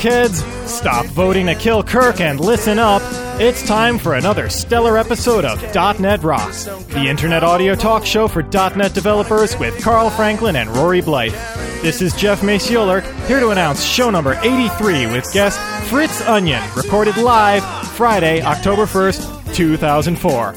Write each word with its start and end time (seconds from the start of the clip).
Rockheads! 0.00 0.66
Stop 0.66 1.04
voting 1.06 1.46
to 1.46 1.54
kill 1.54 1.82
Kirk 1.82 2.20
and 2.20 2.40
listen 2.40 2.78
up. 2.78 3.02
It's 3.38 3.66
time 3.66 3.98
for 3.98 4.14
another 4.14 4.48
stellar 4.48 4.96
episode 4.96 5.44
of 5.44 5.60
.NET 6.00 6.22
Rocks, 6.22 6.64
the 6.64 7.06
internet 7.06 7.44
audio 7.44 7.74
talk 7.74 8.06
show 8.06 8.26
for 8.26 8.42
.NET 8.42 8.94
developers 8.94 9.58
with 9.58 9.82
Carl 9.82 10.08
Franklin 10.08 10.56
and 10.56 10.70
Rory 10.70 11.02
Blyth. 11.02 11.32
This 11.82 12.00
is 12.00 12.14
Jeff 12.16 12.40
Macioler, 12.40 13.02
here 13.26 13.40
to 13.40 13.50
announce 13.50 13.84
show 13.84 14.08
number 14.08 14.38
83 14.42 15.06
with 15.06 15.30
guest 15.34 15.60
Fritz 15.90 16.26
Onion, 16.26 16.62
recorded 16.74 17.18
live 17.18 17.62
Friday, 17.90 18.40
October 18.42 18.86
1st, 18.86 19.54
2004. 19.54 20.54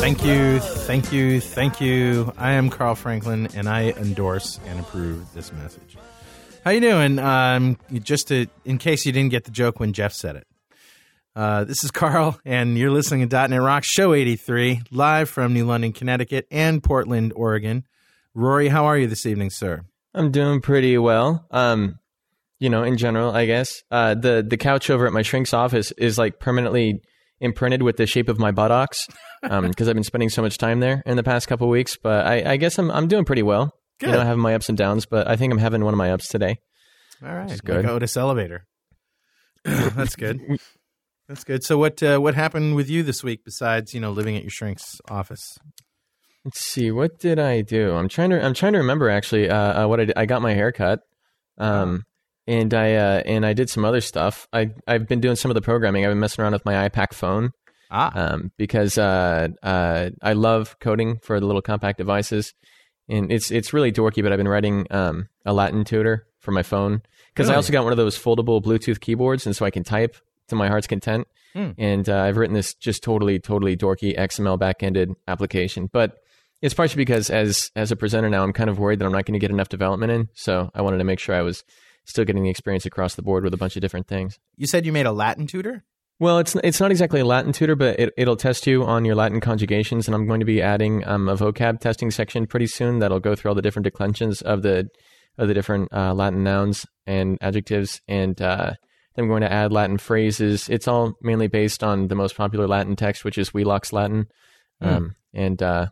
Thank 0.00 0.24
you, 0.24 0.58
thank 0.58 1.12
you, 1.12 1.40
thank 1.40 1.80
you. 1.80 2.32
I 2.36 2.52
am 2.52 2.68
Carl 2.68 2.94
Franklin, 2.94 3.48
and 3.54 3.68
I 3.68 3.90
endorse 3.90 4.58
and 4.66 4.80
approve 4.80 5.32
this 5.34 5.52
message. 5.52 5.96
How 6.62 6.72
you 6.72 6.80
doing? 6.80 7.18
Um, 7.18 7.78
just 8.02 8.28
to, 8.28 8.46
in 8.66 8.76
case 8.76 9.06
you 9.06 9.12
didn't 9.12 9.30
get 9.30 9.44
the 9.44 9.50
joke 9.50 9.80
when 9.80 9.94
Jeff 9.94 10.12
said 10.12 10.36
it, 10.36 10.46
uh, 11.34 11.64
this 11.64 11.84
is 11.84 11.90
Carl, 11.90 12.38
and 12.44 12.76
you're 12.76 12.90
listening 12.90 13.26
to 13.26 13.48
.NET 13.48 13.62
Rock 13.62 13.82
Show 13.82 14.12
83, 14.12 14.82
live 14.90 15.30
from 15.30 15.54
New 15.54 15.64
London, 15.64 15.94
Connecticut, 15.94 16.46
and 16.50 16.82
Portland, 16.82 17.32
Oregon. 17.34 17.84
Rory, 18.34 18.68
how 18.68 18.84
are 18.84 18.98
you 18.98 19.06
this 19.06 19.24
evening, 19.24 19.48
sir? 19.48 19.80
I'm 20.12 20.30
doing 20.32 20.60
pretty 20.60 20.98
well. 20.98 21.46
Um, 21.50 21.98
you 22.58 22.68
know, 22.68 22.82
in 22.82 22.98
general, 22.98 23.34
I 23.34 23.46
guess. 23.46 23.82
Uh, 23.90 24.14
the 24.14 24.44
the 24.46 24.58
couch 24.58 24.90
over 24.90 25.06
at 25.06 25.14
my 25.14 25.22
shrink's 25.22 25.54
office 25.54 25.92
is 25.92 26.18
like 26.18 26.40
permanently 26.40 27.00
imprinted 27.40 27.82
with 27.82 27.96
the 27.96 28.06
shape 28.06 28.28
of 28.28 28.38
my 28.38 28.50
buttocks 28.50 29.06
because 29.40 29.88
I've 29.88 29.94
been 29.94 30.04
spending 30.04 30.28
so 30.28 30.42
much 30.42 30.58
time 30.58 30.80
there 30.80 31.02
in 31.06 31.16
the 31.16 31.22
past 31.22 31.48
couple 31.48 31.70
weeks. 31.70 31.96
But 31.96 32.26
I, 32.26 32.52
I 32.52 32.56
guess 32.58 32.78
I'm 32.78 32.90
I'm 32.90 33.08
doing 33.08 33.24
pretty 33.24 33.42
well. 33.42 33.72
Good. 34.00 34.08
You 34.08 34.12
know, 34.14 34.22
having 34.22 34.42
my 34.42 34.54
ups 34.54 34.68
and 34.68 34.76
downs, 34.76 35.06
but 35.06 35.28
I 35.28 35.36
think 35.36 35.52
I'm 35.52 35.58
having 35.58 35.84
one 35.84 35.94
of 35.94 35.98
my 35.98 36.10
ups 36.10 36.28
today. 36.28 36.58
All 37.22 37.34
right, 37.34 37.48
That's 37.48 37.60
good. 37.60 37.76
good. 37.76 37.84
Like 37.84 37.92
Otis 37.92 38.16
Elevator. 38.16 38.66
That's 39.64 40.16
good. 40.16 40.40
That's 41.28 41.44
good. 41.44 41.62
So, 41.62 41.78
what 41.78 42.02
uh, 42.02 42.18
what 42.18 42.34
happened 42.34 42.74
with 42.76 42.90
you 42.90 43.02
this 43.02 43.22
week 43.22 43.44
besides 43.44 43.94
you 43.94 44.00
know 44.00 44.10
living 44.10 44.36
at 44.36 44.42
your 44.42 44.50
shrink's 44.50 45.00
office? 45.08 45.58
Let's 46.44 46.60
see, 46.60 46.90
what 46.90 47.18
did 47.18 47.38
I 47.38 47.60
do? 47.60 47.92
I'm 47.94 48.08
trying 48.08 48.30
to 48.30 48.42
I'm 48.42 48.54
trying 48.54 48.72
to 48.72 48.78
remember 48.78 49.10
actually 49.10 49.50
uh, 49.50 49.84
uh, 49.84 49.86
what 49.86 50.00
I 50.00 50.06
did. 50.06 50.16
I 50.16 50.26
got 50.26 50.42
my 50.42 50.54
hair 50.54 50.72
cut. 50.72 51.00
Um, 51.58 52.04
and 52.46 52.74
I 52.74 52.94
uh, 52.94 53.22
and 53.26 53.46
I 53.46 53.52
did 53.52 53.70
some 53.70 53.84
other 53.84 54.00
stuff. 54.00 54.48
I 54.52 54.70
I've 54.86 55.06
been 55.06 55.20
doing 55.20 55.36
some 55.36 55.50
of 55.50 55.54
the 55.54 55.60
programming. 55.60 56.04
I've 56.04 56.10
been 56.10 56.18
messing 56.18 56.42
around 56.42 56.52
with 56.52 56.64
my 56.64 56.88
iPAQ 56.88 57.12
phone. 57.14 57.50
Ah, 57.92 58.10
um, 58.14 58.52
because 58.56 58.98
uh, 58.98 59.48
uh, 59.62 60.10
I 60.22 60.32
love 60.32 60.76
coding 60.80 61.18
for 61.22 61.38
the 61.40 61.46
little 61.46 61.62
compact 61.62 61.98
devices, 61.98 62.54
and 63.10 63.30
it's 63.32 63.50
it's 63.50 63.72
really 63.72 63.92
dorky. 63.92 64.22
But 64.22 64.32
I've 64.32 64.38
been 64.38 64.48
writing 64.48 64.86
um, 64.90 65.28
a 65.44 65.52
Latin 65.52 65.84
tutor 65.84 66.26
for 66.38 66.52
my 66.52 66.62
phone 66.62 67.02
because 67.34 67.50
I 67.50 67.54
also 67.54 67.72
got 67.72 67.84
one 67.84 67.92
of 67.92 67.96
those 67.96 68.18
foldable 68.18 68.62
Bluetooth 68.62 69.00
keyboards, 69.00 69.46
and 69.46 69.54
so 69.54 69.64
I 69.64 69.70
can 69.70 69.84
type 69.84 70.16
to 70.48 70.56
my 70.56 70.68
heart's 70.68 70.86
content. 70.86 71.26
Hmm. 71.52 71.70
And 71.78 72.08
uh, 72.08 72.20
I've 72.22 72.36
written 72.36 72.54
this 72.54 72.74
just 72.74 73.02
totally 73.02 73.38
totally 73.38 73.76
dorky 73.76 74.16
XML 74.16 74.58
backended 74.58 75.14
application, 75.26 75.88
but 75.92 76.18
it's 76.62 76.74
partially 76.74 77.00
because 77.00 77.30
as 77.30 77.70
as 77.74 77.90
a 77.90 77.96
presenter 77.96 78.28
now, 78.28 78.42
I'm 78.42 78.52
kind 78.52 78.70
of 78.70 78.78
worried 78.78 78.98
that 79.00 79.06
I'm 79.06 79.12
not 79.12 79.24
going 79.24 79.34
to 79.34 79.40
get 79.40 79.50
enough 79.50 79.68
development 79.68 80.12
in. 80.12 80.28
So 80.34 80.70
I 80.74 80.82
wanted 80.82 80.98
to 80.98 81.04
make 81.04 81.18
sure 81.18 81.34
I 81.34 81.42
was 81.42 81.64
still 82.04 82.24
getting 82.24 82.42
the 82.42 82.50
experience 82.50 82.86
across 82.86 83.14
the 83.14 83.22
board 83.22 83.44
with 83.44 83.54
a 83.54 83.56
bunch 83.56 83.76
of 83.76 83.82
different 83.82 84.06
things. 84.08 84.38
you 84.56 84.66
said 84.66 84.86
you 84.86 84.92
made 84.92 85.06
a 85.06 85.12
Latin 85.12 85.46
tutor. 85.46 85.84
Well, 86.20 86.38
it's 86.38 86.54
it's 86.56 86.80
not 86.80 86.90
exactly 86.90 87.20
a 87.20 87.24
Latin 87.24 87.50
tutor, 87.50 87.74
but 87.74 87.98
it, 87.98 88.12
it'll 88.18 88.36
test 88.36 88.66
you 88.66 88.84
on 88.84 89.06
your 89.06 89.14
Latin 89.14 89.40
conjugations, 89.40 90.06
and 90.06 90.14
I'm 90.14 90.26
going 90.26 90.40
to 90.40 90.46
be 90.46 90.60
adding 90.60 91.02
um, 91.08 91.30
a 91.30 91.34
vocab 91.34 91.80
testing 91.80 92.10
section 92.10 92.46
pretty 92.46 92.66
soon 92.66 92.98
that'll 92.98 93.20
go 93.20 93.34
through 93.34 93.50
all 93.50 93.54
the 93.54 93.62
different 93.62 93.84
declensions 93.84 94.42
of 94.42 94.60
the 94.60 94.86
of 95.38 95.48
the 95.48 95.54
different 95.54 95.90
uh, 95.94 96.12
Latin 96.12 96.44
nouns 96.44 96.84
and 97.06 97.38
adjectives, 97.40 98.02
and 98.06 98.40
uh, 98.42 98.74
then 99.16 99.24
I'm 99.24 99.28
going 99.28 99.40
to 99.40 99.50
add 99.50 99.72
Latin 99.72 99.96
phrases. 99.96 100.68
It's 100.68 100.86
all 100.86 101.14
mainly 101.22 101.48
based 101.48 101.82
on 101.82 102.08
the 102.08 102.14
most 102.14 102.36
popular 102.36 102.68
Latin 102.68 102.96
text, 102.96 103.24
which 103.24 103.38
is 103.38 103.54
Wheelock's 103.54 103.90
Latin, 103.90 104.26
um, 104.82 105.16
and 105.32 105.62
uh, 105.62 105.86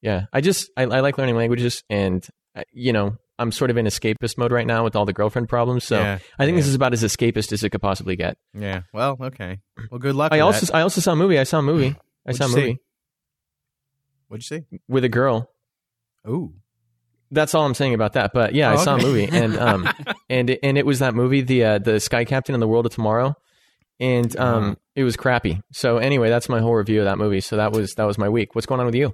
yeah, 0.00 0.24
I 0.32 0.40
just 0.40 0.70
I, 0.78 0.84
I 0.84 1.00
like 1.00 1.18
learning 1.18 1.36
languages, 1.36 1.84
and 1.90 2.26
uh, 2.56 2.62
you 2.72 2.94
know 2.94 3.18
I'm 3.38 3.50
sort 3.50 3.70
of 3.70 3.76
in 3.76 3.86
escapist 3.86 4.38
mode 4.38 4.52
right 4.52 4.66
now 4.66 4.84
with 4.84 4.94
all 4.94 5.04
the 5.04 5.12
girlfriend 5.12 5.48
problems, 5.48 5.84
so 5.84 5.98
Yeah, 5.98 6.18
I 6.38 6.44
think 6.44 6.56
this 6.56 6.68
is 6.68 6.74
about 6.76 6.92
as 6.92 7.02
escapist 7.02 7.52
as 7.52 7.64
it 7.64 7.70
could 7.70 7.82
possibly 7.82 8.14
get. 8.16 8.36
Yeah. 8.52 8.82
Well, 8.92 9.16
okay. 9.20 9.58
Well, 9.90 9.98
good 9.98 10.14
luck. 10.14 10.32
I 10.32 10.40
also 10.40 10.66
that. 10.66 10.74
I 10.76 10.82
also 10.82 11.00
saw 11.00 11.12
a 11.12 11.16
movie. 11.16 11.38
I 11.38 11.44
saw 11.44 11.58
a 11.58 11.62
movie. 11.62 11.96
I 12.26 12.32
saw 12.32 12.44
a 12.44 12.48
you 12.48 12.54
see? 12.54 12.60
movie 12.60 12.78
What'd 14.28 14.50
you 14.50 14.58
say? 14.70 14.78
with 14.88 15.04
a 15.04 15.08
girl. 15.08 15.50
Oh, 16.24 16.52
That's 17.30 17.54
all 17.54 17.66
I'm 17.66 17.74
saying 17.74 17.94
about 17.94 18.12
that. 18.14 18.32
But 18.32 18.54
yeah, 18.54 18.70
I 18.70 18.74
Oh, 18.74 18.76
saw 18.84 18.94
a 18.96 18.98
movie, 19.02 19.28
and 19.30 19.56
um, 19.68 19.88
and 20.30 20.50
it- 20.50 20.60
and 20.62 20.78
it 20.78 20.86
was 20.86 21.00
that 21.00 21.14
movie, 21.14 21.40
the 21.40 21.64
uh, 21.64 21.78
the 21.78 21.98
Sky 22.00 22.24
Captain 22.24 22.54
and 22.54 22.62
the 22.62 22.68
World 22.68 22.86
of 22.86 22.92
Tomorrow, 22.94 23.34
and 24.00 24.34
um, 24.38 24.62
Uh-huh. 24.64 24.74
it 24.94 25.04
was 25.04 25.16
crappy. 25.16 25.60
So 25.72 25.98
anyway, 25.98 26.28
that's 26.30 26.48
my 26.48 26.60
whole 26.60 26.74
review 26.74 27.00
of 27.00 27.04
that 27.06 27.18
movie. 27.18 27.40
So 27.40 27.56
that 27.56 27.72
was 27.72 27.94
that 27.94 28.04
was 28.04 28.16
my 28.18 28.28
week. 28.28 28.54
What's 28.54 28.66
going 28.66 28.80
on 28.80 28.86
with 28.86 28.94
you? 28.94 29.12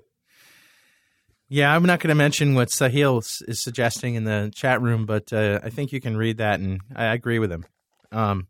Yeah. 1.51 1.75
I'm 1.75 1.85
not 1.85 2.01
going 2.01 2.09
to 2.09 2.15
mention 2.15 2.55
what 2.55 2.69
Sahil 2.69 3.19
is 3.47 3.63
suggesting 3.63 4.15
in 4.15 4.25
the 4.25 4.51
chat 4.55 4.81
room, 4.81 5.05
but 5.05 5.33
uh, 5.33 5.61
I 5.63 5.69
think 5.69 5.93
you 5.93 6.01
can 6.01 6.17
read 6.17 6.39
that, 6.39 6.61
and 6.61 6.81
I 6.97 7.13
agree 7.13 7.39
with 7.39 7.53
him. 7.53 7.67
Um, 8.11 8.47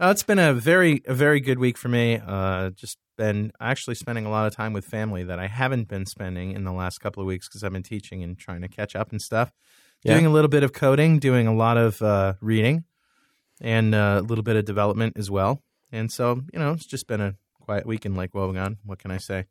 uh, 0.00 0.08
it's 0.08 0.24
been 0.24 0.40
a 0.40 0.52
very 0.52 1.02
a 1.06 1.14
very 1.14 1.38
good 1.38 1.58
week 1.60 1.78
for 1.78 1.88
me. 1.88 2.20
Uh, 2.24 2.70
just 2.70 2.98
been 3.16 3.52
actually 3.60 3.94
spending 3.94 4.26
a 4.26 4.30
lot 4.30 4.46
of 4.46 4.54
time 4.54 4.72
with 4.72 4.84
family 4.84 5.22
that 5.22 5.38
I 5.38 5.46
haven't 5.46 5.86
been 5.86 6.04
spending 6.04 6.52
in 6.52 6.64
the 6.64 6.72
last 6.72 6.98
couple 6.98 7.20
of 7.20 7.26
weeks 7.26 7.48
because 7.48 7.62
I've 7.62 7.72
been 7.72 7.84
teaching 7.84 8.22
and 8.22 8.36
trying 8.36 8.62
to 8.62 8.68
catch 8.68 8.96
up 8.96 9.12
and 9.12 9.22
stuff. 9.22 9.52
Yeah. 10.02 10.14
Doing 10.14 10.26
a 10.26 10.30
little 10.30 10.48
bit 10.48 10.64
of 10.64 10.72
coding, 10.72 11.18
doing 11.18 11.46
a 11.46 11.54
lot 11.54 11.76
of 11.76 12.02
uh, 12.02 12.34
reading, 12.40 12.84
and 13.60 13.94
uh, 13.94 14.18
a 14.20 14.22
little 14.22 14.42
bit 14.42 14.56
of 14.56 14.64
development 14.64 15.16
as 15.16 15.30
well. 15.30 15.62
And 15.92 16.10
so, 16.10 16.40
you 16.52 16.58
know, 16.58 16.72
it's 16.72 16.86
just 16.86 17.06
been 17.06 17.20
a 17.20 17.36
quiet 17.60 17.86
week 17.86 18.04
in 18.04 18.14
Lake 18.14 18.32
Wobegon. 18.32 18.78
What 18.84 18.98
can 18.98 19.10
I 19.10 19.18
say? 19.18 19.46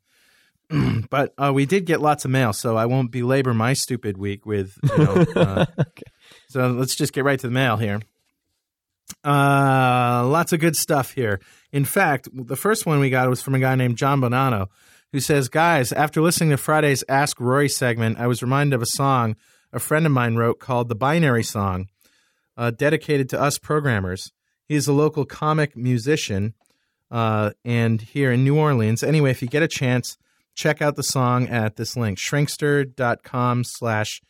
but 1.09 1.33
uh, 1.37 1.51
we 1.53 1.65
did 1.65 1.85
get 1.85 2.01
lots 2.01 2.25
of 2.25 2.31
mail, 2.31 2.53
so 2.53 2.75
I 2.77 2.85
won't 2.85 3.11
belabor 3.11 3.53
my 3.53 3.73
stupid 3.73 4.17
week 4.17 4.45
with. 4.45 4.77
You 4.83 4.97
know, 4.97 5.25
uh, 5.35 5.65
So 6.49 6.67
let's 6.71 6.95
just 6.95 7.13
get 7.13 7.23
right 7.23 7.39
to 7.39 7.47
the 7.47 7.53
mail 7.53 7.77
here. 7.77 8.01
Uh, 9.23 9.29
Uh, 10.23 10.27
lots 10.27 10.53
of 10.53 10.59
good 10.59 10.75
stuff 10.75 11.11
here. 11.13 11.39
In 11.71 11.85
fact, 11.85 12.29
the 12.33 12.55
first 12.55 12.85
one 12.85 12.99
we 12.99 13.09
got 13.09 13.29
was 13.29 13.41
from 13.41 13.55
a 13.55 13.59
guy 13.59 13.75
named 13.75 13.97
John 13.97 14.21
Bonanno, 14.21 14.67
who 15.11 15.19
says, 15.19 15.49
Guys, 15.49 15.91
after 15.91 16.21
listening 16.21 16.49
to 16.51 16.57
Friday's 16.57 17.03
Ask 17.09 17.39
Rory 17.39 17.69
segment, 17.69 18.19
I 18.19 18.27
was 18.27 18.41
reminded 18.41 18.75
of 18.75 18.81
a 18.81 18.85
song 18.87 19.35
a 19.73 19.79
friend 19.79 20.05
of 20.05 20.11
mine 20.11 20.35
wrote 20.35 20.59
called 20.59 20.87
The 20.87 20.95
Binary 20.95 21.43
Song, 21.43 21.87
uh, 22.55 22.71
dedicated 22.71 23.27
to 23.29 23.41
us 23.41 23.57
programmers. 23.57 24.31
He's 24.67 24.87
a 24.87 24.93
local 24.93 25.25
comic 25.25 25.75
musician 25.75 26.53
uh, 27.09 27.51
and 27.65 27.99
here 28.01 28.31
in 28.31 28.43
New 28.43 28.57
Orleans. 28.57 29.03
Anyway, 29.03 29.31
if 29.31 29.41
you 29.41 29.47
get 29.47 29.63
a 29.63 29.67
chance, 29.67 30.17
check 30.55 30.81
out 30.81 30.95
the 30.95 31.03
song 31.03 31.47
at 31.47 31.75
this 31.75 31.95
link, 31.95 32.17
shrinkster.com 32.17 33.63
slash 33.63 34.21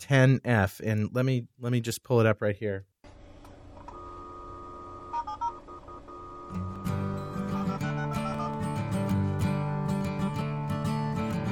10F. 0.00 0.80
And 0.80 1.10
let 1.12 1.24
me 1.24 1.46
let 1.58 1.72
me 1.72 1.80
just 1.80 2.02
pull 2.02 2.20
it 2.20 2.26
up 2.26 2.42
right 2.42 2.56
here. 2.56 2.84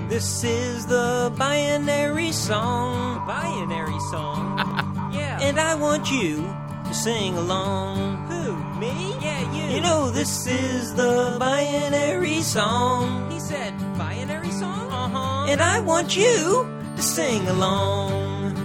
This 0.08 0.44
is 0.44 0.86
the 0.86 1.34
binary 1.36 2.30
song. 2.30 3.26
Binary 3.26 3.98
song? 4.10 4.56
yeah. 5.12 5.40
And 5.42 5.58
I 5.58 5.74
want 5.74 6.10
you 6.12 6.36
to 6.86 6.94
sing 6.94 7.36
along. 7.36 8.16
Who? 8.28 8.56
Me? 8.78 9.15
Yeah, 9.66 9.70
you. 9.70 9.76
You 9.76 9.82
know, 9.82 10.10
this 10.10 10.46
is 10.46 10.94
the 10.94 11.36
binary 11.38 12.40
song. 12.42 13.30
He 13.30 13.40
said, 13.40 13.72
binary 13.98 14.50
song? 14.50 14.90
Uh 14.90 15.08
huh. 15.08 15.46
And 15.48 15.60
I 15.60 15.80
want 15.80 16.16
you 16.16 16.68
to 16.96 17.02
sing 17.02 17.46
along. 17.48 18.56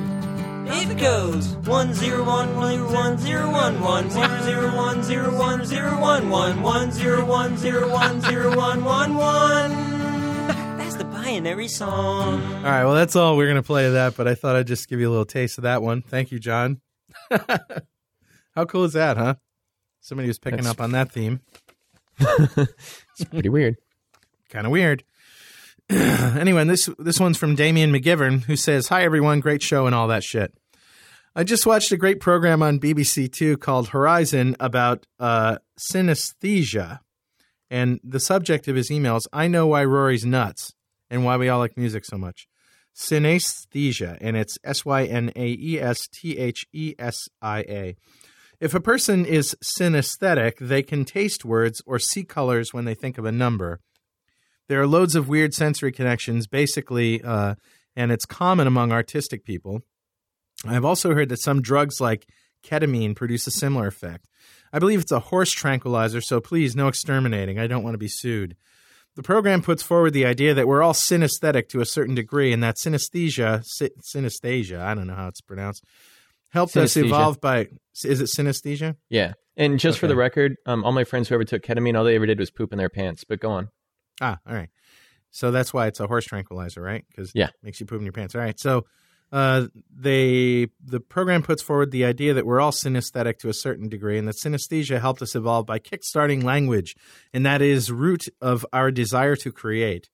It 0.74 0.98
goes 0.98 1.56
one 1.68 1.94
zero 1.94 2.24
one 2.24 2.56
one 2.56 2.92
one 2.92 3.18
zero 3.18 3.51
one 3.51 3.81
one 3.81 4.09
one 4.09 4.44
zero 4.44 4.75
one 4.75 5.03
zero 5.03 5.38
one 5.38 5.65
zero 5.65 6.00
one 6.00 6.30
one 6.30 6.62
one 6.62 6.92
zero 6.92 7.25
one 7.25 7.57
zero 7.57 7.92
one 7.92 8.21
zero 8.21 8.56
one 8.56 8.83
one 8.83 9.15
one. 9.15 9.71
That's 10.77 10.95
the 10.95 11.06
binary 11.06 11.68
song. 11.68 12.42
All 12.44 12.63
right, 12.63 12.83
well, 12.83 12.94
that's 12.94 13.15
all 13.15 13.38
we're 13.38 13.45
going 13.45 13.56
to 13.56 13.63
play 13.63 13.86
of 13.86 13.94
that, 13.94 14.15
but 14.18 14.27
I 14.27 14.36
thought 14.36 14.56
I'd 14.56 14.68
just 14.68 14.89
give 14.89 15.00
you 15.00 15.07
a 15.09 15.12
little 15.12 15.25
taste 15.25 15.57
of 15.57 15.63
that 15.63 15.81
one. 15.81 16.01
Thank 16.01 16.31
you, 16.31 16.39
John. 16.39 16.81
How 17.30 18.65
cool 18.68 18.83
is 18.83 18.94
that, 18.94 19.18
huh? 19.18 19.36
Somebody 20.01 20.27
was 20.27 20.39
picking 20.39 20.57
That's- 20.57 20.74
up 20.74 20.81
on 20.81 20.92
that 20.92 21.12
theme. 21.12 21.39
It's 22.19 23.30
pretty 23.30 23.50
weird. 23.50 23.77
kind 24.50 24.65
of 24.65 24.71
weird. 24.71 25.03
anyway, 25.89 26.63
this 26.65 26.89
this 27.00 27.19
one's 27.19 27.38
from 27.38 27.56
Damien 27.56 27.92
McGivern, 27.92 28.44
who 28.44 28.56
says, 28.56 28.88
"Hi 28.89 29.03
everyone, 29.03 29.39
great 29.39 29.62
show 29.62 29.86
and 29.86 29.95
all 29.95 30.07
that 30.07 30.24
shit. 30.24 30.53
I 31.36 31.44
just 31.44 31.65
watched 31.65 31.92
a 31.92 31.98
great 31.98 32.19
program 32.19 32.62
on 32.62 32.80
BBC 32.80 33.31
Two 33.31 33.57
called 33.57 33.89
Horizon 33.89 34.56
about 34.59 35.06
uh, 35.19 35.57
synesthesia, 35.80 37.00
and 37.69 38.00
the 38.03 38.19
subject 38.19 38.68
of 38.68 38.75
his 38.75 38.89
emails. 38.89 39.21
I 39.33 39.48
know 39.48 39.68
why 39.68 39.83
Rory's 39.86 40.25
nuts 40.25 40.74
and 41.09 41.24
why 41.25 41.38
we 41.38 41.50
all 41.50 41.59
like 41.59 41.77
music 41.77 42.06
so 42.06 42.18
much. 42.18 42.48
Synesthesia, 42.95 44.18
and 44.21 44.36
it's 44.38 44.57
S 44.63 44.86
Y 44.86 45.06
N 45.06 45.31
A 45.36 45.48
E 45.59 45.80
S 45.80 46.07
T 46.07 46.38
H 46.38 46.65
E 46.74 46.94
S 47.00 47.27
I 47.42 47.59
A." 47.62 47.95
If 48.61 48.75
a 48.75 48.79
person 48.79 49.25
is 49.25 49.55
synesthetic, 49.63 50.59
they 50.59 50.83
can 50.83 51.03
taste 51.03 51.43
words 51.43 51.81
or 51.87 51.97
see 51.97 52.23
colors 52.23 52.71
when 52.71 52.85
they 52.85 52.93
think 52.93 53.17
of 53.17 53.25
a 53.25 53.31
number. 53.31 53.79
There 54.69 54.79
are 54.79 54.85
loads 54.85 55.15
of 55.15 55.27
weird 55.27 55.55
sensory 55.55 55.91
connections, 55.91 56.45
basically, 56.45 57.23
uh, 57.23 57.55
and 57.95 58.11
it's 58.11 58.25
common 58.25 58.67
among 58.67 58.91
artistic 58.91 59.43
people. 59.43 59.81
I've 60.63 60.85
also 60.85 61.15
heard 61.15 61.29
that 61.29 61.41
some 61.41 61.63
drugs 61.63 61.99
like 61.99 62.27
ketamine 62.63 63.15
produce 63.15 63.47
a 63.47 63.51
similar 63.51 63.87
effect. 63.87 64.27
I 64.71 64.77
believe 64.77 65.01
it's 65.01 65.11
a 65.11 65.19
horse 65.19 65.51
tranquilizer, 65.51 66.21
so 66.21 66.39
please, 66.39 66.75
no 66.75 66.87
exterminating. 66.87 67.57
I 67.57 67.65
don't 67.65 67.83
want 67.83 67.95
to 67.95 67.97
be 67.97 68.07
sued. 68.07 68.55
The 69.15 69.23
program 69.23 69.63
puts 69.63 69.81
forward 69.81 70.13
the 70.13 70.27
idea 70.27 70.53
that 70.53 70.67
we're 70.67 70.83
all 70.83 70.93
synesthetic 70.93 71.67
to 71.69 71.81
a 71.81 71.85
certain 71.85 72.13
degree, 72.13 72.53
and 72.53 72.61
that 72.61 72.77
synesthesia, 72.77 73.63
sy- 73.65 73.89
synesthesia, 74.01 74.79
I 74.79 74.93
don't 74.93 75.07
know 75.07 75.15
how 75.15 75.29
it's 75.29 75.41
pronounced, 75.41 75.83
helped 76.51 76.77
us 76.77 76.95
evolve 76.95 77.42
by. 77.42 77.68
Is 78.06 78.21
it 78.21 78.25
synesthesia? 78.25 78.95
Yeah. 79.09 79.33
And 79.57 79.80
just 79.80 80.00
for 80.00 80.07
the 80.07 80.15
record, 80.15 80.56
um, 80.65 80.83
all 80.86 80.92
my 80.94 81.03
friends 81.03 81.27
who 81.27 81.36
ever 81.36 81.44
took 81.44 81.62
ketamine, 81.63 81.98
all 81.98 82.06
they 82.06 82.15
ever 82.15 82.25
did 82.25 82.39
was 82.39 82.50
poop 82.51 82.71
in 82.71 82.77
their 82.77 82.89
pants. 82.89 83.24
But 83.25 83.39
go 83.42 83.50
on. 83.51 83.69
Ah, 84.21 84.38
all 84.48 84.53
right. 84.56 84.69
So 85.31 85.51
that's 85.51 85.74
why 85.74 85.88
it's 85.88 86.00
a 86.00 86.07
horse 86.07 86.25
tranquilizer, 86.25 86.81
right? 86.81 87.03
Because 87.09 87.31
Yeah. 87.36 87.50
makes 87.63 87.80
you 87.80 87.86
poop 87.86 88.00
in 88.00 88.06
your 88.06 88.13
pants. 88.13 88.33
All 88.36 88.42
right. 88.42 88.59
So 88.59 88.86
uh, 89.31 89.68
they 89.94 90.68
the 90.83 91.00
program 91.00 91.42
puts 91.42 91.62
forward 91.62 91.92
the 91.92 92.03
idea 92.06 92.33
that 92.33 92.45
we're 92.45 92.59
all 92.59 92.71
synesthetic 92.71 93.38
to 93.39 93.50
a 93.50 93.53
certain 93.53 93.88
degree, 93.88 94.18
and 94.18 94.27
that 94.27 94.36
synesthesia 94.36 95.00
helped 95.00 95.21
us 95.21 95.36
evolve 95.36 95.65
by 95.65 95.80
kickstarting 95.80 96.44
language, 96.44 96.95
and 97.33 97.45
that 97.45 97.62
is 97.62 97.92
root 97.92 98.25
of 98.42 98.65
our 98.74 98.92
desire 98.92 99.38
to 99.38 99.51
create. 99.51 100.09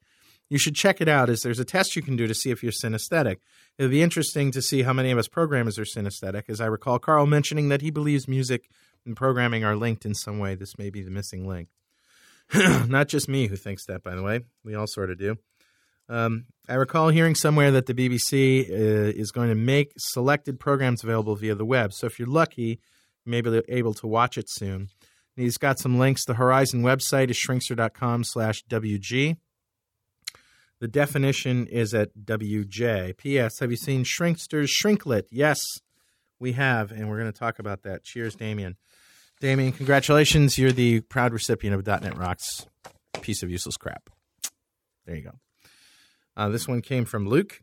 You 0.49 0.57
should 0.57 0.75
check 0.75 1.01
it 1.01 1.09
out. 1.09 1.29
As 1.29 1.41
there's 1.41 1.59
a 1.59 1.65
test 1.65 1.95
you 1.95 2.01
can 2.01 2.15
do 2.15 2.27
to 2.27 2.33
see 2.33 2.51
if 2.51 2.63
you're 2.63 2.71
synesthetic. 2.71 3.37
It'll 3.77 3.91
be 3.91 4.01
interesting 4.01 4.51
to 4.51 4.61
see 4.61 4.83
how 4.83 4.93
many 4.93 5.11
of 5.11 5.17
us 5.17 5.27
programmers 5.27 5.77
are 5.77 5.83
synesthetic. 5.83 6.43
As 6.47 6.61
I 6.61 6.65
recall, 6.67 6.99
Carl 6.99 7.25
mentioning 7.25 7.69
that 7.69 7.81
he 7.81 7.91
believes 7.91 8.27
music 8.27 8.69
and 9.05 9.15
programming 9.15 9.63
are 9.63 9.75
linked 9.75 10.05
in 10.05 10.13
some 10.13 10.39
way. 10.39 10.55
This 10.55 10.77
may 10.77 10.89
be 10.89 11.01
the 11.01 11.11
missing 11.11 11.47
link. 11.47 11.69
Not 12.87 13.07
just 13.07 13.27
me 13.27 13.47
who 13.47 13.55
thinks 13.55 13.85
that, 13.85 14.03
by 14.03 14.15
the 14.15 14.23
way. 14.23 14.41
We 14.63 14.75
all 14.75 14.87
sort 14.87 15.11
of 15.11 15.17
do. 15.17 15.37
Um, 16.09 16.45
I 16.69 16.75
recall 16.75 17.09
hearing 17.09 17.35
somewhere 17.35 17.71
that 17.71 17.85
the 17.85 17.93
BBC 17.93 18.69
uh, 18.69 18.73
is 19.15 19.31
going 19.31 19.49
to 19.49 19.55
make 19.55 19.93
selected 19.97 20.59
programs 20.59 21.03
available 21.03 21.35
via 21.35 21.55
the 21.55 21.65
web. 21.65 21.91
So 21.93 22.07
if 22.07 22.17
you're 22.17 22.27
lucky, 22.27 22.79
you 23.25 23.31
may 23.31 23.41
be 23.41 23.61
able 23.67 23.93
to 23.95 24.07
watch 24.07 24.37
it 24.37 24.49
soon. 24.49 24.89
And 25.35 25.43
he's 25.43 25.57
got 25.57 25.79
some 25.79 25.99
links. 25.99 26.25
The 26.25 26.35
Horizon 26.35 26.81
website 26.81 27.29
is 27.29 27.37
shrinkster.com 27.37 28.23
slash 28.23 28.63
WG. 28.69 29.37
The 30.79 30.87
definition 30.87 31.65
is 31.67 31.93
at 31.93 32.09
WJ. 32.23 33.17
P.S. 33.17 33.59
Have 33.59 33.71
you 33.71 33.77
seen 33.77 34.03
Shrinkster's 34.03 34.71
Shrinklet? 34.71 35.23
Yes, 35.31 35.59
we 36.39 36.51
have, 36.53 36.91
and 36.91 37.09
we're 37.09 37.19
going 37.19 37.31
to 37.31 37.37
talk 37.37 37.57
about 37.57 37.83
that. 37.83 38.03
Cheers, 38.03 38.35
Damien. 38.35 38.77
Damien, 39.39 39.71
congratulations. 39.71 40.57
You're 40.57 40.71
the 40.71 41.01
proud 41.01 41.33
recipient 41.33 41.75
of 41.75 41.85
.NET 42.03 42.17
Rocks 42.17 42.67
piece 43.21 43.41
of 43.41 43.49
useless 43.49 43.77
crap. 43.77 44.09
There 45.05 45.15
you 45.15 45.23
go. 45.23 45.31
Uh, 46.35 46.49
this 46.49 46.67
one 46.67 46.81
came 46.81 47.05
from 47.05 47.27
Luke, 47.27 47.59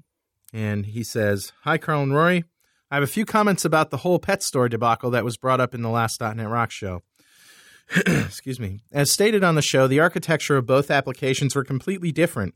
and 0.53 0.87
he 0.87 1.05
says, 1.05 1.53
Hi, 1.63 1.79
Carl 1.79 2.03
and 2.03 2.15
Rory. 2.15 2.45
I 2.91 2.97
have 2.97 3.05
a 3.05 3.09
few 3.09 3.25
comments 3.25 3.65
about 3.65 3.91
the 3.91 3.99
whole 3.99 4.19
pet 4.19 4.43
store 4.43 4.69
debacle 4.69 5.11
that 5.11 5.25
was 5.25 5.37
brought 5.37 5.61
up 5.61 5.75
in 5.75 5.83
the 5.83 5.89
last 5.89 6.21
.NET 6.21 6.49
Rocks 6.49 6.75
show. 6.75 7.03
Excuse 7.97 8.59
me. 8.59 8.81
As 8.93 9.11
stated 9.11 9.45
on 9.45 9.55
the 9.55 9.63
show, 9.63 9.87
the 9.87 10.01
architecture 10.01 10.57
of 10.57 10.67
both 10.67 10.91
applications 10.91 11.55
were 11.55 11.65
completely 11.65 12.13
different. 12.13 12.55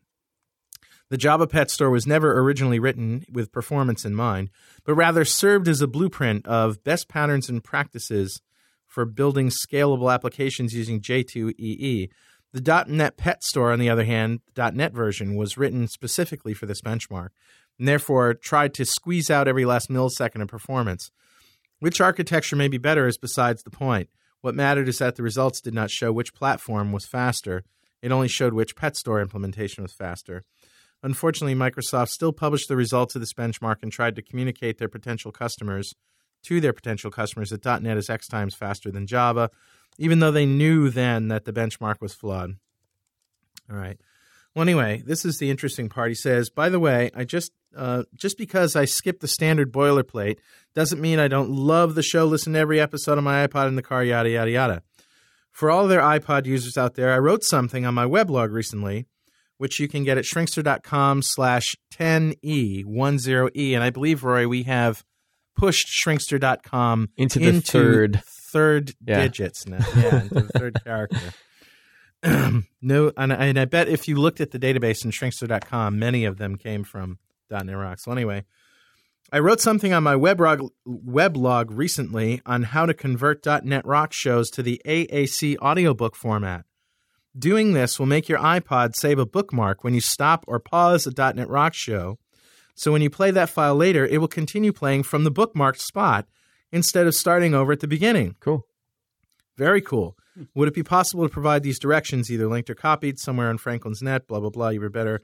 The 1.11 1.17
Java 1.17 1.47
Pet 1.47 1.71
Store 1.71 1.91
was 1.91 2.07
never 2.07 2.38
originally 2.38 2.79
written 2.79 3.25
with 3.33 3.50
performance 3.50 4.05
in 4.05 4.15
mind, 4.15 4.50
but 4.85 4.95
rather 4.95 5.25
served 5.25 5.67
as 5.67 5.81
a 5.81 5.87
blueprint 5.87 6.47
of 6.47 6.85
best 6.85 7.09
patterns 7.09 7.49
and 7.49 7.65
practices 7.65 8.43
for 8.87 9.07
building 9.07 9.49
scalable 9.49 10.12
applications 10.12 10.75
using 10.75 11.00
J2EE. 11.00 12.11
The 12.53 12.85
.NET 12.88 13.17
Pet 13.17 13.43
Store, 13.43 13.73
on 13.73 13.79
the 13.79 13.88
other 13.88 14.05
hand, 14.05 14.41
the 14.55 14.71
.NET 14.71 14.93
version, 14.93 15.35
was 15.35 15.57
written 15.57 15.88
specifically 15.88 16.53
for 16.53 16.67
this 16.67 16.83
benchmark, 16.83 17.29
and 17.79 17.88
therefore 17.88 18.35
tried 18.35 18.75
to 18.75 18.85
squeeze 18.85 19.31
out 19.31 19.49
every 19.49 19.65
last 19.65 19.88
millisecond 19.88 20.43
of 20.43 20.49
performance. 20.49 21.11
Which 21.81 22.00
architecture 22.00 22.57
may 22.57 22.69
be 22.69 22.79
better 22.79 23.07
is 23.07 23.17
besides 23.17 23.62
the 23.62 23.71
point. 23.71 24.11
What 24.41 24.55
mattered 24.55 24.88
is 24.88 24.99
that 24.99 25.17
the 25.17 25.23
results 25.23 25.61
did 25.61 25.75
not 25.75 25.91
show 25.91 26.12
which 26.12 26.35
platform 26.35 26.93
was 26.93 27.07
faster. 27.07 27.65
It 28.03 28.12
only 28.12 28.29
showed 28.29 28.53
which 28.53 28.77
Pet 28.77 28.97
Store 28.97 29.21
implementation 29.21 29.83
was 29.83 29.93
faster. 29.93 30.45
Unfortunately, 31.02 31.55
Microsoft 31.55 32.09
still 32.09 32.33
published 32.33 32.69
the 32.69 32.76
results 32.76 33.14
of 33.14 33.21
this 33.21 33.33
benchmark 33.33 33.76
and 33.83 33.93
tried 33.93 34.17
to 34.17 34.23
communicate 34.23 34.78
their 34.78 34.88
potential 34.88 35.31
customers 35.31 35.95
to 36.45 36.61
their 36.61 36.73
potential 36.73 37.11
customers 37.11 37.50
that 37.50 37.83
.NET 37.83 37.97
is 37.97 38.11
X 38.11 38.26
times 38.26 38.55
faster 38.55 38.90
than 38.90 39.07
Java, 39.07 39.50
even 39.99 40.19
though 40.19 40.31
they 40.31 40.47
knew 40.47 40.90
then 40.90 41.28
that 41.28 41.45
the 41.45 41.52
benchmark 41.52 42.00
was 42.00 42.14
flawed. 42.14 42.57
All 43.71 43.76
right. 43.76 43.99
Well, 44.55 44.62
anyway, 44.62 45.02
this 45.07 45.25
is 45.25 45.38
the 45.38 45.50
interesting 45.50 45.88
part. 45.88 46.09
He 46.09 46.14
says, 46.14 46.50
"By 46.50 46.69
the 46.69 46.81
way, 46.81 47.11
I 47.14 47.25
just 47.25 47.52
uh, 47.76 48.05
just 48.14 48.38
because 48.38 48.75
I 48.75 48.87
skipped 48.87 49.21
the 49.21 49.28
standard 49.28 49.73
boilerplate 49.73 50.38
doesn't 50.75 51.00
mean 51.00 51.19
I 51.19 51.28
don't 51.28 51.50
love 51.50 51.95
the 51.95 52.02
show. 52.02 52.25
Listen 52.25 52.55
to 52.55 52.59
every 52.59 52.81
episode 52.81 53.19
on 53.19 53.25
my 53.25 53.47
iPod 53.47 53.69
in 53.69 53.76
the 53.76 53.83
car. 53.83 54.02
Yada 54.02 54.31
yada 54.31 54.50
yada. 54.50 54.83
For 55.50 55.71
all 55.71 55.87
their 55.87 56.00
iPod 56.00 56.47
users 56.47 56.76
out 56.76 56.95
there, 56.95 57.12
I 57.12 57.19
wrote 57.19 57.45
something 57.45 57.85
on 57.85 57.95
my 57.95 58.05
weblog 58.05 58.52
recently." 58.52 59.07
Which 59.59 59.79
you 59.79 59.87
can 59.88 60.03
get 60.05 60.17
at 60.19 60.25
shrinkster.com 60.25 61.23
slash 61.23 61.75
E 61.75 61.95
10e, 61.97 62.85
10e. 62.85 63.75
And 63.75 63.85
I 63.85 63.91
believe, 63.91 64.25
Roy, 64.25 64.49
we 64.49 64.62
have 64.65 65.05
pushed 65.57 65.88
shrinkster.com 65.88 67.11
Into 67.17 67.38
the 67.38 67.61
third- 67.61 68.23
third 68.53 68.93
Yeah. 69.07 69.23
digits 69.23 69.67
now. 69.67 69.85
Yeah, 69.97 70.23
into 70.23 70.35
the 70.35 70.49
third 70.59 70.85
character. 70.85 71.33
no, 72.83 73.12
and, 73.17 73.33
and 73.33 73.59
I 73.59 73.65
bet 73.65 73.88
if 73.88 74.09
you 74.09 74.17
looked 74.17 74.41
at 74.41 74.50
the 74.50 74.59
database 74.59 75.05
in 75.05 75.11
shrinkster.com, 75.11 75.99
many 75.99 76.25
of 76.25 76.38
them 76.38 76.57
came 76.57 76.83
from 76.85 77.19
.NET 77.50 77.77
Rocks. 77.77 78.05
So 78.05 78.12
anyway, 78.12 78.45
I 79.33 79.38
wrote 79.41 79.61
something 79.61 79.93
on 79.93 80.03
my 80.03 80.15
weblog, 80.15 80.69
weblog 80.87 81.67
recently 81.71 82.41
on 82.47 82.62
how 82.65 82.87
to 82.87 82.95
convert 82.95 83.45
.NET 83.65 83.87
Rock 83.87 84.12
shows 84.12 84.50
to 84.50 84.62
the 84.62 84.81
AAC 84.87 85.59
audiobook 85.59 86.17
format. 86.17 86.65
Doing 87.38 87.73
this 87.73 87.99
will 87.99 88.07
make 88.07 88.28
your 88.28 88.38
iPod 88.38 88.97
save 88.97 89.18
a 89.18 89.26
bookmark 89.26 89.85
when 89.85 89.95
you 89.95 90.00
stop 90.00 90.45
or 90.49 90.59
pause 90.59 91.07
a 91.07 91.33
.NET 91.35 91.49
Rock 91.49 91.75
show. 91.75 92.18
So 92.75 92.90
when 92.92 93.02
you 93.02 93.11
play 93.11 93.30
that 93.30 93.50
file 93.50 93.76
later, 93.76 94.07
it 94.07 94.18
will 94.18 94.28
continue 94.28 94.73
playing 94.73 95.02
from 95.02 95.25
the 95.25 95.30
bookmarked 95.30 95.80
spot 95.80 96.26
instead 96.73 97.07
of 97.07 97.14
starting 97.14 97.54
over 97.54 97.73
at 97.73 97.80
the 97.80 97.88
beginning. 97.88 98.37
Cool. 98.40 98.66
Very 99.57 99.80
cool. 99.80 100.16
Would 100.54 100.68
it 100.68 100.75
be 100.75 100.83
possible 100.83 101.25
to 101.25 101.33
provide 101.33 101.62
these 101.62 101.78
directions, 101.78 102.30
either 102.30 102.47
linked 102.47 102.71
or 102.71 102.75
copied, 102.75 103.18
somewhere 103.18 103.49
on 103.49 103.59
Franklin's 103.59 104.02
net? 104.02 104.26
Blah 104.28 104.40
blah 104.40 104.50
blah. 104.50 104.68
You 104.68 104.80
were 104.80 104.88
better, 104.88 105.23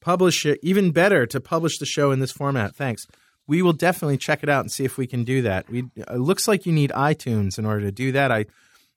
publish 0.00 0.46
it. 0.46 0.58
Even 0.62 0.92
better 0.92 1.26
to 1.26 1.40
publish 1.40 1.78
the 1.78 1.86
show 1.86 2.10
in 2.10 2.20
this 2.20 2.32
format. 2.32 2.74
Thanks. 2.74 3.06
We 3.46 3.62
will 3.62 3.74
definitely 3.74 4.16
check 4.16 4.42
it 4.42 4.48
out 4.48 4.62
and 4.62 4.72
see 4.72 4.84
if 4.84 4.96
we 4.96 5.06
can 5.06 5.24
do 5.24 5.42
that. 5.42 5.68
We 5.68 5.84
it 5.96 6.18
looks 6.18 6.48
like 6.48 6.66
you 6.66 6.72
need 6.72 6.90
iTunes 6.92 7.58
in 7.58 7.66
order 7.66 7.82
to 7.82 7.92
do 7.92 8.12
that. 8.12 8.32
I 8.32 8.46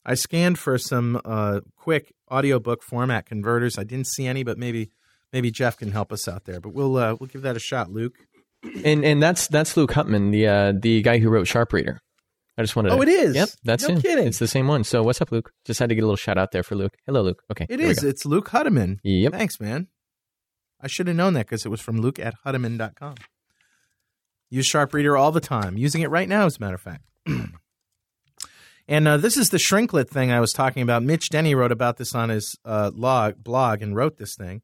I 0.05 0.15
scanned 0.15 0.57
for 0.59 0.77
some 0.77 1.19
uh, 1.25 1.61
quick 1.75 2.13
audiobook 2.31 2.83
format 2.83 3.25
converters. 3.25 3.77
I 3.77 3.83
didn't 3.83 4.07
see 4.07 4.25
any, 4.25 4.43
but 4.43 4.57
maybe 4.57 4.91
maybe 5.33 5.51
Jeff 5.51 5.77
can 5.77 5.91
help 5.91 6.11
us 6.11 6.27
out 6.27 6.45
there. 6.45 6.59
But 6.59 6.73
we'll 6.73 6.97
uh, 6.97 7.15
we'll 7.19 7.27
give 7.27 7.41
that 7.43 7.55
a 7.55 7.59
shot, 7.59 7.91
Luke. 7.91 8.15
And 8.83 9.03
and 9.05 9.21
that's 9.21 9.47
that's 9.47 9.77
Luke 9.77 9.91
Hutteman, 9.91 10.31
the 10.31 10.47
uh, 10.47 10.73
the 10.79 11.01
guy 11.01 11.19
who 11.19 11.29
wrote 11.29 11.47
SharpReader. 11.47 11.99
I 12.57 12.61
just 12.61 12.75
wanted. 12.75 12.89
To. 12.89 12.95
Oh, 12.95 12.97
to, 12.97 13.03
it 13.03 13.07
is? 13.09 13.35
Yep, 13.35 13.49
that's 13.63 13.87
No 13.87 13.95
him. 13.95 14.01
kidding. 14.01 14.27
It's 14.27 14.39
the 14.39 14.47
same 14.47 14.67
one. 14.67 14.83
So 14.83 15.01
what's 15.01 15.21
up, 15.21 15.31
Luke? 15.31 15.51
Just 15.63 15.79
had 15.79 15.87
to 15.89 15.95
get 15.95 16.01
a 16.01 16.05
little 16.05 16.17
shout 16.17 16.37
out 16.37 16.51
there 16.51 16.63
for 16.63 16.75
Luke. 16.75 16.97
Hello, 17.05 17.21
Luke. 17.21 17.41
Okay, 17.51 17.65
It 17.69 17.79
is. 17.79 18.03
It's 18.03 18.25
Luke 18.25 18.49
Hutteman. 18.49 18.99
Yep. 19.03 19.31
Thanks, 19.31 19.61
man. 19.61 19.87
I 20.81 20.87
should 20.87 21.07
have 21.07 21.15
known 21.15 21.33
that 21.35 21.45
because 21.45 21.65
it 21.65 21.69
was 21.69 21.79
from 21.79 22.01
Luke 22.01 22.19
at 22.19 22.33
Hutteman.com. 22.45 23.15
Use 24.49 24.69
SharpReader 24.69 25.17
all 25.17 25.31
the 25.31 25.39
time. 25.39 25.77
Using 25.77 26.01
it 26.01 26.09
right 26.09 26.27
now, 26.27 26.45
as 26.47 26.57
a 26.57 26.59
matter 26.59 26.75
of 26.75 26.81
fact. 26.81 27.03
and 28.89 29.07
uh, 29.07 29.17
this 29.17 29.37
is 29.37 29.51
the 29.51 29.57
shrinklet 29.57 30.09
thing 30.09 30.31
I 30.31 30.39
was 30.39 30.51
talking 30.51 30.81
about. 30.81 31.03
Mitch 31.03 31.29
Denny 31.29 31.53
wrote 31.53 31.71
about 31.71 31.97
this 31.97 32.15
on 32.15 32.29
his 32.29 32.57
uh, 32.65 32.89
log, 32.91 33.35
blog 33.43 33.83
and 33.83 33.95
wrote 33.95 34.17
this 34.17 34.35
thing. 34.35 34.63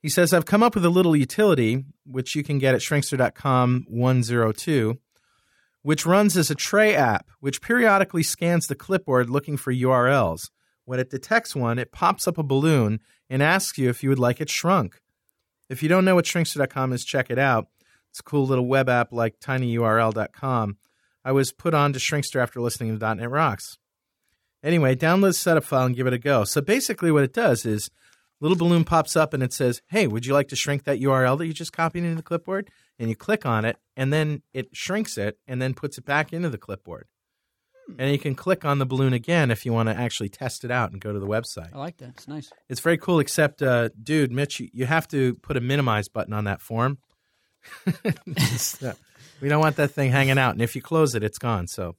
He 0.00 0.08
says, 0.08 0.32
I've 0.32 0.46
come 0.46 0.62
up 0.62 0.76
with 0.76 0.84
a 0.84 0.90
little 0.90 1.16
utility, 1.16 1.84
which 2.06 2.36
you 2.36 2.44
can 2.44 2.58
get 2.58 2.76
at 2.76 2.82
shrinkster.com 2.82 3.86
102, 3.88 4.98
which 5.82 6.06
runs 6.06 6.36
as 6.36 6.52
a 6.52 6.54
tray 6.54 6.94
app, 6.94 7.30
which 7.40 7.60
periodically 7.60 8.22
scans 8.22 8.68
the 8.68 8.76
clipboard 8.76 9.28
looking 9.28 9.56
for 9.56 9.72
URLs. 9.72 10.50
When 10.84 11.00
it 11.00 11.10
detects 11.10 11.56
one, 11.56 11.80
it 11.80 11.90
pops 11.90 12.28
up 12.28 12.38
a 12.38 12.44
balloon 12.44 13.00
and 13.28 13.42
asks 13.42 13.76
you 13.76 13.88
if 13.88 14.04
you 14.04 14.08
would 14.08 14.20
like 14.20 14.40
it 14.40 14.50
shrunk. 14.50 15.00
If 15.68 15.82
you 15.82 15.88
don't 15.88 16.04
know 16.04 16.14
what 16.14 16.26
shrinkster.com 16.26 16.92
is, 16.92 17.04
check 17.04 17.28
it 17.28 17.40
out. 17.40 17.66
It's 18.10 18.20
a 18.20 18.22
cool 18.22 18.46
little 18.46 18.66
web 18.66 18.88
app 18.88 19.12
like 19.12 19.40
tinyurl.com. 19.40 20.76
I 21.28 21.32
was 21.32 21.52
put 21.52 21.74
on 21.74 21.92
to 21.92 21.98
Shrinkster 21.98 22.40
after 22.40 22.58
listening 22.58 22.98
to 22.98 23.14
.NET 23.14 23.28
Rocks. 23.28 23.76
Anyway, 24.62 24.96
download 24.96 25.28
the 25.28 25.32
setup 25.34 25.62
file 25.62 25.84
and 25.84 25.94
give 25.94 26.06
it 26.06 26.14
a 26.14 26.18
go. 26.18 26.44
So 26.44 26.62
basically, 26.62 27.12
what 27.12 27.22
it 27.22 27.34
does 27.34 27.66
is 27.66 27.90
little 28.40 28.56
balloon 28.56 28.82
pops 28.84 29.14
up 29.14 29.34
and 29.34 29.42
it 29.42 29.52
says, 29.52 29.82
"Hey, 29.88 30.06
would 30.06 30.24
you 30.24 30.32
like 30.32 30.48
to 30.48 30.56
shrink 30.56 30.84
that 30.84 31.00
URL 31.00 31.36
that 31.36 31.46
you 31.46 31.52
just 31.52 31.74
copied 31.74 32.04
into 32.04 32.16
the 32.16 32.22
clipboard?" 32.22 32.70
And 32.98 33.10
you 33.10 33.14
click 33.14 33.44
on 33.44 33.66
it, 33.66 33.76
and 33.94 34.10
then 34.10 34.40
it 34.54 34.74
shrinks 34.74 35.18
it 35.18 35.38
and 35.46 35.60
then 35.60 35.74
puts 35.74 35.98
it 35.98 36.06
back 36.06 36.32
into 36.32 36.48
the 36.48 36.56
clipboard. 36.56 37.08
And 37.98 38.10
you 38.10 38.18
can 38.18 38.34
click 38.34 38.64
on 38.64 38.78
the 38.78 38.86
balloon 38.86 39.12
again 39.12 39.50
if 39.50 39.66
you 39.66 39.72
want 39.74 39.90
to 39.90 39.94
actually 39.94 40.30
test 40.30 40.64
it 40.64 40.70
out 40.70 40.92
and 40.92 41.00
go 41.00 41.12
to 41.12 41.18
the 41.18 41.26
website. 41.26 41.74
I 41.74 41.78
like 41.78 41.98
that. 41.98 42.08
It's 42.08 42.26
nice. 42.26 42.50
It's 42.70 42.80
very 42.80 42.96
cool, 42.96 43.20
except, 43.20 43.60
uh, 43.60 43.90
dude, 44.02 44.32
Mitch, 44.32 44.60
you, 44.60 44.70
you 44.72 44.86
have 44.86 45.06
to 45.08 45.34
put 45.36 45.58
a 45.58 45.60
minimize 45.60 46.08
button 46.08 46.32
on 46.32 46.44
that 46.44 46.62
form. 46.62 46.96
We 49.40 49.48
don't 49.48 49.60
want 49.60 49.76
that 49.76 49.92
thing 49.92 50.10
hanging 50.10 50.38
out. 50.38 50.52
And 50.52 50.62
if 50.62 50.74
you 50.74 50.82
close 50.82 51.14
it, 51.14 51.22
it's 51.22 51.38
gone. 51.38 51.66
So 51.68 51.96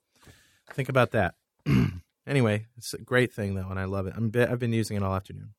think 0.74 0.90
about 0.90 1.12
that. 1.12 1.36
anyway, 2.28 2.66
it's 2.78 2.94
a 2.94 3.00
great 3.00 3.34
thing, 3.34 3.56
though, 3.56 3.70
and 3.70 3.80
I 3.80 3.86
love 3.86 4.08
it. 4.08 4.14
I'm 4.16 4.30
be- 4.30 4.44
I've 4.44 4.60
been 4.60 4.74
using 4.74 4.98
it 4.98 5.04
all 5.04 5.16
afternoon. 5.16 5.54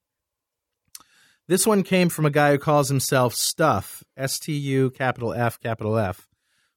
This 1.49 1.67
one 1.67 1.83
came 1.83 2.09
from 2.09 2.27
a 2.27 2.31
guy 2.31 2.53
who 2.53 2.59
calls 2.59 2.89
himself 2.89 3.35
Stuff, 3.35 4.05
S 4.17 4.39
T 4.39 4.53
U 4.53 4.91
capital 4.91 5.33
F 5.33 5.59
capital 5.59 5.99
F, 5.99 6.29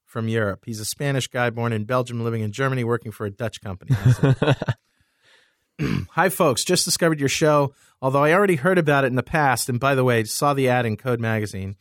from 0.04 0.28
Europe. 0.28 0.62
He's 0.64 0.80
a 0.80 0.84
Spanish 0.84 1.26
guy 1.26 1.50
born 1.50 1.72
in 1.72 1.84
Belgium, 1.84 2.22
living 2.22 2.42
in 2.42 2.52
Germany, 2.52 2.84
working 2.84 3.12
for 3.12 3.26
a 3.26 3.30
Dutch 3.30 3.60
company. 3.60 3.96
Hi, 6.10 6.28
folks. 6.28 6.64
Just 6.64 6.84
discovered 6.84 7.18
your 7.18 7.28
show, 7.28 7.74
although 8.00 8.22
I 8.22 8.32
already 8.32 8.56
heard 8.56 8.78
about 8.78 9.04
it 9.04 9.08
in 9.08 9.16
the 9.16 9.22
past. 9.24 9.68
And 9.68 9.80
by 9.80 9.94
the 9.94 10.04
way, 10.04 10.22
saw 10.24 10.54
the 10.54 10.68
ad 10.68 10.86
in 10.86 10.96
Code 10.96 11.20
Magazine. 11.20 11.74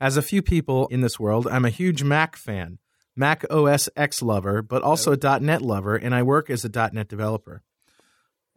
As 0.00 0.16
a 0.16 0.22
few 0.22 0.40
people 0.40 0.86
in 0.86 1.02
this 1.02 1.20
world, 1.20 1.46
I'm 1.46 1.66
a 1.66 1.70
huge 1.70 2.02
Mac 2.02 2.34
fan, 2.34 2.78
Mac 3.14 3.44
OS 3.50 3.86
X 3.94 4.22
lover, 4.22 4.62
but 4.62 4.82
also 4.82 5.12
a 5.12 5.40
.NET 5.40 5.60
lover, 5.60 5.94
and 5.94 6.14
I 6.14 6.22
work 6.22 6.48
as 6.48 6.64
a 6.64 6.90
.NET 6.92 7.06
developer. 7.06 7.62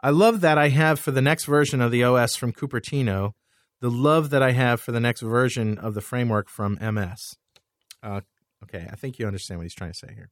I 0.02 0.12
love 0.12 0.40
that 0.40 0.58
I 0.58 0.70
have 0.70 1.02
for 1.02 1.12
the 1.12 1.22
next 1.22 1.44
version 1.44 1.82
of 1.82 1.92
the 1.92 2.04
OS 2.06 2.38
from 2.38 2.54
Cupertino, 2.54 3.34
the 3.82 3.92
love 3.92 4.30
that 4.30 4.42
I 4.42 4.52
have 4.52 4.80
for 4.80 4.94
the 4.94 5.02
next 5.02 5.20
version 5.20 5.78
of 5.78 5.96
the 5.96 6.02
framework 6.02 6.48
from 6.48 6.78
MS. 6.80 7.36
Uh, 8.02 8.22
okay, 8.64 8.88
I 8.90 8.96
think 8.96 9.20
you 9.20 9.28
understand 9.28 9.60
what 9.60 9.64
he's 9.64 9.76
trying 9.76 9.92
to 9.92 9.98
say 9.98 10.14
here. 10.16 10.30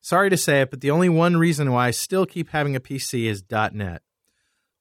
Sorry 0.00 0.30
to 0.30 0.36
say 0.36 0.60
it, 0.60 0.70
but 0.70 0.82
the 0.82 0.92
only 0.92 1.08
one 1.08 1.36
reason 1.36 1.72
why 1.72 1.88
I 1.88 1.90
still 1.90 2.26
keep 2.26 2.50
having 2.50 2.76
a 2.76 2.80
PC 2.80 3.24
is 3.24 3.42
.NET. 3.50 4.02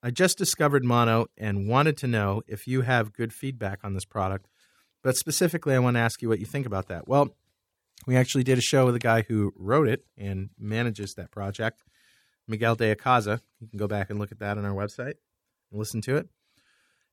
I 0.04 0.12
just 0.12 0.38
discovered 0.38 0.84
Mono 0.84 1.28
and 1.36 1.68
wanted 1.68 1.98
to 1.98 2.08
know 2.08 2.44
if 2.48 2.68
you 2.68 2.82
have 2.82 3.14
good 3.14 3.34
feedback 3.34 3.80
on 3.84 3.96
this 3.96 4.06
product. 4.06 4.48
But 5.04 5.18
specifically, 5.18 5.76
I 5.76 5.80
want 5.80 5.96
to 5.98 6.02
ask 6.02 6.22
you 6.22 6.30
what 6.30 6.40
you 6.40 6.46
think 6.46 6.66
about 6.66 6.88
that. 6.88 7.08
Well, 7.08 7.36
we 8.08 8.16
actually 8.16 8.44
did 8.44 8.58
a 8.58 8.62
show 8.62 8.86
with 8.86 8.96
a 8.96 9.00
guy 9.00 9.22
who 9.22 9.54
wrote 9.56 9.88
it 9.88 10.06
and 10.18 10.50
manages 10.58 11.14
that 11.16 11.32
project, 11.32 11.84
Miguel 12.48 12.76
de 12.76 12.96
Icaza. 12.96 13.42
You 13.60 13.68
can 13.68 13.78
go 13.78 13.88
back 13.88 14.10
and 14.10 14.18
look 14.18 14.32
at 14.32 14.40
that 14.40 14.58
on 14.58 14.66
our 14.66 14.74
website 14.74 15.16
and 15.72 15.80
listen 15.80 16.02
to 16.02 16.16
it. 16.16 16.30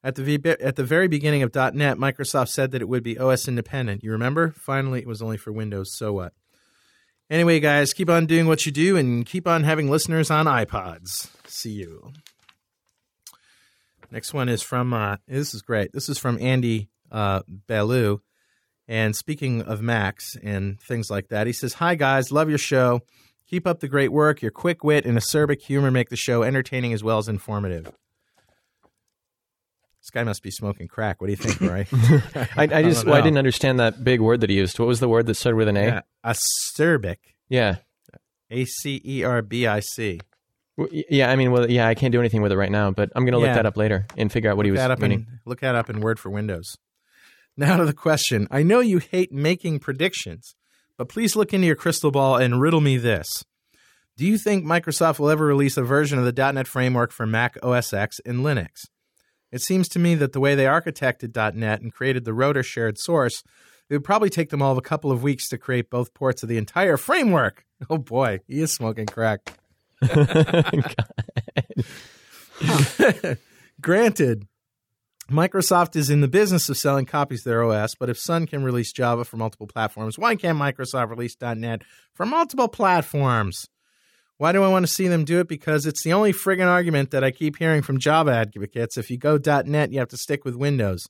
At 0.02 0.14
the, 0.14 0.23
v- 0.23 0.49
at 0.49 0.76
the 0.76 0.85
very 0.85 1.09
beginning 1.09 1.42
of 1.42 1.54
.NET, 1.54 1.99
Microsoft 1.99 2.49
said 2.49 2.70
that 2.70 2.80
it 2.80 2.88
would 2.88 3.02
be 3.02 3.18
OS 3.18 3.47
independent. 3.49 4.02
You 4.02 4.12
remember? 4.12 4.52
Finally, 4.52 5.00
it 5.00 5.06
was 5.06 5.20
only 5.20 5.37
for 5.37 5.52
Windows. 5.52 5.94
So 5.94 6.12
what? 6.14 6.32
Anyway, 7.28 7.61
guys, 7.61 7.92
keep 7.92 8.09
on 8.09 8.26
doing 8.26 8.47
what 8.47 8.66
you 8.66 8.73
do 8.73 8.97
and 8.97 9.26
keep 9.26 9.47
on 9.47 9.62
having 9.62 9.90
listeners 9.90 10.30
on 10.30 10.47
iPods. 10.47 11.30
See 11.47 11.70
you. 11.70 12.12
Next 14.11 14.35
one 14.35 14.49
is 14.49 14.62
from, 14.62 14.92
uh, 14.92 15.18
this 15.28 15.54
is 15.54 15.62
great. 15.62 15.92
This 15.92 16.09
is 16.09 16.18
from 16.18 16.40
Andy 16.40 16.89
uh. 17.11 17.40
And 18.88 19.14
speaking 19.14 19.62
of 19.62 19.81
Max 19.81 20.37
and 20.43 20.81
things 20.81 21.11
like 21.11 21.29
that, 21.29 21.47
he 21.47 21.52
says, 21.52 21.75
Hi, 21.75 21.95
guys, 21.95 22.33
love 22.33 22.49
your 22.49 22.59
show. 22.59 23.00
Keep 23.49 23.67
up 23.67 23.81
the 23.81 23.88
great 23.88 24.11
work. 24.12 24.43
Your 24.43 24.50
quick 24.50 24.83
wit 24.83 25.05
and 25.07 25.17
acerbic 25.17 25.61
humor 25.62 25.90
make 25.90 26.09
the 26.09 26.17
show 26.17 26.43
entertaining 26.43 26.93
as 26.93 27.02
well 27.05 27.19
as 27.19 27.29
informative. 27.29 27.87
This 30.00 30.11
guy 30.12 30.25
must 30.25 30.43
be 30.43 30.50
smoking 30.50 30.88
crack. 30.88 31.21
What 31.21 31.26
do 31.26 31.33
you 31.33 31.37
think, 31.37 31.61
Roy? 31.61 31.87
I, 32.57 32.62
I 32.62 32.83
just 32.83 33.02
don't 33.02 33.11
well, 33.11 33.14
I 33.21 33.21
didn't 33.21 33.38
understand 33.38 33.79
that 33.81 34.02
big 34.02 34.21
word 34.21 34.40
that 34.40 34.50
he 34.50 34.57
used. 34.57 34.79
What 34.79 34.88
was 34.88 34.99
the 35.00 35.09
word 35.09 35.26
that 35.26 35.35
started 35.35 35.57
with 35.57 35.69
an 35.69 35.76
A? 35.76 35.85
yeah, 35.85 36.00
acerbic. 36.25 37.17
Yeah. 37.49 37.76
A 38.50 38.64
C 38.64 39.00
E 39.05 39.23
R 39.25 39.43
B 39.43 39.67
I 39.67 39.81
C. 39.81 40.21
Yeah, 40.90 41.31
I 41.31 41.37
mean, 41.37 41.52
well, 41.52 41.71
yeah, 41.71 41.87
I 41.87 41.95
can't 41.95 42.11
do 42.12 42.19
anything 42.21 42.40
with 42.40 42.50
it 42.52 42.57
right 42.57 42.71
now, 42.71 42.90
but 42.90 43.11
I'm 43.14 43.25
going 43.25 43.35
to 43.35 43.38
Yeah. 43.40 43.52
look 43.52 43.55
that 43.57 43.67
up 43.67 43.76
later 43.76 44.07
and 44.17 44.33
figure 44.33 44.50
out 44.50 44.57
what 44.57 44.64
he 44.64 44.73
was 44.73 44.79
that 44.81 44.90
up 44.90 44.99
meaning. 45.00 45.26
in, 45.31 45.40
look 45.45 45.61
that 45.61 45.75
up 45.75 45.90
in 45.90 46.00
Word 46.00 46.19
for 46.19 46.31
Windows. 46.31 46.76
Now 47.61 47.76
to 47.76 47.85
the 47.85 47.93
question. 47.93 48.49
I 48.50 48.62
know 48.62 48.81
you 48.81 49.00
hate 49.00 49.35
making 49.35 49.81
predictions, 49.81 50.55
but 50.97 51.11
please 51.11 51.37
look 51.37 51.52
into 51.52 51.67
your 51.67 51.76
crystal 51.76 52.11
ball 52.11 52.37
and 52.37 52.59
riddle 52.59 52.81
me 52.81 52.97
this. 52.97 53.45
Do 54.17 54.25
you 54.25 54.38
think 54.38 54.64
Microsoft 54.64 55.19
will 55.19 55.29
ever 55.29 55.45
release 55.45 55.76
a 55.76 55.83
version 55.83 56.19
of 56.19 56.25
the 56.25 56.52
.NET 56.52 56.67
framework 56.67 57.12
for 57.12 57.26
Mac 57.26 57.59
OS 57.62 57.93
X 57.93 58.19
and 58.25 58.38
Linux? 58.38 58.87
It 59.52 59.61
seems 59.61 59.90
to 59.90 59.99
me 59.99 60.14
that 60.14 60.33
the 60.33 60.40
way 60.40 60.55
they 60.55 60.64
architected 60.64 61.37
.NET 61.55 61.83
and 61.83 61.93
created 61.93 62.25
the 62.25 62.33
rotor 62.33 62.62
shared 62.62 62.97
source, 62.97 63.43
it 63.90 63.95
would 63.95 64.05
probably 64.05 64.31
take 64.31 64.49
them 64.49 64.62
all 64.62 64.73
of 64.73 64.79
a 64.79 64.81
couple 64.81 65.12
of 65.12 65.23
weeks 65.23 65.47
to 65.50 65.59
create 65.59 65.90
both 65.90 66.14
ports 66.14 66.43
of 66.43 66.49
the 66.49 66.57
entire 66.57 66.97
framework. 66.97 67.67
Oh 67.90 67.99
boy, 67.99 68.40
he 68.47 68.61
is 68.61 68.73
smoking 68.73 69.07
crack. 69.07 69.59
Granted, 73.81 74.47
Microsoft 75.30 75.96
is 75.96 76.10
in 76.10 76.20
the 76.20 76.28
business 76.28 76.68
of 76.68 76.76
selling 76.76 77.06
copies 77.06 77.40
of 77.40 77.44
their 77.44 77.62
OS, 77.62 77.94
but 77.94 78.10
if 78.10 78.18
Sun 78.18 78.46
can 78.46 78.64
release 78.64 78.92
Java 78.92 79.25
for 79.25 79.37
multiple 79.37 79.66
platforms, 79.66 80.18
why 80.18 80.34
can't 80.34 80.58
Microsoft 80.58 81.08
release 81.10 81.37
.NET 81.40 81.82
for 82.14 82.26
multiple 82.26 82.68
platforms? 82.68 83.68
Why 84.38 84.52
do 84.52 84.62
I 84.62 84.68
want 84.68 84.87
to 84.87 84.92
see 84.92 85.06
them 85.06 85.25
do 85.25 85.40
it? 85.40 85.49
Because 85.49 85.87
it's 85.87 86.02
the 86.02 86.12
only 86.12 86.32
friggin' 86.32 86.66
argument 86.66 87.10
that 87.10 87.22
I 87.22 87.30
keep 87.30 87.58
hearing 87.58 87.82
from 87.82 87.99
Java 87.99 88.32
advocates. 88.32 88.96
If 88.96 89.10
you 89.10 89.18
go 89.18 89.38
.NET, 89.38 89.92
you 89.92 89.99
have 89.99 90.08
to 90.08 90.16
stick 90.16 90.44
with 90.44 90.56
Windows. 90.56 91.06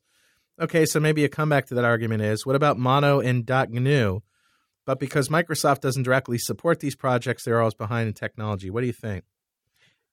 Okay, 0.60 0.84
so 0.84 1.00
maybe 1.00 1.24
a 1.24 1.28
comeback 1.28 1.66
to 1.66 1.74
that 1.74 1.84
argument 1.84 2.22
is, 2.22 2.44
what 2.44 2.56
about 2.56 2.78
Mono 2.78 3.20
and 3.20 3.48
.GNU? 3.48 4.20
But 4.84 4.98
because 4.98 5.28
Microsoft 5.28 5.80
doesn't 5.80 6.02
directly 6.02 6.36
support 6.36 6.80
these 6.80 6.96
projects, 6.96 7.44
they're 7.44 7.60
always 7.60 7.74
behind 7.74 8.08
in 8.08 8.14
technology. 8.14 8.68
What 8.68 8.80
do 8.80 8.86
you 8.86 8.92
think? 8.92 9.24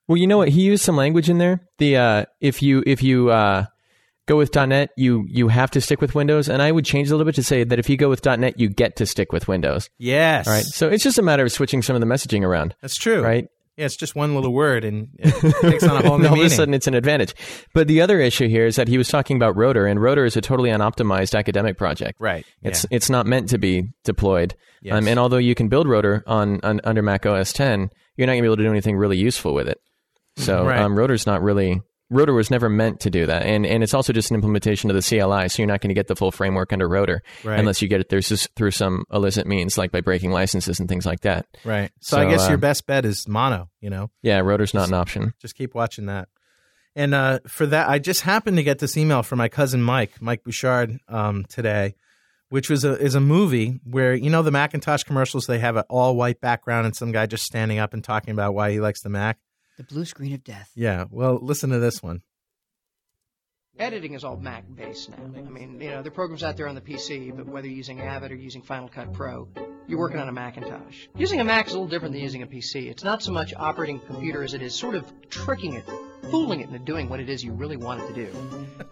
Well, 0.08 0.18
you 0.18 0.28
know 0.28 0.38
what? 0.38 0.50
He 0.50 0.62
used 0.62 0.84
some 0.84 0.96
language 0.96 1.30
in 1.30 1.40
there. 1.40 1.68
The 1.80 1.98
uh, 1.98 2.26
if 2.40 2.62
you 2.62 2.84
if 2.86 3.04
you 3.04 3.30
uh, 3.30 3.66
go 4.28 4.38
with 4.38 4.54
.NET, 4.56 4.92
you 4.96 5.26
you 5.28 5.48
have 5.48 5.72
to 5.72 5.82
stick 5.82 6.00
with 6.02 6.14
Windows. 6.14 6.48
And 6.48 6.62
I 6.62 6.72
would 6.72 6.86
change 6.86 7.10
a 7.10 7.14
little 7.14 7.26
bit 7.26 7.36
to 7.36 7.44
say 7.44 7.64
that 7.64 7.80
if 7.80 7.90
you 7.90 7.98
go 7.98 8.10
with 8.10 8.24
.NET, 8.24 8.60
you 8.60 8.70
get 8.70 8.96
to 8.98 9.06
stick 9.08 9.32
with 9.34 9.48
Windows. 9.48 9.90
Yes. 9.98 10.48
All 10.48 10.54
right. 10.54 10.64
So 10.64 10.88
it's 10.88 11.04
just 11.04 11.18
a 11.18 11.24
matter 11.24 11.44
of 11.44 11.52
switching 11.52 11.82
some 11.82 11.96
of 11.96 12.00
the 12.02 12.08
messaging 12.08 12.44
around. 12.44 12.76
That's 12.82 12.96
true. 12.96 13.24
Right. 13.24 13.48
Yeah, 13.78 13.86
it's 13.86 13.96
just 13.96 14.16
one 14.16 14.34
little 14.34 14.52
word 14.54 14.84
and 14.84 15.10
it 15.20 15.56
takes 15.62 15.84
on 15.84 16.04
a 16.04 16.08
whole 16.08 16.18
new 16.20 16.28
all 16.28 16.40
of 16.40 16.46
a 16.46 16.50
sudden, 16.50 16.74
it's 16.74 16.88
an 16.88 16.96
advantage. 16.96 17.36
But 17.76 17.88
the 17.88 18.02
other 18.02 18.20
issue 18.20 18.48
here 18.48 18.66
is 18.66 18.76
that 18.76 18.88
he 18.88 18.98
was 18.98 19.08
talking 19.08 19.38
about 19.38 19.56
Rotor, 19.56 19.86
and 19.86 20.02
Rotor 20.02 20.26
is 20.26 20.36
a 20.36 20.42
totally 20.42 20.72
unoptimized 20.72 21.38
academic 21.38 21.78
project. 21.78 22.20
right. 22.20 22.44
It's 22.64 22.86
yeah. 22.90 22.96
it's 22.96 23.10
not 23.10 23.28
meant 23.28 23.50
to 23.50 23.60
be 23.60 23.84
deployed. 24.04 24.56
Yes. 24.82 24.96
Um, 24.96 25.08
and 25.08 25.20
although 25.20 25.38
you 25.38 25.54
can 25.54 25.68
build 25.68 25.88
Rotor 25.88 26.24
on, 26.26 26.60
on 26.64 26.82
under 26.86 27.04
Mac 27.04 27.28
OS 27.28 27.54
10, 27.54 27.92
you're 28.16 28.26
not 28.26 28.34
going 28.34 28.40
to 28.40 28.42
be 28.42 28.48
able 28.48 28.58
to 28.58 28.64
do 28.64 28.70
anything 28.72 28.98
really 28.98 29.18
useful 29.18 29.54
with 29.54 29.68
it. 29.68 29.80
So 30.38 30.66
Right. 30.66 30.80
um, 30.80 30.98
Rotor's 30.98 31.28
not 31.28 31.44
really 31.44 31.82
Rotor 32.10 32.34
was 32.34 32.50
never 32.50 32.70
meant 32.70 33.02
to 33.02 33.10
do 33.10 33.26
that, 33.26 33.44
and 33.44 33.66
and 33.66 33.84
it's 33.84 33.94
also 33.94 34.14
just 34.14 34.32
an 34.32 34.36
implementation 34.36 34.90
of 34.90 34.96
the 34.96 35.02
CLI. 35.02 35.50
So 35.50 35.62
you're 35.62 35.68
not 35.68 35.82
going 35.82 35.90
to 35.90 35.94
get 35.94 36.08
the 36.08 36.16
full 36.16 36.32
framework 36.32 36.72
under 36.72 36.88
Rotor 36.88 37.22
Right. 37.44 37.60
unless 37.60 37.82
you 37.82 37.88
get 37.88 38.00
it 38.00 38.10
through 38.10 38.22
through 38.22 38.72
some 38.72 39.04
illicit 39.12 39.46
means, 39.46 39.78
like 39.78 39.92
by 39.92 40.02
breaking 40.02 40.32
licenses 40.32 40.80
and 40.80 40.88
things 40.88 41.06
like 41.06 41.22
that. 41.22 41.46
right. 41.66 41.92
So, 42.00 42.18
I 42.18 42.24
So, 42.24 42.30
guess 42.30 42.46
your 42.48 42.56
um, 42.56 42.60
best 42.62 42.86
bet 42.88 43.04
is 43.06 43.28
mono, 43.28 43.70
you 43.82 43.90
know. 43.90 44.10
Yeah, 44.22 44.40
Rotor's 44.40 44.74
not 44.74 44.88
an 44.88 44.94
option. 44.94 45.34
Just 45.42 45.56
keep 45.56 45.76
watching 45.76 46.06
that. 46.06 46.30
And 46.96 47.14
uh, 47.14 47.40
for 47.48 47.66
that, 47.68 47.90
I 47.90 48.00
just 48.00 48.22
happened 48.22 48.58
to 48.58 48.64
get 48.64 48.80
this 48.80 48.98
email 48.98 49.22
from 49.22 49.38
my 49.38 49.50
cousin 49.50 49.82
Mike, 49.84 50.14
Mike 50.22 50.44
Bouchard, 50.44 50.98
um, 51.08 51.46
today, 51.48 51.94
which 52.50 52.70
was 52.72 52.84
a 52.86 52.98
is 53.00 53.14
a 53.16 53.20
movie 53.20 53.80
where 53.84 54.16
you 54.16 54.30
know 54.30 54.42
the 54.42 54.50
Macintosh 54.52 55.04
commercials. 55.04 55.46
They 55.46 55.60
have 55.60 55.76
an 55.76 55.84
all 55.90 56.16
white 56.16 56.40
background 56.42 56.86
and 56.86 56.96
some 56.96 57.12
guy 57.12 57.26
just 57.26 57.44
standing 57.44 57.78
up 57.80 57.94
and 57.94 58.04
talking 58.04 58.32
about 58.32 58.54
why 58.56 58.72
he 58.72 58.80
likes 58.80 59.02
the 59.02 59.10
Mac. 59.10 59.38
The 59.78 59.84
blue 59.84 60.06
screen 60.06 60.34
of 60.34 60.44
death. 60.44 60.72
Yeah. 60.76 61.06
Well, 61.12 61.40
listen 61.42 61.70
to 61.70 61.80
this 61.80 62.02
one. 62.02 62.22
Editing 63.80 64.14
is 64.14 64.24
all 64.24 64.38
Mac 64.38 64.64
based 64.76 65.10
now. 65.10 65.18
I 65.18 65.42
mean, 65.42 65.80
you 65.80 65.92
know, 65.92 66.02
there 66.02 66.08
are 66.08 66.16
programs 66.16 66.44
out 66.44 66.58
there 66.58 66.68
on 66.68 66.74
the 66.74 66.82
PC, 66.82 67.36
but 67.36 67.46
whether 67.46 67.68
you're 67.68 67.78
using 67.78 68.02
Avid 68.02 68.32
or 68.32 68.36
using 68.36 68.64
Final 68.64 68.90
Cut 68.90 69.14
Pro, 69.14 69.48
you're 69.88 70.00
working 70.00 70.20
on 70.20 70.28
a 70.28 70.32
Macintosh. 70.32 71.08
Using 71.16 71.40
a 71.40 71.44
Mac 71.44 71.68
is 71.68 71.74
a 71.74 71.76
little 71.76 71.88
different 71.88 72.14
than 72.14 72.24
using 72.24 72.42
a 72.42 72.48
PC. 72.48 72.90
It's 72.90 73.04
not 73.04 73.22
so 73.22 73.32
much 73.32 73.54
operating 73.56 73.98
a 73.98 74.00
computer 74.00 74.44
as 74.44 74.56
it 74.56 74.64
is 74.64 74.74
sort 74.74 74.96
of 74.96 75.06
tricking 75.30 75.76
it, 75.76 75.86
fooling 76.32 76.62
it 76.62 76.68
into 76.68 76.80
doing 76.80 77.08
what 77.08 77.20
it 77.20 77.30
is 77.30 77.44
you 77.44 77.54
really 77.54 77.78
want 77.78 78.02
it 78.02 78.08
to 78.08 78.14
do. 78.14 78.38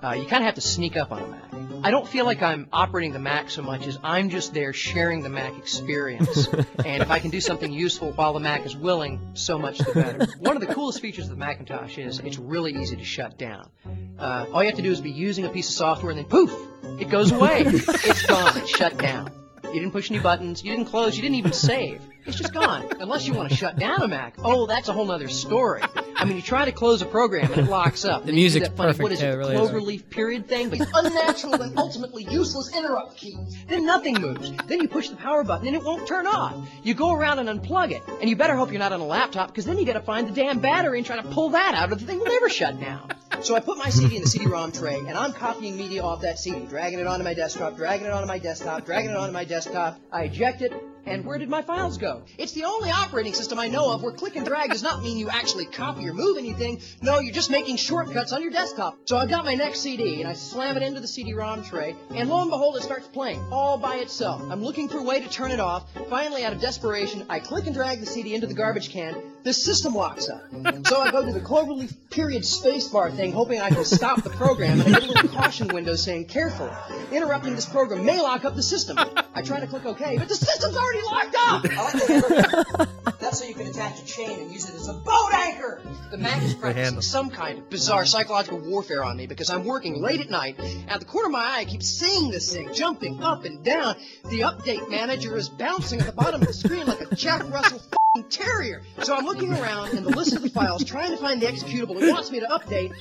Uh, 0.04 0.14
you 0.14 0.26
kind 0.26 0.44
of 0.44 0.46
have 0.46 0.56
to 0.56 0.62
sneak 0.62 0.96
up 0.96 1.12
on 1.12 1.24
a 1.24 1.28
Mac. 1.28 1.66
I 1.84 1.92
don't 1.92 2.08
feel 2.08 2.26
like 2.26 2.42
I'm 2.42 2.68
operating 2.72 3.14
the 3.14 3.20
Mac 3.20 3.50
so 3.50 3.62
much 3.62 3.86
as 3.88 4.00
I'm 4.04 4.30
just 4.30 4.54
there 4.54 4.74
sharing 4.74 5.22
the 5.22 5.30
Mac 5.30 5.58
experience. 5.58 6.48
and 6.86 7.04
if 7.04 7.12
I 7.12 7.20
can 7.20 7.30
do 7.30 7.42
something 7.42 7.72
useful 7.72 8.12
while 8.14 8.34
the 8.34 8.40
Mac 8.40 8.66
is 8.66 8.76
willing, 8.76 9.20
so 9.34 9.60
much 9.60 9.80
the 9.80 9.94
better. 9.94 10.28
One 10.40 10.56
of 10.56 10.66
the 10.66 10.74
coolest 10.74 11.00
features 11.00 11.26
of 11.26 11.32
the 11.32 11.36
Macintosh 11.36 11.98
is 11.98 12.20
it's 12.20 12.40
really 12.40 12.74
easy 12.74 12.96
to 12.96 13.04
shut 13.04 13.38
down. 13.38 13.70
Uh, 14.18 14.46
all 14.52 14.64
you 14.64 14.70
have 14.70 14.75
to 14.76 14.82
do 14.82 14.92
is 14.92 15.02
be 15.02 15.12
using 15.12 15.46
a 15.46 15.50
piece 15.50 15.70
of 15.70 15.76
software 15.76 16.12
and 16.12 16.20
then 16.20 16.26
poof, 16.26 16.54
it 17.00 17.10
goes 17.10 17.32
away. 17.32 17.62
it's 17.66 18.26
gone. 18.26 18.58
It's 18.58 18.70
shut 18.70 18.98
down. 18.98 19.32
You 19.66 19.82
didn't 19.82 19.92
push 19.92 20.10
any 20.10 20.20
buttons. 20.20 20.64
You 20.64 20.72
didn't 20.72 20.86
close. 20.86 21.16
You 21.18 21.22
didn't 21.22 21.36
even 21.36 21.52
save. 21.52 22.02
It's 22.26 22.38
just 22.38 22.54
gone. 22.54 22.88
Unless 23.00 23.28
you 23.28 23.34
want 23.34 23.50
to 23.50 23.56
shut 23.56 23.78
down 23.78 24.02
a 24.02 24.08
Mac. 24.08 24.36
Oh, 24.40 24.66
that's 24.68 24.88
a 24.88 24.94
whole 24.94 25.12
other 25.12 25.28
story. 25.28 25.82
I 26.16 26.24
mean, 26.24 26.38
you 26.38 26.42
try 26.42 26.66
to 26.66 26.72
close 26.72 27.02
a 27.02 27.06
program 27.06 27.52
and 27.52 27.62
it 27.68 27.70
locks 27.70 28.06
up. 28.06 28.26
The 28.26 28.32
music's 28.32 28.70
that 28.70 28.78
funny, 28.78 28.90
perfect, 28.90 29.04
What 29.04 29.12
is 29.12 29.20
too, 29.20 29.26
it? 29.26 29.34
it 29.34 29.38
really 29.38 29.56
is. 29.56 29.70
cloverleaf 29.70 30.10
period 30.10 30.48
thing? 30.48 30.70
But 30.70 30.88
unnatural 30.94 31.62
and 31.62 31.78
ultimately 31.78 32.24
useless 32.24 32.76
interrupt 32.76 33.18
key. 33.18 33.38
Then 33.68 33.86
nothing 33.86 34.20
moves. 34.22 34.52
Then 34.66 34.82
you 34.82 34.88
push 34.88 35.10
the 35.10 35.18
power 35.18 35.44
button 35.44 35.68
and 35.68 35.76
it 35.76 35.84
won't 35.84 36.08
turn 36.08 36.26
off. 36.26 36.56
You 36.84 36.94
go 36.94 37.14
around 37.14 37.40
and 37.40 37.50
unplug 37.62 37.92
it. 37.92 38.02
And 38.22 38.30
you 38.30 38.36
better 38.36 38.56
hope 38.56 38.72
you're 38.72 38.80
not 38.80 38.94
on 38.94 39.02
a 39.02 39.06
laptop 39.06 39.50
because 39.50 39.66
then 39.66 39.78
you 39.78 39.86
got 39.86 39.94
to 39.94 40.02
find 40.02 40.28
the 40.28 40.32
damn 40.34 40.60
battery 40.60 41.00
and 41.00 41.06
try 41.06 41.18
to 41.18 41.28
pull 41.30 41.50
that 41.50 41.76
out 41.76 41.92
or 41.92 41.96
the 41.96 42.06
thing 42.06 42.20
will 42.20 42.28
never 42.28 42.50
shut 42.50 42.80
down. 42.80 43.12
So 43.42 43.56
I 43.56 43.60
put 43.60 43.78
my 43.78 43.90
CD 43.90 44.16
in 44.16 44.24
the 44.24 44.28
CD-ROM 44.28 44.72
tray 44.72 44.98
and 44.98 45.12
I'm 45.12 45.32
copying 45.32 45.78
media 45.78 46.02
off 46.02 46.22
that 46.22 46.40
CD, 46.40 46.66
dragging 46.66 47.00
it 47.00 47.06
onto 47.06 47.24
my 47.24 47.34
desktop, 47.34 47.76
dragging 47.76 48.08
it 48.08 48.12
onto 48.12 48.28
my 48.28 48.40
desktop, 48.40 48.86
dragging 48.86 49.12
it 49.12 49.16
onto 49.16 49.34
my 49.34 49.46
desktop. 49.46 50.00
I 50.12 50.24
eject 50.24 50.62
it. 50.62 50.74
And 51.06 51.24
where 51.24 51.38
did 51.38 51.50
my 51.50 51.62
files 51.62 52.00
go? 52.00 52.24
It's 52.40 52.54
the 52.54 52.64
only 52.64 52.90
operating 52.90 53.36
system 53.36 53.60
I 53.60 53.68
know 53.68 53.92
of 53.92 54.02
where 54.02 54.12
click 54.12 54.36
and 54.36 54.46
drag 54.46 54.72
does 54.72 54.82
not 54.82 55.04
mean 55.04 55.18
you 55.18 55.30
actually 55.30 55.66
copy 55.66 56.08
or 56.08 56.14
move 56.14 56.38
anything. 56.40 56.82
No, 57.04 57.20
you're 57.20 57.34
just 57.34 57.52
making 57.52 57.78
shortcuts 57.78 58.34
on 58.34 58.42
your 58.42 58.50
desktop. 58.50 58.98
So 59.06 59.16
I 59.16 59.28
got 59.28 59.46
my 59.46 59.54
next 59.54 59.82
CD 59.82 60.22
and 60.22 60.28
I 60.28 60.34
slam 60.34 60.78
it 60.78 60.82
into 60.82 61.00
the 61.00 61.08
CD-ROM 61.08 61.64
tray, 61.64 61.96
and 62.10 62.28
lo 62.28 62.42
and 62.42 62.50
behold, 62.50 62.78
it 62.78 62.82
starts 62.82 63.08
playing 63.08 63.40
all 63.52 63.78
by 63.78 63.98
itself. 63.98 64.42
I'm 64.50 64.64
looking 64.64 64.90
for 64.90 64.98
a 64.98 65.04
way 65.04 65.20
to 65.20 65.30
turn 65.30 65.52
it 65.52 65.60
off. 65.60 65.88
Finally, 66.10 66.44
out 66.44 66.54
of 66.54 66.60
desperation, 66.60 67.28
I 67.30 67.40
click 67.40 67.68
and 67.68 67.76
drag 67.76 68.00
the 68.00 68.08
CD 68.08 68.34
into 68.34 68.48
the 68.48 68.56
garbage 68.56 68.90
can. 68.90 69.35
The 69.46 69.54
system 69.54 69.94
locks 69.94 70.28
up. 70.28 70.42
So 70.88 71.00
I 71.02 71.12
go 71.12 71.24
to 71.24 71.32
the 71.32 71.40
cloverleaf 71.40 71.94
period 72.10 72.42
spacebar 72.42 73.16
thing, 73.16 73.32
hoping 73.32 73.62
I 73.62 73.70
can 73.70 73.86
stop 73.86 74.24
the 74.24 74.32
program, 74.32 74.82
and 74.82 74.96
I 74.96 75.00
get 75.00 75.10
a 75.10 75.12
little 75.12 75.30
caution 75.30 75.68
window 75.68 75.96
saying, 75.96 76.26
"Careful, 76.26 76.68
interrupting 77.12 77.54
this 77.54 77.68
program 77.68 78.04
may 78.06 78.20
lock 78.20 78.44
up 78.44 78.56
the 78.56 78.64
system." 78.64 78.98
I 79.36 79.44
try 79.44 79.60
to 79.60 79.68
click 79.68 79.86
OK, 79.86 80.18
but 80.18 80.28
the 80.30 80.36
system's 80.36 80.76
already 80.76 81.02
locked 81.04 81.36
up. 81.38 81.66
I 81.78 81.84
like 81.84 81.94
the 81.94 82.88
That's 83.20 83.38
so 83.40 83.46
you 83.46 83.54
can 83.54 83.68
attach 83.68 84.02
a 84.02 84.06
chain 84.06 84.40
and 84.40 84.52
use 84.52 84.68
it 84.68 84.74
as 84.74 84.88
a 84.88 84.94
boat 84.94 85.34
anchor. 85.34 85.80
The 86.10 86.18
Mac 86.18 86.42
is 86.42 86.56
practicing 86.56 87.02
some 87.02 87.30
kind 87.30 87.60
of 87.60 87.70
bizarre 87.70 88.06
psychological 88.08 88.58
warfare 88.60 89.04
on 89.04 89.16
me 89.16 89.28
because 89.28 89.52
I'm 89.52 89.64
working 89.64 90.02
late 90.02 90.22
at 90.22 90.30
night. 90.32 90.56
and 90.58 90.90
At 90.90 91.02
the 91.02 91.06
corner 91.06 91.28
of 91.28 91.34
my 91.34 91.44
eye, 91.44 91.58
I 91.60 91.66
keep 91.66 91.84
seeing 91.84 92.32
this 92.32 92.52
thing 92.52 92.74
jumping 92.74 93.22
up 93.22 93.46
and 93.46 93.64
down. 93.64 93.96
The 94.28 94.40
update 94.40 94.90
manager 94.90 95.38
is 95.38 95.50
bouncing 95.50 96.00
at 96.00 96.08
the 96.08 96.14
bottom 96.14 96.42
of 96.42 96.48
the 96.48 96.54
screen 96.54 96.88
like 96.88 97.02
a 97.02 97.16
Jack 97.16 97.44
Russell 97.52 97.78
f***ing 97.78 98.05
terrier. 98.24 98.82
So 99.04 99.16
I'm 99.16 99.26
looking 99.26 99.54
around 99.54 99.98
in 99.98 100.04
the 100.04 100.10
list 100.10 100.36
of 100.36 100.42
the 100.42 100.50
files, 100.50 100.84
trying 100.84 101.12
to 101.12 101.18
find 101.18 101.42
the 101.42 101.48
executable 101.48 102.02
it 102.02 102.12
wants 102.12 102.32
me 102.32 102.40
to 102.40 102.48
update. 102.48 102.94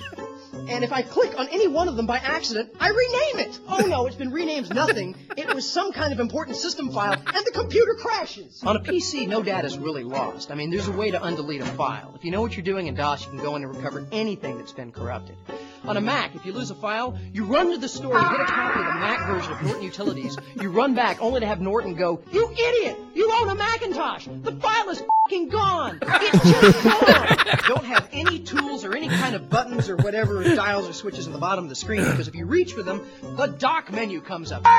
And 0.68 0.84
if 0.84 0.92
I 0.92 1.02
click 1.02 1.38
on 1.38 1.48
any 1.48 1.68
one 1.68 1.88
of 1.88 1.96
them 1.96 2.06
by 2.06 2.18
accident, 2.18 2.74
I 2.80 2.88
rename 2.88 3.48
it. 3.48 3.58
Oh 3.68 3.86
no, 3.86 4.06
it's 4.06 4.16
been 4.16 4.30
renamed 4.30 4.74
nothing. 4.74 5.16
It 5.36 5.52
was 5.52 5.70
some 5.70 5.92
kind 5.92 6.12
of 6.12 6.20
important 6.20 6.56
system 6.56 6.90
file, 6.90 7.12
and 7.12 7.46
the 7.46 7.50
computer 7.52 7.94
crashes. 7.94 8.62
On 8.64 8.76
a 8.76 8.80
PC, 8.80 9.28
no 9.28 9.42
data 9.42 9.66
is 9.66 9.76
really 9.78 10.04
lost. 10.04 10.50
I 10.50 10.54
mean, 10.54 10.70
there's 10.70 10.88
a 10.88 10.92
way 10.92 11.10
to 11.10 11.18
undelete 11.18 11.60
a 11.60 11.66
file. 11.66 12.12
If 12.14 12.24
you 12.24 12.30
know 12.30 12.40
what 12.40 12.56
you're 12.56 12.64
doing 12.64 12.86
in 12.86 12.94
DOS, 12.94 13.24
you 13.24 13.30
can 13.30 13.40
go 13.40 13.56
in 13.56 13.64
and 13.64 13.74
recover 13.74 14.06
anything 14.12 14.56
that's 14.58 14.72
been 14.72 14.92
corrupted. 14.92 15.36
On 15.86 15.96
a 15.96 16.00
mm-hmm. 16.00 16.06
Mac, 16.06 16.34
if 16.34 16.46
you 16.46 16.52
lose 16.52 16.70
a 16.70 16.74
file, 16.74 17.18
you 17.34 17.44
run 17.44 17.70
to 17.70 17.76
the 17.76 17.88
store, 17.88 18.18
you 18.18 18.30
get 18.30 18.40
a 18.40 18.44
copy 18.46 18.80
of 18.80 18.86
the 18.86 19.00
Mac 19.00 19.26
version 19.26 19.52
of 19.52 19.62
Norton 19.62 19.82
Utilities, 19.82 20.38
you 20.60 20.70
run 20.70 20.94
back 20.94 21.20
only 21.20 21.40
to 21.40 21.46
have 21.46 21.60
Norton 21.60 21.94
go, 21.94 22.22
You 22.32 22.50
idiot! 22.50 22.98
You 23.14 23.30
own 23.40 23.50
a 23.50 23.54
Macintosh! 23.54 24.28
The 24.42 24.52
file 24.52 24.88
is 24.88 25.02
gone! 25.50 25.98
It's 26.06 26.50
just 26.50 26.84
gone! 26.84 27.36
Don't 27.68 27.84
have 27.86 28.08
any 28.12 28.38
tools 28.40 28.84
or 28.84 28.94
any 28.94 29.08
kind 29.08 29.34
of 29.34 29.48
buttons 29.48 29.88
or 29.88 29.96
whatever 29.96 30.42
dials 30.44 30.86
or 30.88 30.92
switches 30.92 31.26
on 31.26 31.32
the 31.32 31.38
bottom 31.38 31.64
of 31.64 31.70
the 31.70 31.74
screen 31.76 32.04
because 32.04 32.28
if 32.28 32.34
you 32.34 32.44
reach 32.46 32.74
for 32.74 32.82
them, 32.82 33.06
the 33.22 33.46
dock 33.46 33.90
menu 33.90 34.20
comes 34.20 34.52
up. 34.52 34.62
To 34.64 34.70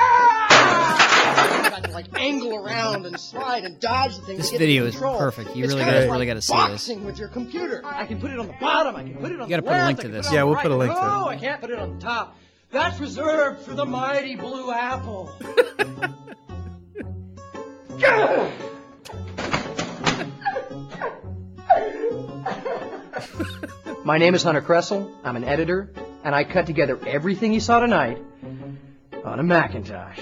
like 1.91 2.05
angle 2.19 2.55
around 2.55 3.05
and 3.08 3.19
slide 3.19 3.63
and 3.63 3.79
dodge 3.79 4.15
the 4.17 4.21
thing. 4.25 4.38
This 4.38 4.47
to 4.47 4.53
get 4.53 4.60
video 4.60 4.84
the 4.84 4.89
is 4.89 4.95
perfect. 4.95 5.55
You 5.55 5.63
It's 5.63 5.73
really 5.73 5.86
gotta- 5.86 6.01
like 6.01 6.12
really 6.12 6.25
gotta 6.27 6.41
see 6.41 6.53
this. 6.53 6.62
boxing 6.69 7.05
with 7.05 7.17
your 7.17 7.29
computer. 7.29 7.81
I 7.84 8.05
can 8.05 8.19
put 8.21 8.31
it 8.31 8.39
on 8.39 8.47
the 8.47 8.53
bottom. 8.60 8.95
I 8.95 9.03
can 9.03 9.15
put 9.15 9.31
it 9.31 9.39
on 9.41 9.49
You 9.49 9.58
gotta 9.58 9.62
the 9.63 9.67
put 9.67 9.77
a 9.77 9.86
link 9.86 9.99
to 10.01 10.08
this. 10.10 10.31
Yeah, 10.31 10.43
we'll 10.43 10.55
the 10.55 10.62
put 10.62 10.71
a 10.71 10.75
right. 10.75 10.79
link 10.88 10.93
to 10.93 10.99
it. 10.99 11.10
No, 11.10 11.27
I 11.27 11.38
can't 11.38 11.60
put 11.62 11.69
it 11.71 11.79
on 11.79 11.95
the 11.95 12.01
top. 12.01 12.36
That's 12.71 12.99
reserved 12.99 13.62
for 13.62 13.73
the 13.73 13.86
mighty 13.86 14.36
blue 14.36 14.71
apple. 14.71 15.31
My 24.03 24.17
name 24.19 24.35
is 24.35 24.43
Hunter 24.43 24.61
Kressel. 24.61 25.11
I'm 25.23 25.35
an 25.35 25.43
editor, 25.43 25.91
and 26.23 26.35
I 26.35 26.43
cut 26.43 26.67
together 26.67 26.99
everything 27.07 27.53
you 27.53 27.59
saw 27.59 27.79
tonight 27.79 28.19
on 29.23 29.39
a 29.39 29.43
Macintosh. 29.43 30.19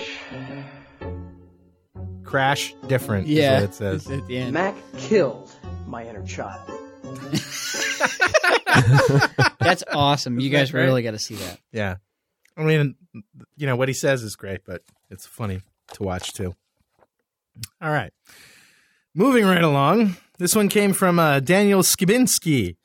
Crash 2.24 2.74
different 2.88 3.28
Yeah. 3.28 3.58
is 3.58 3.62
what 3.62 3.70
it 3.70 3.76
says. 3.76 4.10
At 4.10 4.26
the 4.28 4.38
end. 4.38 4.54
Mac 4.54 4.76
killed 4.98 5.52
my 5.88 6.08
inner 6.08 6.26
child. 6.26 6.70
That's 9.60 9.84
awesome. 9.92 10.40
You 10.40 10.50
guys 10.50 10.74
really 10.74 11.04
got 11.04 11.12
to 11.12 11.20
see 11.20 11.36
that. 11.36 11.60
Yeah. 11.72 11.96
I 12.58 12.64
mean, 12.64 12.96
you 13.58 13.68
know, 13.68 13.76
what 13.76 13.88
he 13.90 13.94
says 13.94 14.24
is 14.24 14.36
great, 14.36 14.62
but 14.66 14.82
it's 15.10 15.26
funny 15.26 15.62
to 15.94 16.04
watch 16.04 16.34
too. 16.34 16.56
All 17.82 17.92
right. 17.92 18.12
Moving 19.14 19.46
right 19.46 19.64
along. 19.64 20.16
This 20.44 20.56
one 20.58 20.68
came 20.68 20.92
from 20.92 21.20
uh, 21.20 21.40
Daniel 21.40 21.84
Skibinski, 21.84 22.76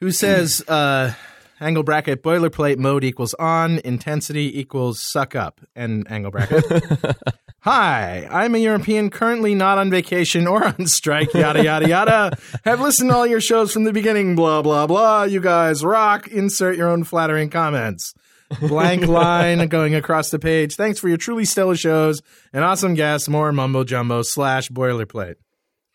who 0.00 0.10
says 0.10 0.66
uh, 0.66 1.12
angle 1.60 1.82
bracket 1.82 2.22
boilerplate 2.22 2.78
mode 2.78 3.04
equals 3.04 3.34
on, 3.34 3.78
intensity 3.84 4.58
equals 4.58 4.98
suck 4.98 5.36
up, 5.36 5.60
and 5.76 6.10
angle 6.10 6.30
bracket. 6.30 6.64
Hi, 7.60 8.26
I'm 8.30 8.54
a 8.54 8.58
European 8.58 9.10
currently 9.10 9.54
not 9.54 9.76
on 9.76 9.90
vacation 9.90 10.46
or 10.46 10.64
on 10.64 10.86
strike, 10.86 11.34
yada, 11.34 11.62
yada, 11.62 11.86
yada. 11.86 12.38
Have 12.64 12.80
listened 12.80 13.10
to 13.10 13.16
all 13.16 13.26
your 13.26 13.42
shows 13.42 13.70
from 13.70 13.84
the 13.84 13.92
beginning, 13.92 14.34
blah, 14.34 14.62
blah, 14.62 14.86
blah. 14.86 15.24
You 15.24 15.42
guys 15.42 15.84
rock. 15.84 16.26
Insert 16.28 16.78
your 16.78 16.88
own 16.88 17.04
flattering 17.04 17.50
comments. 17.50 18.14
Blank 18.60 19.06
line 19.08 19.68
going 19.68 19.94
across 19.94 20.30
the 20.30 20.38
page. 20.38 20.76
Thanks 20.76 20.98
for 20.98 21.08
your 21.08 21.18
truly 21.18 21.44
stellar 21.44 21.76
shows 21.76 22.22
and 22.50 22.64
awesome 22.64 22.94
guests. 22.94 23.28
More 23.28 23.52
mumbo 23.52 23.84
jumbo 23.84 24.22
slash 24.22 24.70
boilerplate. 24.70 25.34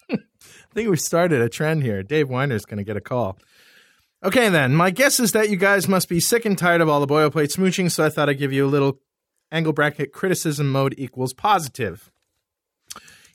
I 0.72 0.74
think 0.74 0.90
we 0.90 0.98
started 0.98 1.42
a 1.42 1.50
trend 1.50 1.84
here. 1.84 2.04
Dave 2.04 2.28
Winer's 2.28 2.66
going 2.66 2.78
to 2.78 2.84
get 2.84 2.98
a 2.98 3.02
call. 3.02 3.38
Okay, 4.24 4.50
then. 4.50 4.76
My 4.76 4.90
guess 4.90 5.20
is 5.20 5.32
that 5.34 5.50
you 5.50 5.58
guys 5.58 5.88
must 5.88 6.10
be 6.10 6.20
sick 6.20 6.46
and 6.46 6.58
tired 6.58 6.82
of 6.82 6.90
all 6.90 7.00
the 7.00 7.08
boilerplate 7.08 7.56
smooching, 7.56 7.92
so 7.92 8.04
I 8.04 8.10
thought 8.10 8.30
I'd 8.30 8.40
give 8.40 8.54
you 8.54 8.66
a 8.66 8.68
little 8.70 9.00
angle 9.52 9.74
bracket 9.74 10.12
criticism 10.12 10.72
mode 10.72 10.96
equals 10.98 11.34
positive. 11.34 12.12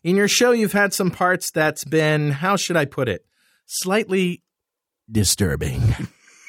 In 0.02 0.16
your 0.16 0.28
show, 0.28 0.50
you've 0.50 0.72
had 0.72 0.92
some 0.92 1.10
parts 1.10 1.50
that's 1.50 1.84
been, 1.84 2.32
how 2.32 2.56
should 2.56 2.76
I 2.76 2.84
put 2.84 3.08
it, 3.08 3.24
slightly 3.66 4.42
disturbing. 5.10 5.94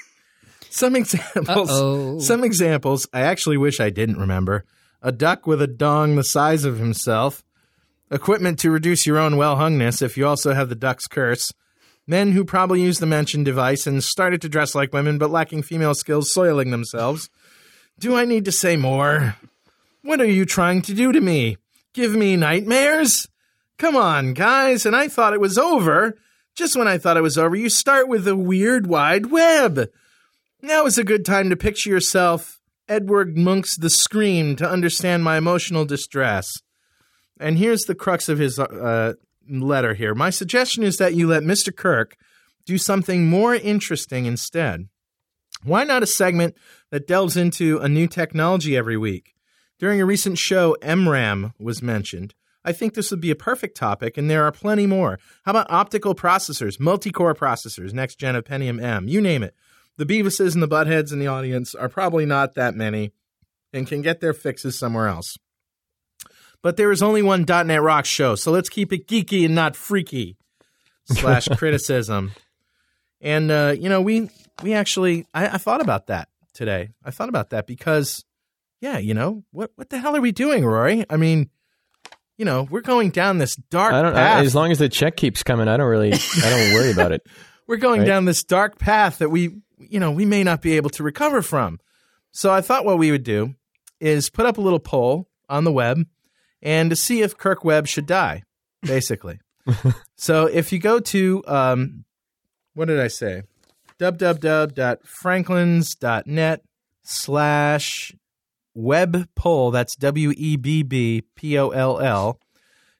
some 0.69 0.95
examples. 0.95 1.69
Uh-oh. 1.69 2.19
Some 2.19 2.43
examples 2.43 3.07
I 3.13 3.21
actually 3.21 3.57
wish 3.57 3.79
I 3.79 3.91
didn't 3.91 4.17
remember. 4.17 4.65
A 5.01 5.11
duck 5.11 5.45
with 5.45 5.61
a 5.61 5.67
dong 5.67 6.15
the 6.15 6.23
size 6.23 6.65
of 6.65 6.79
himself. 6.79 7.43
Equipment 8.11 8.59
to 8.59 8.71
reduce 8.71 9.05
your 9.05 9.17
own 9.17 9.37
well 9.37 9.57
hungness 9.57 10.01
if 10.01 10.17
you 10.17 10.27
also 10.27 10.53
have 10.53 10.69
the 10.69 10.75
duck's 10.75 11.07
curse. 11.07 11.53
Men 12.05 12.33
who 12.33 12.43
probably 12.43 12.81
used 12.81 12.99
the 12.99 13.05
mentioned 13.05 13.45
device 13.45 13.87
and 13.87 14.03
started 14.03 14.41
to 14.41 14.49
dress 14.49 14.75
like 14.75 14.91
women 14.91 15.17
but 15.17 15.31
lacking 15.31 15.63
female 15.63 15.95
skills 15.95 16.31
soiling 16.31 16.71
themselves. 16.71 17.29
Do 17.97 18.15
I 18.15 18.25
need 18.25 18.45
to 18.45 18.51
say 18.51 18.75
more? 18.75 19.35
What 20.01 20.19
are 20.19 20.25
you 20.25 20.45
trying 20.45 20.81
to 20.83 20.93
do 20.93 21.11
to 21.11 21.21
me? 21.21 21.57
Give 21.93 22.13
me 22.13 22.35
nightmares? 22.35 23.27
Come 23.77 23.95
on, 23.95 24.33
guys, 24.33 24.85
and 24.85 24.95
I 24.95 25.07
thought 25.07 25.33
it 25.33 25.39
was 25.39 25.57
over. 25.57 26.17
Just 26.55 26.75
when 26.75 26.87
I 26.87 26.97
thought 26.97 27.17
it 27.17 27.23
was 27.23 27.37
over, 27.37 27.55
you 27.55 27.69
start 27.69 28.07
with 28.07 28.25
the 28.25 28.35
weird 28.35 28.85
wide 28.85 29.27
web. 29.27 29.89
Now 30.61 30.85
is 30.85 30.97
a 30.97 31.03
good 31.03 31.25
time 31.25 31.49
to 31.49 31.55
picture 31.55 31.89
yourself 31.89 32.59
Edward 32.87 33.37
Munch's 33.37 33.77
The 33.77 33.89
Scream 33.89 34.55
to 34.57 34.69
understand 34.69 35.23
my 35.23 35.37
emotional 35.37 35.85
distress. 35.85 36.51
And 37.43 37.58
here's 37.58 37.84
the 37.84 37.95
crux 37.95 38.29
of 38.29 38.39
his 38.39 38.58
uh, 38.58 39.13
letter 39.49 39.93
here. 39.93 40.15
My 40.15 40.29
suggestion 40.29 40.82
is 40.82 40.97
that 40.97 41.13
you 41.13 41.27
let 41.27 41.43
Mr. 41.43 41.75
Kirk 41.75 42.15
do 42.65 42.77
something 42.77 43.29
more 43.29 43.53
interesting 43.53 44.25
instead. 44.25 44.88
Why 45.62 45.84
not 45.84 46.03
a 46.03 46.08
segment 46.08 46.56
that 46.89 47.06
delves 47.06 47.36
into 47.36 47.79
a 47.79 47.89
new 47.89 48.08
technology 48.08 48.77
every 48.77 48.95
week? 48.95 49.36
During 49.77 49.99
a 49.99 50.06
recent 50.06 50.38
show, 50.38 50.77
MRAM 50.82 51.51
was 51.60 51.82
mentioned. 51.82 52.34
I 52.63 52.71
think 52.71 52.93
this 52.93 53.12
would 53.12 53.19
be 53.19 53.32
a 53.32 53.36
perfect 53.36 53.75
topic, 53.75 54.17
and 54.17 54.29
there 54.29 54.45
are 54.45 54.51
plenty 54.53 54.88
more. 54.88 55.19
How 55.43 55.51
about 55.51 55.69
optical 55.69 56.15
processors, 56.15 56.79
multi 56.79 57.12
core 57.12 57.36
processors, 57.36 57.91
next 57.91 58.19
gen 58.19 58.38
of 58.38 58.45
Pentium 58.45 58.82
M? 58.82 59.10
You 59.10 59.19
name 59.19 59.43
it. 59.43 59.53
The 59.97 60.06
Beavises 60.06 60.53
and 60.53 60.63
the 60.63 60.67
Buttheads 60.67 61.12
in 61.12 61.19
the 61.19 61.27
audience 61.27 61.75
are 61.75 61.89
probably 61.89 62.25
not 62.25 62.56
that 62.56 62.73
many 62.73 63.12
and 63.73 63.86
can 63.86 64.01
get 64.01 64.21
their 64.21 64.34
fixes 64.34 64.79
somewhere 64.79 65.10
else. 65.10 65.36
But 66.63 66.78
there 66.78 66.91
is 66.91 67.04
only 67.04 67.21
one 67.21 67.45
.NET 67.47 67.82
Rocks 67.82 68.10
show, 68.10 68.34
so 68.36 68.52
let's 68.52 68.69
keep 68.69 68.91
it 68.91 69.08
geeky 69.08 69.45
and 69.45 69.54
not 69.54 69.76
freaky. 69.76 70.38
Slash 71.06 71.47
criticism, 71.58 72.32
and 73.19 73.52
uh, 73.52 73.76
you 73.78 73.89
know 73.89 74.02
we 74.02 74.30
we 74.63 74.73
actually 74.73 75.28
I, 75.34 75.47
I 75.49 75.58
thought 75.58 75.82
about 75.82 76.08
that 76.08 76.30
today. 76.54 76.91
I 77.04 77.12
thought 77.12 77.28
about 77.28 77.49
that 77.49 77.67
because, 77.67 78.23
yeah, 78.80 78.97
you 78.99 79.13
know 79.13 79.43
what 79.52 79.71
what 79.76 79.89
the 79.89 79.99
hell 79.99 80.15
are 80.15 80.21
we 80.21 80.32
doing, 80.32 80.65
Rory? 80.65 81.04
I 81.10 81.17
mean, 81.17 81.49
you 82.38 82.45
know 82.45 82.65
we're 82.69 82.80
going 82.80 83.10
down 83.10 83.38
this 83.38 83.58
dark 83.58 83.93
I 83.93 84.02
don't. 84.02 84.13
path. 84.13 84.38
I, 84.39 84.45
as 84.45 84.56
long 84.56 84.71
as 84.71 84.80
the 84.80 84.88
check 84.88 85.17
keeps 85.17 85.43
coming, 85.43 85.67
I 85.67 85.76
don't 85.76 85.89
really. 85.89 86.13
I 86.13 86.49
don't 86.49 86.73
worry 86.73 86.91
about 86.93 87.12
it. 87.12 87.28
we're 87.67 87.76
going 87.76 87.99
Right. 88.02 88.08
down 88.08 88.23
this 88.23 88.45
dark 88.45 88.80
path 88.80 89.17
that 89.17 89.30
we 89.30 89.58
you 89.78 89.99
know 89.99 90.12
we 90.12 90.26
may 90.26 90.43
not 90.45 90.62
be 90.62 90.78
able 90.78 90.89
to 90.91 91.04
recover 91.04 91.41
from 91.41 91.80
so 92.32 92.49
i 92.52 92.62
thought 92.62 92.86
what 92.86 92.97
we 92.97 93.12
would 93.12 93.23
do 93.23 93.54
is 93.99 94.30
put 94.30 94.45
up 94.45 94.58
a 94.58 94.62
little 94.62 94.80
poll 94.80 95.28
on 95.49 95.63
the 95.65 95.71
web 95.71 96.06
and 96.63 96.89
to 96.89 96.95
see 96.95 97.21
if 97.21 97.38
kirk 97.38 97.63
webb 97.63 97.86
should 97.88 98.08
die 98.08 98.41
basically. 98.82 99.39
So 100.17 100.47
if 100.47 100.73
you 100.73 100.80
go 100.80 100.99
to 100.99 101.43
um, 101.47 102.06
what 102.73 102.86
did 102.86 102.99
i 102.99 103.08
say? 103.08 103.43
www.franklins.net 103.99 106.62
slash 107.04 108.12
web 108.73 109.28
poll. 109.36 109.69
That's 109.71 109.95
w-e-b-b-p-o-l-l 109.95 110.39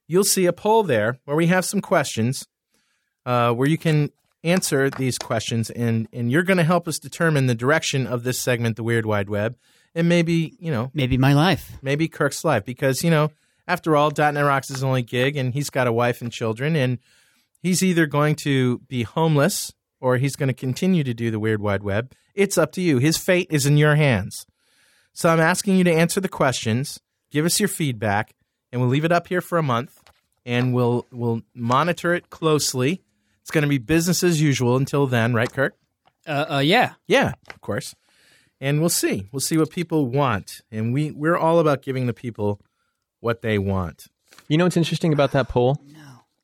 you'll 0.08 0.24
see 0.24 0.46
a 0.46 0.54
poll 0.54 0.84
there 0.84 1.18
where 1.26 1.36
we 1.36 1.48
have 1.48 1.66
some 1.66 1.82
questions 1.82 2.48
uh, 3.26 3.52
where 3.54 3.68
you 3.68 3.78
can 3.78 4.10
answer 4.44 4.90
these 4.90 5.18
questions, 5.18 5.70
and 5.70 6.08
and 6.12 6.32
you're 6.32 6.44
going 6.44 6.58
to 6.58 6.64
help 6.64 6.88
us 6.88 7.00
determine 7.00 7.48
the 7.48 7.56
direction 7.56 8.06
of 8.06 8.24
this 8.24 8.40
segment, 8.40 8.76
the 8.76 8.84
Weird 8.84 9.06
Wide 9.06 9.30
Web, 9.30 9.56
and 9.96 10.10
maybe 10.10 10.56
you 10.60 10.72
know 10.72 10.92
Maybe 10.94 11.18
my 11.18 11.34
life. 11.34 11.78
maybe 11.82 12.08
Kirk's 12.08 12.44
life 12.44 12.66
because 12.66 13.04
you 13.04 13.10
know 13.10 13.32
after 13.68 13.96
all, 13.96 14.12
.NET 14.16 14.36
Rocks 14.36 14.70
is 14.70 14.84
only 14.84 15.04
gig, 15.04 15.36
and 15.38 15.54
he's 15.54 15.70
got 15.70 15.88
a 15.88 15.94
wife 15.94 16.22
and 16.22 16.32
children, 16.32 16.76
and 16.76 17.00
he's 17.62 17.84
either 17.84 18.06
going 18.06 18.36
to 18.44 18.80
be 18.80 19.04
homeless 19.04 19.74
or 20.00 20.18
he's 20.18 20.36
going 20.36 20.48
to 20.48 20.54
continue 20.54 21.04
to 21.04 21.14
do 21.14 21.32
the 21.32 21.40
Weird 21.40 21.62
Wide 21.62 21.84
Web. 21.84 22.12
It's 22.36 22.58
up 22.58 22.72
to 22.74 22.82
you. 22.82 22.98
His 22.98 23.18
fate 23.18 23.48
is 23.50 23.66
in 23.66 23.78
your 23.78 23.96
hands. 23.96 24.46
So 25.14 25.30
I'm 25.30 25.40
asking 25.40 25.78
you 25.78 25.84
to 25.86 25.94
answer 25.94 26.20
the 26.20 26.28
questions, 26.28 27.00
give 27.32 27.46
us 27.46 27.60
your 27.60 27.70
feedback, 27.70 28.34
and 28.72 28.82
we'll 28.82 28.90
leave 28.90 29.06
it 29.06 29.12
up 29.12 29.28
here 29.28 29.42
for 29.42 29.58
a 29.58 29.64
month, 29.64 30.02
and 30.46 30.74
we'll 30.74 31.06
we'll 31.12 31.42
monitor 31.54 32.14
it 32.14 32.30
closely. 32.30 33.02
It's 33.42 33.52
going 33.52 33.62
to 33.62 33.68
be 33.68 33.78
business 33.78 34.24
as 34.24 34.42
usual 34.42 34.76
until 34.76 35.06
then, 35.06 35.34
right, 35.34 35.52
Kirk? 35.52 35.76
Uh, 36.26 36.46
uh, 36.50 36.60
yeah. 36.60 36.94
Yeah, 37.08 37.34
of 37.50 37.62
course. 37.62 37.94
And 38.60 38.80
we'll 38.80 38.90
see. 38.90 39.28
We'll 39.32 39.42
see 39.42 39.58
what 39.58 39.70
people 39.70 40.08
want, 40.08 40.62
and 40.72 40.94
we 40.94 41.12
we're 41.12 41.38
all 41.38 41.60
about 41.60 41.82
giving 41.82 42.08
the 42.08 42.14
people 42.14 42.62
what 43.24 43.42
they 43.42 43.58
want. 43.58 44.04
You 44.48 44.58
know 44.58 44.66
what's 44.66 44.78
interesting 44.78 45.14
about 45.14 45.32
that 45.32 45.48
poll 45.50 45.78
No. 45.88 46.00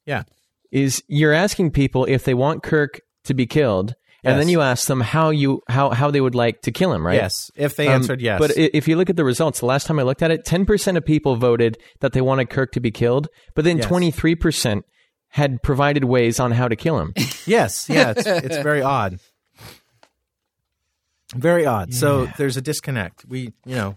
Yeah. 0.05 0.23
is 0.71 1.03
you're 1.07 1.33
asking 1.33 1.71
people 1.71 2.05
if 2.05 2.23
they 2.23 2.33
want 2.33 2.63
Kirk 2.63 3.01
to 3.25 3.33
be 3.33 3.45
killed, 3.45 3.95
and 4.23 4.39
then 4.39 4.49
you 4.49 4.61
ask 4.61 4.87
them 4.87 5.01
how 5.01 5.29
you 5.29 5.61
how 5.69 5.89
how 5.91 6.09
they 6.11 6.21
would 6.21 6.35
like 6.35 6.61
to 6.63 6.71
kill 6.71 6.91
him, 6.93 7.05
right? 7.05 7.15
Yes, 7.15 7.51
if 7.55 7.75
they 7.75 7.87
Um, 7.87 7.95
answered 7.95 8.21
yes. 8.21 8.39
But 8.39 8.51
if 8.57 8.87
you 8.87 8.95
look 8.95 9.09
at 9.09 9.15
the 9.17 9.23
results, 9.25 9.59
the 9.59 9.65
last 9.65 9.87
time 9.87 9.99
I 9.99 10.03
looked 10.03 10.21
at 10.21 10.31
it, 10.31 10.45
10% 10.45 10.97
of 10.97 11.05
people 11.05 11.35
voted 11.35 11.77
that 12.01 12.11
they 12.13 12.21
wanted 12.21 12.49
Kirk 12.49 12.71
to 12.73 12.79
be 12.79 12.91
killed, 12.91 13.27
but 13.55 13.63
then 13.65 13.77
Yes. 13.77 13.85
23% 13.87 14.83
had 15.33 15.61
provided 15.61 16.03
ways 16.05 16.39
on 16.39 16.51
how 16.51 16.67
to 16.67 16.75
kill 16.75 16.99
him. 16.99 17.13
yes, 17.45 17.87
yeah, 17.89 18.13
it's, 18.15 18.25
it's 18.25 18.57
very 18.57 18.81
odd. 18.81 19.19
Very 21.35 21.65
odd. 21.65 21.93
So 21.93 22.25
there's 22.37 22.57
a 22.57 22.61
disconnect. 22.61 23.25
We, 23.27 23.53
you 23.65 23.75
know, 23.75 23.95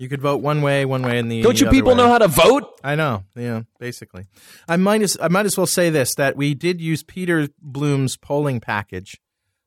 you 0.00 0.08
could 0.08 0.22
vote 0.22 0.40
one 0.40 0.62
way, 0.62 0.86
one 0.86 1.02
way, 1.02 1.18
and 1.18 1.30
the 1.30 1.42
Don't 1.42 1.60
you 1.60 1.68
people 1.68 1.90
way. 1.90 1.98
know 1.98 2.08
how 2.08 2.16
to 2.16 2.26
vote? 2.26 2.80
I 2.82 2.94
know. 2.94 3.24
Yeah, 3.36 3.64
basically. 3.78 4.24
I 4.66 4.78
might 4.78 5.02
as 5.02 5.18
I 5.20 5.28
might 5.28 5.44
as 5.44 5.58
well 5.58 5.66
say 5.66 5.90
this 5.90 6.14
that 6.14 6.36
we 6.36 6.54
did 6.54 6.80
use 6.80 7.02
Peter 7.02 7.48
Blum's 7.60 8.16
polling 8.16 8.60
package 8.60 9.20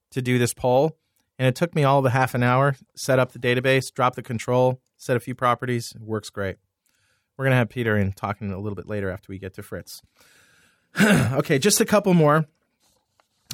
to 0.10 0.24
do 0.24 0.39
this 0.39 0.52
poll, 0.52 0.98
and 1.38 1.48
it 1.48 1.56
took 1.56 1.76
me 1.76 1.84
all 1.84 2.00
of 2.00 2.06
a 2.06 2.10
half 2.10 2.34
an 2.34 2.41
hour. 2.41 2.76
Set 2.96 3.19
up 3.19 3.32
the 3.34 3.38
database, 3.38 3.93
drop 3.93 4.15
the 4.15 4.24
control, 4.24 4.82
set 4.98 5.15
a 5.15 5.19
few 5.19 5.36
properties. 5.36 5.93
It 5.96 6.02
works 6.02 6.32
great. 6.32 6.56
We're 7.38 7.46
gonna 7.46 7.58
have 7.58 7.69
Peter 7.69 7.96
in 7.96 8.12
talking 8.13 8.52
a 8.52 8.58
little 8.58 8.76
bit 8.76 8.88
later 8.88 9.12
after 9.12 9.28
we 9.30 9.38
get 9.38 9.54
to 9.54 9.62
Fritz. 9.62 10.02
okay, 11.00 11.60
just 11.60 11.80
a 11.80 11.86
couple 11.86 12.15
more. 12.15 12.46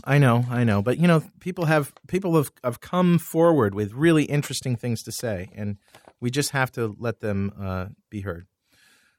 I 0.05 0.17
know, 0.17 0.45
I 0.49 0.63
know, 0.63 0.81
but 0.81 0.97
you 0.97 1.09
know, 1.09 1.23
people 1.41 1.65
have 1.65 1.91
people 2.07 2.37
have, 2.37 2.53
have 2.63 2.79
come 2.79 3.19
forward 3.19 3.75
with 3.75 3.91
really 3.91 4.23
interesting 4.23 4.77
things 4.77 5.03
to 5.03 5.11
say, 5.11 5.49
and 5.53 5.75
we 6.19 6.31
just 6.31 6.51
have 6.51 6.71
to 6.73 6.95
let 6.99 7.19
them 7.19 7.51
uh, 7.59 7.87
be 8.09 8.21
heard. 8.21 8.47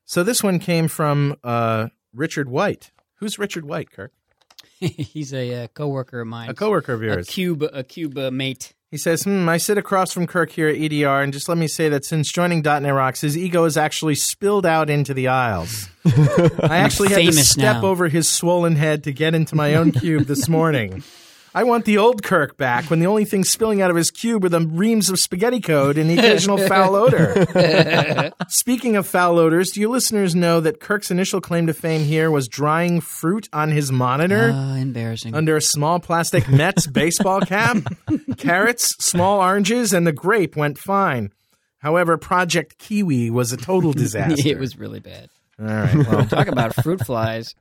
So 0.04 0.22
this 0.22 0.42
one 0.42 0.58
came 0.58 0.88
from 0.88 1.36
uh, 1.44 1.88
Richard 2.12 2.48
White. 2.48 2.90
Who's 3.16 3.38
Richard 3.38 3.64
White, 3.64 3.90
Kirk? 3.90 4.12
He's 4.80 5.32
a 5.32 5.64
uh, 5.64 5.66
coworker 5.68 6.20
of 6.20 6.26
mine. 6.26 6.50
A 6.50 6.54
coworker 6.54 6.94
of 6.94 7.02
yours. 7.02 7.28
A 7.28 7.30
cube, 7.30 7.62
a 7.72 7.84
cube 7.84 8.16
uh, 8.18 8.30
mate. 8.30 8.74
He 8.90 8.96
says, 8.96 9.22
hmm, 9.22 9.48
I 9.48 9.58
sit 9.58 9.78
across 9.78 10.12
from 10.12 10.26
Kirk 10.26 10.50
here 10.50 10.66
at 10.66 10.74
EDR, 10.74 11.20
and 11.22 11.32
just 11.32 11.48
let 11.48 11.56
me 11.56 11.68
say 11.68 11.88
that 11.90 12.04
since 12.04 12.32
joining 12.32 12.62
.NET 12.62 12.92
Rocks, 12.92 13.20
his 13.20 13.38
ego 13.38 13.62
has 13.62 13.76
actually 13.76 14.16
spilled 14.16 14.66
out 14.66 14.90
into 14.90 15.14
the 15.14 15.28
aisles. 15.28 15.88
I 16.04 16.78
actually 16.78 17.10
had 17.10 17.32
to 17.32 17.32
step 17.44 17.82
now. 17.82 17.84
over 17.84 18.08
his 18.08 18.28
swollen 18.28 18.74
head 18.74 19.04
to 19.04 19.12
get 19.12 19.32
into 19.32 19.54
my 19.54 19.74
own 19.74 19.92
cube 19.92 20.24
this 20.24 20.48
morning. 20.48 21.04
I 21.52 21.64
want 21.64 21.84
the 21.84 21.98
old 21.98 22.22
Kirk 22.22 22.56
back 22.56 22.88
when 22.90 23.00
the 23.00 23.06
only 23.06 23.24
thing 23.24 23.42
spilling 23.42 23.82
out 23.82 23.90
of 23.90 23.96
his 23.96 24.12
cube 24.12 24.44
were 24.44 24.48
the 24.48 24.60
reams 24.60 25.10
of 25.10 25.18
spaghetti 25.18 25.60
code 25.60 25.98
and 25.98 26.08
the 26.08 26.16
occasional 26.16 26.58
foul 26.68 26.94
odor. 26.94 28.30
Speaking 28.48 28.94
of 28.94 29.04
foul 29.06 29.36
odors, 29.38 29.70
do 29.72 29.80
you 29.80 29.88
listeners 29.88 30.36
know 30.36 30.60
that 30.60 30.78
Kirk's 30.78 31.10
initial 31.10 31.40
claim 31.40 31.66
to 31.66 31.74
fame 31.74 32.02
here 32.02 32.30
was 32.30 32.46
drying 32.46 33.00
fruit 33.00 33.48
on 33.52 33.70
his 33.72 33.90
monitor? 33.90 34.50
Uh, 34.52 34.76
embarrassing. 34.76 35.34
under 35.34 35.56
a 35.56 35.60
small 35.62 35.98
plastic 35.98 36.48
Mets 36.48 36.86
baseball 36.86 37.40
cap. 37.40 37.78
Carrots, 38.36 38.94
small 39.04 39.40
oranges, 39.40 39.92
and 39.92 40.06
the 40.06 40.12
grape 40.12 40.54
went 40.54 40.78
fine. 40.78 41.32
However, 41.78 42.16
Project 42.16 42.78
Kiwi 42.78 43.28
was 43.30 43.52
a 43.52 43.56
total 43.56 43.92
disaster. 43.92 44.48
it 44.48 44.58
was 44.58 44.78
really 44.78 45.00
bad. 45.00 45.30
all 45.58 45.66
right. 45.66 45.96
Well, 46.06 46.26
Talk 46.26 46.46
about 46.46 46.74
fruit 46.80 47.04
flies. 47.04 47.54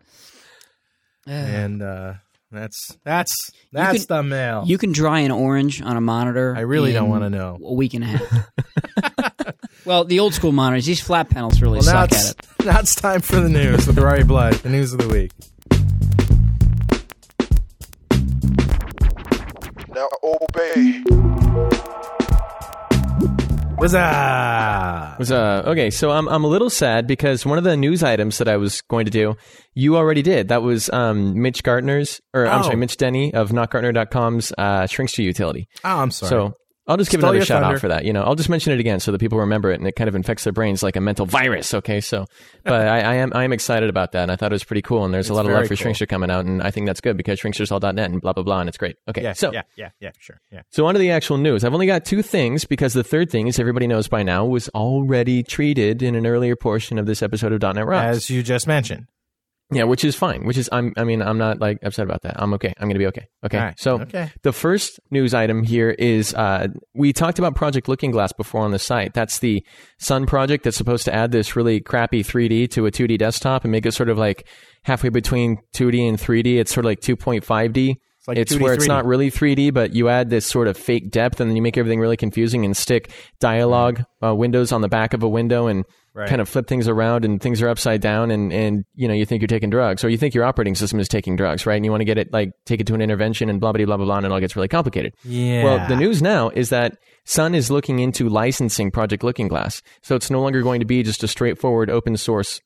and 1.26 1.82
uh, 1.82 2.14
that's 2.52 2.98
that's 3.04 3.52
that's 3.72 4.06
can- 4.06 4.18
the 4.18 4.24
mail. 4.24 4.64
You 4.66 4.78
can 4.78 4.92
dry 4.92 5.20
an 5.20 5.32
orange 5.32 5.82
on 5.82 5.98
a 5.98 6.02
monitor. 6.02 6.56
I 6.58 6.62
really 6.62 6.94
don't 6.94 7.10
wanna 7.10 7.30
know. 7.30 7.60
A 7.64 7.74
week 7.74 7.94
and 7.94 8.04
a 8.04 8.08
half. 8.08 8.50
well, 9.86 10.04
the 10.04 10.20
old 10.20 10.34
school 10.34 10.52
monitors, 10.52 10.86
these 10.86 11.02
flat 11.02 11.30
panels 11.30 11.62
really 11.62 11.80
well, 11.80 11.84
suck 11.84 12.12
at 12.12 12.32
it. 12.32 12.48
now 12.66 12.80
it's 12.80 12.96
time 12.96 13.22
for 13.22 13.40
the 13.40 13.50
news 13.50 13.86
with 13.86 14.00
Rory 14.00 14.24
Blood, 14.24 14.54
the 14.56 14.70
news 14.70 14.94
of 14.94 15.00
the 15.00 15.08
week. 15.08 15.32
Now 19.94 20.08
obey. 20.24 21.04
What's 23.80 23.94
up? 23.94 25.20
Was 25.20 25.32
uh 25.32 25.64
okay, 25.68 25.90
so 25.90 26.12
I'm 26.12 26.28
I'm 26.28 26.44
a 26.44 26.48
little 26.48 26.70
sad 26.70 27.08
because 27.08 27.46
one 27.46 27.58
of 27.58 27.64
the 27.64 27.78
news 27.78 28.04
items 28.04 28.38
that 28.40 28.50
I 28.50 28.58
was 28.58 28.82
going 28.82 29.06
to 29.06 29.12
do, 29.12 29.36
you 29.74 29.96
already 29.96 30.22
did. 30.22 30.50
That 30.50 30.62
was 30.62 30.90
um 30.90 31.42
Mitch 31.42 31.64
Gardner's 31.64 32.20
or 32.34 32.46
I'm 32.46 32.60
Oh. 32.60 32.64
sorry, 32.64 32.76
Mitch 32.76 32.98
Denny 32.98 33.34
of 33.34 33.52
NotGartner.com's 33.52 34.52
uh 34.58 34.82
Shrinkster 34.84 35.24
utility. 35.24 35.68
Oh, 35.86 35.98
I'm 36.00 36.12
sorry. 36.12 36.30
So 36.30 36.54
I'll 36.90 36.98
just 36.98 37.12
give 37.12 37.22
Stole 37.22 37.30
another 37.30 37.46
shout 37.46 37.62
thunder. 37.62 37.76
out 37.76 37.82
for 37.82 37.88
that. 37.90 38.04
You 38.04 38.14
know, 38.14 38.24
I'll 38.24 38.34
just 38.34 38.50
mention 38.50 38.74
it 38.74 38.80
again 38.80 39.00
so 39.00 39.12
that 39.12 39.20
people 39.20 39.38
remember 39.38 39.72
it, 39.72 39.80
and 39.80 39.88
it 39.88 39.96
kind 39.96 40.08
of 40.08 40.16
infects 40.16 40.44
their 40.44 40.52
brains 40.52 40.82
like 40.82 40.96
a 40.96 41.02
mental 41.02 41.28
virus. 41.28 41.72
Okay, 41.76 42.02
so, 42.02 42.26
but 42.64 42.88
I, 42.88 43.02
I 43.02 43.14
am 43.16 43.32
I 43.36 43.44
am 43.44 43.54
excited 43.54 43.90
about 43.90 44.12
that, 44.14 44.24
and 44.24 44.32
I 44.32 44.36
thought 44.36 44.52
it 44.52 44.56
was 44.56 44.64
pretty 44.64 44.82
cool. 44.82 45.06
And 45.06 45.14
there's 45.14 45.30
a 45.30 45.36
lot 45.36 45.46
of 45.46 45.52
love 45.52 45.68
for 45.68 45.76
cool. 45.76 45.86
Shrinkster 45.86 46.10
coming 46.10 46.32
out, 46.32 46.46
and 46.46 46.64
I 46.64 46.72
think 46.72 46.88
that's 46.88 47.00
good 47.00 47.16
because 47.16 47.40
shrinkstershall.net 47.40 48.10
and 48.10 48.20
blah 48.20 48.34
blah 48.34 48.44
blah, 48.44 48.60
and 48.60 48.68
it's 48.68 48.78
great. 48.78 48.96
Okay, 49.08 49.22
yeah, 49.22 49.34
so 49.34 49.54
yeah, 49.54 49.62
yeah, 49.76 49.92
yeah, 50.00 50.12
sure, 50.18 50.42
yeah. 50.52 50.64
so 50.72 50.88
on 50.88 50.96
to 50.96 51.00
the 51.00 51.12
actual 51.12 51.38
news. 51.38 51.64
I've 51.64 51.76
only 51.76 51.86
got 51.86 52.06
two 52.06 52.24
things 52.24 52.66
because 52.66 52.94
the 52.94 53.04
third 53.04 53.30
thing, 53.30 53.48
as 53.48 53.60
everybody 53.60 53.86
knows 53.86 54.08
by 54.08 54.24
now, 54.24 54.46
was 54.46 54.68
already 54.70 55.44
treated 55.44 56.02
in 56.02 56.16
an 56.16 56.26
earlier 56.26 56.56
portion 56.56 56.98
of 56.98 57.06
this 57.06 57.22
episode 57.22 57.54
of 57.54 57.62
.NET 57.62 57.86
Rocks. 57.86 58.18
As 58.18 58.30
you 58.32 58.42
just 58.42 58.66
mentioned. 58.66 59.06
Yeah, 59.72 59.84
which 59.84 60.04
is 60.04 60.16
fine. 60.16 60.46
Which 60.46 60.58
is 60.58 60.68
I'm 60.72 60.94
I 60.98 61.04
mean 61.04 61.22
I'm 61.22 61.38
not 61.38 61.60
like 61.60 61.78
upset 61.84 62.04
about 62.06 62.24
that. 62.24 62.42
I'm 62.42 62.54
okay. 62.56 62.74
I'm 62.80 62.88
gonna 62.88 63.00
be 63.00 63.08
okay. 63.08 63.28
Okay. 63.46 63.58
Right, 63.58 63.80
So 63.80 64.02
okay. 64.02 64.32
the 64.42 64.52
first 64.52 65.00
news 65.12 65.34
item 65.34 65.64
here 65.64 65.92
is 65.92 66.34
uh, 66.34 66.68
we 66.96 67.14
talked 67.14 67.38
about 67.38 67.56
Project 67.56 67.88
Looking 67.88 68.10
Glass 68.10 68.34
before 68.34 68.62
on 68.62 68.72
the 68.72 68.80
site. 68.80 69.14
That's 69.14 69.40
the 69.40 69.64
Sun 70.00 70.26
project 70.26 70.64
that's 70.64 70.78
supposed 70.78 71.06
to 71.06 71.14
add 71.14 71.32
this 71.32 71.56
really 71.56 71.82
crappy 71.82 72.24
3D 72.24 72.70
to 72.72 72.88
a 72.88 72.92
2D 72.92 73.20
desktop 73.20 73.64
and 73.64 73.72
make 73.72 73.86
it 73.86 73.94
sort 73.94 74.10
of 74.10 74.18
like 74.18 74.48
halfway 74.84 75.10
between 75.10 75.58
2D 75.76 76.08
and 76.08 76.18
3D. 76.18 76.60
It's 76.60 76.74
sort 76.74 76.86
of 76.86 76.90
like 76.90 77.02
2.5D. 77.02 77.96
It's 78.18 78.28
like 78.28 78.38
it's 78.38 78.54
2D, 78.54 78.62
where 78.62 78.74
it's 78.74 78.86
3D. 78.86 78.88
not 78.88 79.06
really 79.06 79.30
3D, 79.30 79.74
but 79.74 79.94
you 79.94 80.10
add 80.10 80.30
this 80.30 80.46
sort 80.46 80.68
of 80.68 80.78
fake 80.78 81.12
depth, 81.12 81.40
and 81.40 81.50
then 81.50 81.56
you 81.56 81.62
make 81.62 81.78
everything 81.78 82.00
really 82.00 82.18
confusing 82.18 82.66
and 82.66 82.76
stick 82.76 83.12
dialogue 83.40 84.04
uh, 84.24 84.34
windows 84.34 84.72
on 84.72 84.82
the 84.82 84.90
back 84.90 85.14
of 85.14 85.22
a 85.24 85.30
window 85.30 85.68
and 85.68 85.86
Right. 86.20 86.28
kind 86.30 86.42
of 86.42 86.50
flip 86.50 86.68
things 86.68 86.88
around, 86.88 87.24
and 87.24 87.42
things 87.42 87.62
are 87.62 87.70
upside 87.70 88.02
down, 88.02 88.30
and 88.30 88.52
and 88.52 88.84
you 88.96 89.08
know 89.08 89.14
you 89.14 89.26
think 89.26 89.42
you're 89.42 89.48
taking 89.48 89.70
drugs, 89.70 90.04
or 90.04 90.10
you 90.10 90.18
think 90.18 90.34
your 90.34 90.44
operating 90.44 90.76
system 90.76 91.00
is 91.00 91.08
taking 91.08 91.36
drugs, 91.38 91.66
right? 91.66 91.76
And 91.78 91.86
you 91.86 91.92
want 91.92 92.02
to 92.02 92.06
get 92.06 92.18
it 92.18 92.34
like 92.34 92.52
take 92.66 92.82
it 92.82 92.88
to 92.88 92.94
an 92.94 93.02
intervention, 93.02 93.50
and 93.50 93.60
blah 93.62 93.72
blah 93.72 93.86
blah 93.86 93.96
blah 93.98 94.06
blah, 94.06 94.18
and 94.18 94.26
it 94.26 94.32
all 94.32 94.40
gets 94.40 94.56
really 94.56 94.68
complicated. 94.68 95.14
Yeah. 95.24 95.64
Well, 95.64 95.88
the 95.88 95.96
news 95.96 96.22
now 96.22 96.50
is 96.50 96.70
that 96.70 96.98
Sun 97.26 97.56
is 97.56 97.72
looking 97.72 98.00
into 98.00 98.28
licensing 98.28 98.92
Project 98.92 99.24
Looking 99.24 99.48
Glass, 99.48 99.82
so 100.02 100.16
it's 100.16 100.30
no 100.30 100.42
longer 100.42 100.62
going 100.62 100.82
to 100.82 100.86
be 100.86 101.04
just 101.04 101.24
a 101.24 101.28
straightforward 101.28 101.90
open 101.90 102.18
source 102.18 102.60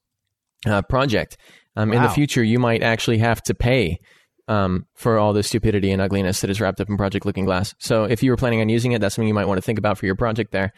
uh, 0.66 0.82
project. 0.82 1.38
Um, 1.76 1.92
In 1.94 2.02
the 2.02 2.10
future, 2.10 2.44
you 2.44 2.60
might 2.60 2.82
actually 2.84 3.18
have 3.20 3.42
to 3.44 3.54
pay 3.54 4.00
um, 4.48 4.86
for 4.94 5.18
all 5.18 5.34
the 5.34 5.42
stupidity 5.44 5.92
and 5.92 6.02
ugliness 6.02 6.42
that 6.42 6.50
is 6.50 6.60
wrapped 6.60 6.82
up 6.82 6.90
in 6.90 6.98
Project 6.98 7.26
Looking 7.26 7.46
Glass. 7.46 7.74
So 7.80 8.04
if 8.04 8.22
you 8.22 8.30
were 8.32 8.38
planning 8.38 8.62
on 8.62 8.70
using 8.70 8.92
it, 8.92 9.00
that's 9.02 9.16
something 9.16 9.28
you 9.28 9.34
might 9.34 9.48
want 9.48 9.58
to 9.58 9.62
think 9.62 9.80
about 9.80 9.98
for 9.98 10.06
your 10.06 10.16
project 10.16 10.52
there. 10.52 10.74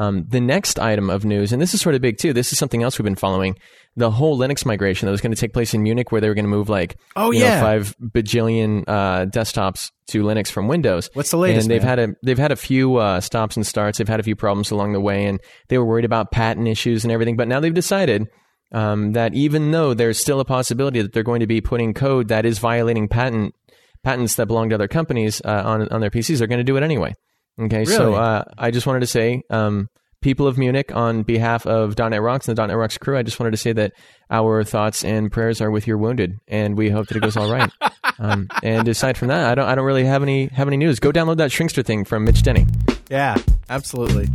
Um, 0.00 0.24
the 0.28 0.40
next 0.40 0.78
item 0.78 1.10
of 1.10 1.24
news, 1.24 1.52
and 1.52 1.60
this 1.60 1.74
is 1.74 1.80
sort 1.82 1.94
of 1.94 2.00
big 2.00 2.16
too. 2.16 2.32
This 2.32 2.52
is 2.52 2.58
something 2.58 2.82
else 2.82 2.98
we've 2.98 3.04
been 3.04 3.16
following. 3.16 3.56
The 3.96 4.10
whole 4.10 4.38
Linux 4.38 4.64
migration 4.64 5.06
that 5.06 5.10
was 5.12 5.20
going 5.20 5.32
to 5.34 5.40
take 5.40 5.52
place 5.52 5.74
in 5.74 5.82
Munich, 5.82 6.10
where 6.10 6.20
they 6.20 6.28
were 6.28 6.34
going 6.34 6.44
to 6.46 6.50
move 6.50 6.68
like 6.70 6.96
Oh, 7.16 7.30
you 7.32 7.40
know, 7.40 7.44
yeah. 7.46 7.60
five 7.60 7.94
bajillion 8.00 8.84
uh, 8.88 9.26
desktops 9.26 9.90
to 10.08 10.22
Linux 10.22 10.50
from 10.50 10.68
Windows. 10.68 11.10
What's 11.12 11.30
the 11.30 11.36
latest, 11.36 11.64
And 11.64 11.70
they've 11.70 11.82
man? 11.82 11.98
had 11.98 12.08
a 12.10 12.14
they've 12.24 12.38
had 12.38 12.50
a 12.52 12.56
few 12.56 12.96
uh, 12.96 13.20
stops 13.20 13.56
and 13.56 13.66
starts. 13.66 13.98
They've 13.98 14.08
had 14.08 14.20
a 14.20 14.22
few 14.22 14.36
problems 14.36 14.70
along 14.70 14.92
the 14.94 15.00
way, 15.00 15.26
and 15.26 15.38
they 15.68 15.76
were 15.76 15.84
worried 15.84 16.04
about 16.06 16.30
patent 16.32 16.66
issues 16.66 17.04
and 17.04 17.12
everything. 17.12 17.36
But 17.36 17.48
now 17.48 17.60
they've 17.60 17.74
decided 17.74 18.26
um, 18.72 19.12
that 19.12 19.34
even 19.34 19.70
though 19.70 19.92
there's 19.92 20.18
still 20.18 20.40
a 20.40 20.44
possibility 20.44 21.02
that 21.02 21.12
they're 21.12 21.22
going 21.22 21.40
to 21.40 21.46
be 21.46 21.60
putting 21.60 21.92
code 21.92 22.28
that 22.28 22.46
is 22.46 22.58
violating 22.58 23.06
patent 23.08 23.54
patents 24.02 24.36
that 24.36 24.46
belong 24.46 24.70
to 24.70 24.76
other 24.76 24.88
companies 24.88 25.42
uh, 25.44 25.62
on 25.66 25.88
on 25.88 26.00
their 26.00 26.10
PCs, 26.10 26.38
they're 26.38 26.46
going 26.46 26.58
to 26.58 26.64
do 26.64 26.76
it 26.76 26.82
anyway. 26.82 27.12
Okay, 27.58 27.84
so 27.84 28.14
uh, 28.14 28.44
I 28.56 28.70
just 28.70 28.86
wanted 28.86 29.00
to 29.00 29.06
say, 29.06 29.42
um, 29.50 29.88
people 30.22 30.46
of 30.46 30.58
Munich, 30.58 30.94
on 30.94 31.22
behalf 31.22 31.66
of 31.66 31.98
.NET 31.98 32.20
Rocks 32.20 32.48
and 32.48 32.56
the 32.56 32.66
.NET 32.66 32.76
Rocks 32.76 32.98
crew, 32.98 33.18
I 33.18 33.22
just 33.22 33.38
wanted 33.40 33.52
to 33.52 33.56
say 33.56 33.72
that 33.72 33.92
our 34.30 34.64
thoughts 34.64 35.04
and 35.04 35.30
prayers 35.30 35.60
are 35.60 35.70
with 35.70 35.86
your 35.86 35.98
wounded, 35.98 36.38
and 36.48 36.76
we 36.76 36.90
hope 36.90 37.08
that 37.08 37.16
it 37.16 37.20
goes 37.20 37.36
all 37.36 37.52
right. 37.52 37.70
um, 38.18 38.48
and 38.62 38.86
aside 38.88 39.18
from 39.18 39.28
that, 39.28 39.46
I 39.50 39.54
don't 39.54 39.66
I 39.66 39.74
don't 39.74 39.84
really 39.84 40.04
have 40.04 40.22
any 40.22 40.46
have 40.48 40.68
any 40.68 40.76
news. 40.76 41.00
Go 41.00 41.12
download 41.12 41.38
that 41.38 41.50
Shrinkster 41.50 41.84
thing 41.84 42.04
from 42.04 42.24
Mitch 42.24 42.42
Denny. 42.42 42.66
Yeah, 43.10 43.36
absolutely. 43.68 44.28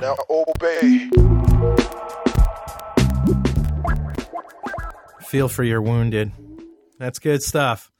Now 0.00 0.16
obey. 0.30 1.10
Feel 5.26 5.48
for 5.48 5.62
your 5.62 5.82
wounded. 5.82 6.32
That's 7.00 7.18
good 7.18 7.42
stuff. 7.42 7.90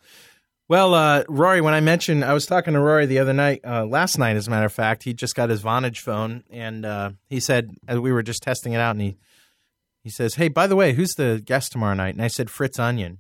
Well, 0.69 0.95
uh, 0.95 1.25
Rory, 1.27 1.63
when 1.63 1.75
I 1.75 1.81
mentioned, 1.81 2.25
I 2.25 2.33
was 2.33 2.47
talking 2.47 2.75
to 2.75 2.81
Rory 2.81 3.07
the 3.07 3.19
other 3.19 3.33
night, 3.33 3.63
uh, 3.65 3.85
last 3.87 4.19
night, 4.19 4.37
as 4.37 4.47
a 4.47 4.51
matter 4.51 4.67
of 4.67 4.73
fact. 4.73 5.03
He 5.03 5.15
just 5.15 5.35
got 5.35 5.51
his 5.51 5.63
Vonage 5.63 5.99
phone, 5.99 6.45
and 6.49 6.87
uh, 6.87 7.11
he 7.29 7.41
said, 7.41 7.71
as 7.89 7.99
we 7.99 8.13
were 8.13 8.23
just 8.23 8.43
testing 8.43 8.73
it 8.75 8.79
out, 8.79 8.93
and 8.93 9.01
he 9.01 9.17
he 10.05 10.11
says, 10.11 10.35
"Hey, 10.37 10.49
by 10.49 10.67
the 10.67 10.77
way, 10.77 10.93
who's 10.93 11.15
the 11.15 11.43
guest 11.45 11.73
tomorrow 11.73 11.95
night?" 11.95 12.15
And 12.15 12.23
I 12.23 12.29
said, 12.29 12.51
"Fritz 12.51 12.79
Onion," 12.79 13.19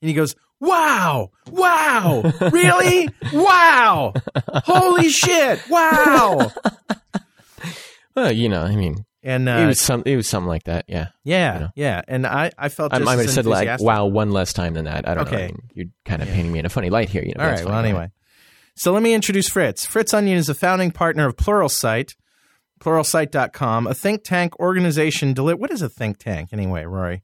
and 0.00 0.08
he 0.08 0.14
goes, 0.14 0.36
"Wow, 0.60 1.30
wow, 1.50 2.22
really, 2.52 3.08
wow, 3.32 4.12
holy 4.46 5.08
shit, 5.08 5.60
wow!" 5.68 6.52
Well, 8.14 8.30
you 8.30 8.50
know, 8.50 8.60
I 8.60 8.76
mean, 8.76 9.06
And 9.24 9.48
uh, 9.48 9.52
it 9.52 9.66
was 9.66 9.80
some 9.80 10.02
it 10.04 10.16
was 10.16 10.28
something 10.28 10.48
like 10.48 10.64
that. 10.64 10.86
Yeah, 10.88 11.08
yeah, 11.22 11.54
you 11.54 11.60
know. 11.60 11.68
yeah, 11.76 12.02
and 12.08 12.26
I 12.26 12.50
I 12.58 12.68
felt 12.68 12.92
I, 12.92 12.98
might 12.98 13.18
have 13.18 13.30
said 13.30 13.46
like, 13.46 13.80
"Wow, 13.80 14.06
one 14.06 14.32
less 14.32 14.52
time 14.52 14.74
than 14.74 14.86
that." 14.86 15.08
I 15.08 15.14
don't 15.14 15.30
know. 15.30 15.38
I 15.38 15.46
mean, 15.46 15.62
you're 15.74 15.86
kind 16.04 16.22
of 16.22 16.28
painting 16.28 16.52
me 16.52 16.58
in 16.58 16.66
a 16.66 16.68
funny 16.68 16.90
light 16.90 17.08
here. 17.08 17.22
You 17.22 17.34
know. 17.36 17.44
All 17.44 17.50
right. 17.50 17.64
Well, 17.64 17.78
anyway. 17.78 18.10
So 18.74 18.92
let 18.92 19.02
me 19.02 19.14
introduce 19.14 19.48
Fritz. 19.48 19.84
Fritz 19.84 20.12
Onion 20.14 20.38
is 20.38 20.48
a 20.48 20.54
founding 20.54 20.90
partner 20.90 21.26
of 21.26 21.36
Pluralsight, 21.36 22.16
pluralsight.com, 22.80 23.86
a 23.86 23.94
think 23.94 24.24
tank 24.24 24.58
organization. 24.58 25.34
Deli- 25.34 25.54
what 25.54 25.70
is 25.70 25.82
a 25.82 25.88
think 25.88 26.18
tank 26.18 26.48
anyway, 26.52 26.84
Rory? 26.84 27.22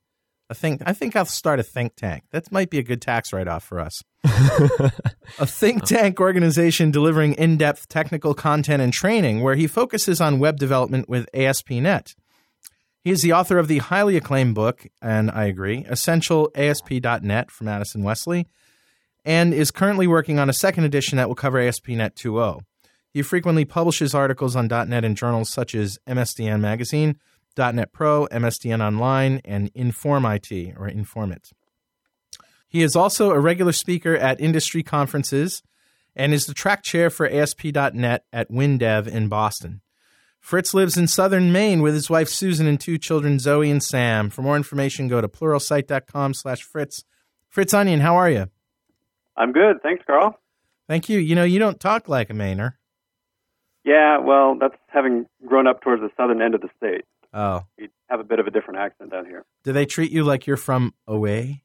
A 0.50 0.54
think. 0.54 0.82
I 0.86 0.94
think 0.94 1.14
I'll 1.14 1.26
start 1.26 1.60
a 1.60 1.62
think 1.62 1.94
tank. 1.94 2.24
That 2.30 2.50
might 2.50 2.70
be 2.70 2.78
a 2.78 2.82
good 2.82 3.02
tax 3.02 3.32
write-off 3.32 3.62
for 3.62 3.78
us. 3.80 4.02
a 4.24 5.46
think 5.46 5.82
oh. 5.82 5.86
tank 5.86 6.20
organization 6.20 6.90
delivering 6.90 7.34
in-depth 7.34 7.88
technical 7.88 8.32
content 8.32 8.82
and 8.82 8.92
training 8.92 9.42
where 9.42 9.56
he 9.56 9.66
focuses 9.66 10.22
on 10.22 10.38
web 10.38 10.56
development 10.56 11.06
with 11.08 11.28
ASP.NET. 11.34 12.14
He 13.04 13.10
is 13.10 13.20
the 13.20 13.32
author 13.32 13.58
of 13.58 13.68
the 13.68 13.78
highly 13.78 14.16
acclaimed 14.16 14.54
book, 14.54 14.86
and 15.02 15.30
I 15.30 15.44
agree, 15.44 15.84
Essential 15.88 16.50
ASP.NET 16.54 17.50
from 17.50 17.68
Addison 17.68 18.02
Wesley, 18.02 18.46
and 19.24 19.52
is 19.52 19.70
currently 19.70 20.06
working 20.06 20.38
on 20.38 20.48
a 20.48 20.54
second 20.54 20.84
edition 20.84 21.16
that 21.18 21.28
will 21.28 21.34
cover 21.34 21.58
ASP.NET 21.58 22.16
2.0. 22.16 22.60
He 23.10 23.22
frequently 23.22 23.64
publishes 23.64 24.14
articles 24.14 24.56
on 24.56 24.68
.NET 24.68 25.04
in 25.04 25.14
journals 25.14 25.50
such 25.50 25.74
as 25.74 25.98
MSDN 26.06 26.60
Magazine, 26.60 27.16
.NET 27.58 27.92
Pro, 27.92 28.26
MSDN 28.28 28.80
Online, 28.80 29.40
and 29.44 29.70
Inform 29.74 30.24
IT 30.24 30.50
or 30.78 30.88
Informat. 30.88 31.52
He 32.68 32.82
is 32.82 32.94
also 32.94 33.30
a 33.30 33.40
regular 33.40 33.72
speaker 33.72 34.14
at 34.14 34.40
industry 34.40 34.82
conferences 34.82 35.62
and 36.14 36.34
is 36.34 36.46
the 36.46 36.54
track 36.54 36.82
chair 36.82 37.10
for 37.10 37.28
ASP.NET 37.28 38.24
at 38.32 38.50
WinDev 38.50 39.06
in 39.06 39.28
Boston. 39.28 39.80
Fritz 40.40 40.72
lives 40.74 40.96
in 40.96 41.08
southern 41.08 41.52
Maine 41.52 41.82
with 41.82 41.94
his 41.94 42.08
wife 42.08 42.28
Susan 42.28 42.66
and 42.66 42.80
two 42.80 42.98
children 42.98 43.38
Zoe 43.38 43.70
and 43.70 43.82
Sam. 43.82 44.30
For 44.30 44.42
more 44.42 44.56
information, 44.56 45.08
go 45.08 45.20
to 45.20 45.28
pluralsight.com 45.28 46.34
slash 46.34 46.62
Fritz. 46.62 47.04
Fritz 47.48 47.74
Onion, 47.74 48.00
how 48.00 48.16
are 48.16 48.30
you? 48.30 48.48
I'm 49.36 49.52
good. 49.52 49.82
Thanks, 49.82 50.04
Carl. 50.06 50.38
Thank 50.88 51.08
you. 51.08 51.18
You 51.18 51.34
know, 51.34 51.44
you 51.44 51.58
don't 51.58 51.78
talk 51.80 52.08
like 52.08 52.30
a 52.30 52.32
Mainer. 52.32 52.74
Yeah, 53.84 54.18
well, 54.18 54.56
that's 54.58 54.76
having 54.88 55.26
grown 55.46 55.66
up 55.66 55.82
towards 55.82 56.02
the 56.02 56.10
southern 56.16 56.42
end 56.42 56.54
of 56.54 56.60
the 56.60 56.68
state. 56.76 57.04
Oh. 57.38 57.62
We 57.78 57.88
have 58.10 58.18
a 58.18 58.24
bit 58.24 58.40
of 58.40 58.48
a 58.48 58.50
different 58.50 58.80
accent 58.80 59.12
down 59.12 59.24
here. 59.24 59.44
Do 59.62 59.72
they 59.72 59.86
treat 59.86 60.10
you 60.10 60.24
like 60.24 60.48
you're 60.48 60.56
from 60.56 60.92
away 61.06 61.62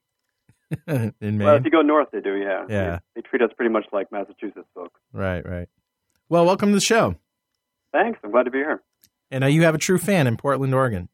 in 0.88 1.14
Maine? 1.20 1.40
Well, 1.40 1.56
if 1.56 1.66
you 1.66 1.72
go 1.72 1.82
north, 1.82 2.10
they 2.14 2.22
do, 2.22 2.36
yeah. 2.36 2.66
Yeah. 2.70 3.00
They, 3.16 3.22
they 3.22 3.28
treat 3.28 3.42
us 3.42 3.50
pretty 3.58 3.72
much 3.72 3.86
like 3.92 4.12
Massachusetts 4.12 4.68
folks. 4.76 5.00
Right, 5.12 5.44
right. 5.44 5.68
Well, 6.30 6.46
welcome 6.46 6.70
to 6.70 6.76
the 6.76 6.82
show. 6.82 7.16
Thanks. 7.92 8.20
I'm 8.24 8.30
glad 8.30 8.44
to 8.44 8.52
be 8.52 8.60
here. 8.60 8.84
And 9.32 9.44
uh, 9.44 9.48
you 9.48 9.64
have 9.64 9.74
a 9.74 9.80
true 9.80 9.98
fan 9.98 10.28
in 10.28 10.38
Portland, 10.38 10.76
Oregon. 10.76 11.10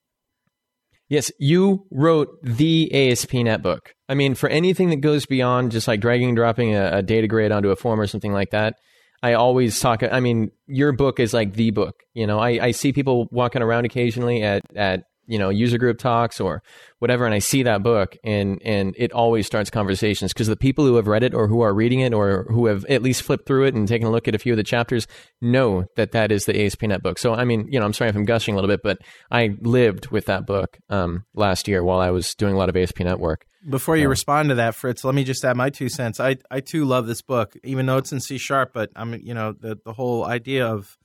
Yes, 1.08 1.32
you 1.40 1.88
wrote 1.90 2.38
the 2.44 3.12
ASP.NET 3.12 3.64
book. 3.64 3.96
I 4.10 4.14
mean, 4.14 4.36
for 4.36 4.50
anything 4.50 4.90
that 4.90 4.98
goes 4.98 5.26
beyond 5.26 5.72
just 5.72 5.88
like 5.88 6.02
dragging 6.02 6.28
and 6.28 6.36
dropping 6.36 6.76
a, 6.76 6.98
a 6.98 7.02
data 7.02 7.28
grid 7.28 7.54
onto 7.54 7.70
a 7.72 7.78
form 7.78 8.00
or 8.00 8.08
something 8.08 8.34
like 8.34 8.52
that, 8.52 8.76
I 9.22 9.34
always 9.34 9.80
talk. 9.80 10.04
I 10.04 10.20
mean, 10.20 10.52
your 10.68 10.92
book 10.92 11.20
is 11.20 11.34
like 11.34 11.54
the 11.54 11.72
book. 11.72 12.04
You 12.14 12.28
know, 12.28 12.40
I, 12.40 12.50
I 12.68 12.72
see 12.72 12.94
people 12.94 13.28
walking 13.32 13.62
around 13.62 13.86
occasionally 13.86 14.44
at, 14.44 14.64
at 14.76 15.04
you 15.28 15.38
know 15.38 15.50
user 15.50 15.78
group 15.78 16.00
talks 16.00 16.40
or 16.40 16.64
whatever, 17.00 17.26
and 17.26 17.36
I 17.36 17.40
see 17.40 17.64
that 17.64 17.84
book, 17.84 18.16
and 18.24 18.62
and 18.64 18.96
it 18.98 19.12
always 19.12 19.46
starts 19.46 19.70
conversations 19.70 20.34
because 20.34 20.48
the 20.48 20.56
people 20.56 20.86
who 20.86 20.96
have 20.96 21.08
read 21.08 21.24
it 21.24 21.34
or 21.34 21.48
who 21.48 21.62
are 21.62 21.74
reading 21.74 22.00
it 22.00 22.14
or 22.14 22.46
who 22.50 22.66
have 22.66 22.86
at 22.86 23.04
least 23.04 23.24
flipped 23.24 23.46
through 23.46 23.66
it 23.66 23.76
and 23.76 23.88
taken 23.88 24.08
a 24.08 24.12
look 24.12 24.28
at 24.28 24.36
a 24.36 24.40
few 24.40 24.54
of 24.54 24.58
the 24.58 24.64
chapters 24.64 25.06
know 25.42 25.86
that 25.96 26.12
that 26.14 26.32
is 26.32 26.46
the 26.46 26.66
ASP.NET 26.66 27.04
book. 27.04 27.20
So 27.20 27.34
I 27.34 27.44
mean, 27.44 27.68
you 27.70 27.80
know, 27.80 27.86
I'm 27.86 27.94
sorry 27.94 28.10
if 28.10 28.16
I'm 28.16 28.26
gushing 28.26 28.54
a 28.54 28.58
little 28.58 28.70
bit, 28.70 28.82
but 28.84 28.98
I 29.30 29.56
lived 29.62 30.08
with 30.08 30.26
that 30.26 30.46
book 30.48 30.78
um, 30.90 31.26
last 31.34 31.68
year 31.68 31.84
while 31.84 32.00
I 32.00 32.10
was 32.10 32.34
doing 32.36 32.56
a 32.56 32.58
lot 32.58 32.70
of 32.70 32.76
ASP.NET 32.76 33.20
work. 33.20 33.46
Before 33.68 33.98
you 33.98 34.08
respond 34.08 34.50
to 34.50 34.56
that, 34.56 34.76
Fritz, 34.76 35.04
let 35.04 35.14
me 35.14 35.26
just 35.26 35.44
add 35.44 35.58
my 35.58 35.70
two 35.70 35.90
cents. 35.90 36.20
I, 36.20 36.38
I 36.50 36.62
too 36.62 36.86
love 36.86 37.08
this 37.08 37.22
book, 37.22 37.58
even 37.64 37.86
though 37.86 37.98
it's 37.98 38.14
in 38.14 38.22
C 38.22 38.38
sharp. 38.38 38.72
But 38.74 38.90
I'm 38.96 39.16
you 39.16 39.34
know 39.34 39.52
the 39.52 39.78
the 39.84 39.94
whole 39.94 40.26
idea 40.26 40.66
of 40.66 40.98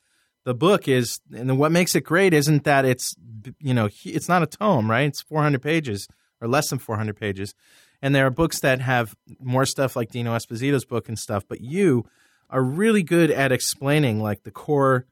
the 0.45 0.53
book 0.53 0.87
is, 0.87 1.19
and 1.35 1.59
what 1.59 1.71
makes 1.71 1.95
it 1.95 2.01
great 2.01 2.33
isn't 2.33 2.63
that 2.63 2.85
it's 2.85 3.15
you 3.59 3.73
know 3.73 3.89
it's 4.05 4.29
not 4.29 4.41
a 4.41 4.47
tome, 4.47 4.89
right? 4.89 5.07
It's 5.07 5.21
400 5.21 5.61
pages 5.61 6.07
or 6.39 6.47
less 6.47 6.69
than 6.69 6.79
400 6.79 7.17
pages, 7.17 7.53
and 8.01 8.15
there 8.15 8.25
are 8.25 8.31
books 8.31 8.61
that 8.61 8.79
have 8.79 9.15
more 9.41 9.65
stuff 9.65 9.97
like 9.97 10.11
Dino 10.11 10.33
Esposito's 10.33 10.85
book 10.85 11.09
and 11.09 11.19
stuff. 11.19 11.43
But 11.47 11.59
you 11.59 12.05
are 12.49 12.63
really 12.63 13.03
good 13.03 13.31
at 13.31 13.51
explaining 13.51 14.21
like 14.21 14.43
the 14.43 14.51
core 14.51 15.07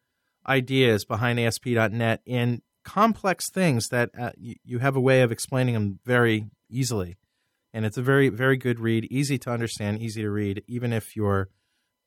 ideas 0.47 1.03
behind 1.03 1.39
ASP.NET 1.39 2.21
and 2.25 2.61
complex 2.85 3.49
things 3.49 3.89
that 3.89 4.11
uh, 4.17 4.31
you, 4.37 4.55
you 4.63 4.79
have 4.79 4.95
a 4.95 5.01
way 5.01 5.21
of 5.21 5.31
explaining 5.31 5.73
them 5.73 5.99
very 6.05 6.45
easily 6.69 7.17
and 7.73 7.85
it's 7.85 7.97
a 7.97 8.01
very 8.01 8.29
very 8.29 8.57
good 8.57 8.79
read 8.79 9.05
easy 9.05 9.37
to 9.39 9.49
understand 9.49 9.99
easy 9.99 10.21
to 10.21 10.29
read 10.29 10.63
even 10.67 10.93
if 10.93 11.15
you're 11.15 11.49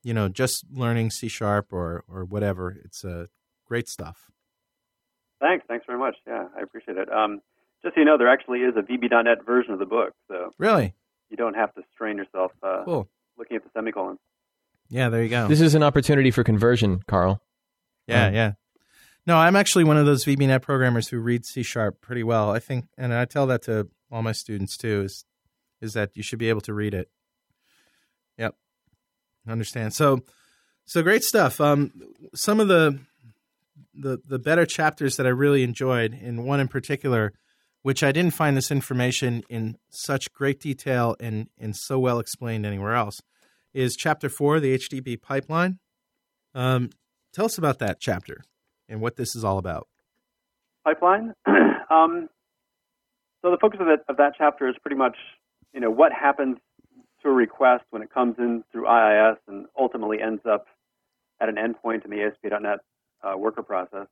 you 0.02 0.14
know 0.14 0.28
just 0.28 0.64
learning 0.72 1.10
c 1.10 1.28
sharp 1.28 1.72
or 1.72 2.04
or 2.08 2.24
whatever 2.24 2.76
it's 2.84 3.04
uh, 3.04 3.26
great 3.66 3.88
stuff 3.88 4.30
Thanks. 5.38 5.66
Thanks 5.68 5.84
very 5.86 5.98
much. 5.98 6.16
Yeah, 6.26 6.46
I 6.56 6.62
appreciate 6.62 6.96
it. 6.96 7.12
Um, 7.12 7.42
just 7.82 7.94
so 7.94 8.00
you 8.00 8.06
know, 8.06 8.16
there 8.16 8.28
actually 8.28 8.60
is 8.60 8.74
a 8.74 8.80
VB.NET 8.80 9.44
version 9.44 9.74
of 9.74 9.78
the 9.78 9.84
book, 9.84 10.14
so 10.28 10.50
really 10.58 10.94
you 11.28 11.36
don't 11.36 11.52
have 11.54 11.74
to 11.74 11.82
strain 11.92 12.16
yourself 12.16 12.52
uh, 12.62 12.82
cool 12.86 13.06
looking 13.36 13.56
at 13.58 13.62
the 13.62 13.68
semicolon. 13.74 14.16
yeah 14.88 15.10
there 15.10 15.22
you 15.22 15.28
go 15.28 15.46
This 15.46 15.60
is 15.60 15.74
an 15.74 15.82
opportunity 15.82 16.30
for 16.30 16.42
conversion, 16.42 17.02
Carl. 17.06 17.42
yeah 18.06 18.28
um, 18.28 18.34
yeah 18.34 18.52
no 19.26 19.36
i'm 19.36 19.56
actually 19.56 19.84
one 19.84 19.96
of 19.98 20.06
those 20.06 20.24
vbnet 20.24 20.62
programmers 20.62 21.08
who 21.08 21.18
read 21.18 21.44
c 21.44 21.62
sharp 21.62 22.00
pretty 22.00 22.22
well 22.22 22.48
i 22.50 22.58
think 22.60 22.86
and 22.96 23.12
i 23.12 23.24
tell 23.26 23.46
that 23.48 23.60
to 23.64 23.88
all 24.10 24.22
my 24.22 24.32
students 24.32 24.76
too 24.78 25.02
is 25.02 25.24
is 25.80 25.92
that 25.94 26.10
you 26.14 26.22
should 26.22 26.38
be 26.38 26.48
able 26.48 26.60
to 26.62 26.74
read 26.74 26.94
it. 26.94 27.08
Yep. 28.38 28.54
Understand. 29.48 29.94
So 29.94 30.22
so 30.84 31.02
great 31.02 31.24
stuff. 31.24 31.60
Um 31.60 31.92
some 32.34 32.60
of 32.60 32.68
the 32.68 32.98
the 33.94 34.18
the 34.26 34.38
better 34.38 34.66
chapters 34.66 35.16
that 35.16 35.26
i 35.26 35.30
really 35.30 35.62
enjoyed 35.62 36.12
and 36.12 36.44
one 36.44 36.60
in 36.60 36.68
particular 36.68 37.32
which 37.80 38.02
i 38.02 38.12
didn't 38.12 38.34
find 38.34 38.54
this 38.54 38.70
information 38.70 39.42
in 39.48 39.76
such 39.88 40.30
great 40.34 40.60
detail 40.60 41.16
and 41.18 41.48
and 41.58 41.74
so 41.74 41.98
well 41.98 42.18
explained 42.18 42.66
anywhere 42.66 42.94
else 42.94 43.20
is 43.72 43.96
chapter 43.96 44.28
four 44.28 44.60
the 44.60 44.76
HTTP 44.76 45.20
pipeline. 45.20 45.78
Um 46.54 46.90
tell 47.32 47.44
us 47.44 47.58
about 47.58 47.78
that 47.78 48.00
chapter 48.00 48.42
and 48.88 49.00
what 49.00 49.16
this 49.16 49.36
is 49.36 49.44
all 49.44 49.58
about. 49.58 49.88
Pipeline. 50.84 51.34
um, 51.90 52.28
so 53.42 53.50
the 53.50 53.58
focus 53.60 53.80
of, 53.80 53.88
it, 53.88 54.00
of 54.08 54.16
that 54.16 54.32
chapter 54.38 54.68
is 54.68 54.76
pretty 54.80 54.96
much, 54.96 55.16
you 55.72 55.80
know, 55.80 55.90
what 55.90 56.12
happens 56.12 56.58
to 57.22 57.28
a 57.28 57.32
request 57.32 57.84
when 57.90 58.02
it 58.02 58.12
comes 58.12 58.36
in 58.38 58.64
through 58.70 58.86
IIS 58.86 59.38
and 59.48 59.66
ultimately 59.78 60.20
ends 60.20 60.42
up 60.48 60.66
at 61.40 61.48
an 61.48 61.56
endpoint 61.56 62.04
in 62.04 62.10
the 62.10 62.22
ASP.NET 62.22 62.80
uh, 63.22 63.36
worker 63.36 63.62
process. 63.62 64.06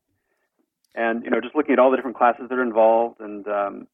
And 0.95 1.25
you 1.25 1.31
know, 1.31 1.40
just 1.40 1.55
looking 1.57 1.73
at 1.73 1.79
all 1.79 1.90
the 1.90 1.97
different 1.97 2.17
classes 2.17 2.47
that 2.49 2.59
are 2.59 2.62
involved, 2.62 3.21
and 3.21 3.47
um, 3.49 3.88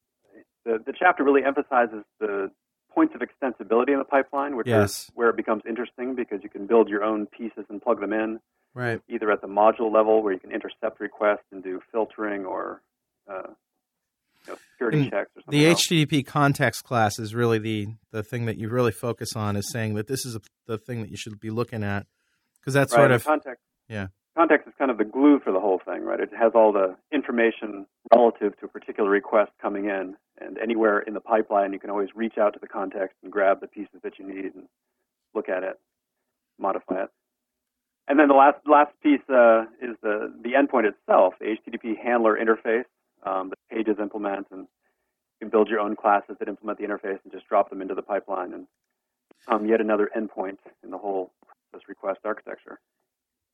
the 0.65 0.79
the 0.85 0.93
chapter 0.97 1.25
really 1.25 1.43
emphasizes 1.45 2.05
the 2.19 2.51
points 2.93 3.15
of 3.15 3.23
extensibility 3.23 3.93
in 3.93 3.99
the 3.99 4.05
pipeline, 4.05 4.57
which 4.57 4.67
Yes. 4.67 5.05
is 5.05 5.11
where 5.15 5.31
it 5.31 5.37
becomes 5.37 5.63
interesting 5.67 6.15
because 6.15 6.43
you 6.43 6.51
can 6.51 6.67
build 6.67 6.89
your 6.89 7.03
own 7.03 7.27
pieces 7.27 7.65
and 7.71 7.81
plug 7.81 8.01
them 8.01 8.13
in 8.13 8.41
right 8.75 9.01
either 9.09 9.31
at 9.31 9.41
the 9.41 9.49
module 9.49 9.93
level 9.93 10.23
where 10.23 10.33
you 10.33 10.39
can 10.39 10.53
intercept 10.53 11.01
requests 11.01 11.47
and 11.53 11.63
do 11.63 11.81
filtering 11.91 12.45
or 12.45 12.83
uh, 13.31 13.49
security 14.81 15.03
And 15.03 15.11
checks 15.11 15.31
or 15.37 15.43
something 15.43 15.59
the 15.61 15.67
else. 15.69 15.87
http 15.87 16.27
context 16.27 16.85
class 16.85 17.19
is 17.19 17.35
really 17.35 17.59
the 17.59 17.89
the 18.11 18.23
thing 18.23 18.47
that 18.47 18.57
you 18.57 18.69
really 18.69 18.93
focus 18.93 19.37
on 19.37 19.57
is 19.57 19.71
saying 19.71 19.95
that 19.95 20.07
this 20.07 20.25
is 20.25 20.37
a, 20.37 20.41
the 20.67 20.79
thing 20.79 21.03
that 21.03 21.11
you 21.11 21.17
should 21.17 21.39
be 21.39 21.51
looking 21.51 21.83
at 21.83 22.07
because 22.61 22.75
that's 22.75 22.93
right, 22.93 23.01
sort 23.01 23.13
of 23.13 23.25
context. 23.25 23.63
yeah 23.89 24.09
Context 24.37 24.69
is 24.69 24.75
kind 24.79 24.91
of 24.93 24.97
the 24.97 25.05
glue 25.05 25.41
for 25.41 25.53
the 25.53 25.59
whole 25.59 25.81
thing, 25.85 26.05
right? 26.05 26.21
It 26.21 26.31
has 26.39 26.53
all 26.55 26.73
the 26.73 26.97
information 27.13 27.85
relative 28.15 28.57
to 28.61 28.67
a 28.67 28.69
particular 28.69 29.11
request 29.11 29.51
coming 29.61 29.87
in, 29.87 30.17
and 30.41 30.57
anywhere 30.57 31.01
in 31.01 31.15
the 31.15 31.21
pipeline, 31.21 31.73
you 31.73 31.81
can 31.81 31.91
always 31.91 32.11
reach 32.15 32.39
out 32.39 32.55
to 32.55 32.61
the 32.61 32.69
context 32.69 33.17
and 33.25 33.33
grab 33.33 33.61
the 33.61 33.67
pieces 33.67 34.01
that 34.05 34.21
you 34.21 34.27
need 34.27 34.55
and 34.55 34.69
look 35.35 35.49
at 35.49 35.65
it, 35.65 35.81
modify 36.61 37.03
it. 37.03 37.11
And 38.07 38.19
then 38.21 38.29
the 38.29 38.35
last 38.35 38.59
last 38.67 38.93
piece 39.03 39.21
uh, 39.29 39.65
is 39.83 39.97
the 40.01 40.33
the 40.43 40.51
endpoint 40.53 40.85
itself, 40.89 41.35
the 41.41 41.57
HTTP 41.57 41.99
handler 42.01 42.39
interface 42.39 42.85
um, 43.25 43.53
pages 43.71 43.97
implement, 44.01 44.47
and 44.51 44.61
you 44.63 45.47
can 45.47 45.51
build 45.51 45.69
your 45.69 45.81
own 45.81 45.97
classes 45.97 46.37
that 46.39 46.49
implement 46.49 46.79
the 46.79 46.85
interface 46.85 47.19
and 47.25 47.33
just 47.33 47.49
drop 47.49 47.71
them 47.71 47.83
into 47.83 47.95
the 47.95 48.03
pipeline, 48.03 48.53
and 48.53 48.67
um, 49.49 49.67
yet 49.67 49.81
another 49.81 50.11
endpoint 50.17 50.59
in 50.83 50.91
the 50.91 50.99
whole 50.99 51.33
this 51.73 51.83
request 51.89 52.21
architecture. 52.25 52.81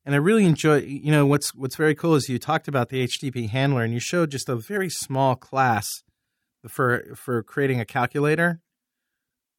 and 0.05 0.15
I 0.15 0.19
really 0.19 0.45
enjoy. 0.45 0.79
You 0.79 1.11
know 1.11 1.27
what's 1.27 1.55
what's 1.55 1.77
very 1.77 1.95
cool 1.95 2.15
is 2.15 2.29
you 2.29 2.39
talked 2.39 2.69
about 2.69 2.89
the 2.89 3.05
HTTP 3.07 3.51
handler, 3.51 3.83
and 3.83 3.93
you 3.93 4.01
showed 4.01 4.31
just 4.31 4.49
a 4.49 4.57
very 4.57 4.89
small 4.89 5.37
class 5.37 6.03
for 6.69 7.05
for 7.15 7.43
creating 7.43 7.81
a 7.81 7.85
calculator, 7.85 8.61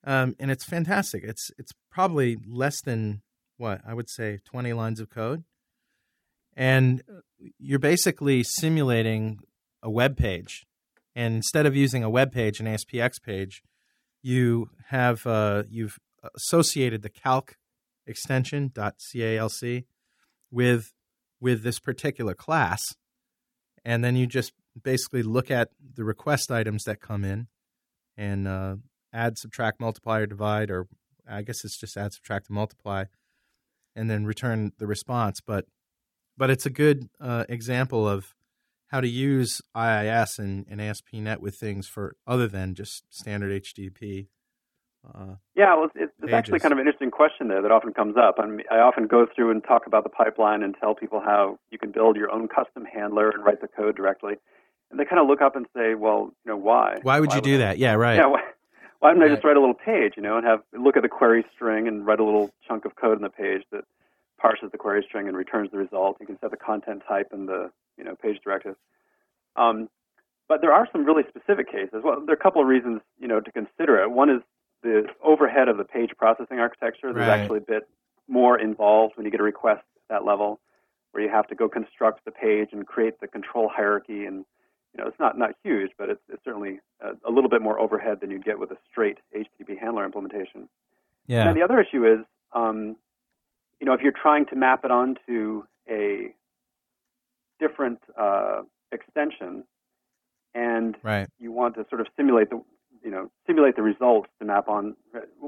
um, 0.04 0.36
and 0.40 0.52
it's 0.52 0.66
fantastic. 0.66 1.24
It's 1.24 1.52
it's 1.58 1.72
probably 1.92 2.38
less 2.48 2.82
than 2.82 3.22
what 3.58 3.82
I 3.86 3.94
would 3.94 4.10
say 4.10 4.40
twenty 4.46 4.74
lines 4.74 5.00
of 5.00 5.10
code, 5.10 5.44
and 6.56 7.04
you're 7.60 7.80
basically 7.80 8.44
simulating 8.44 9.40
a 9.88 9.90
web 9.90 10.18
page. 10.18 10.66
And 11.16 11.36
instead 11.36 11.66
of 11.66 11.76
using 11.76 12.04
a 12.04 12.10
web 12.10 12.32
page, 12.32 12.60
an 12.60 12.68
ASPX 12.68 13.20
page, 13.24 13.64
you 14.22 14.70
have 14.90 15.26
uh, 15.26 15.64
you've 15.70 15.98
associated 16.36 17.02
the 17.02 17.10
calc 17.10 17.56
extension 18.06 18.70
.calc 18.70 19.84
with 20.52 20.92
with 21.40 21.64
this 21.64 21.80
particular 21.80 22.34
class, 22.34 22.82
and 23.86 24.04
then 24.04 24.16
you 24.16 24.28
just 24.28 24.52
basically 24.84 25.24
look 25.24 25.50
at 25.50 25.70
the 25.96 26.04
request 26.04 26.52
items 26.52 26.84
that 26.84 27.00
come 27.00 27.24
in, 27.24 27.48
and 28.18 28.48
uh, 28.48 28.76
add, 29.14 29.38
subtract, 29.38 29.80
multiply, 29.80 30.20
or 30.20 30.26
divide, 30.26 30.70
or 30.70 30.88
I 31.28 31.42
guess 31.42 31.64
it's 31.64 31.80
just 31.80 31.96
add, 31.96 32.14
subtract, 32.14 32.50
and 32.50 32.56
multiply, 32.56 33.06
and 33.96 34.10
then 34.10 34.26
return 34.26 34.74
the 34.78 34.88
response. 34.88 35.40
But 35.40 35.66
but 36.38 36.50
it's 36.50 36.66
a 36.66 36.72
good 36.72 37.10
uh, 37.20 37.46
example 37.48 38.08
of 38.08 38.36
how 38.88 39.02
to 39.02 39.08
use 39.08 39.62
IIS 39.76 40.40
and, 40.40 40.66
and 40.70 40.82
ASP.NET 40.82 41.42
with 41.42 41.56
things 41.56 41.88
for 41.88 42.16
other 42.26 42.48
than 42.48 42.74
just 42.74 43.04
standard 43.10 43.64
HTTP. 43.64 44.28
Uh, 45.14 45.36
Yeah, 45.56 45.76
well, 45.76 45.90
it's, 45.96 46.12
it's 46.22 46.34
actually 46.34 46.60
kind 46.60 46.72
of 46.72 46.80
an 46.80 46.86
interesting 46.88 47.12
question 47.12 47.48
there 47.48 47.62
that 47.62 47.72
often 47.72 47.94
comes 47.94 48.16
up. 48.18 48.36
I, 48.40 48.46
mean, 48.46 48.66
I 48.72 48.78
often 48.78 49.08
go 49.08 49.26
through 49.34 49.52
and 49.52 49.64
talk 49.64 49.88
about 49.88 50.04
the 50.04 50.10
pipeline 50.10 50.64
and 50.64 50.76
tell 50.80 50.96
people 50.96 51.22
how 51.22 51.60
you 51.72 51.78
can 51.78 51.92
build 51.92 52.16
your 52.16 52.32
own 52.32 52.48
custom 52.48 52.86
handler 52.86 53.30
and 53.30 53.44
write 53.44 53.62
the 53.62 53.68
code 53.68 53.96
directly. 53.96 54.36
And 54.90 55.00
they 55.00 55.06
kind 55.06 55.22
of 55.22 55.28
look 55.28 55.42
up 55.42 55.56
and 55.56 55.66
say, 55.76 55.96
well, 55.96 56.32
you 56.46 56.52
know, 56.52 56.58
why? 56.58 56.98
why 57.02 57.20
would 57.20 57.34
you 57.34 57.42
do 57.42 57.56
I- 57.56 57.58
that? 57.60 57.78
Yeah, 57.78 57.94
right. 57.94 58.18
Yeah, 58.18 58.28
why, 58.28 58.42
why 59.00 59.14
didn't 59.14 59.30
I 59.30 59.34
just 59.34 59.44
write 59.44 59.58
a 59.58 59.60
little 59.60 59.76
page, 59.76 60.14
you 60.16 60.24
know, 60.24 60.38
and 60.38 60.46
have 60.46 60.62
look 60.74 60.96
at 60.98 61.04
the 61.04 61.10
query 61.10 61.46
string 61.54 61.88
and 61.88 62.06
write 62.06 62.20
a 62.20 62.24
little 62.24 62.52
chunk 62.68 62.86
of 62.86 62.96
code 62.96 63.18
in 63.18 63.22
the 63.22 63.30
page 63.30 63.64
that 63.72 63.84
parses 64.40 64.70
the 64.72 64.78
query 64.78 65.04
string 65.08 65.28
and 65.28 65.36
returns 65.36 65.72
the 65.72 65.78
result. 65.78 66.18
You 66.20 66.26
can 66.26 66.40
set 66.40 66.52
the 66.52 66.58
content 66.58 67.04
type 67.08 67.28
and 67.32 67.48
the 67.48 67.70
you 67.98 68.04
know 68.04 68.16
page 68.16 68.40
directive. 68.44 68.76
Um, 69.56 69.90
but 70.48 70.62
there 70.62 70.72
are 70.72 70.88
some 70.92 71.06
really 71.06 71.24
specific 71.28 71.70
cases. 71.70 72.02
Well, 72.04 72.22
there 72.22 72.34
are 72.34 72.40
a 72.40 72.42
couple 72.42 72.62
of 72.62 72.68
reasons 72.68 73.02
you 73.20 73.28
know 73.28 73.40
to 73.40 73.52
consider 73.52 74.02
it. 74.02 74.12
One 74.12 74.30
is 74.30 74.42
the 74.84 75.08
overhead 75.24 75.68
of 75.68 75.78
the 75.78 75.84
page 75.84 76.12
processing 76.18 76.60
architecture. 76.60 77.12
There's 77.14 77.28
Right. 77.28 77.40
actually 77.40 77.58
a 77.58 77.62
bit 77.62 77.88
more 78.28 78.60
involved 78.60 79.18
when 79.18 79.26
you 79.26 79.32
get 79.32 79.40
a 79.40 79.44
request 79.44 79.84
at 79.96 80.02
that 80.10 80.26
level, 80.26 80.60
where 81.12 81.24
you 81.24 81.30
have 81.30 81.48
to 81.48 81.56
go 81.56 81.68
construct 81.68 82.26
the 82.26 82.32
page 82.32 82.70
and 82.72 82.86
create 82.86 83.20
the 83.20 83.28
control 83.28 83.70
hierarchy 83.70 84.26
and 84.26 84.46
you 84.94 85.04
know, 85.04 85.10
it's 85.10 85.20
not 85.20 85.38
not 85.38 85.52
huge, 85.64 85.92
but 85.98 86.10
it's, 86.10 86.22
it's 86.30 86.44
certainly 86.44 86.80
a, 87.02 87.10
a 87.28 87.32
little 87.32 87.50
bit 87.50 87.62
more 87.62 87.80
overhead 87.80 88.20
than 88.22 88.32
you'd 88.32 88.46
get 88.46 88.58
with 88.58 88.72
a 88.72 88.78
straight 88.90 89.18
HTTP 89.36 89.78
handler 89.80 90.04
implementation. 90.06 90.68
Yeah. 91.28 91.48
And 91.48 91.58
the 91.58 91.62
other 91.62 91.80
issue 91.80 92.06
is, 92.06 92.26
um, 92.54 92.96
you 93.80 93.86
know, 93.86 93.94
if 93.94 94.02
you're 94.02 94.14
trying 94.14 94.46
to 94.48 94.56
map 94.56 94.86
it 94.86 94.92
onto 94.92 95.64
a 95.90 96.34
different 97.60 98.00
uh, 98.20 98.62
extension, 98.92 99.64
and 100.54 100.96
Right. 101.04 101.28
you 101.40 101.52
want 101.52 101.76
to 101.76 101.86
sort 101.90 102.02
of 102.02 102.08
simulate 102.16 102.50
the, 102.50 102.62
you 103.04 103.12
know, 103.12 103.30
simulate 103.46 103.76
the 103.76 103.82
results 103.82 104.30
to 104.40 104.46
map 104.46 104.68
on. 104.68 104.96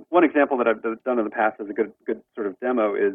One 0.10 0.24
example 0.24 0.58
that 0.58 0.68
I've 0.68 0.82
done 1.04 1.20
in 1.20 1.26
the 1.26 1.32
past 1.32 1.60
as 1.60 1.70
a 1.70 1.74
good 1.74 1.92
good 2.06 2.22
sort 2.36 2.48
of 2.48 2.60
demo 2.60 2.96
is, 2.96 3.14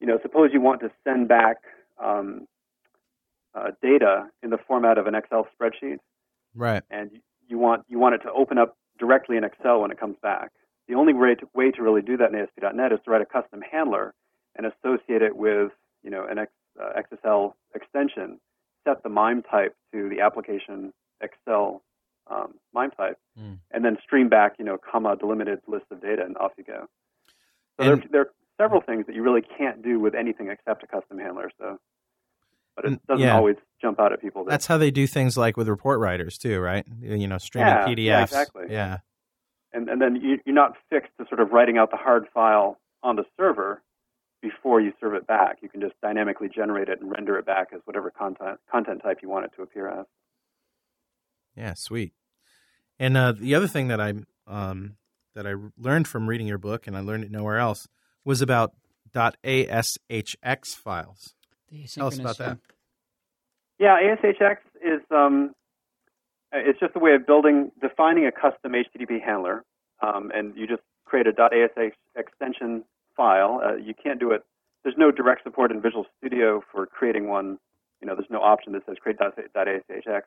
you 0.00 0.06
know, 0.06 0.18
suppose 0.22 0.50
you 0.52 0.60
want 0.60 0.80
to 0.80 0.90
send 1.04 1.28
back 1.28 1.58
um, 2.02 2.46
uh, 3.54 3.70
data 3.82 4.28
in 4.42 4.50
the 4.50 4.58
format 4.58 4.98
of 4.98 5.06
an 5.06 5.14
Excel 5.14 5.46
spreadsheet, 5.58 5.98
Right. 6.54 6.82
and 6.90 7.10
you- 7.48 7.58
want 7.58 7.84
you 7.88 7.98
want 7.98 8.14
it 8.16 8.18
to 8.22 8.32
open 8.32 8.58
up 8.58 8.76
directly 8.98 9.36
in 9.36 9.44
Excel 9.44 9.80
when 9.82 9.90
it 9.90 9.98
comes 9.98 10.16
back. 10.22 10.50
The 10.88 10.94
only 10.94 11.12
way 11.14 11.34
to, 11.36 11.48
way 11.54 11.70
to 11.70 11.82
really 11.82 12.02
do 12.02 12.16
that 12.16 12.30
in 12.30 12.36
ASP.NET 12.36 12.92
is 12.92 13.00
to 13.04 13.10
write 13.10 13.22
a 13.22 13.26
custom 13.26 13.60
handler 13.62 14.12
and 14.56 14.66
associate 14.66 15.22
it 15.22 15.36
with 15.36 15.70
you 16.02 16.10
know 16.10 16.24
an 16.26 16.38
X, 16.38 16.52
uh, 16.80 17.00
XSL 17.00 17.54
extension. 17.74 18.38
Set 18.86 19.02
the 19.02 19.08
MIME 19.08 19.42
type 19.42 19.74
to 19.92 20.08
the 20.08 20.20
application 20.20 20.92
Excel 21.20 21.82
um, 22.30 22.54
MIME 22.74 22.90
type, 22.92 23.18
Mm. 23.38 23.58
and 23.72 23.84
then 23.84 23.98
stream 24.02 24.28
back 24.28 24.54
you 24.58 24.64
know 24.64 24.78
comma 24.78 25.16
delimited 25.16 25.60
list 25.66 25.86
of 25.90 26.00
data, 26.00 26.22
and 26.24 26.36
off 26.38 26.52
you 26.56 26.64
go. 26.64 26.86
So 27.80 27.90
And- 27.92 28.02
there, 28.02 28.08
there 28.12 28.20
are 28.22 28.30
several 28.58 28.80
things 28.80 29.06
that 29.06 29.14
you 29.16 29.22
really 29.22 29.42
can't 29.42 29.82
do 29.82 29.98
with 29.98 30.14
anything 30.14 30.48
except 30.48 30.82
a 30.84 30.86
custom 30.86 31.18
handler. 31.18 31.50
So, 31.58 31.78
but 32.76 32.84
Mm, 32.84 32.92
it 32.94 33.06
doesn't 33.08 33.24
yeah. 33.26 33.36
always 33.36 33.56
jump 33.82 33.98
out 33.98 34.12
at 34.12 34.20
people. 34.20 34.44
That, 34.44 34.50
That's 34.52 34.66
how 34.66 34.78
they 34.78 34.90
do 34.92 35.06
things 35.08 35.36
like 35.36 35.56
with 35.56 35.68
report 35.68 35.98
writers 36.00 36.38
too, 36.38 36.60
right? 36.60 36.86
You 37.00 37.26
know, 37.26 37.38
streaming 37.38 37.68
Yeah, 37.72 37.86
PDFs. 37.86 38.04
yeah, 38.04 38.22
exactly. 38.22 38.64
Yeah. 38.70 38.98
and, 39.72 39.88
and 39.88 40.00
then 40.00 40.14
you, 40.16 40.38
you're 40.46 40.54
not 40.54 40.76
fixed 40.88 41.10
to 41.18 41.26
sort 41.28 41.40
of 41.40 41.50
writing 41.50 41.78
out 41.78 41.90
the 41.90 41.96
hard 41.96 42.28
file 42.32 42.78
on 43.02 43.16
the 43.16 43.24
server 43.36 43.82
before 44.44 44.80
you 44.80 44.92
serve 45.00 45.14
it 45.14 45.26
back. 45.26 45.58
You 45.62 45.68
can 45.70 45.80
just 45.80 45.94
dynamically 46.02 46.48
generate 46.54 46.88
it 46.88 47.00
and 47.00 47.10
render 47.10 47.38
it 47.38 47.46
back 47.46 47.68
as 47.74 47.80
whatever 47.86 48.10
content 48.10 48.60
content 48.70 49.02
type 49.02 49.18
you 49.22 49.28
want 49.28 49.46
it 49.46 49.52
to 49.56 49.62
appear 49.62 49.88
as. 49.88 50.06
Yeah, 51.56 51.72
sweet. 51.74 52.12
And 52.98 53.16
uh, 53.16 53.32
the 53.32 53.54
other 53.54 53.66
thing 53.66 53.88
that 53.88 54.00
I 54.00 54.12
um, 54.46 54.96
that 55.34 55.46
I 55.46 55.54
learned 55.78 56.06
from 56.06 56.28
reading 56.28 56.46
your 56.46 56.58
book, 56.58 56.86
and 56.86 56.96
I 56.96 57.00
learned 57.00 57.24
it 57.24 57.30
nowhere 57.30 57.58
else, 57.58 57.88
was 58.24 58.42
about 58.42 58.72
.ashx 59.14 60.74
files. 60.76 61.34
Tell 61.92 62.08
us 62.08 62.18
about 62.18 62.38
that. 62.38 62.58
Yeah, 63.78 63.98
ASHX 63.98 64.58
is 64.76 65.00
um, 65.10 65.54
it's 66.52 66.78
just 66.78 66.94
a 66.94 67.00
way 67.00 67.14
of 67.14 67.26
building, 67.26 67.72
defining 67.80 68.26
a 68.26 68.32
custom 68.32 68.72
HTTP 68.72 69.20
handler, 69.20 69.64
um, 70.00 70.30
and 70.32 70.54
you 70.56 70.66
just 70.66 70.82
create 71.04 71.26
a 71.26 71.32
.ash 71.42 71.92
extension 72.14 72.84
file. 73.16 73.60
Uh, 73.64 73.76
you 73.76 73.94
can't 73.94 74.20
do 74.20 74.30
it. 74.32 74.44
There's 74.82 74.96
no 74.98 75.10
direct 75.10 75.42
support 75.44 75.70
in 75.70 75.80
Visual 75.80 76.06
Studio 76.18 76.62
for 76.70 76.86
creating 76.86 77.28
one. 77.28 77.58
You 78.00 78.08
know, 78.08 78.14
there's 78.14 78.30
no 78.30 78.40
option 78.40 78.72
that 78.72 78.84
says 78.86 78.96
create 79.00 79.18
.ashx. 79.18 80.22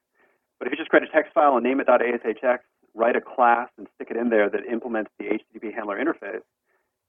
But 0.59 0.67
if 0.67 0.71
you 0.71 0.77
just 0.77 0.89
create 0.89 1.03
a 1.03 1.11
text 1.11 1.33
file 1.33 1.55
and 1.55 1.63
name 1.63 1.79
it 1.79 1.87
.ashx, 1.87 2.59
write 2.95 3.15
a 3.15 3.21
class 3.21 3.69
and 3.77 3.87
stick 3.95 4.07
it 4.09 4.17
in 4.17 4.29
there 4.29 4.49
that 4.49 4.65
implements 4.65 5.11
the 5.19 5.25
HTTP 5.25 5.73
handler 5.73 6.03
interface, 6.03 6.41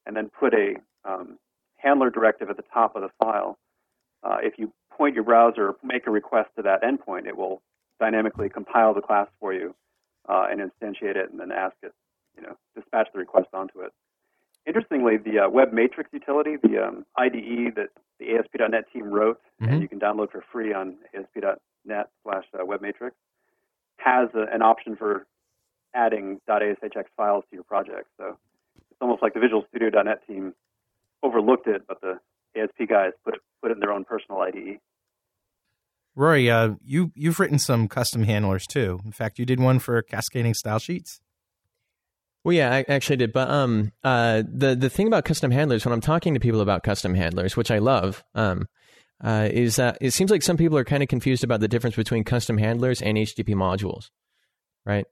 and 0.05 0.15
then 0.15 0.31
put 0.39 0.53
a 0.53 0.75
um, 1.05 1.39
handler 1.77 2.11
directive 2.11 2.51
at 2.51 2.57
the 2.57 2.65
top 2.73 2.95
of 2.95 3.03
the 3.03 3.09
file. 3.19 3.59
Uh, 4.23 4.39
if 4.43 4.59
you 4.59 4.73
point 4.91 5.15
your 5.15 5.25
browser, 5.25 5.75
make 5.83 6.07
a 6.07 6.11
request 6.11 6.51
to 6.57 6.63
that 6.63 6.83
endpoint, 6.83 7.27
it 7.27 7.37
will 7.37 7.63
dynamically 8.01 8.49
compile 8.49 8.93
the 8.93 9.01
class 9.01 9.29
for 9.41 9.55
you 9.55 9.75
uh, 10.29 10.47
and 10.51 10.61
instantiate 10.61 11.17
it, 11.17 11.31
and 11.31 11.41
then 11.41 11.51
ask 11.51 11.75
it, 11.83 11.93
you 12.37 12.43
know, 12.43 12.57
dispatch 12.77 13.09
the 13.13 13.19
request 13.19 13.49
onto 13.55 13.81
it. 13.81 13.93
Interestingly, 14.69 15.17
the 15.17 15.47
uh, 15.47 15.49
Web 15.49 15.73
Matrix 15.73 16.11
utility, 16.13 16.57
the 16.63 16.87
um, 16.87 17.07
IDE 17.17 17.75
that 17.77 17.89
the 18.21 18.37
ASP.NET 18.37 18.85
team 18.93 19.05
wrote, 19.05 19.41
Mhm. 19.63 19.73
and 19.73 19.83
you 19.83 19.89
can 19.89 19.99
download 19.99 20.31
for 20.31 20.45
free 20.53 20.75
on 20.75 20.97
ASP.NET 21.15 22.11
slash 22.23 22.45
uh, 22.53 22.67
Web 22.67 22.83
Matrix, 22.83 23.17
has 23.97 24.29
a, 24.35 24.45
an 24.53 24.61
option 24.61 24.95
for 24.95 25.27
adding 25.95 26.39
.ashx 26.47 27.05
files 27.17 27.45
to 27.49 27.57
your 27.57 27.65
project. 27.65 28.09
So 28.19 28.37
it's 28.91 29.01
almost 29.01 29.23
like 29.23 29.33
the 29.33 29.41
Visual 29.41 29.65
Studio.NET 29.71 30.27
team 30.27 30.55
overlooked 31.23 31.67
it, 31.67 31.83
but 31.89 32.03
the 32.03 32.21
ASP 32.55 32.89
guys 32.89 33.13
put 33.25 33.37
it, 33.37 33.41
put 33.63 33.71
it 33.71 33.75
in 33.75 33.81
their 33.81 33.93
own 33.93 34.05
personal. 34.05 34.41
IDE. 34.43 34.81
Rory, 36.15 36.51
uh, 36.51 36.75
you 36.85 37.13
you've 37.15 37.39
written 37.41 37.59
some 37.59 37.87
custom 37.89 38.25
handlers 38.25 38.67
too. 38.67 39.01
In 39.05 39.13
fact, 39.13 39.39
you 39.39 39.47
did 39.47 39.61
one 39.61 39.79
for 39.79 40.03
cascading 40.03 40.53
style 40.53 40.81
sheets. 40.81 41.21
Well, 42.49 42.57
yeah, 42.57 42.73
I 42.73 42.85
actually 42.89 43.17
did. 43.17 43.35
But 43.35 43.51
um, 43.51 43.93
uh, 44.03 44.43
the 44.51 44.75
the 44.75 44.89
thing 44.89 45.07
about 45.07 45.27
custom 45.27 45.51
handlers, 45.51 45.85
when 45.85 45.93
I'm 45.93 46.01
talking 46.01 46.33
to 46.33 46.41
people 46.41 46.63
about 46.63 46.83
custom 46.83 47.15
handlers, 47.15 47.59
which 47.59 47.71
I 47.71 47.77
love, 47.77 48.25
um, 48.35 48.69
uh, 49.23 49.51
is 49.53 49.77
that 49.77 49.99
it 50.01 50.13
seems 50.13 50.31
like 50.31 50.43
some 50.43 50.57
people 50.57 50.79
are 50.79 50.85
kind 50.85 51.03
of 51.03 51.11
confused 51.11 51.45
about 51.45 51.61
the 51.61 51.69
difference 51.69 51.95
between 51.95 52.25
custom 52.25 52.57
handlers 52.57 53.03
and 53.03 53.19
HTTP 53.19 53.51
modules, 53.51 54.09
right? 54.87 55.05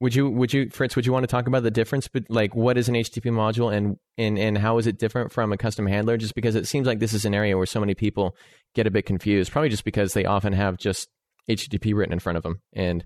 Would 0.00 0.16
you, 0.16 0.28
would 0.28 0.52
you, 0.52 0.70
Fritz, 0.70 0.96
would 0.96 1.06
you 1.06 1.12
want 1.12 1.22
to 1.22 1.28
talk 1.28 1.46
about 1.46 1.62
the 1.62 1.70
difference, 1.70 2.08
but 2.08 2.24
like 2.28 2.56
what 2.56 2.76
is 2.76 2.88
an 2.88 2.96
HTTP 2.96 3.30
module 3.30 3.72
and, 3.72 3.96
and, 4.18 4.36
and 4.36 4.58
how 4.58 4.78
is 4.78 4.88
it 4.88 4.98
different 4.98 5.30
from 5.30 5.52
a 5.52 5.56
custom 5.56 5.86
handler? 5.86 6.16
Just 6.16 6.34
because 6.34 6.56
it 6.56 6.66
seems 6.66 6.88
like 6.88 6.98
this 6.98 7.12
is 7.12 7.24
an 7.24 7.32
area 7.32 7.56
where 7.56 7.64
so 7.64 7.78
many 7.78 7.94
people 7.94 8.34
get 8.74 8.88
a 8.88 8.90
bit 8.90 9.06
confused, 9.06 9.52
probably 9.52 9.68
just 9.68 9.84
because 9.84 10.14
they 10.14 10.24
often 10.24 10.52
have 10.52 10.78
just 10.78 11.08
HTTP 11.48 11.94
written 11.94 12.12
in 12.12 12.18
front 12.18 12.38
of 12.38 12.42
them 12.42 12.60
and 12.72 13.04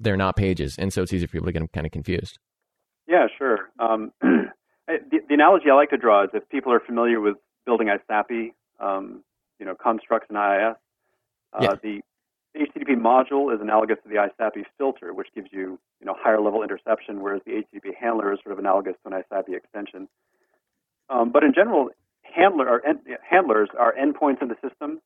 they're 0.00 0.16
not 0.16 0.34
pages. 0.34 0.78
And 0.78 0.94
so 0.94 1.02
it's 1.02 1.12
easy 1.12 1.26
for 1.26 1.32
people 1.32 1.46
to 1.48 1.52
get 1.52 1.70
kind 1.74 1.84
of 1.84 1.92
confused. 1.92 2.38
Yeah, 3.08 3.26
sure. 3.36 3.70
Um, 3.78 4.12
I- 4.22 4.98
the, 5.10 5.20
the 5.28 5.34
analogy 5.34 5.70
I 5.70 5.74
like 5.74 5.90
to 5.90 5.96
draw 5.96 6.24
is 6.24 6.30
if 6.34 6.48
people 6.48 6.72
are 6.72 6.80
familiar 6.80 7.20
with 7.20 7.36
building 7.66 7.88
ISAPI, 7.88 8.52
um, 8.80 9.24
you 9.58 9.66
know, 9.66 9.74
constructs 9.74 10.28
in 10.30 10.36
IIS, 10.36 10.76
uh, 11.54 11.58
Yeah. 11.62 11.74
the 11.82 12.02
HTTP 12.56 12.96
module 12.96 13.54
is 13.54 13.60
analogous 13.60 13.98
to 14.02 14.08
the 14.08 14.16
ISAPI 14.16 14.64
filter, 14.78 15.12
which 15.12 15.28
gives 15.34 15.48
you, 15.52 15.78
you 16.00 16.06
know, 16.06 16.14
higher 16.18 16.40
level 16.40 16.62
interception, 16.62 17.20
whereas 17.22 17.42
the 17.44 17.52
HTTP 17.52 17.94
handler 17.98 18.32
is 18.32 18.40
sort 18.42 18.52
of 18.52 18.58
analogous 18.58 18.94
to 19.04 19.14
an 19.14 19.22
ISAPI 19.22 19.54
extension. 19.56 20.08
Um, 21.10 21.30
but 21.30 21.44
in 21.44 21.52
general, 21.54 21.90
handler 22.22 22.68
are 22.68 22.82
en- 22.86 23.00
handlers 23.28 23.68
are 23.78 23.94
endpoints 23.94 24.42
in 24.42 24.48
the 24.48 24.56
system. 24.66 25.00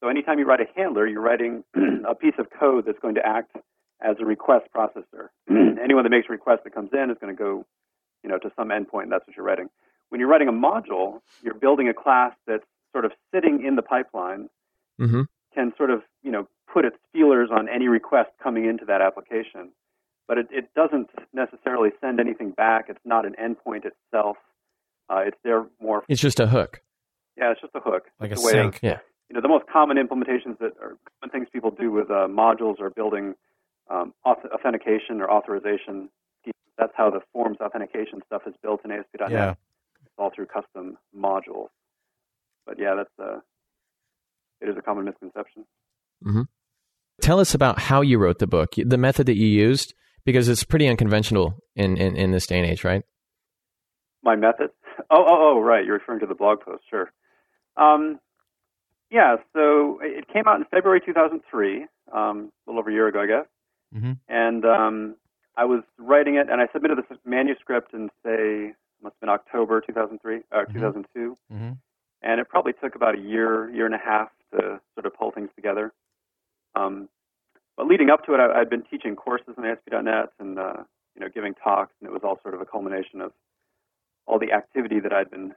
So 0.00 0.08
anytime 0.08 0.38
you 0.38 0.44
write 0.44 0.60
a 0.60 0.66
handler, 0.76 1.06
you're 1.06 1.20
writing 1.22 1.64
a 2.08 2.14
piece 2.14 2.34
of 2.38 2.48
code 2.50 2.84
that's 2.86 2.98
going 2.98 3.14
to 3.16 3.26
act 3.26 3.56
as 4.00 4.16
a 4.20 4.24
request 4.24 4.66
processor. 4.74 5.28
Anyone 5.50 6.04
that 6.04 6.10
makes 6.10 6.26
a 6.28 6.32
request 6.32 6.64
that 6.64 6.74
comes 6.74 6.90
in 6.92 7.10
is 7.10 7.16
going 7.20 7.34
to 7.34 7.38
go, 7.38 7.64
you 8.22 8.28
know, 8.30 8.38
to 8.38 8.50
some 8.56 8.68
endpoint. 8.68 9.04
And 9.04 9.12
that's 9.12 9.26
what 9.26 9.36
you're 9.36 9.46
writing. 9.46 9.68
When 10.10 10.20
you're 10.20 10.28
writing 10.28 10.48
a 10.48 10.52
module, 10.52 11.20
you're 11.42 11.54
building 11.54 11.88
a 11.88 11.94
class 11.94 12.32
that's 12.46 12.64
sort 12.92 13.04
of 13.04 13.12
sitting 13.34 13.64
in 13.64 13.76
the 13.76 13.82
pipeline, 13.82 14.48
Mm-hmm. 15.00 15.22
can 15.52 15.72
sort 15.76 15.90
of, 15.90 16.02
you 16.22 16.30
know, 16.30 16.46
put 16.72 16.84
its 16.84 16.96
feelers 17.12 17.48
on 17.50 17.68
any 17.68 17.88
request 17.88 18.30
coming 18.40 18.64
into 18.66 18.84
that 18.84 19.00
application. 19.00 19.70
But 20.28 20.38
it, 20.38 20.46
it 20.52 20.72
doesn't 20.76 21.10
necessarily 21.32 21.90
send 22.00 22.20
anything 22.20 22.52
back. 22.52 22.84
It's 22.88 23.00
not 23.04 23.26
an 23.26 23.34
endpoint 23.42 23.82
itself. 23.86 24.36
Uh, 25.10 25.22
it's 25.26 25.36
there 25.42 25.64
more. 25.82 26.04
It's 26.08 26.20
just 26.20 26.38
a 26.38 26.46
hook. 26.46 26.80
Yeah, 27.36 27.50
it's 27.50 27.60
just 27.60 27.74
a 27.74 27.80
hook. 27.80 28.04
Like 28.20 28.30
It's 28.30 28.40
a 28.40 28.46
way 28.46 28.52
of- 28.52 28.74
sink. 28.74 28.78
Yeah. 28.84 29.00
you 29.28 29.34
know, 29.34 29.40
the 29.40 29.48
most 29.48 29.66
common 29.66 29.96
implementations 29.96 30.58
that 30.60 30.74
are 30.80 30.96
common 31.20 31.30
things 31.32 31.48
people 31.52 31.72
do 31.72 31.90
with 31.90 32.08
uh, 32.08 32.28
modules 32.28 32.80
are 32.80 32.90
building 32.90 33.34
um, 33.90 34.14
authentication 34.24 35.20
or 35.20 35.30
authorization. 35.30 36.08
schemes. 36.42 36.54
That's 36.78 36.92
how 36.96 37.10
the 37.10 37.20
forms 37.32 37.58
authentication 37.60 38.20
stuff 38.26 38.42
is 38.46 38.54
built 38.62 38.80
in 38.84 38.90
ASP.NET. 38.90 39.30
Yeah. 39.30 39.50
It's 40.02 40.14
all 40.18 40.30
through 40.34 40.46
custom 40.46 40.98
modules. 41.16 41.68
But 42.66 42.78
yeah, 42.78 42.94
that's 42.96 43.18
a, 43.18 43.42
it 44.60 44.68
is 44.68 44.76
a 44.78 44.82
common 44.82 45.04
misconception. 45.04 45.66
Tell 47.20 47.38
us 47.40 47.54
about 47.54 47.78
how 47.78 48.00
you 48.00 48.18
wrote 48.18 48.38
the 48.38 48.46
book, 48.46 48.70
the 48.76 48.98
method 48.98 49.26
that 49.26 49.36
you 49.36 49.46
used, 49.46 49.94
because 50.24 50.48
it's 50.48 50.64
pretty 50.64 50.88
unconventional 50.88 51.58
in, 51.76 51.96
in, 51.96 52.16
in 52.16 52.30
this 52.32 52.46
day 52.46 52.58
and 52.58 52.66
age, 52.66 52.84
right? 52.84 53.02
My 54.22 54.36
method? 54.36 54.70
Oh, 55.10 55.24
oh, 55.28 55.54
oh, 55.56 55.60
right. 55.60 55.84
You're 55.84 55.98
referring 55.98 56.20
to 56.20 56.26
the 56.26 56.34
blog 56.34 56.60
post, 56.60 56.84
sure. 56.88 57.12
Um, 57.76 58.18
yeah, 59.10 59.36
so 59.52 59.98
it 60.02 60.26
came 60.32 60.44
out 60.48 60.58
in 60.58 60.64
February 60.70 61.00
2003, 61.04 61.86
um, 62.12 62.50
a 62.66 62.70
little 62.70 62.80
over 62.80 62.90
a 62.90 62.92
year 62.92 63.08
ago, 63.08 63.20
I 63.20 63.26
guess. 63.26 63.46
Mhm. 63.94 64.18
And 64.28 64.64
um, 64.64 65.16
I 65.56 65.64
was 65.64 65.82
writing 65.98 66.36
it, 66.36 66.48
and 66.50 66.60
I 66.60 66.68
submitted 66.72 66.98
this 66.98 67.18
manuscript 67.24 67.94
in, 67.94 68.10
say, 68.24 68.74
must 69.02 69.14
have 69.14 69.20
been 69.20 69.28
October 69.28 69.80
2003 69.80 70.40
or 70.52 70.66
2002. 70.66 71.36
Mm-hmm. 71.52 71.72
And 72.22 72.40
it 72.40 72.48
probably 72.48 72.72
took 72.72 72.94
about 72.94 73.16
a 73.16 73.20
year, 73.20 73.70
year 73.70 73.86
and 73.86 73.94
a 73.94 73.98
half 73.98 74.30
to 74.52 74.80
sort 74.94 75.06
of 75.06 75.14
pull 75.14 75.30
things 75.30 75.50
together. 75.54 75.92
Um, 76.74 77.08
but 77.76 77.86
leading 77.86 78.10
up 78.10 78.24
to 78.26 78.34
it, 78.34 78.40
I, 78.40 78.60
I'd 78.60 78.70
been 78.70 78.82
teaching 78.82 79.14
courses 79.14 79.54
in 79.58 79.64
ASP.NET 79.64 80.30
and 80.38 80.58
uh, 80.58 80.84
you 81.14 81.20
know 81.20 81.28
giving 81.32 81.54
talks, 81.54 81.92
and 82.00 82.08
it 82.08 82.12
was 82.12 82.22
all 82.24 82.38
sort 82.42 82.54
of 82.54 82.60
a 82.60 82.64
culmination 82.64 83.20
of 83.20 83.32
all 84.26 84.38
the 84.38 84.52
activity 84.52 85.00
that 85.00 85.12
I'd 85.12 85.30
been 85.30 85.54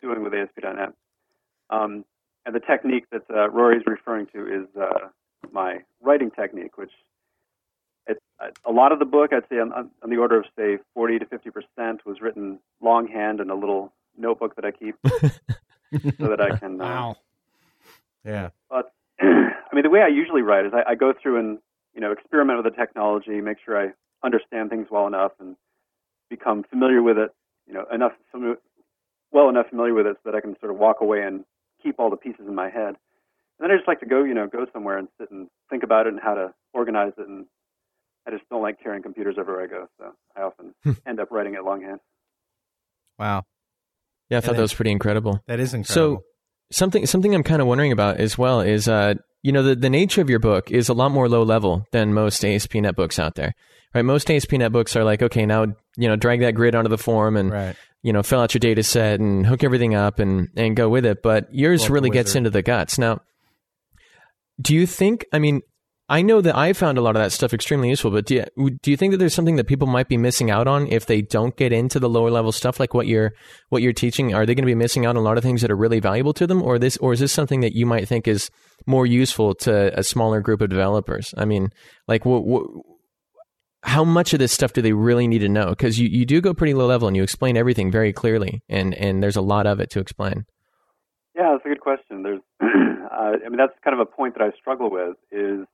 doing 0.00 0.22
with 0.22 0.34
ASP.NET. 0.34 0.92
Um, 1.70 2.04
and 2.44 2.54
the 2.54 2.60
technique 2.60 3.06
that 3.10 3.22
uh, 3.30 3.48
Rory's 3.50 3.84
referring 3.86 4.26
to 4.34 4.46
is 4.46 4.66
uh, 4.76 5.08
my 5.52 5.78
writing 6.00 6.30
technique, 6.30 6.76
which 6.76 6.90
a 8.64 8.72
lot 8.72 8.92
of 8.92 8.98
the 8.98 9.04
book, 9.04 9.32
I'd 9.32 9.48
say 9.48 9.58
on, 9.58 9.72
on 9.72 10.10
the 10.10 10.16
order 10.16 10.38
of 10.38 10.44
say 10.56 10.78
40 10.94 11.20
to 11.20 11.26
50 11.26 11.50
percent, 11.50 12.06
was 12.06 12.20
written 12.20 12.58
longhand 12.80 13.40
in 13.40 13.50
a 13.50 13.54
little 13.54 13.92
notebook 14.16 14.56
that 14.56 14.64
I 14.64 14.70
keep, 14.70 14.96
so 16.18 16.28
that 16.28 16.40
I 16.40 16.58
can. 16.58 16.80
Uh, 16.80 16.84
Wow. 16.84 17.16
Yeah. 18.24 18.50
but 18.70 18.92
I 19.20 19.74
mean, 19.74 19.82
the 19.82 19.90
way 19.90 20.00
I 20.00 20.08
usually 20.08 20.42
write 20.42 20.64
is 20.64 20.72
I, 20.72 20.92
I 20.92 20.94
go 20.94 21.12
through 21.12 21.38
and 21.38 21.58
you 21.94 22.00
know 22.00 22.12
experiment 22.12 22.62
with 22.62 22.72
the 22.72 22.78
technology, 22.78 23.40
make 23.40 23.58
sure 23.64 23.80
I 23.80 23.92
understand 24.24 24.70
things 24.70 24.86
well 24.90 25.06
enough, 25.06 25.32
and 25.40 25.56
become 26.30 26.62
familiar 26.64 27.02
with 27.02 27.18
it. 27.18 27.30
You 27.66 27.74
know, 27.74 27.84
enough 27.92 28.12
well 29.32 29.48
enough 29.48 29.68
familiar 29.70 29.94
with 29.94 30.06
it 30.06 30.16
so 30.22 30.30
that 30.30 30.36
I 30.36 30.40
can 30.40 30.56
sort 30.60 30.72
of 30.72 30.78
walk 30.78 31.00
away 31.00 31.22
and 31.22 31.44
keep 31.82 31.96
all 31.98 32.10
the 32.10 32.16
pieces 32.16 32.46
in 32.46 32.54
my 32.54 32.70
head. 32.70 32.94
And 33.58 33.60
then 33.60 33.70
I 33.70 33.76
just 33.76 33.88
like 33.88 34.00
to 34.00 34.06
go, 34.06 34.22
you 34.24 34.34
know, 34.34 34.46
go 34.46 34.66
somewhere 34.72 34.98
and 34.98 35.08
sit 35.18 35.30
and 35.30 35.48
think 35.70 35.82
about 35.82 36.06
it 36.06 36.12
and 36.12 36.22
how 36.22 36.34
to 36.34 36.54
organize 36.72 37.12
it 37.18 37.26
and 37.26 37.46
I 38.26 38.30
just 38.30 38.44
don't 38.50 38.62
like 38.62 38.82
carrying 38.82 39.02
computers 39.02 39.36
everywhere 39.38 39.64
I 39.64 39.66
go, 39.66 39.86
so 39.98 40.12
I 40.36 40.42
often 40.42 40.74
end 41.06 41.20
up 41.20 41.30
writing 41.30 41.54
it 41.54 41.64
longhand. 41.64 42.00
Wow. 43.18 43.44
Yeah, 44.30 44.38
I 44.38 44.40
thought 44.40 44.50
And 44.50 44.58
that 44.58 44.62
was 44.62 44.74
pretty 44.74 44.92
incredible. 44.92 45.42
That 45.46 45.60
is 45.60 45.74
incredible. 45.74 46.18
So 46.18 46.24
something 46.70 47.06
something 47.06 47.34
I'm 47.34 47.42
kind 47.42 47.60
of 47.60 47.68
wondering 47.68 47.92
about 47.92 48.18
as 48.18 48.38
well 48.38 48.60
is 48.60 48.88
uh 48.88 49.14
you 49.42 49.52
know 49.52 49.62
the 49.62 49.74
the 49.74 49.90
nature 49.90 50.22
of 50.22 50.30
your 50.30 50.38
book 50.38 50.70
is 50.70 50.88
a 50.88 50.94
lot 50.94 51.10
more 51.10 51.28
low 51.28 51.42
level 51.42 51.86
than 51.92 52.14
most 52.14 52.44
ASP.NET 52.44 52.96
books 52.96 53.18
out 53.18 53.34
there. 53.34 53.54
Right? 53.94 54.04
Most 54.04 54.30
ASP.NET 54.30 54.72
books 54.72 54.96
are 54.96 55.04
like, 55.04 55.22
okay, 55.22 55.44
now 55.44 55.66
you 55.96 56.08
know, 56.08 56.16
drag 56.16 56.40
that 56.40 56.54
grid 56.54 56.74
onto 56.74 56.88
the 56.88 56.98
form 56.98 57.36
and 57.36 57.50
right. 57.50 57.76
you 58.02 58.12
know, 58.12 58.22
fill 58.22 58.40
out 58.40 58.54
your 58.54 58.60
data 58.60 58.82
set 58.82 59.20
and 59.20 59.44
hook 59.44 59.62
everything 59.62 59.94
up 59.94 60.18
and 60.18 60.48
and 60.56 60.76
go 60.76 60.88
with 60.88 61.04
it. 61.04 61.22
But 61.22 61.54
yours 61.54 61.82
Well, 61.82 61.88
the 61.88 61.92
really 61.94 62.10
gets 62.10 62.34
into 62.34 62.50
the 62.50 62.62
guts. 62.62 62.98
Now, 62.98 63.20
do 64.60 64.74
you 64.74 64.86
think? 64.86 65.26
I 65.32 65.38
mean, 65.38 65.60
I 66.12 66.20
know 66.20 66.42
that 66.42 66.54
I 66.54 66.74
found 66.74 66.98
a 66.98 67.00
lot 67.00 67.16
of 67.16 67.22
that 67.22 67.32
stuff 67.32 67.54
extremely 67.54 67.88
useful, 67.88 68.10
but 68.10 68.26
do 68.26 68.34
you, 68.34 68.70
do 68.82 68.90
you 68.90 68.98
think 68.98 69.12
that 69.12 69.16
there's 69.16 69.32
something 69.32 69.56
that 69.56 69.66
people 69.66 69.88
might 69.88 70.08
be 70.08 70.18
missing 70.18 70.50
out 70.50 70.66
on 70.68 70.86
if 70.88 71.06
they 71.06 71.22
don't 71.22 71.56
get 71.56 71.72
into 71.72 71.98
the 71.98 72.08
lower 72.08 72.30
level 72.30 72.52
stuff, 72.52 72.78
like 72.78 72.92
what 72.92 73.06
you're 73.06 73.32
what 73.70 73.80
you're 73.80 73.94
teaching? 73.94 74.34
Are 74.34 74.44
they 74.44 74.54
going 74.54 74.66
to 74.66 74.70
be 74.70 74.74
missing 74.74 75.06
out 75.06 75.16
on 75.16 75.16
a 75.16 75.22
lot 75.22 75.38
of 75.38 75.42
things 75.42 75.62
that 75.62 75.70
are 75.70 75.76
really 75.76 76.00
valuable 76.00 76.34
to 76.34 76.46
them, 76.46 76.62
or 76.62 76.78
this, 76.78 76.98
or 76.98 77.14
is 77.14 77.20
this 77.20 77.32
something 77.32 77.60
that 77.60 77.72
you 77.72 77.86
might 77.86 78.06
think 78.06 78.28
is 78.28 78.50
more 78.86 79.06
useful 79.06 79.54
to 79.54 79.98
a 79.98 80.02
smaller 80.02 80.42
group 80.42 80.60
of 80.60 80.68
developers? 80.68 81.32
I 81.38 81.46
mean, 81.46 81.70
like 82.06 82.26
what. 82.26 82.44
what 82.44 82.66
how 83.84 84.04
much 84.04 84.32
of 84.32 84.38
this 84.38 84.52
stuff 84.52 84.72
do 84.74 84.80
they 84.80 84.92
really 84.92 85.26
need 85.26 85.40
to 85.40 85.48
know? 85.48 85.70
Because 85.70 85.98
you, 85.98 86.08
you 86.08 86.24
do 86.24 86.40
go 86.40 86.54
pretty 86.54 86.72
low 86.72 86.86
level 86.86 87.08
and 87.08 87.16
you 87.16 87.22
explain 87.24 87.56
everything 87.56 87.90
very 87.90 88.12
clearly, 88.12 88.62
and, 88.68 88.94
and 88.94 89.20
there's 89.20 89.34
a 89.34 89.42
lot 89.42 89.66
of 89.66 89.80
it 89.80 89.90
to 89.90 89.98
explain. 89.98 90.44
Yeah, 91.34 91.50
that's 91.50 91.66
a 91.66 91.68
good 91.68 91.80
question. 91.80 92.22
There's, 92.22 92.40
uh, 92.62 93.32
I 93.44 93.48
mean, 93.48 93.56
that's 93.56 93.72
kind 93.82 93.92
of 93.92 93.98
a 93.98 94.06
point 94.06 94.34
that 94.34 94.42
I 94.44 94.56
struggle 94.56 94.88
with. 94.88 95.16
Is 95.32 95.66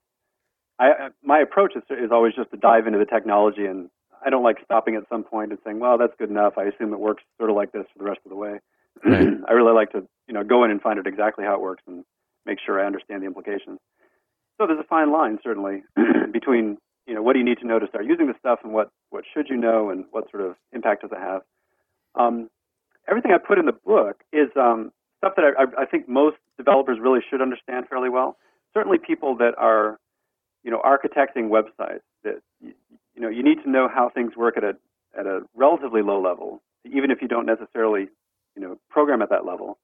I 0.78 1.08
my 1.22 1.40
approach 1.40 1.72
is, 1.76 1.82
is 1.90 2.10
always 2.12 2.34
just 2.34 2.50
to 2.50 2.56
dive 2.56 2.86
into 2.86 2.98
the 2.98 3.04
technology, 3.04 3.64
and 3.64 3.90
I 4.24 4.30
don't 4.30 4.44
like 4.44 4.56
stopping 4.64 4.96
at 4.96 5.08
some 5.08 5.24
point 5.24 5.50
and 5.50 5.58
saying, 5.64 5.80
"Well, 5.80 5.98
that's 5.98 6.14
good 6.18 6.30
enough." 6.30 6.54
I 6.56 6.64
assume 6.64 6.92
it 6.92 7.00
works 7.00 7.22
sort 7.38 7.50
of 7.50 7.56
like 7.56 7.72
this 7.72 7.84
for 7.92 7.98
the 7.98 8.04
rest 8.04 8.20
of 8.24 8.30
the 8.30 8.36
way. 8.36 8.60
Right. 9.04 9.28
I 9.48 9.52
really 9.52 9.72
like 9.72 9.92
to, 9.92 10.06
you 10.26 10.34
know, 10.34 10.44
go 10.44 10.64
in 10.64 10.70
and 10.70 10.80
find 10.80 10.98
out 10.98 11.06
exactly 11.06 11.44
how 11.44 11.54
it 11.54 11.60
works 11.60 11.82
and 11.86 12.04
make 12.46 12.58
sure 12.64 12.80
I 12.80 12.86
understand 12.86 13.22
the 13.22 13.26
implications. 13.26 13.78
So 14.56 14.66
there's 14.66 14.80
a 14.80 14.84
fine 14.88 15.12
line, 15.12 15.38
certainly, 15.42 15.82
between 16.32 16.78
you 17.06 17.14
know 17.14 17.22
what 17.22 17.32
do 17.32 17.38
you 17.38 17.44
need 17.44 17.58
to 17.58 17.66
know 17.66 17.78
to 17.78 17.86
start 17.88 18.06
using 18.06 18.26
the 18.26 18.34
stuff, 18.38 18.60
and 18.62 18.72
what 18.72 18.90
what 19.10 19.24
should 19.32 19.48
you 19.48 19.56
know, 19.56 19.90
and 19.90 20.04
what 20.10 20.30
sort 20.30 20.42
of 20.42 20.56
impact 20.72 21.02
does 21.02 21.12
it 21.12 21.18
have. 21.18 21.42
Um, 22.14 22.50
everything 23.08 23.32
I 23.32 23.38
put 23.38 23.58
in 23.58 23.66
the 23.66 23.72
book 23.72 24.22
is 24.32 24.48
um, 24.56 24.92
stuff 25.18 25.34
that 25.36 25.44
I, 25.58 25.82
I 25.82 25.86
think 25.86 26.08
most 26.08 26.36
developers 26.56 26.98
really 27.00 27.20
should 27.28 27.40
understand 27.40 27.86
fairly 27.88 28.08
well. 28.08 28.36
Certainly, 28.74 28.98
people 29.06 29.36
that 29.36 29.54
are, 29.56 29.98
you 30.68 30.74
know, 30.74 30.82
architecting 30.84 31.48
websites. 31.48 32.02
That 32.24 32.42
you, 32.60 32.74
know, 33.16 33.30
you 33.30 33.42
need 33.42 33.62
to 33.64 33.70
know 33.70 33.88
how 33.88 34.10
things 34.10 34.36
work 34.36 34.58
at 34.58 34.64
a 34.64 34.76
at 35.18 35.24
a 35.24 35.40
relatively 35.56 36.02
low 36.02 36.20
level, 36.20 36.60
even 36.84 37.10
if 37.10 37.22
you 37.22 37.28
don't 37.28 37.46
necessarily, 37.46 38.08
you 38.54 38.60
know, 38.60 38.78
program 38.90 39.22
at 39.22 39.30
that 39.30 39.46
level, 39.46 39.78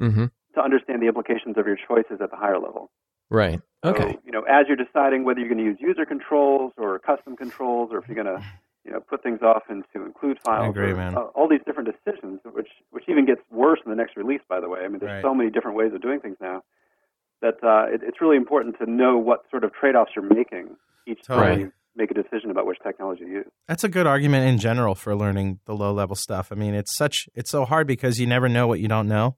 Mm-hmm. 0.00 0.26
to 0.54 0.60
understand 0.62 1.02
the 1.02 1.08
implications 1.08 1.58
of 1.58 1.66
your 1.66 1.76
choices 1.88 2.20
at 2.20 2.30
the 2.30 2.36
higher 2.36 2.60
level. 2.60 2.88
Right. 3.30 3.60
Okay. 3.82 4.12
So, 4.12 4.20
you 4.24 4.30
know, 4.30 4.42
as 4.42 4.66
you're 4.68 4.76
deciding 4.76 5.24
whether 5.24 5.40
you're 5.40 5.48
going 5.48 5.58
to 5.58 5.64
use 5.64 5.78
user 5.80 6.06
controls 6.06 6.72
or 6.76 7.00
custom 7.00 7.36
controls, 7.36 7.90
or 7.92 7.98
if 7.98 8.06
you're 8.06 8.14
going 8.22 8.32
to, 8.38 8.40
you 8.84 8.92
know, 8.92 9.00
put 9.00 9.24
things 9.24 9.42
off 9.42 9.64
into 9.68 10.06
include 10.06 10.38
files. 10.44 10.66
I 10.66 10.68
agree, 10.68 10.92
or, 10.92 10.96
man. 10.96 11.16
uh, 11.16 11.22
all 11.34 11.48
these 11.48 11.64
different 11.66 11.90
decisions, 11.92 12.38
which 12.44 12.68
which 12.92 13.04
even 13.08 13.26
gets 13.26 13.40
worse 13.50 13.80
in 13.84 13.90
the 13.90 13.96
next 13.96 14.16
release. 14.16 14.40
By 14.48 14.60
the 14.60 14.68
way, 14.68 14.80
I 14.84 14.88
mean, 14.88 15.00
there's 15.00 15.10
Right. 15.18 15.22
so 15.28 15.34
many 15.34 15.50
different 15.50 15.76
ways 15.76 15.92
of 15.92 16.00
doing 16.00 16.20
things 16.20 16.36
now 16.40 16.62
that 17.42 17.62
uh, 17.62 17.92
it, 17.92 18.00
it's 18.02 18.20
really 18.20 18.36
important 18.36 18.76
to 18.78 18.90
know 18.90 19.16
what 19.18 19.40
sort 19.50 19.64
of 19.64 19.72
trade-offs 19.72 20.12
you're 20.16 20.24
making 20.24 20.76
each 21.06 21.22
time 21.22 21.60
you 21.60 21.72
make 21.98 22.10
a 22.10 22.14
decision 22.14 22.50
about 22.50 22.64
which 22.66 22.78
technology 22.82 23.24
to 23.24 23.30
use. 23.30 23.46
That's 23.66 23.84
a 23.84 23.88
good 23.88 24.06
argument 24.06 24.48
in 24.48 24.58
general 24.58 24.94
for 24.94 25.14
learning 25.14 25.58
the 25.66 25.74
low 25.74 25.92
level 25.92 26.16
stuff. 26.16 26.48
I 26.50 26.54
mean, 26.54 26.74
it's 26.74 26.96
such 26.96 27.28
it's 27.34 27.50
so 27.50 27.64
hard 27.64 27.86
because 27.86 28.18
you 28.18 28.26
never 28.26 28.48
know 28.48 28.66
what 28.66 28.80
you 28.80 28.88
don't 28.88 29.08
know, 29.08 29.36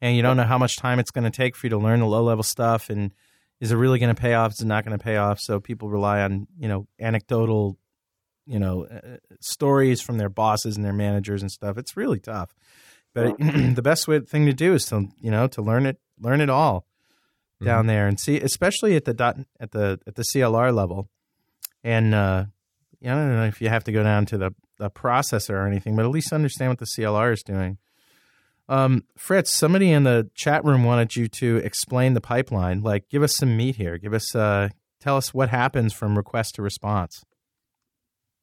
and 0.00 0.14
you 0.14 0.22
don't 0.22 0.36
know 0.36 0.44
how 0.44 0.58
much 0.58 0.76
time 0.76 0.98
it's 0.98 1.10
going 1.10 1.24
to 1.24 1.36
take 1.36 1.56
for 1.56 1.66
you 1.66 1.70
to 1.70 1.78
learn 1.78 2.00
the 2.00 2.06
low 2.06 2.22
level 2.22 2.44
stuff, 2.44 2.90
and 2.90 3.12
is 3.60 3.72
it 3.72 3.76
really 3.76 3.98
going 3.98 4.14
to 4.14 4.20
pay 4.20 4.34
off? 4.34 4.52
Is 4.52 4.60
it 4.60 4.66
not 4.66 4.84
going 4.84 4.96
to 4.96 5.02
pay 5.02 5.16
off? 5.16 5.40
So 5.40 5.58
people 5.58 5.88
rely 5.88 6.20
on 6.20 6.46
you 6.58 6.68
know 6.68 6.86
anecdotal, 7.00 7.78
you 8.46 8.58
know, 8.58 8.86
uh, 8.86 9.16
stories 9.40 10.00
from 10.00 10.18
their 10.18 10.28
bosses 10.28 10.76
and 10.76 10.84
their 10.84 10.92
managers 10.92 11.42
and 11.42 11.50
stuff. 11.50 11.78
It's 11.78 11.96
really 11.96 12.20
tough. 12.20 12.54
But 13.14 13.38
the 13.38 13.82
best 13.82 14.06
way, 14.06 14.20
thing 14.20 14.46
to 14.46 14.52
do 14.52 14.74
is 14.74 14.84
to 14.86 15.08
you 15.20 15.30
know 15.30 15.46
to 15.48 15.62
learn 15.62 15.86
it 15.86 15.98
learn 16.20 16.40
it 16.40 16.50
all 16.50 16.86
down 17.62 17.86
there 17.86 18.06
and 18.06 18.20
see, 18.20 18.40
especially 18.40 18.96
at 18.96 19.04
the 19.04 19.14
dot 19.14 19.38
at 19.58 19.72
the 19.72 20.00
at 20.06 20.14
the 20.14 20.22
CLR 20.22 20.74
level, 20.74 21.08
and 21.82 22.14
uh, 22.14 22.44
I 23.04 23.08
don't 23.08 23.36
know 23.36 23.44
if 23.44 23.60
you 23.60 23.68
have 23.68 23.84
to 23.84 23.92
go 23.92 24.02
down 24.02 24.26
to 24.26 24.38
the, 24.38 24.54
the 24.78 24.90
processor 24.90 25.54
or 25.54 25.66
anything, 25.66 25.94
but 25.94 26.04
at 26.04 26.10
least 26.10 26.32
understand 26.32 26.70
what 26.70 26.78
the 26.78 26.86
CLR 26.86 27.32
is 27.32 27.42
doing. 27.42 27.78
Um, 28.68 29.04
Fritz, 29.16 29.50
somebody 29.52 29.90
in 29.90 30.02
the 30.02 30.28
chat 30.34 30.64
room 30.64 30.84
wanted 30.84 31.16
you 31.16 31.28
to 31.28 31.56
explain 31.58 32.14
the 32.14 32.20
pipeline. 32.20 32.82
Like, 32.82 33.08
give 33.08 33.22
us 33.22 33.36
some 33.36 33.56
meat 33.56 33.76
here. 33.76 33.96
Give 33.96 34.12
us, 34.12 34.34
uh, 34.34 34.68
tell 35.00 35.16
us 35.16 35.32
what 35.32 35.48
happens 35.48 35.94
from 35.94 36.16
request 36.16 36.56
to 36.56 36.62
response. 36.62 37.24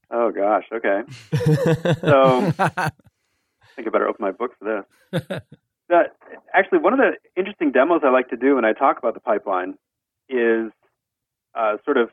Oh 0.09 0.31
gosh, 0.31 0.63
okay. 0.73 1.01
so 2.01 2.53
I 2.59 2.91
think 3.75 3.87
I 3.87 3.91
better 3.91 4.07
open 4.07 4.23
my 4.23 4.31
book 4.31 4.51
for 4.57 4.85
this. 5.11 5.41
Actually 6.53 6.79
one 6.79 6.93
of 6.93 6.99
the 6.99 7.11
interesting 7.35 7.71
demos 7.71 8.01
I 8.03 8.09
like 8.09 8.29
to 8.29 8.37
do 8.37 8.55
when 8.55 8.65
I 8.65 8.73
talk 8.73 8.97
about 8.97 9.13
the 9.13 9.19
pipeline 9.19 9.75
is 10.29 10.71
uh, 11.53 11.77
sort 11.85 11.97
of 11.97 12.09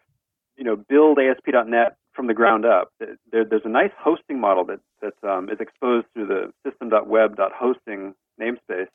you 0.57 0.65
know 0.65 0.77
build 0.77 1.19
ASP.NET 1.19 1.97
from 2.13 2.27
the 2.27 2.35
ground 2.35 2.65
up. 2.65 2.93
There, 2.99 3.45
there's 3.45 3.65
a 3.65 3.71
nice 3.71 3.91
hosting 3.99 4.41
model 4.41 4.65
that 4.67 4.81
that 5.01 5.29
um, 5.29 5.49
is 5.49 5.59
exposed 5.61 6.07
through 6.15 6.27
the 6.27 6.53
system.web.hosting 6.65 8.15
namespace, 8.41 8.89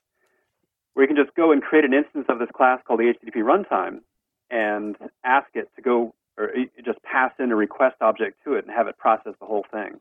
where 0.94 1.04
you 1.04 1.08
can 1.08 1.16
just 1.18 1.36
go 1.36 1.52
and 1.52 1.62
create 1.62 1.86
an 1.86 1.94
instance 1.94 2.26
of 2.30 2.40
this 2.40 2.50
class 2.56 2.80
called 2.86 3.00
the 3.00 3.14
HTTP 3.14 3.38
runtime 3.38 4.02
and 4.50 4.96
ask 5.24 5.48
it 5.56 5.70
to 5.76 5.82
go 5.82 6.14
or 6.38 6.52
just 6.86 7.02
pass 7.02 7.32
in 7.40 7.52
a 7.52 7.56
request 7.56 7.96
object 8.02 8.38
to 8.44 8.54
it 8.54 8.66
and 8.66 8.74
have 8.74 8.88
it 8.88 8.98
process 8.98 9.34
the 9.40 9.46
whole 9.46 9.66
thing. 9.72 10.00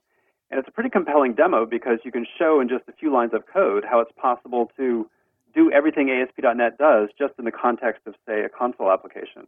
And 0.51 0.59
it's 0.61 0.69
a 0.69 0.73
pretty 0.73 0.91
compelling 0.91 1.35
demo 1.35 1.67
because 1.67 1.99
you 2.05 2.13
can 2.13 2.27
show 2.39 2.61
in 2.61 2.69
just 2.69 2.85
a 2.89 2.93
few 2.93 3.13
lines 3.13 3.33
of 3.35 3.45
code 3.53 3.85
how 3.85 4.01
it's 4.01 4.13
possible 4.17 4.71
to 4.77 5.09
do 5.55 5.73
everything 5.73 6.11
ASP.NET 6.11 6.79
does 6.79 7.09
just 7.19 7.35
in 7.39 7.45
the 7.45 7.51
context 7.51 8.03
of, 8.07 8.15
say, 8.27 8.43
a 8.43 8.49
console 8.49 8.93
application. 8.93 9.47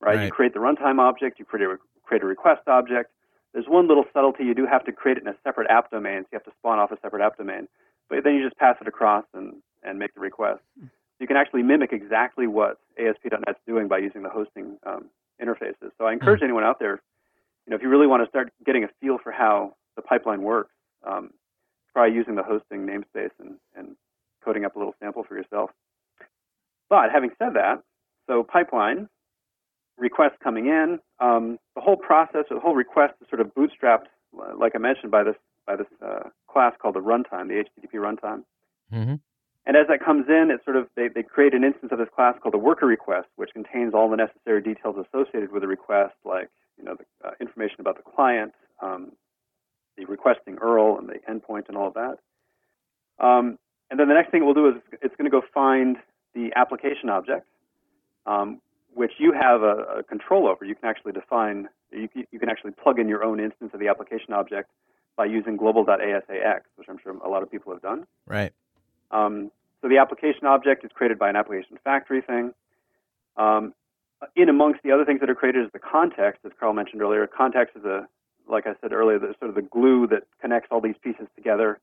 Right? 0.00 0.16
Right. 0.16 0.24
You 0.24 0.30
create 0.32 0.54
the 0.54 0.58
runtime 0.58 0.98
object, 0.98 1.38
you 1.38 1.44
create 1.44 1.66
a, 1.66 1.76
create 2.02 2.22
a 2.22 2.26
request 2.26 2.62
object. 2.66 3.10
There's 3.52 3.66
one 3.68 3.86
little 3.86 4.04
subtlety 4.12 4.44
you 4.44 4.54
do 4.54 4.66
have 4.66 4.84
to 4.86 4.92
create 4.92 5.18
it 5.18 5.22
in 5.22 5.28
a 5.28 5.36
separate 5.44 5.70
app 5.70 5.90
domain, 5.90 6.22
so 6.22 6.28
you 6.32 6.36
have 6.36 6.44
to 6.44 6.52
spawn 6.58 6.78
off 6.78 6.90
a 6.90 6.98
separate 7.02 7.22
app 7.22 7.36
domain. 7.36 7.68
But 8.08 8.24
then 8.24 8.34
you 8.34 8.42
just 8.42 8.56
pass 8.56 8.76
it 8.80 8.88
across 8.88 9.24
and, 9.34 9.54
and 9.82 9.98
make 9.98 10.14
the 10.14 10.20
request. 10.20 10.60
You 11.20 11.26
can 11.26 11.36
actually 11.36 11.62
mimic 11.62 11.92
exactly 11.92 12.48
what 12.48 12.78
ASP.NET's 12.98 13.60
doing 13.66 13.86
by 13.86 13.98
using 13.98 14.22
the 14.22 14.28
hosting 14.28 14.78
um, 14.84 15.04
interfaces. 15.40 15.90
So 15.98 16.06
I 16.06 16.12
encourage 16.12 16.42
anyone 16.42 16.64
out 16.64 16.80
there, 16.80 17.00
you 17.66 17.70
know, 17.70 17.76
if 17.76 17.82
you 17.82 17.88
really 17.88 18.08
want 18.08 18.24
to 18.24 18.28
start 18.28 18.52
getting 18.66 18.82
a 18.82 18.88
feel 19.00 19.18
for 19.22 19.30
how 19.30 19.74
the 19.96 20.02
pipeline 20.02 20.42
works, 20.42 20.72
um, 21.06 21.30
try 21.92 22.06
using 22.06 22.34
the 22.34 22.42
hosting 22.42 22.86
namespace 22.86 23.30
and, 23.38 23.56
and 23.76 23.96
coding 24.44 24.64
up 24.64 24.76
a 24.76 24.78
little 24.78 24.94
sample 25.00 25.24
for 25.24 25.36
yourself. 25.36 25.70
But 26.88 27.10
having 27.12 27.30
said 27.38 27.54
that, 27.54 27.82
so 28.26 28.42
pipeline, 28.42 29.08
requests 29.98 30.36
coming 30.42 30.66
in, 30.66 30.98
um, 31.20 31.58
the 31.74 31.80
whole 31.80 31.96
process, 31.96 32.44
the 32.50 32.60
whole 32.60 32.74
request 32.74 33.14
is 33.20 33.28
sort 33.28 33.40
of 33.40 33.54
bootstrapped, 33.54 34.06
like 34.58 34.72
I 34.74 34.78
mentioned, 34.78 35.10
by 35.10 35.22
this 35.22 35.36
by 35.66 35.76
this 35.76 35.86
uh, 36.04 36.28
class 36.50 36.74
called 36.80 36.96
the 36.96 37.00
runtime, 37.00 37.46
the 37.46 37.64
HTTP 37.64 37.94
runtime. 37.94 38.42
Mm-hmm. 38.92 39.14
And 39.64 39.76
as 39.76 39.86
that 39.88 40.04
comes 40.04 40.26
in, 40.28 40.50
it's 40.50 40.64
sort 40.64 40.76
of 40.76 40.88
they, 40.96 41.08
they 41.08 41.22
create 41.22 41.54
an 41.54 41.62
instance 41.62 41.92
of 41.92 41.98
this 41.98 42.08
class 42.14 42.34
called 42.42 42.54
the 42.54 42.58
worker 42.58 42.86
request, 42.86 43.28
which 43.36 43.50
contains 43.52 43.94
all 43.94 44.10
the 44.10 44.16
necessary 44.16 44.60
details 44.60 44.96
associated 44.98 45.52
with 45.52 45.62
the 45.62 45.68
request, 45.68 46.14
like 46.24 46.50
you 46.76 46.84
know 46.84 46.96
the 46.96 47.28
uh, 47.28 47.32
information 47.40 47.76
about 47.78 47.96
the 47.96 48.02
client, 48.02 48.52
um, 48.80 49.12
the 49.96 50.04
requesting 50.06 50.56
URL, 50.56 50.98
and 50.98 51.08
the 51.08 51.18
endpoint, 51.30 51.68
and 51.68 51.76
all 51.76 51.88
of 51.88 51.94
that. 51.94 52.18
Um, 53.18 53.58
and 53.90 54.00
then 54.00 54.08
the 54.08 54.14
next 54.14 54.30
thing 54.30 54.44
we'll 54.44 54.54
do 54.54 54.68
is 54.68 54.74
it's 55.02 55.14
going 55.16 55.30
to 55.30 55.30
go 55.30 55.42
find 55.52 55.96
the 56.34 56.50
application 56.56 57.10
object, 57.10 57.46
um, 58.26 58.60
which 58.94 59.12
you 59.18 59.32
have 59.32 59.62
a, 59.62 59.98
a 59.98 60.02
control 60.02 60.48
over. 60.48 60.64
You 60.64 60.74
can 60.74 60.88
actually 60.88 61.12
define. 61.12 61.68
You, 61.90 62.08
can- 62.08 62.26
you 62.30 62.38
can 62.38 62.48
actually 62.48 62.72
plug 62.72 62.98
in 62.98 63.08
your 63.08 63.22
own 63.22 63.38
instance 63.38 63.70
of 63.74 63.80
the 63.80 63.88
application 63.88 64.32
object 64.32 64.70
by 65.16 65.26
using 65.26 65.56
global.asax, 65.58 66.60
which 66.76 66.88
I'm 66.88 66.98
sure 67.02 67.14
a 67.18 67.28
lot 67.28 67.42
of 67.42 67.50
people 67.50 67.72
have 67.72 67.82
done. 67.82 68.06
Right. 68.26 68.52
Um, 69.10 69.50
so 69.82 69.88
the 69.88 69.98
application 69.98 70.46
object 70.46 70.84
is 70.84 70.90
created 70.94 71.18
by 71.18 71.28
an 71.28 71.36
application 71.36 71.78
factory 71.84 72.22
thing. 72.22 72.54
Um, 73.36 73.74
in 74.36 74.48
amongst 74.48 74.82
the 74.84 74.92
other 74.92 75.04
things 75.04 75.20
that 75.20 75.28
are 75.28 75.34
created 75.34 75.64
is 75.64 75.70
the 75.72 75.78
context, 75.78 76.40
as 76.44 76.52
Carl 76.58 76.72
mentioned 76.72 77.02
earlier. 77.02 77.26
Context 77.26 77.76
is 77.76 77.84
a, 77.84 78.06
like 78.48 78.66
I 78.66 78.74
said 78.80 78.92
earlier, 78.92 79.18
the, 79.18 79.34
sort 79.38 79.48
of 79.48 79.54
the 79.54 79.62
glue 79.62 80.06
that 80.08 80.24
connects 80.40 80.68
all 80.70 80.80
these 80.80 80.96
pieces 81.02 81.26
together. 81.36 81.78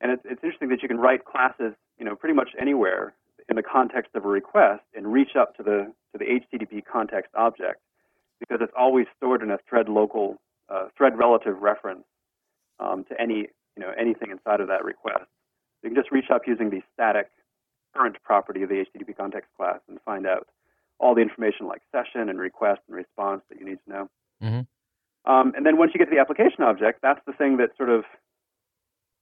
And 0.00 0.12
it's, 0.12 0.22
it's 0.24 0.42
interesting 0.42 0.68
that 0.68 0.82
you 0.82 0.88
can 0.88 0.98
write 0.98 1.24
classes, 1.24 1.74
you 1.98 2.04
know, 2.04 2.14
pretty 2.14 2.34
much 2.34 2.50
anywhere 2.60 3.14
in 3.48 3.56
the 3.56 3.62
context 3.62 4.14
of 4.14 4.24
a 4.24 4.28
request 4.28 4.82
and 4.94 5.12
reach 5.12 5.34
up 5.36 5.56
to 5.56 5.62
the 5.62 5.92
to 6.12 6.18
the 6.18 6.24
HTTP 6.24 6.82
context 6.84 7.30
object. 7.34 7.80
because 8.40 8.58
it's 8.60 8.72
always 8.78 9.06
stored 9.16 9.42
in 9.42 9.50
a 9.50 9.58
thread 9.68 9.88
local, 9.88 10.36
uh, 10.68 10.88
thread 10.96 11.18
relative 11.18 11.60
reference 11.60 12.04
um, 12.78 13.04
to 13.04 13.20
any, 13.20 13.48
you 13.76 13.80
know, 13.80 13.90
anything 13.98 14.30
inside 14.30 14.60
of 14.60 14.68
that 14.68 14.84
request. 14.84 15.24
You 15.82 15.90
can 15.90 15.96
just 15.96 16.10
reach 16.12 16.30
up 16.32 16.42
using 16.46 16.70
the 16.70 16.80
static 16.94 17.30
current 17.94 18.16
property 18.22 18.62
of 18.62 18.68
the 18.68 18.84
HTTP 18.84 19.16
context 19.16 19.50
class 19.56 19.80
and 19.88 19.98
find 20.04 20.26
out 20.26 20.46
all 21.00 21.14
the 21.14 21.20
information 21.20 21.66
like 21.66 21.82
session 21.92 22.28
and 22.28 22.38
request 22.38 22.80
and 22.86 22.96
response 22.96 23.42
that 23.48 23.58
you 23.58 23.64
need 23.64 23.78
to 23.84 23.90
know. 23.90 24.10
Mhm. 24.42 24.66
Um, 25.28 25.52
and 25.54 25.64
then 25.64 25.76
once 25.76 25.92
you 25.94 25.98
get 25.98 26.06
to 26.06 26.10
the 26.10 26.20
application 26.20 26.64
object, 26.64 27.00
that's 27.02 27.20
the 27.26 27.34
thing 27.34 27.58
that 27.58 27.76
sort 27.76 27.90
of 27.90 28.04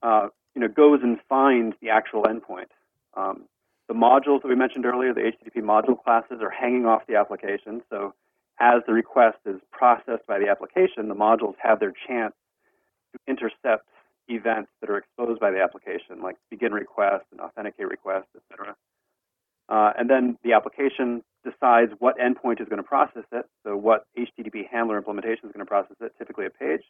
uh, 0.02 0.28
you 0.54 0.61
know 0.61 0.68
goes 0.68 1.00
and 1.02 1.18
finds 1.28 1.76
the 1.82 1.90
actual 1.90 2.22
endpoint. 2.22 2.70
Um, 3.14 3.44
the 3.88 3.94
modules 3.94 4.42
that 4.42 4.48
we 4.48 4.54
mentioned 4.54 4.86
earlier, 4.86 5.12
the 5.12 5.32
HTTP 5.32 5.62
module 5.62 6.02
classes, 6.02 6.38
are 6.40 6.50
hanging 6.50 6.86
off 6.86 7.02
the 7.09 7.16
application. 7.16 7.82
So 7.90 8.14
as 8.61 8.82
the 8.86 8.92
request 8.92 9.38
is 9.46 9.61
processed 9.70 10.26
by 10.26 10.38
the 10.38 10.48
application, 10.48 11.09
the 11.09 11.14
modules 11.14 11.54
have 11.59 11.80
their 11.80 11.92
chance 12.07 12.34
to 13.12 13.18
intercept 13.26 13.88
events 14.28 14.70
that 14.80 14.90
are 14.90 14.98
exposed 14.98 15.40
by 15.40 15.50
the 15.50 15.61
application, 15.61 16.22
like 16.22 16.36
begin 16.50 16.72
request 16.72 17.24
and 17.32 17.40
authenticate 17.40 17.88
request, 17.88 18.26
etc. 18.36 18.76
Uh, 19.68 19.92
and 19.98 20.09
then 20.09 20.38
the 20.44 20.52
application 20.52 21.22
decides 21.49 21.92
what 22.01 22.18
endpoint 22.18 22.61
is 22.61 22.68
going 22.68 22.82
to 22.82 22.82
process 22.82 23.24
it. 23.32 23.47
So 23.64 23.76
what 23.76 24.07
HTTP 24.18 24.68
handler 24.70 24.97
implementation 24.99 25.47
is 25.47 25.53
going 25.53 25.64
to 25.64 25.68
process 25.68 25.97
it, 26.01 26.12
typically 26.18 26.47
a 26.47 26.51
page, 26.51 26.82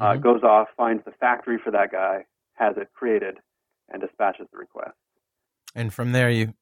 uh, 0.00 0.14
Mhm. 0.14 0.22
goes 0.22 0.42
off, 0.42 0.68
finds 0.76 1.04
the 1.04 1.12
factory 1.12 1.58
for 1.58 1.70
that 1.70 1.92
guy, 1.92 2.24
has 2.54 2.76
it 2.76 2.88
created, 2.94 3.38
and 3.90 4.00
dispatches 4.00 4.46
the 4.50 4.58
request. 4.58 4.96
And 5.74 5.92
from 5.92 6.12
there, 6.12 6.30
you, 6.30 6.54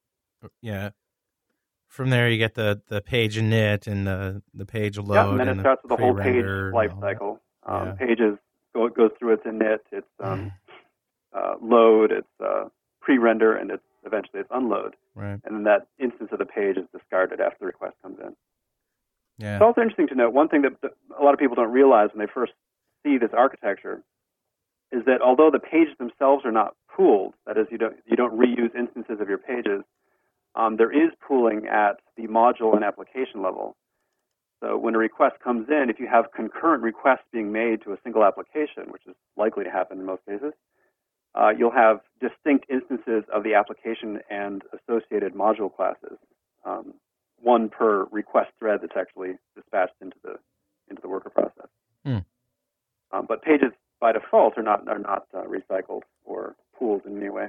yeah, 0.61 0.89
from 1.87 2.09
there 2.09 2.27
you 2.29 2.37
get 2.37 2.55
the 2.55 2.81
the 2.87 3.01
page 3.01 3.37
init 3.37 3.87
and 3.87 4.05
the 4.07 4.41
the 4.53 4.65
page 4.65 4.97
load. 4.97 5.13
yeah, 5.13 5.29
and 5.29 5.39
then 5.39 5.47
it 5.49 5.55
the 5.55 5.61
starts 5.61 5.83
with 5.83 5.89
the 5.97 6.03
whole 6.03 6.15
page 6.15 6.45
life 6.73 6.91
cycle. 6.99 7.39
Um, 7.63 7.87
Yeah. 7.87 7.93
Pages 7.93 8.37
go, 8.73 8.89
goes 8.89 9.11
through 9.19 9.33
its 9.33 9.43
init, 9.45 9.79
its 9.91 10.07
um, 10.19 10.51
Mm-hmm. 11.33 11.39
uh, 11.39 11.55
load, 11.61 12.11
its 12.11 12.27
uh, 12.39 12.69
pre-render, 13.01 13.55
and 13.55 13.71
its 13.71 13.83
eventually 14.05 14.39
its 14.39 14.49
unload. 14.51 14.95
Right. 15.15 15.39
And 15.45 15.55
then 15.55 15.63
that 15.63 15.87
instance 15.99 16.29
of 16.31 16.39
the 16.39 16.45
page 16.45 16.77
is 16.77 16.85
discarded 16.91 17.39
after 17.39 17.57
the 17.61 17.65
request 17.65 17.95
comes 18.01 18.17
in. 18.19 18.35
Yeah. 19.37 19.55
It's 19.55 19.63
also 19.63 19.81
interesting 19.81 20.07
to 20.09 20.15
note 20.15 20.33
one 20.33 20.47
thing 20.47 20.61
that, 20.61 20.79
that 20.81 20.91
a 21.19 21.23
lot 21.23 21.33
of 21.33 21.39
people 21.39 21.55
don't 21.55 21.71
realize 21.71 22.09
when 22.13 22.25
they 22.25 22.31
first 22.31 22.53
see 23.03 23.17
this 23.17 23.31
architecture 23.33 24.03
is 24.91 25.03
that 25.05 25.21
although 25.21 25.49
the 25.51 25.59
pages 25.59 25.95
themselves 25.97 26.45
are 26.45 26.51
not 26.51 26.75
pooled, 26.95 27.33
that 27.47 27.57
is, 27.57 27.65
you 27.71 27.77
don't 27.77 27.95
you 28.05 28.15
don't 28.15 28.37
reuse 28.37 28.75
instances 28.75 29.19
of 29.19 29.27
your 29.27 29.39
pages, 29.39 29.83
um, 30.55 30.77
there 30.77 30.91
is 30.91 31.11
pooling 31.27 31.67
at 31.67 31.99
the 32.15 32.27
module 32.27 32.75
and 32.75 32.83
application 32.83 33.41
level. 33.41 33.75
So 34.61 34.77
when 34.77 34.95
a 34.95 34.99
request 34.99 35.39
comes 35.43 35.67
in, 35.67 35.89
if 35.89 35.99
you 35.99 36.07
have 36.07 36.31
concurrent 36.33 36.83
requests 36.83 37.25
being 37.33 37.51
made 37.51 37.81
to 37.83 37.91
a 37.91 37.97
single 38.03 38.23
application, 38.23 38.91
which 38.91 39.01
is 39.07 39.15
likely 39.35 39.63
to 39.63 39.71
happen 39.71 39.99
in 39.99 40.05
most 40.05 40.25
cases, 40.25 40.53
uh, 41.35 41.49
you'll 41.57 41.71
have 41.71 42.01
distinct 42.19 42.65
instances 42.69 43.23
of 43.33 43.43
the 43.43 43.55
application 43.55 44.19
and 44.29 44.61
associated 44.73 45.33
module 45.33 45.73
classes, 45.73 46.17
um, 46.65 46.93
one 47.41 47.69
per 47.69 48.05
request 48.11 48.51
thread 48.59 48.79
that's 48.81 48.95
actually 48.97 49.33
dispatched 49.55 49.95
into 50.01 50.15
the 50.23 50.35
into 50.89 51.01
the 51.01 51.07
worker 51.07 51.29
process. 51.29 51.67
Hmm. 52.05 52.19
Um, 53.11 53.25
but 53.27 53.41
pages 53.41 53.71
by 53.99 54.11
default 54.11 54.57
are 54.57 54.63
not 54.63 54.87
are 54.87 54.99
not 54.99 55.27
uh, 55.33 55.43
recycled 55.43 56.01
or 56.23 56.55
pooled 56.77 57.05
in 57.05 57.17
any 57.17 57.29
way. 57.29 57.47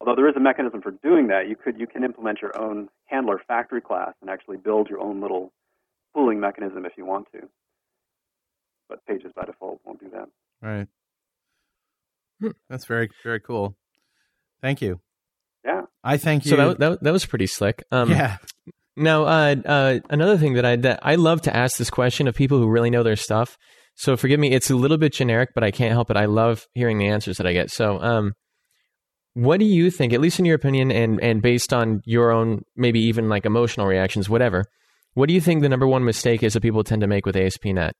Although 0.00 0.16
there 0.16 0.28
is 0.28 0.36
a 0.36 0.40
mechanism 0.40 0.80
for 0.80 0.90
doing 0.90 1.28
that, 1.28 1.48
you 1.48 1.56
could 1.56 1.78
you 1.78 1.86
can 1.86 2.04
implement 2.04 2.40
your 2.40 2.58
own 2.58 2.88
handler 3.06 3.40
factory 3.46 3.80
class 3.80 4.14
and 4.20 4.30
actually 4.30 4.56
build 4.56 4.88
your 4.88 5.00
own 5.00 5.20
little 5.20 5.52
pooling 6.14 6.40
mechanism 6.40 6.86
if 6.86 6.92
you 6.96 7.04
want 7.04 7.28
to. 7.32 7.48
But 8.88 9.04
pages 9.06 9.32
by 9.34 9.44
default 9.44 9.80
won't 9.84 10.00
do 10.00 10.10
that. 10.10 10.28
Right. 10.60 10.88
That's 12.70 12.86
very 12.86 13.08
very 13.22 13.40
cool. 13.40 13.76
Thank 14.60 14.80
you. 14.82 15.00
Yeah. 15.64 15.82
I 16.02 16.16
thank 16.16 16.44
you. 16.44 16.50
So 16.50 16.56
that, 16.56 16.78
that 16.78 17.02
that 17.02 17.12
was 17.12 17.26
pretty 17.26 17.46
slick. 17.46 17.82
Um, 17.90 18.10
yeah. 18.10 18.38
Now, 18.96 19.24
uh, 19.24 19.56
uh, 19.64 19.98
another 20.10 20.36
thing 20.36 20.54
that 20.54 20.64
I 20.64 20.76
that 20.76 21.00
I 21.02 21.14
love 21.14 21.42
to 21.42 21.56
ask 21.56 21.78
this 21.78 21.90
question 21.90 22.28
of 22.28 22.34
people 22.34 22.58
who 22.58 22.68
really 22.68 22.90
know 22.90 23.02
their 23.02 23.16
stuff. 23.16 23.56
So 23.94 24.16
forgive 24.16 24.40
me, 24.40 24.52
it's 24.52 24.70
a 24.70 24.76
little 24.76 24.98
bit 24.98 25.12
generic, 25.12 25.50
but 25.54 25.64
I 25.64 25.70
can't 25.70 25.92
help 25.92 26.10
it. 26.10 26.16
I 26.16 26.26
love 26.26 26.66
hearing 26.74 26.98
the 26.98 27.08
answers 27.08 27.36
that 27.36 27.46
I 27.46 27.52
get. 27.52 27.70
So, 27.70 28.00
um, 28.00 28.32
what 29.34 29.60
do 29.60 29.66
you 29.66 29.90
think, 29.90 30.12
at 30.12 30.20
least 30.20 30.38
in 30.38 30.44
your 30.44 30.56
opinion, 30.56 30.90
and 30.90 31.22
and 31.22 31.40
based 31.40 31.72
on 31.72 32.02
your 32.04 32.30
own 32.30 32.62
maybe 32.76 33.00
even 33.00 33.28
like 33.28 33.46
emotional 33.46 33.86
reactions, 33.86 34.28
whatever? 34.28 34.64
What 35.14 35.28
do 35.28 35.34
you 35.34 35.40
think 35.40 35.62
the 35.62 35.68
number 35.68 35.86
one 35.86 36.04
mistake 36.04 36.42
is 36.42 36.54
that 36.54 36.62
people 36.62 36.84
tend 36.84 37.02
to 37.02 37.06
make 37.06 37.26
with 37.26 37.36
ASP.NET? 37.36 37.94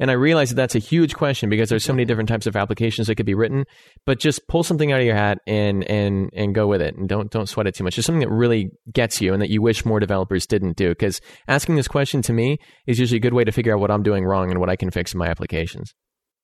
And 0.00 0.10
I 0.10 0.14
realize 0.14 0.50
that 0.50 0.56
that's 0.56 0.74
a 0.74 0.80
huge 0.80 1.14
question 1.14 1.48
because 1.48 1.68
there's 1.68 1.84
so 1.84 1.92
many 1.92 2.04
different 2.04 2.28
types 2.28 2.46
of 2.46 2.56
applications 2.56 3.06
that 3.06 3.16
could 3.16 3.26
be 3.26 3.34
written. 3.34 3.64
But 4.06 4.18
just 4.20 4.46
pull 4.48 4.62
something 4.62 4.92
out 4.92 5.00
of 5.00 5.06
your 5.06 5.16
hat 5.16 5.38
and 5.46 5.84
and 5.84 6.30
and 6.32 6.54
go 6.54 6.66
with 6.66 6.80
it, 6.80 6.96
and 6.96 7.08
don't 7.08 7.30
don't 7.30 7.48
sweat 7.48 7.66
it 7.66 7.74
too 7.74 7.84
much. 7.84 7.94
Just 7.96 8.06
something 8.06 8.26
that 8.26 8.34
really 8.34 8.70
gets 8.92 9.20
you 9.20 9.32
and 9.32 9.42
that 9.42 9.50
you 9.50 9.62
wish 9.62 9.84
more 9.84 10.00
developers 10.00 10.46
didn't 10.46 10.76
do. 10.76 10.90
Because 10.90 11.20
asking 11.46 11.76
this 11.76 11.88
question 11.88 12.22
to 12.22 12.32
me 12.32 12.58
is 12.86 12.98
usually 12.98 13.18
a 13.18 13.20
good 13.20 13.34
way 13.34 13.44
to 13.44 13.52
figure 13.52 13.74
out 13.74 13.80
what 13.80 13.90
I'm 13.90 14.02
doing 14.02 14.24
wrong 14.24 14.50
and 14.50 14.60
what 14.60 14.70
I 14.70 14.76
can 14.76 14.90
fix 14.90 15.12
in 15.12 15.18
my 15.18 15.26
applications. 15.26 15.94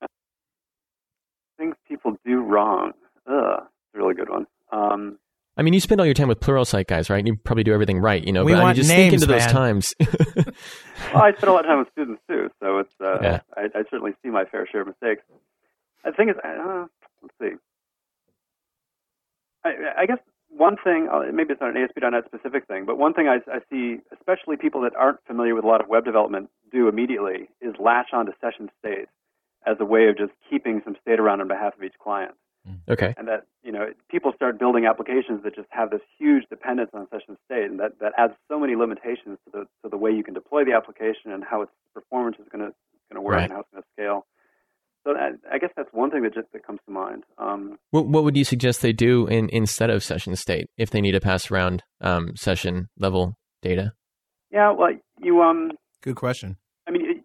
Things 1.58 1.74
people 1.86 2.16
do 2.24 2.40
wrong. 2.40 2.92
Ugh, 3.30 3.62
really 3.94 4.14
good 4.14 4.30
one. 4.30 4.46
Um, 4.72 5.18
I 5.58 5.62
mean, 5.62 5.74
you 5.74 5.80
spend 5.80 6.00
all 6.00 6.06
your 6.06 6.14
time 6.14 6.28
with 6.28 6.38
Pluralsight 6.38 6.86
guys, 6.86 7.10
right? 7.10 7.26
You 7.26 7.34
probably 7.34 7.64
do 7.64 7.74
everything 7.74 7.98
right, 7.98 8.24
you 8.24 8.32
know. 8.32 8.44
We 8.44 8.52
but 8.52 8.58
I 8.58 8.60
mean, 8.60 8.64
want 8.66 8.76
just 8.76 8.88
names, 8.88 9.10
think 9.10 9.14
into 9.14 9.26
those 9.26 9.46
times. 9.46 9.92
well, 10.00 11.22
I 11.24 11.32
spend 11.32 11.48
a 11.48 11.52
lot 11.52 11.64
of 11.64 11.66
time 11.66 11.80
with 11.80 11.88
students 11.90 12.22
too, 12.28 12.48
so 12.62 12.78
it's 12.78 12.94
uh, 13.00 13.18
Yeah. 13.20 13.40
I, 13.56 13.62
I 13.74 13.82
certainly 13.90 14.12
see 14.22 14.30
my 14.30 14.44
fair 14.44 14.68
share 14.70 14.82
of 14.82 14.86
mistakes. 14.86 15.22
The 16.04 16.12
thing 16.12 16.28
is, 16.28 16.36
uh, 16.44 16.86
let's 17.22 17.34
see. 17.42 17.58
I, 19.64 20.02
I 20.02 20.06
guess 20.06 20.18
one 20.48 20.76
thing, 20.82 21.08
uh, 21.12 21.22
maybe 21.32 21.52
it's 21.52 21.60
not 21.60 21.76
an 21.76 21.82
ASP.NET 21.82 22.24
specific 22.26 22.68
thing, 22.68 22.86
but 22.86 22.96
one 22.96 23.12
thing 23.12 23.26
I, 23.26 23.38
I 23.52 23.58
see, 23.68 23.98
especially 24.16 24.56
people 24.56 24.82
that 24.82 24.94
aren't 24.94 25.18
familiar 25.26 25.56
with 25.56 25.64
a 25.64 25.66
lot 25.66 25.80
of 25.80 25.88
web 25.88 26.04
development, 26.04 26.50
do 26.70 26.86
immediately 26.86 27.48
is 27.60 27.74
latch 27.80 28.10
onto 28.12 28.30
session 28.40 28.70
state 28.78 29.08
as 29.66 29.76
a 29.80 29.84
way 29.84 30.06
of 30.08 30.16
just 30.16 30.32
keeping 30.48 30.82
some 30.84 30.94
state 31.02 31.18
around 31.18 31.40
on 31.40 31.48
behalf 31.48 31.74
of 31.76 31.82
each 31.82 31.98
client 32.00 32.34
okay. 32.88 33.14
and 33.16 33.28
that 33.28 33.44
you 33.62 33.72
know 33.72 33.86
people 34.10 34.32
start 34.34 34.58
building 34.58 34.86
applications 34.86 35.42
that 35.44 35.54
just 35.54 35.68
have 35.70 35.90
this 35.90 36.00
huge 36.18 36.44
dependence 36.50 36.90
on 36.94 37.06
session 37.10 37.36
state, 37.44 37.64
and 37.64 37.78
that, 37.80 37.98
that 38.00 38.12
adds 38.16 38.34
so 38.48 38.58
many 38.58 38.76
limitations 38.76 39.38
to 39.44 39.50
the 39.52 39.60
to 39.82 39.88
the 39.90 39.96
way 39.96 40.10
you 40.10 40.24
can 40.24 40.34
deploy 40.34 40.64
the 40.64 40.72
application 40.72 41.32
and 41.32 41.44
how 41.44 41.62
its 41.62 41.72
performance 41.94 42.36
is 42.38 42.46
going 42.50 42.64
to 42.66 42.72
going 43.10 43.16
to 43.16 43.20
work 43.20 43.34
Right. 43.36 43.44
and 43.44 43.52
how 43.52 43.60
it's 43.60 43.70
going 43.72 43.82
to 43.82 43.88
scale. 43.94 44.26
So 45.04 45.14
that, 45.14 45.38
I 45.50 45.58
guess 45.58 45.70
that's 45.76 45.88
one 45.92 46.10
thing 46.10 46.22
that 46.24 46.34
just 46.34 46.48
that 46.52 46.66
comes 46.66 46.80
to 46.86 46.92
mind. 46.92 47.24
Um, 47.38 47.78
What, 47.92 48.08
what 48.08 48.24
would 48.24 48.36
you 48.36 48.44
suggest 48.44 48.82
they 48.82 48.92
do 48.92 49.26
in, 49.26 49.48
instead 49.50 49.88
of 49.90 50.04
session 50.04 50.36
state 50.36 50.68
if 50.76 50.90
they 50.90 51.00
need 51.00 51.12
to 51.12 51.20
pass 51.20 51.50
around 51.50 51.82
um, 52.00 52.36
session 52.36 52.88
level 52.98 53.34
data? 53.62 53.92
yeah, 54.50 54.72
well, 54.72 54.90
you 55.20 55.40
um, 55.42 55.70
Good 56.02 56.16
question. 56.16 56.56
I 56.86 56.90
mean, 56.90 57.02
it, 57.10 57.16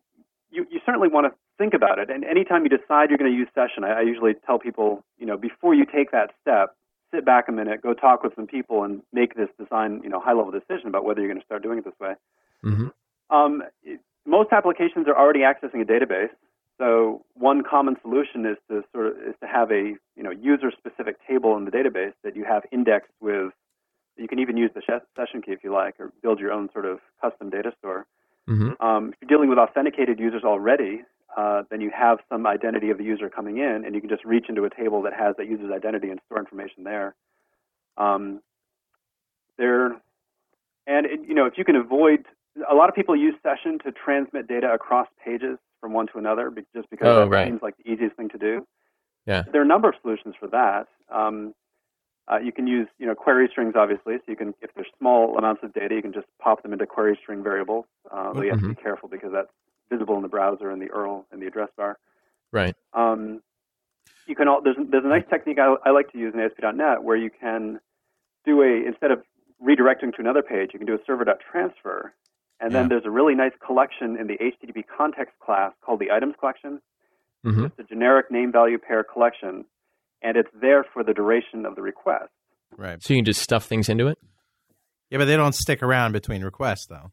you 0.49 0.65
you 0.71 0.79
certainly 0.85 1.09
want 1.09 1.27
to 1.27 1.31
think 1.57 1.73
about 1.73 1.99
it, 1.99 2.09
and 2.09 2.23
anytime 2.23 2.63
you 2.63 2.69
decide 2.69 3.09
you're 3.09 3.17
going 3.17 3.31
to 3.31 3.37
use 3.37 3.47
session, 3.53 3.83
I, 3.83 3.99
I 3.99 4.01
usually 4.01 4.33
tell 4.45 4.59
people, 4.59 5.03
you 5.17 5.25
know, 5.25 5.37
before 5.37 5.73
you 5.73 5.85
take 5.85 6.11
that 6.11 6.31
step, 6.41 6.75
sit 7.13 7.25
back 7.25 7.47
a 7.47 7.51
minute, 7.51 7.81
go 7.81 7.93
talk 7.93 8.23
with 8.23 8.33
some 8.35 8.47
people, 8.47 8.83
and 8.83 9.01
make 9.11 9.35
this 9.35 9.49
design, 9.59 10.01
you 10.03 10.09
know, 10.09 10.19
high 10.19 10.33
level 10.33 10.51
decision 10.51 10.87
about 10.87 11.03
whether 11.05 11.21
you're 11.21 11.29
going 11.29 11.39
to 11.39 11.45
start 11.45 11.63
doing 11.63 11.77
it 11.79 11.85
this 11.85 11.93
way. 11.99 12.13
hmm 12.63 12.87
Um, 13.29 13.63
most 14.25 14.51
applications 14.51 15.07
are 15.07 15.17
already 15.17 15.41
accessing 15.41 15.81
a 15.81 15.85
database. 15.85 16.29
So 16.79 17.23
one 17.35 17.61
common 17.63 17.97
solution 18.01 18.45
is 18.45 18.57
to 18.69 18.83
sort 18.93 19.07
of 19.07 19.13
is 19.17 19.35
to 19.41 19.47
have 19.47 19.71
a 19.71 19.95
you 20.15 20.23
know 20.23 20.31
user 20.31 20.71
specific 20.71 21.15
table 21.27 21.55
in 21.57 21.65
the 21.65 21.71
database 21.71 22.13
that 22.23 22.35
you 22.35 22.45
have 22.45 22.63
indexed 22.71 23.11
with. 23.21 23.51
You 24.17 24.27
can 24.27 24.39
even 24.39 24.57
use 24.57 24.71
the 24.73 24.81
session 25.15 25.41
key 25.41 25.51
if 25.51 25.63
you 25.63 25.71
like, 25.71 25.99
or 25.99 26.11
build 26.21 26.39
your 26.39 26.51
own 26.51 26.69
sort 26.71 26.85
of 26.85 26.99
custom 27.21 27.49
data 27.49 27.73
store. 27.79 28.05
hmm 28.47 28.71
Um, 28.79 29.09
if 29.13 29.15
you're 29.21 29.29
dealing 29.29 29.49
with 29.49 29.59
authenticated 29.59 30.19
users 30.19 30.43
already, 30.43 31.03
uh, 31.35 31.63
then 31.69 31.81
you 31.81 31.91
have 31.95 32.19
some 32.29 32.45
identity 32.45 32.89
of 32.89 32.97
the 32.97 33.03
user 33.03 33.29
coming 33.29 33.57
in, 33.57 33.83
and 33.85 33.95
you 33.95 34.01
can 34.01 34.09
just 34.09 34.23
reach 34.25 34.45
into 34.49 34.65
a 34.65 34.69
table 34.69 35.01
that 35.01 35.13
has 35.13 35.35
that 35.37 35.47
user's 35.47 35.71
identity 35.71 36.09
and 36.09 36.19
store 36.25 36.39
information 36.39 36.83
there. 36.83 37.15
Um, 37.97 38.41
there, 39.57 39.87
and 40.87 41.05
it, 41.05 41.19
you 41.27 41.33
know, 41.33 41.45
if 41.45 41.57
you 41.57 41.65
can 41.65 41.75
avoid, 41.75 42.25
a 42.69 42.75
lot 42.75 42.89
of 42.89 42.95
people 42.95 43.15
use 43.15 43.35
Session 43.41 43.79
to 43.85 43.91
transmit 43.91 44.47
data 44.47 44.71
across 44.71 45.07
pages 45.23 45.57
from 45.81 45.93
one 45.93 46.07
to 46.07 46.17
another, 46.17 46.51
just 46.75 46.89
because 46.89 47.07
Oh, 47.07 47.19
that 47.21 47.29
right. 47.29 47.47
seems 47.47 47.61
like 47.61 47.75
the 47.77 47.91
easiest 47.91 48.15
thing 48.15 48.29
to 48.29 48.37
do. 48.37 48.65
Yeah. 49.25 49.43
There 49.51 49.61
are 49.61 49.65
a 49.65 49.67
number 49.67 49.89
of 49.89 49.95
solutions 50.01 50.35
for 50.39 50.47
that. 50.47 50.87
Um, 51.11 51.53
uh, 52.31 52.39
you 52.39 52.51
can 52.53 52.67
use, 52.67 52.87
you 52.99 53.05
know, 53.05 53.15
query 53.15 53.49
strings, 53.51 53.73
obviously. 53.75 54.15
So 54.17 54.23
you 54.27 54.35
can, 54.35 54.53
if 54.61 54.69
there's 54.75 54.87
small 54.97 55.37
amounts 55.37 55.61
of 55.63 55.73
data, 55.73 55.95
you 55.95 56.01
can 56.01 56.13
just 56.13 56.27
pop 56.41 56.63
them 56.63 56.71
into 56.71 56.85
query 56.85 57.17
string 57.21 57.43
variables. 57.43 57.85
Uh, 58.09 58.33
but 58.33 58.41
you 58.43 58.51
have 58.51 58.61
to 58.61 58.69
be 58.69 58.75
careful 58.75 59.09
because 59.09 59.31
that's 59.33 59.51
visible 59.91 60.15
in 60.15 60.21
the 60.21 60.27
browser 60.27 60.69
and 60.69 60.81
the 60.81 60.87
URL 60.87 61.25
and 61.31 61.41
the 61.41 61.47
address 61.47 61.69
bar. 61.77 61.97
Right. 62.51 62.75
Um, 62.93 63.41
you 64.27 64.35
can 64.35 64.47
all, 64.47 64.61
there's 64.61 64.77
there's 64.89 65.05
a 65.05 65.09
nice 65.09 65.25
technique 65.29 65.57
I, 65.59 65.75
I 65.85 65.91
like 65.91 66.11
to 66.11 66.17
use 66.17 66.33
in 66.33 66.39
ASP.NET 66.39 67.03
where 67.03 67.17
you 67.17 67.29
can 67.29 67.79
do 68.45 68.61
a 68.61 68.87
instead 68.87 69.11
of 69.11 69.23
redirecting 69.61 70.13
to 70.15 70.19
another 70.19 70.41
page, 70.41 70.71
you 70.73 70.79
can 70.79 70.85
do 70.87 70.93
a 70.93 70.99
server.transfer, 71.05 72.13
And 72.59 72.73
then 72.73 72.89
there's 72.89 73.05
a 73.05 73.09
really 73.09 73.35
nice 73.35 73.53
collection 73.65 74.17
in 74.19 74.27
the 74.27 74.37
HTTP 74.37 74.83
context 74.97 75.35
class 75.39 75.71
called 75.85 75.99
the 75.99 76.11
items 76.11 76.35
collection. 76.39 76.81
hmm 77.43 77.65
It's 77.65 77.79
a 77.79 77.83
generic 77.83 78.29
name 78.29 78.51
value 78.51 78.77
pair 78.77 79.03
collection, 79.03 79.65
and 80.21 80.37
it's 80.37 80.49
there 80.59 80.85
for 80.93 81.03
the 81.03 81.13
duration 81.13 81.65
of 81.65 81.75
the 81.75 81.81
request. 81.81 82.31
Right. 82.77 83.01
So 83.01 83.13
you 83.13 83.19
can 83.19 83.25
just 83.25 83.41
stuff 83.41 83.65
things 83.65 83.87
into 83.89 84.07
it. 84.07 84.17
Yeah, 85.09 85.19
but 85.19 85.25
they 85.25 85.37
don't 85.37 85.55
stick 85.55 85.83
around 85.83 86.11
between 86.11 86.43
requests, 86.43 86.87
though. 86.87 87.11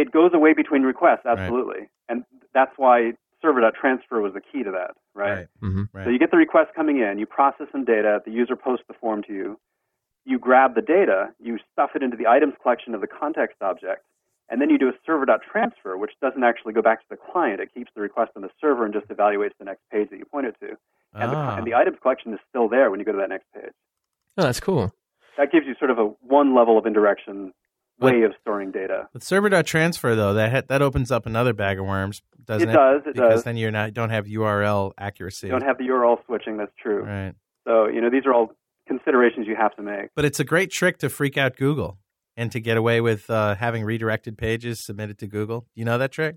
It 0.00 0.10
goes 0.12 0.32
away 0.34 0.52
between 0.54 0.82
requests, 0.82 1.26
absolutely. 1.26 1.88
And 2.08 2.24
that's 2.54 2.72
why 2.76 3.12
server.transfer 3.42 4.20
was 4.20 4.32
the 4.34 4.40
key 4.40 4.62
to 4.62 4.70
that, 4.70 4.92
right? 5.14 5.46
hmm 5.60 5.84
Right. 5.92 6.04
So 6.04 6.10
you 6.10 6.18
get 6.18 6.30
the 6.30 6.36
request 6.36 6.70
coming 6.74 6.98
in, 7.00 7.18
you 7.18 7.26
process 7.26 7.66
some 7.72 7.84
data, 7.84 8.20
the 8.24 8.30
user 8.32 8.56
posts 8.56 8.84
the 8.88 8.94
form 8.94 9.22
to 9.24 9.32
you, 9.32 9.58
you 10.24 10.38
grab 10.38 10.74
the 10.74 10.82
data, 10.82 11.30
you 11.40 11.58
stuff 11.72 11.90
it 11.94 12.02
into 12.02 12.16
the 12.16 12.26
items 12.26 12.54
collection 12.62 12.94
of 12.94 13.00
the 13.00 13.06
context 13.06 13.56
object, 13.62 14.04
and 14.48 14.60
then 14.60 14.68
you 14.70 14.78
do 14.78 14.88
a 14.88 14.92
server.transfer, 15.06 15.96
which 15.96 16.12
doesn't 16.20 16.44
actually 16.44 16.72
go 16.72 16.82
back 16.82 17.00
to 17.00 17.06
the 17.10 17.16
client. 17.16 17.60
It 17.60 17.72
keeps 17.72 17.90
the 17.94 18.00
request 18.00 18.32
on 18.36 18.42
the 18.42 18.50
server 18.60 18.84
and 18.84 18.92
just 18.92 19.08
evaluates 19.08 19.52
the 19.58 19.64
next 19.64 19.80
page 19.90 20.10
that 20.10 20.18
you 20.18 20.24
point 20.24 20.46
it 20.46 20.56
to. 20.60 20.76
And, 21.14 21.32
the, 21.32 21.36
Ah. 21.36 21.56
and 21.56 21.66
the 21.66 21.74
items 21.74 21.98
collection 22.02 22.32
is 22.34 22.40
still 22.48 22.68
there 22.68 22.90
when 22.90 23.00
you 23.00 23.06
go 23.06 23.12
to 23.12 23.18
that 23.18 23.28
next 23.30 23.46
page. 23.54 23.72
Oh, 24.38 24.42
that's 24.44 24.60
cool. 24.60 24.92
That 25.38 25.50
gives 25.52 25.66
you 25.66 25.74
sort 25.78 25.90
of 25.90 25.98
a 25.98 26.06
one 26.40 26.54
level 26.54 26.76
of 26.78 26.84
indirection 26.86 27.52
way 28.00 28.22
of 28.22 28.32
storing 28.40 28.70
data. 28.70 29.08
With 29.12 29.22
server.transfer, 29.22 30.14
though, 30.14 30.34
that 30.34 30.52
ha- 30.52 30.62
that 30.68 30.82
opens 30.82 31.10
up 31.10 31.26
another 31.26 31.52
bag 31.52 31.78
of 31.78 31.86
worms, 31.86 32.22
doesn't 32.44 32.68
it? 32.68 32.72
It 32.72 32.76
does, 32.76 33.02
it 33.06 33.14
because 33.14 33.34
does. 33.34 33.44
then 33.44 33.56
you're 33.56 33.70
not 33.70 33.94
don't 33.94 34.10
have 34.10 34.26
URL 34.26 34.92
accuracy. 34.98 35.46
You 35.46 35.52
don't 35.52 35.64
have 35.64 35.78
the 35.78 35.84
URL 35.84 36.24
switching, 36.26 36.56
that's 36.56 36.72
true. 36.82 37.02
right. 37.02 37.34
So, 37.66 37.86
you 37.86 38.00
know, 38.00 38.10
these 38.10 38.24
are 38.26 38.32
all 38.32 38.52
considerations 38.88 39.46
you 39.46 39.54
have 39.54 39.74
to 39.76 39.82
make. 39.82 40.10
But 40.16 40.24
it's 40.24 40.40
a 40.40 40.44
great 40.44 40.70
trick 40.70 40.98
to 40.98 41.08
freak 41.08 41.36
out 41.38 41.56
Google 41.56 41.98
and 42.36 42.50
to 42.52 42.60
get 42.60 42.76
away 42.76 43.00
with 43.00 43.28
uh, 43.30 43.54
having 43.54 43.84
redirected 43.84 44.38
pages 44.38 44.84
submitted 44.84 45.18
to 45.18 45.26
Google. 45.26 45.66
You 45.74 45.84
know 45.84 45.98
that 45.98 46.10
trick? 46.10 46.36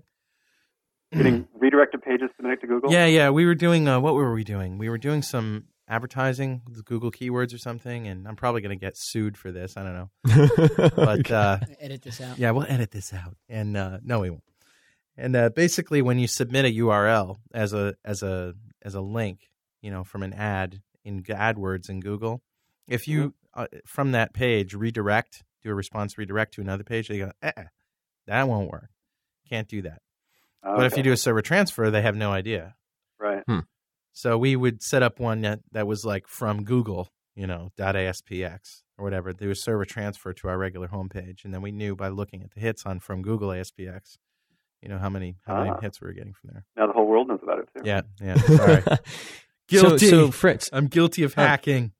Getting 1.12 1.48
redirected 1.58 2.02
pages 2.02 2.28
submitted 2.36 2.60
to 2.60 2.66
Google. 2.66 2.92
Yeah, 2.92 3.06
yeah. 3.06 3.30
We 3.30 3.46
were 3.46 3.54
doing 3.54 3.88
uh, 3.88 4.00
what 4.00 4.14
were 4.14 4.32
we 4.32 4.44
doing? 4.44 4.78
We 4.78 4.88
were 4.88 4.98
doing 4.98 5.22
some 5.22 5.64
advertising 5.88 6.62
with 6.66 6.84
Google 6.84 7.10
keywords 7.10 7.54
or 7.54 7.58
something, 7.58 8.06
and 8.06 8.26
I'm 8.26 8.36
probably 8.36 8.60
going 8.62 8.78
to 8.78 8.82
get 8.84 8.96
sued 8.96 9.36
for 9.36 9.52
this. 9.52 9.76
I 9.76 9.82
don't 9.82 9.94
know, 9.94 10.88
but 10.96 11.30
uh, 11.30 11.58
Edit 11.80 12.02
this 12.02 12.20
out. 12.20 12.38
yeah, 12.38 12.50
we'll 12.50 12.66
edit 12.68 12.90
this 12.90 13.12
out. 13.12 13.36
And 13.48 13.76
uh, 13.76 13.98
no, 14.02 14.20
we 14.20 14.30
won't. 14.30 14.42
And 15.16 15.36
uh, 15.36 15.50
basically, 15.50 16.02
when 16.02 16.18
you 16.18 16.26
submit 16.26 16.64
a 16.64 16.68
URL 16.68 17.36
as 17.52 17.72
a 17.72 17.94
as 18.04 18.22
a 18.22 18.54
as 18.82 18.94
a 18.94 19.00
link, 19.00 19.50
you 19.80 19.90
know, 19.90 20.04
from 20.04 20.22
an 20.22 20.32
ad 20.32 20.80
in 21.04 21.22
AdWords 21.22 21.88
in 21.88 22.00
Google, 22.00 22.42
if 22.88 23.06
you 23.06 23.34
uh, 23.54 23.66
from 23.86 24.12
that 24.12 24.32
page 24.32 24.74
redirect, 24.74 25.44
do 25.62 25.70
a 25.70 25.74
response 25.74 26.18
redirect 26.18 26.54
to 26.54 26.60
another 26.60 26.84
page, 26.84 27.08
they 27.08 27.18
go, 27.18 27.30
eh, 27.42 27.52
that 28.26 28.48
won't 28.48 28.70
work. 28.70 28.90
Can't 29.48 29.68
do 29.68 29.82
that. 29.82 30.00
But 30.62 30.86
if 30.86 30.96
you 30.96 31.02
do 31.02 31.12
a 31.12 31.16
server 31.16 31.42
transfer, 31.42 31.90
they 31.90 32.00
have 32.00 32.16
no 32.16 32.32
idea. 32.32 32.74
Right. 33.20 33.42
So 34.14 34.38
we 34.38 34.56
would 34.56 34.82
set 34.82 35.02
up 35.02 35.20
one 35.20 35.40
that, 35.42 35.58
that 35.72 35.86
was 35.86 36.04
like 36.04 36.26
from 36.28 36.64
Google, 36.64 37.08
you 37.34 37.46
know, 37.46 37.70
.aspx 37.78 38.82
or 38.96 39.04
whatever. 39.04 39.32
Do 39.32 39.50
a 39.50 39.54
server 39.54 39.84
transfer 39.84 40.32
to 40.32 40.48
our 40.48 40.56
regular 40.56 40.88
homepage, 40.88 41.44
and 41.44 41.52
then 41.52 41.60
we 41.62 41.72
knew 41.72 41.94
by 41.96 42.08
looking 42.08 42.42
at 42.42 42.52
the 42.54 42.60
hits 42.60 42.86
on 42.86 43.00
from 43.00 43.22
Google 43.22 43.48
ASPX, 43.50 44.16
you 44.80 44.88
know, 44.88 44.98
how 44.98 45.08
many 45.10 45.36
how 45.46 45.58
many 45.58 45.70
Ah. 45.70 45.80
hits 45.80 46.00
we 46.00 46.06
were 46.06 46.12
getting 46.14 46.32
from 46.32 46.50
there. 46.52 46.64
Now 46.76 46.86
the 46.86 46.92
whole 46.92 47.06
world 47.08 47.28
knows 47.28 47.40
about 47.42 47.58
it 47.58 47.68
too. 47.76 47.82
Yeah, 47.84 48.02
yeah. 48.22 48.34
Sorry, 48.56 48.82
so, 48.86 48.96
Guilty. 49.68 50.08
so 50.08 50.30
Fritz, 50.30 50.70
I'm 50.72 50.86
guilty 50.86 51.22
of 51.24 51.34
hacking. 51.34 51.92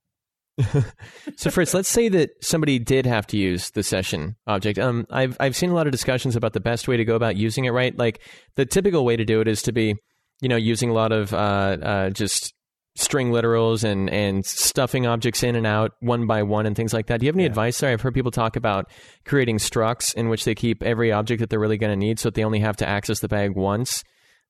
so 1.36 1.50
Fritz, 1.50 1.74
let's 1.74 1.88
say 1.88 2.08
that 2.10 2.30
somebody 2.40 2.78
did 2.78 3.06
have 3.06 3.26
to 3.28 3.36
use 3.36 3.70
the 3.70 3.82
session 3.82 4.36
object. 4.46 4.78
Um, 4.78 5.04
I've 5.10 5.36
I've 5.40 5.56
seen 5.56 5.70
a 5.70 5.74
lot 5.74 5.86
of 5.86 5.90
discussions 5.92 6.36
about 6.36 6.52
the 6.52 6.60
best 6.60 6.86
way 6.86 6.96
to 6.96 7.04
go 7.04 7.16
about 7.16 7.36
using 7.36 7.64
it. 7.64 7.70
Right, 7.70 7.96
like 7.98 8.20
the 8.54 8.64
typical 8.64 9.04
way 9.04 9.16
to 9.16 9.24
do 9.24 9.40
it 9.40 9.48
is 9.48 9.62
to 9.62 9.72
be, 9.72 9.96
you 10.44 10.48
know, 10.50 10.56
using 10.56 10.90
a 10.90 10.92
lot 10.92 11.10
of 11.10 11.32
uh, 11.32 11.36
uh, 11.82 12.10
just 12.10 12.52
string 12.96 13.30
literals 13.32 13.82
and 13.82 14.08
and 14.10 14.44
stuffing 14.46 15.06
objects 15.06 15.42
in 15.42 15.56
and 15.56 15.66
out 15.66 15.92
one 16.00 16.26
by 16.26 16.42
one 16.42 16.66
and 16.66 16.76
things 16.76 16.92
like 16.92 17.06
that. 17.06 17.18
Do 17.18 17.26
you 17.26 17.28
have 17.28 17.34
any 17.36 17.44
Yeah. 17.44 17.48
advice 17.50 17.78
there? 17.80 17.90
I've 17.90 18.02
heard 18.02 18.14
people 18.14 18.30
talk 18.30 18.54
about 18.56 18.88
creating 19.24 19.56
structs 19.58 20.14
in 20.14 20.28
which 20.28 20.44
they 20.44 20.54
keep 20.54 20.82
every 20.82 21.10
object 21.10 21.40
that 21.40 21.48
they're 21.50 21.58
really 21.58 21.78
going 21.78 21.92
to 21.92 21.96
need, 22.06 22.18
so 22.20 22.28
that 22.28 22.34
they 22.34 22.44
only 22.44 22.60
have 22.60 22.76
to 22.76 22.88
access 22.88 23.20
the 23.20 23.28
bag 23.28 23.56
once. 23.56 24.04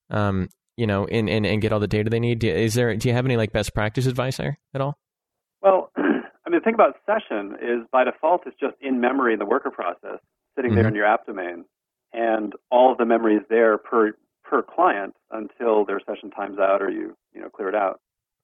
Um, 0.09 0.49
you 0.77 0.85
know, 0.85 1.05
and, 1.05 1.29
and, 1.29 1.45
and 1.45 1.61
get 1.61 1.71
all 1.71 1.79
the 1.79 1.87
data 1.87 2.09
they 2.09 2.19
need. 2.19 2.39
Do- 2.39 2.49
Is 2.49 2.73
there? 2.73 2.93
Do 2.97 3.07
you 3.07 3.15
have 3.15 3.25
any 3.25 3.37
like 3.37 3.53
best 3.53 3.73
practice 3.73 4.05
advice 4.05 4.35
there 4.37 4.59
at 4.73 4.81
all? 4.81 4.97
Well, 5.61 5.89
I 5.97 6.01
mean, 6.49 6.59
the 6.59 6.63
thing 6.63 6.73
about 6.75 6.97
session 7.05 7.55
is 7.61 7.87
by 7.93 8.03
default 8.03 8.41
it's 8.45 8.57
just 8.59 8.75
in 8.81 8.99
memory 8.99 9.31
in 9.33 9.39
the 9.39 9.45
worker 9.45 9.71
process, 9.71 10.19
sitting 10.57 10.75
there 10.75 10.83
Mhm. 10.83 10.89
in 10.89 10.95
your 10.95 11.05
app 11.05 11.25
domain, 11.25 11.63
and 12.13 12.53
all 12.69 12.91
of 12.91 12.97
the 12.97 13.05
memory 13.05 13.35
is 13.37 13.43
there 13.49 13.77
per 13.77 14.11
per 14.47 14.61
client 14.61 15.15
until 15.31 15.85
their 15.85 15.99
session 15.99 16.31
times 16.31 16.59
out 16.59 16.81
or 16.81 16.89
you 16.89 17.15
you 17.33 17.41
know 17.41 17.49
clear 17.49 17.69
it 17.69 17.75
out. 17.75 17.99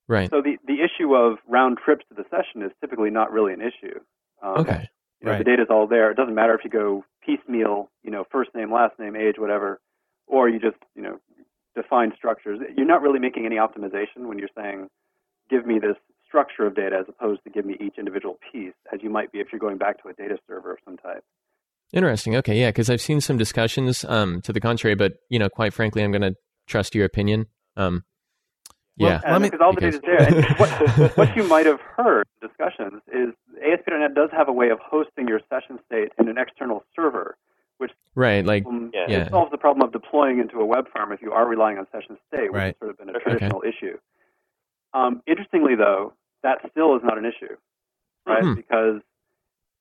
Right. 0.07 0.29
So 0.29 0.41
the 0.41 0.57
the 0.67 0.81
issue 0.81 1.15
of 1.15 1.37
round 1.47 1.77
trips 1.83 2.05
to 2.09 2.15
the 2.15 2.25
session 2.29 2.61
is 2.63 2.71
typically 2.81 3.09
not 3.09 3.31
really 3.31 3.53
an 3.53 3.61
issue. 3.61 3.99
Um, 4.41 4.57
Okay. 4.57 4.89
You 5.21 5.25
know, 5.27 5.33
Right. 5.33 5.37
The 5.37 5.43
data's 5.43 5.67
all 5.69 5.85
there. 5.85 6.09
It 6.09 6.17
doesn't 6.17 6.33
matter 6.33 6.55
if 6.55 6.63
you 6.63 6.71
go 6.71 7.05
piecemeal, 7.23 7.91
you 8.03 8.09
know, 8.09 8.25
first 8.31 8.55
name, 8.55 8.73
last 8.73 8.97
name, 8.97 9.15
age, 9.15 9.35
whatever, 9.37 9.79
or 10.25 10.49
you 10.49 10.59
just, 10.59 10.77
you 10.95 11.03
know, 11.03 11.19
define 11.75 12.11
structures. 12.17 12.59
You're 12.75 12.87
not 12.87 13.03
really 13.03 13.19
making 13.19 13.45
any 13.45 13.57
optimization 13.57 14.27
when 14.27 14.39
you're 14.39 14.49
saying, 14.57 14.89
give 15.47 15.67
me 15.67 15.77
this 15.77 15.95
structure 16.25 16.65
of 16.65 16.75
data 16.75 16.97
as 16.99 17.05
opposed 17.07 17.43
to 17.43 17.49
give 17.49 17.65
me 17.65 17.75
each 17.79 17.95
individual 17.99 18.39
piece, 18.51 18.73
as 18.91 19.01
you 19.03 19.09
might 19.09 19.31
be 19.31 19.39
if 19.39 19.47
you're 19.51 19.59
going 19.59 19.77
back 19.77 20.01
to 20.01 20.09
a 20.09 20.13
data 20.13 20.37
server 20.47 20.71
of 20.71 20.79
some 20.83 20.97
type. 20.97 21.23
Interesting. 21.93 22.35
Okay, 22.37 22.59
yeah, 22.59 22.69
because 22.69 22.89
I've 22.89 23.01
seen 23.01 23.19
some 23.21 23.37
discussions 23.37 24.05
um, 24.05 24.41
to 24.43 24.53
the 24.53 24.59
contrary, 24.61 24.95
but 24.95 25.13
you 25.29 25.39
know, 25.39 25.49
quite 25.49 25.73
frankly, 25.73 26.03
I'm 26.03 26.11
going 26.11 26.21
to 26.21 26.35
trust 26.67 26.95
your 26.95 27.05
opinion. 27.05 27.47
Um, 27.75 28.03
yeah, 28.97 29.19
And 29.23 29.33
Let 29.33 29.41
me- 29.41 29.49
because 29.49 29.61
all 29.63 29.73
the 29.73 29.81
because- 29.81 29.99
data's 29.99 30.35
there. 30.35 30.45
And 30.49 30.57
what, 30.59 31.17
what 31.17 31.35
you 31.35 31.43
might 31.43 31.65
have 31.65 31.79
heard 31.97 32.25
in 32.41 32.47
discussions 32.47 33.01
is 33.11 33.29
ASP.NET 33.61 34.13
does 34.15 34.29
have 34.31 34.47
a 34.47 34.53
way 34.53 34.69
of 34.69 34.79
hosting 34.79 35.27
your 35.27 35.39
session 35.49 35.79
state 35.85 36.09
in 36.19 36.27
an 36.29 36.37
external 36.37 36.83
server, 36.95 37.35
which 37.77 37.91
right. 38.15 38.45
Like, 38.45 38.65
um, 38.65 38.91
Yeah. 38.93 39.23
it 39.25 39.29
solves 39.29 39.51
the 39.51 39.57
problem 39.57 39.85
of 39.85 39.91
deploying 39.91 40.39
into 40.39 40.59
a 40.59 40.65
web 40.65 40.85
farm 40.93 41.11
if 41.11 41.21
you 41.21 41.31
are 41.31 41.47
relying 41.47 41.77
on 41.77 41.87
session 41.91 42.17
state, 42.27 42.51
which 42.51 42.59
Right. 42.59 42.65
has 42.67 42.75
sort 42.79 42.91
of 42.91 42.97
been 42.99 43.09
a 43.09 43.19
traditional 43.19 43.63
issue. 43.67 43.97
Um, 44.93 45.21
interestingly, 45.25 45.75
though, 45.75 46.13
that 46.43 46.59
still 46.71 46.95
is 46.95 47.01
not 47.03 47.17
an 47.17 47.25
issue, 47.25 47.55
right? 48.27 48.43
Hmm. 48.43 48.53
Because 48.55 49.01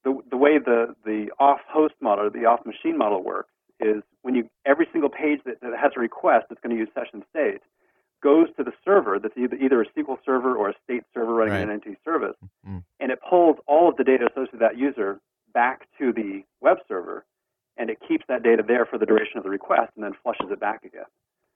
the 0.04 0.18
the 0.30 0.36
way 0.36 0.58
the 0.58 0.94
the 1.04 1.30
off 1.38 1.60
host 1.68 1.94
model, 2.00 2.26
or 2.26 2.30
the 2.30 2.46
off 2.46 2.64
machine 2.66 2.96
model 2.98 3.22
works 3.22 3.50
is 3.80 4.02
when 4.22 4.34
you 4.34 4.48
every 4.66 4.86
single 4.92 5.10
page 5.10 5.40
that, 5.44 5.60
that 5.62 5.72
has 5.80 5.92
a 5.96 6.00
request 6.00 6.46
that's 6.48 6.60
going 6.60 6.74
to 6.74 6.78
use 6.78 6.88
session 6.94 7.24
state 7.30 7.60
goes 8.22 8.48
to 8.56 8.62
the 8.62 8.72
server 8.84 9.18
that's 9.18 9.36
either 9.38 9.56
either 9.56 9.80
a 9.80 9.86
SQL 9.96 10.18
server 10.26 10.54
or 10.54 10.68
a 10.68 10.74
state 10.84 11.02
server 11.14 11.32
running 11.34 11.54
Right. 11.54 11.62
an 11.68 11.76
NT 11.76 11.96
service, 12.04 12.36
Mm. 12.68 12.84
and 13.00 13.10
it 13.10 13.18
pulls 13.28 13.56
all 13.66 13.88
of 13.88 13.96
the 13.96 14.04
data 14.04 14.26
associated 14.26 14.52
with 14.52 14.60
that 14.60 14.76
user 14.76 15.20
back 15.54 15.86
to 15.98 16.12
the 16.12 16.44
web 16.60 16.78
server, 16.86 17.24
and 17.78 17.88
it 17.88 17.98
keeps 18.06 18.24
that 18.28 18.42
data 18.42 18.62
there 18.66 18.84
for 18.84 18.98
the 18.98 19.06
duration 19.06 19.38
of 19.38 19.42
the 19.44 19.48
request, 19.50 19.92
and 19.96 20.04
then 20.04 20.12
flushes 20.22 20.50
it 20.50 20.60
back 20.60 20.84
again. 20.84 21.06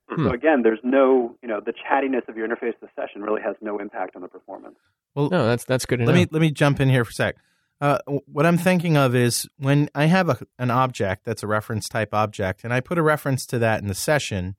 Hmm. 0.08 0.24
So 0.26 0.30
again, 0.32 0.62
there's 0.62 0.80
no, 0.82 1.36
you 1.42 1.48
know, 1.48 1.60
the 1.60 1.72
chattiness 1.74 2.26
of 2.28 2.36
your 2.36 2.48
interface 2.48 2.78
to 2.80 2.88
session 2.96 3.22
really 3.22 3.42
has 3.42 3.56
no 3.60 3.78
impact 3.78 4.16
on 4.16 4.22
the 4.22 4.28
performance. 4.28 4.76
Well, 5.14 5.28
no, 5.30 5.46
that's 5.46 5.64
that's 5.64 5.84
good 5.86 5.98
let 6.00 6.06
know. 6.08 6.12
me 6.14 6.26
let 6.30 6.40
me 6.40 6.50
jump 6.50 6.80
in 6.80 6.88
here 6.88 7.04
for 7.04 7.10
a 7.10 7.12
sec. 7.14 7.36
Uh, 7.80 7.98
what 8.26 8.46
I'm 8.46 8.58
thinking 8.58 8.96
of 8.96 9.14
is 9.14 9.46
when 9.58 9.88
I 9.94 10.06
have 10.06 10.28
a, 10.28 10.38
an 10.58 10.70
object 10.70 11.24
that's 11.24 11.42
a 11.42 11.46
reference 11.46 11.88
type 11.88 12.14
object, 12.14 12.64
and 12.64 12.72
I 12.72 12.80
put 12.80 12.98
a 12.98 13.02
reference 13.02 13.44
to 13.46 13.58
that 13.58 13.82
in 13.82 13.88
the 13.88 13.94
session. 13.94 14.56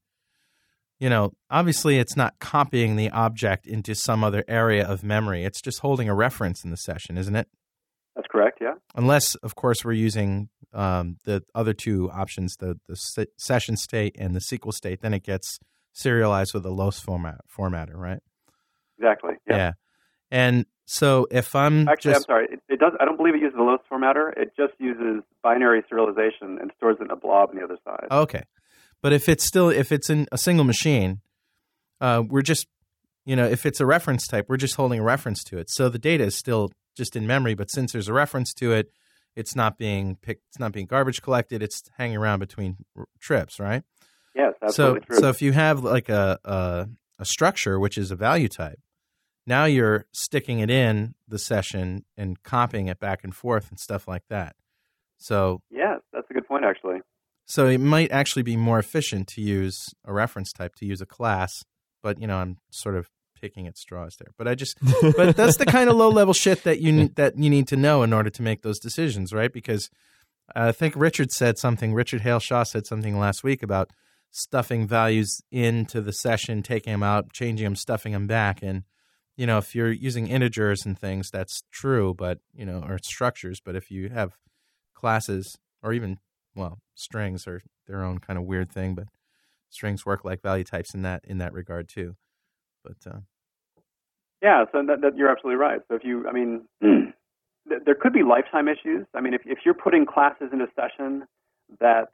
You 0.99 1.09
know, 1.09 1.32
obviously, 1.49 1.97
it's 1.97 2.16
not 2.16 2.39
copying 2.39 2.95
the 2.95 3.09
object 3.09 3.68
into 3.68 3.95
some 3.95 4.24
other 4.24 4.43
area 4.47 4.86
of 4.86 5.03
memory. 5.03 5.43
It's 5.43 5.61
just 5.61 5.80
holding 5.80 6.07
a 6.07 6.16
reference 6.16 6.63
in 6.63 6.72
the 6.72 6.78
session, 6.78 7.18
isn't 7.18 7.36
it? 7.36 7.47
That's 8.16 8.28
correct, 8.28 8.59
yeah. 8.61 8.76
Unless, 8.95 9.36
of 9.36 9.55
course, 9.55 9.84
we're 9.84 9.91
using 9.93 10.49
um, 10.74 11.18
the 11.26 11.43
other 11.53 11.74
two 11.74 12.09
options, 12.11 12.55
the 12.57 12.80
the 12.88 12.95
se- 12.95 13.28
session 13.38 13.76
state 13.76 14.16
and 14.20 14.36
the 14.36 14.39
SQL 14.39 14.74
state. 14.74 15.01
Then 15.01 15.13
it 15.13 15.24
gets 15.24 15.59
serialized 15.93 16.53
with 16.53 16.66
a 16.66 16.72
LOS 16.72 16.99
format 16.99 17.41
formatter, 17.57 17.95
right? 17.95 18.20
Exactly. 18.97 19.34
Yeah. 19.49 19.74
And 20.32 20.66
so 20.86 21.27
if 21.31 21.55
I'm 21.55 21.88
Actually, 21.88 22.13
just 22.13 22.29
I'm 22.29 22.33
sorry. 22.33 22.47
It, 22.51 22.59
it 22.69 22.79
does. 22.79 22.93
I 22.99 23.05
don't 23.05 23.17
believe 23.17 23.36
it 23.36 23.41
uses 23.41 23.55
the 23.57 23.63
LOS 23.63 23.79
formatter. 23.91 24.31
It 24.38 24.53
just 24.55 24.73
uses 24.79 25.23
binary 25.43 25.83
serialization 25.91 26.61
and 26.61 26.71
stores 26.77 26.97
it 26.99 27.05
in 27.05 27.11
a 27.11 27.15
blob 27.15 27.49
on 27.49 27.55
the 27.55 27.63
other 27.63 27.77
side. 27.83 28.07
Okay, 28.11 28.43
but 29.01 29.11
if 29.11 29.27
it's 29.27 29.43
still 29.43 29.69
if 29.69 29.91
it's 29.91 30.09
in 30.09 30.27
a 30.31 30.38
single 30.38 30.65
machine, 30.65 31.21
uh, 32.01 32.23
we're 32.27 32.41
just 32.41 32.67
you 33.25 33.36
know 33.36 33.45
if 33.45 33.65
it's 33.65 33.79
a 33.79 33.86
reference 33.86 34.27
type, 34.27 34.45
we're 34.47 34.57
just 34.57 34.75
holding 34.75 34.99
a 34.99 35.03
reference 35.03 35.43
to 35.45 35.57
it. 35.57 35.69
So 35.69 35.89
the 35.89 35.99
data 35.99 36.23
is 36.23 36.36
still 36.36 36.71
just 36.95 37.15
in 37.15 37.25
memory, 37.25 37.55
but 37.55 37.71
since 37.71 37.91
there's 37.91 38.07
a 38.07 38.13
reference 38.13 38.53
to 38.53 38.71
it, 38.71 38.91
it's 39.36 39.55
not 39.55 39.77
being 39.77 40.17
picked. 40.21 40.43
It's 40.49 40.59
not 40.59 40.71
being 40.71 40.86
garbage 40.86 41.21
collected. 41.21 41.63
It's 41.63 41.81
hanging 41.97 42.17
around 42.17 42.39
between 42.39 42.77
r- 42.95 43.05
trips, 43.19 43.59
right? 43.59 43.83
yes, 44.36 44.53
absolutely 44.61 45.01
so 45.01 45.05
true. 45.05 45.19
so 45.19 45.29
if 45.29 45.41
you 45.41 45.53
have 45.53 45.83
like 45.83 46.09
a, 46.09 46.38
a 46.43 46.88
a 47.17 47.25
structure 47.25 47.79
which 47.79 47.97
is 47.97 48.11
a 48.11 48.15
value 48.15 48.49
type, 48.49 48.79
now 49.47 49.65
you're 49.65 50.05
sticking 50.11 50.59
it 50.59 50.69
in 50.69 51.15
the 51.27 51.39
session 51.39 52.05
and 52.17 52.41
copying 52.43 52.87
it 52.87 52.99
back 52.99 53.23
and 53.23 53.35
forth 53.35 53.69
and 53.69 53.79
stuff 53.79 54.07
like 54.07 54.23
that. 54.29 54.55
So 55.17 55.61
yeah, 55.69 55.97
that's 56.13 56.29
a 56.29 56.33
good 56.33 56.47
point, 56.47 56.65
actually. 56.65 56.99
So 57.45 57.67
it 57.67 57.79
might 57.79 58.11
actually 58.11 58.41
be 58.41 58.57
more 58.57 58.79
efficient 58.79 59.27
to 59.29 59.41
use 59.41 59.93
a 60.03 60.11
reference 60.11 60.51
type 60.51 60.75
to 60.75 60.85
use 60.85 61.01
a 61.01 61.05
class, 61.05 61.63
but 62.01 62.19
you 62.19 62.27
know 62.27 62.37
I'm 62.37 62.57
sort 62.71 62.95
of 62.95 63.09
picking 63.39 63.67
at 63.67 63.77
straws 63.77 64.15
there. 64.17 64.31
But 64.37 64.47
I 64.47 64.55
just 64.55 64.77
but 65.15 65.35
that's 65.37 65.57
the 65.57 65.65
kind 65.65 65.89
of 65.89 65.95
low 65.95 66.09
level 66.09 66.33
shit 66.33 66.63
that 66.63 66.81
you 66.81 66.91
ne- 66.91 67.11
that 67.15 67.37
you 67.37 67.49
need 67.49 67.67
to 67.67 67.75
know 67.75 68.03
in 68.03 68.13
order 68.13 68.29
to 68.31 68.41
make 68.41 68.63
those 68.63 68.79
decisions, 68.79 69.33
right? 69.33 69.53
Because 69.53 69.89
I 70.55 70.71
think 70.71 70.95
Richard 70.95 71.31
said 71.31 71.57
something. 71.57 71.93
Richard 71.93 72.21
Hale 72.21 72.39
Shaw 72.39 72.63
said 72.63 72.85
something 72.85 73.17
last 73.17 73.43
week 73.43 73.63
about 73.63 73.91
stuffing 74.31 74.87
values 74.87 75.41
into 75.51 76.01
the 76.01 76.11
session, 76.11 76.61
taking 76.61 76.93
them 76.93 77.03
out, 77.03 77.31
changing 77.31 77.63
them, 77.63 77.75
stuffing 77.75 78.11
them 78.11 78.27
back, 78.27 78.61
and 78.61 78.83
you 79.36 79.45
know 79.45 79.57
if 79.57 79.75
you're 79.75 79.91
using 79.91 80.27
integers 80.27 80.86
and 80.86 80.97
things, 80.97 81.29
that's 81.31 81.63
true, 81.71 82.13
but 82.13 82.39
you 82.53 82.65
know 82.65 82.83
or 82.86 82.97
structures. 83.03 83.59
But 83.63 83.75
if 83.75 83.91
you 83.91 84.09
have 84.09 84.38
classes 84.93 85.57
or 85.83 85.93
even 85.93 86.19
well 86.55 86.79
strings 86.95 87.47
are 87.47 87.61
their 87.88 88.03
own 88.03 88.19
kind 88.19 88.39
of 88.39 88.45
weird 88.45 88.71
thing, 88.71 88.95
but 88.95 89.07
strings 89.69 90.05
work 90.05 90.23
like 90.23 90.41
value 90.41 90.63
types 90.63 90.93
in 90.93 91.01
that 91.03 91.21
in 91.25 91.38
that 91.39 91.53
regard 91.53 91.88
too. 91.88 92.15
But 92.83 92.97
uh, 93.05 93.19
Yeah, 94.41 94.65
so 94.71 94.83
that, 94.86 95.01
that 95.01 95.17
you're 95.17 95.29
absolutely 95.29 95.57
right. 95.57 95.81
So 95.88 95.95
if 95.95 96.03
you, 96.03 96.27
I 96.27 96.31
mean, 96.31 96.61
th- 96.81 97.81
there 97.86 97.95
could 97.95 98.13
be 98.13 98.23
lifetime 98.23 98.67
issues. 98.67 99.05
I 99.13 99.21
mean, 99.21 99.33
if 99.33 99.41
if 99.45 99.59
you're 99.65 99.73
putting 99.73 100.05
classes 100.05 100.49
into 100.53 100.67
session 100.75 101.25
that 101.79 102.09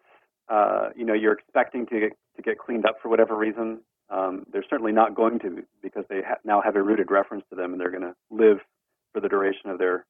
uh, 0.49 0.89
you 0.95 1.05
know 1.05 1.13
you're 1.13 1.33
expecting 1.33 1.85
to 1.87 1.99
get, 1.99 2.11
to 2.35 2.41
get 2.41 2.57
cleaned 2.57 2.85
up 2.85 2.97
for 3.01 3.09
whatever 3.09 3.35
reason, 3.35 3.81
um, 4.11 4.45
they're 4.51 4.65
certainly 4.69 4.91
not 4.91 5.15
going 5.15 5.39
to 5.39 5.63
because 5.81 6.03
they 6.09 6.21
ha- 6.27 6.35
now 6.43 6.61
have 6.61 6.75
a 6.75 6.83
rooted 6.83 7.09
reference 7.09 7.43
to 7.49 7.55
them, 7.55 7.71
and 7.71 7.79
they're 7.81 7.89
going 7.91 8.03
to 8.03 8.15
live 8.29 8.57
for 9.13 9.21
the 9.21 9.29
duration 9.29 9.69
of 9.69 9.79
their 9.79 10.05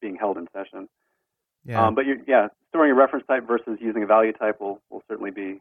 being 0.00 0.16
held 0.16 0.36
in 0.38 0.46
session. 0.52 0.88
yeah, 1.64 1.86
Um, 1.86 1.94
but 1.94 2.06
you 2.06 2.22
yeah, 2.26 2.48
storing 2.70 2.90
a 2.90 2.94
reference 2.94 3.26
type 3.26 3.46
versus 3.46 3.78
using 3.80 4.02
a 4.02 4.06
value 4.06 4.32
type 4.32 4.60
will, 4.60 4.80
will 4.90 5.02
certainly 5.08 5.30
be. 5.30 5.60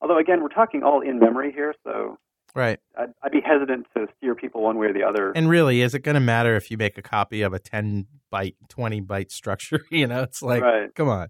Although 0.00 0.18
again, 0.18 0.42
we're 0.42 0.48
talking 0.48 0.82
all 0.82 1.00
in 1.00 1.18
memory 1.18 1.52
here, 1.52 1.74
so 1.84 2.18
right. 2.54 2.78
I'd, 2.98 3.12
I'd 3.22 3.32
be 3.32 3.40
hesitant 3.44 3.86
to 3.96 4.06
steer 4.18 4.34
people 4.34 4.62
one 4.62 4.76
way 4.78 4.88
or 4.88 4.92
the 4.92 5.04
other. 5.04 5.32
And 5.32 5.48
really, 5.48 5.80
is 5.80 5.94
it 5.94 6.00
going 6.00 6.14
to 6.16 6.20
matter 6.20 6.56
if 6.56 6.70
you 6.70 6.76
make 6.76 6.98
a 6.98 7.02
copy 7.02 7.42
of 7.42 7.52
a 7.52 7.58
10 7.58 8.06
byte, 8.32 8.56
20 8.68 9.00
byte 9.02 9.30
structure? 9.30 9.80
you 9.90 10.06
know, 10.06 10.22
it's 10.22 10.42
like, 10.42 10.62
Right. 10.62 10.94
come 10.94 11.08
on. 11.08 11.28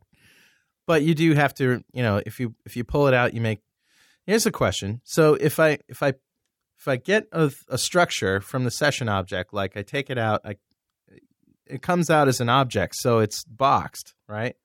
But 0.86 1.02
you 1.02 1.14
do 1.14 1.32
have 1.34 1.54
to, 1.54 1.82
you 1.92 2.02
know, 2.02 2.20
if 2.26 2.40
you 2.40 2.54
if 2.66 2.76
you 2.76 2.82
pull 2.84 3.06
it 3.06 3.14
out, 3.14 3.34
you 3.34 3.40
make. 3.40 3.60
Here's 4.26 4.46
a 4.46 4.52
question. 4.52 5.00
So 5.04 5.34
if 5.34 5.58
I 5.58 5.78
if 5.88 6.02
I 6.02 6.14
if 6.78 6.88
I 6.88 6.96
get 6.96 7.26
a, 7.32 7.50
a 7.68 7.78
structure 7.78 8.40
from 8.40 8.64
the 8.64 8.70
session 8.70 9.08
object, 9.08 9.52
like 9.52 9.76
I 9.76 9.82
take 9.82 10.10
it 10.10 10.18
out, 10.18 10.40
I 10.44 10.56
it 11.66 11.82
comes 11.82 12.10
out 12.10 12.28
as 12.28 12.40
an 12.40 12.48
object, 12.48 12.96
so 12.96 13.18
it's 13.18 13.44
boxed, 13.44 14.14
right? 14.28 14.56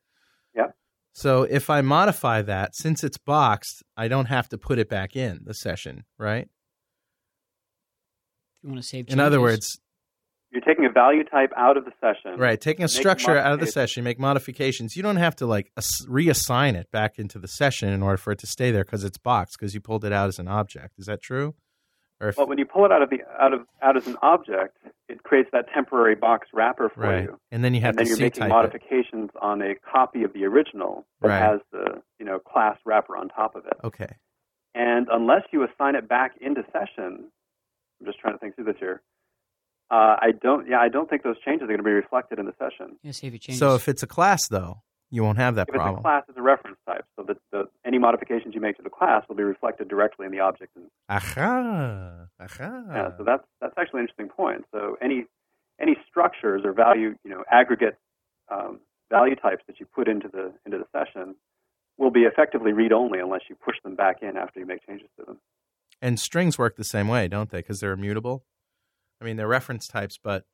Yeah. 0.55 0.67
So 1.13 1.43
if 1.43 1.69
I 1.69 1.81
modify 1.81 2.41
that, 2.43 2.75
since 2.75 3.03
it's 3.03 3.17
boxed, 3.17 3.83
I 3.95 4.07
don't 4.07 4.25
have 4.25 4.49
to 4.49 4.57
put 4.57 4.79
it 4.79 4.89
back 4.89 5.15
in 5.15 5.41
the 5.43 5.53
session, 5.53 6.03
right? 6.17 6.47
You 8.61 8.69
want 8.69 8.81
to 8.81 8.87
save 8.87 9.09
In 9.09 9.19
other 9.19 9.39
words, 9.39 9.79
You're 10.51 10.61
taking 10.61 10.85
a 10.85 10.89
value 10.89 11.23
type 11.25 11.51
out 11.57 11.75
of 11.77 11.83
the 11.85 11.91
session. 11.99 12.39
Right, 12.39 12.59
taking 12.59 12.85
a 12.85 12.87
structure 12.87 13.37
out 13.37 13.51
of 13.53 13.59
the 13.59 13.67
session, 13.67 14.03
make 14.05 14.17
modifications. 14.19 14.95
You 14.95 15.03
don't 15.03 15.17
have 15.17 15.35
to 15.37 15.45
like 15.45 15.71
reassign 16.07 16.75
it 16.75 16.89
back 16.91 17.19
into 17.19 17.37
the 17.37 17.47
session 17.49 17.89
in 17.89 18.01
order 18.01 18.17
for 18.17 18.31
it 18.31 18.39
to 18.39 18.47
stay 18.47 18.71
there 18.71 18.83
because 18.85 19.03
it's 19.03 19.17
boxed 19.17 19.57
because 19.59 19.73
you 19.73 19.81
pulled 19.81 20.05
it 20.05 20.13
out 20.13 20.27
as 20.29 20.39
an 20.39 20.47
object. 20.47 20.97
Is 20.99 21.05
that 21.07 21.21
true? 21.21 21.53
Or 22.21 22.29
if, 22.29 22.37
Well, 22.37 22.47
when 22.47 22.57
you 22.57 22.65
pull 22.65 22.85
it 22.85 22.91
out 22.91 23.01
of 23.03 23.09
the 23.09 23.19
out 23.39 23.53
of 23.53 23.61
out 23.83 23.97
as 23.97 24.07
an 24.07 24.15
object, 24.21 24.77
it 25.09 25.21
creates 25.23 25.49
that 25.51 25.65
temporary 25.73 26.15
box 26.15 26.47
wrapper 26.53 26.89
for 26.89 27.01
right, 27.01 27.23
you. 27.25 27.39
and 27.51 27.63
then 27.63 27.75
you 27.75 27.81
have 27.81 27.89
and 27.91 27.99
then 27.99 28.05
to 28.05 28.09
you're 28.09 28.17
C 28.17 28.23
making 28.23 28.47
modifications 28.47 29.29
on 29.41 29.61
a 29.61 29.75
copy 29.75 30.23
of 30.23 30.33
the 30.33 30.45
original 30.45 31.05
that 31.21 31.27
Right. 31.27 31.39
has 31.41 31.59
the 31.71 32.01
you 32.19 32.25
know 32.25 32.39
class 32.39 32.77
wrapper 32.85 33.15
on 33.17 33.27
top 33.29 33.55
of 33.55 33.65
it. 33.65 33.73
it. 33.83 33.85
Okay, 33.85 34.15
And 34.73 35.07
unless 35.11 35.43
you 35.51 35.63
assign 35.63 35.95
it 35.95 36.07
back 36.09 36.31
into 36.41 36.63
session, 36.71 37.25
I'm 37.99 38.05
just 38.05 38.17
trying 38.19 38.33
to 38.33 38.39
think 38.39 38.55
through 38.55 38.65
this 38.65 38.77
here. 38.79 39.01
Uh, 39.89 40.15
I 40.19 40.31
don't. 40.41 40.67
Yeah, 40.67 40.79
I 40.79 40.89
don't 40.89 41.09
think 41.09 41.23
those 41.23 41.39
changes 41.45 41.63
are 41.63 41.67
going 41.67 41.77
to 41.77 41.83
be 41.83 41.91
reflected 41.91 42.39
in 42.39 42.45
the 42.45 42.53
session. 42.59 42.97
yeah, 43.03 43.11
save 43.11 43.33
your 43.33 43.39
changes. 43.39 43.59
so 43.59 43.75
if 43.75 43.87
it's 43.87 44.03
a 44.03 44.07
class 44.07 44.47
though, 44.49 44.81
you 45.09 45.23
won't 45.23 45.37
have 45.37 45.55
that 45.55 45.69
If 45.69 45.75
it's 45.75 45.75
a 45.75 45.79
problem. 45.79 46.01
class, 46.03 46.23
it's 46.27 46.37
a 46.37 46.41
reference 46.41 46.77
type, 46.85 47.05
so 47.15 47.23
that 47.23 47.37
the, 47.53 47.63
any 47.85 47.97
modifications 47.97 48.53
you 48.53 48.59
make 48.59 48.75
to 48.77 48.83
the 48.83 48.89
class 48.89 49.23
will 49.29 49.37
be 49.37 49.43
reflected 49.43 49.87
directly 49.87 50.25
in 50.25 50.31
the 50.33 50.39
object. 50.41 50.75
And, 50.75 50.85
Aha, 51.07 52.27
aha. 52.41 52.83
yeah, 52.91 53.09
so 53.17 53.23
that's 53.23 53.43
that's 53.61 53.73
actually 53.77 53.99
an 54.01 54.03
interesting 54.07 54.29
point. 54.29 54.65
So 54.73 54.97
any 55.01 55.25
any 55.79 55.95
structures 56.09 56.63
or 56.65 56.73
value, 56.73 57.15
you 57.23 57.29
know, 57.31 57.43
aggregate 57.51 57.97
um, 58.51 58.79
value 59.09 59.35
types 59.35 59.63
that 59.67 59.79
you 59.79 59.85
put 59.85 60.07
into 60.09 60.27
the 60.27 60.51
into 60.65 60.77
the 60.79 60.85
session 60.91 61.35
will 61.97 62.11
be 62.11 62.21
effectively 62.23 62.73
read 62.73 62.91
only 62.91 63.19
unless 63.19 63.41
you 63.49 63.55
push 63.55 63.75
them 63.83 63.95
back 63.95 64.17
in 64.21 64.35
after 64.37 64.59
you 64.59 64.65
make 64.65 64.85
changes 64.85 65.07
to 65.17 65.25
them. 65.25 65.37
and 66.01 66.19
strings 66.19 66.57
work 66.59 66.75
the 66.75 66.83
same 66.83 67.07
way, 67.07 67.27
don't 67.27 67.49
they? 67.49 67.59
Because 67.59 67.79
they're 67.79 67.93
immutable. 67.93 68.43
I 69.21 69.25
mean, 69.25 69.37
they're 69.37 69.47
reference 69.47 69.87
types, 69.87 70.19
but 70.21 70.45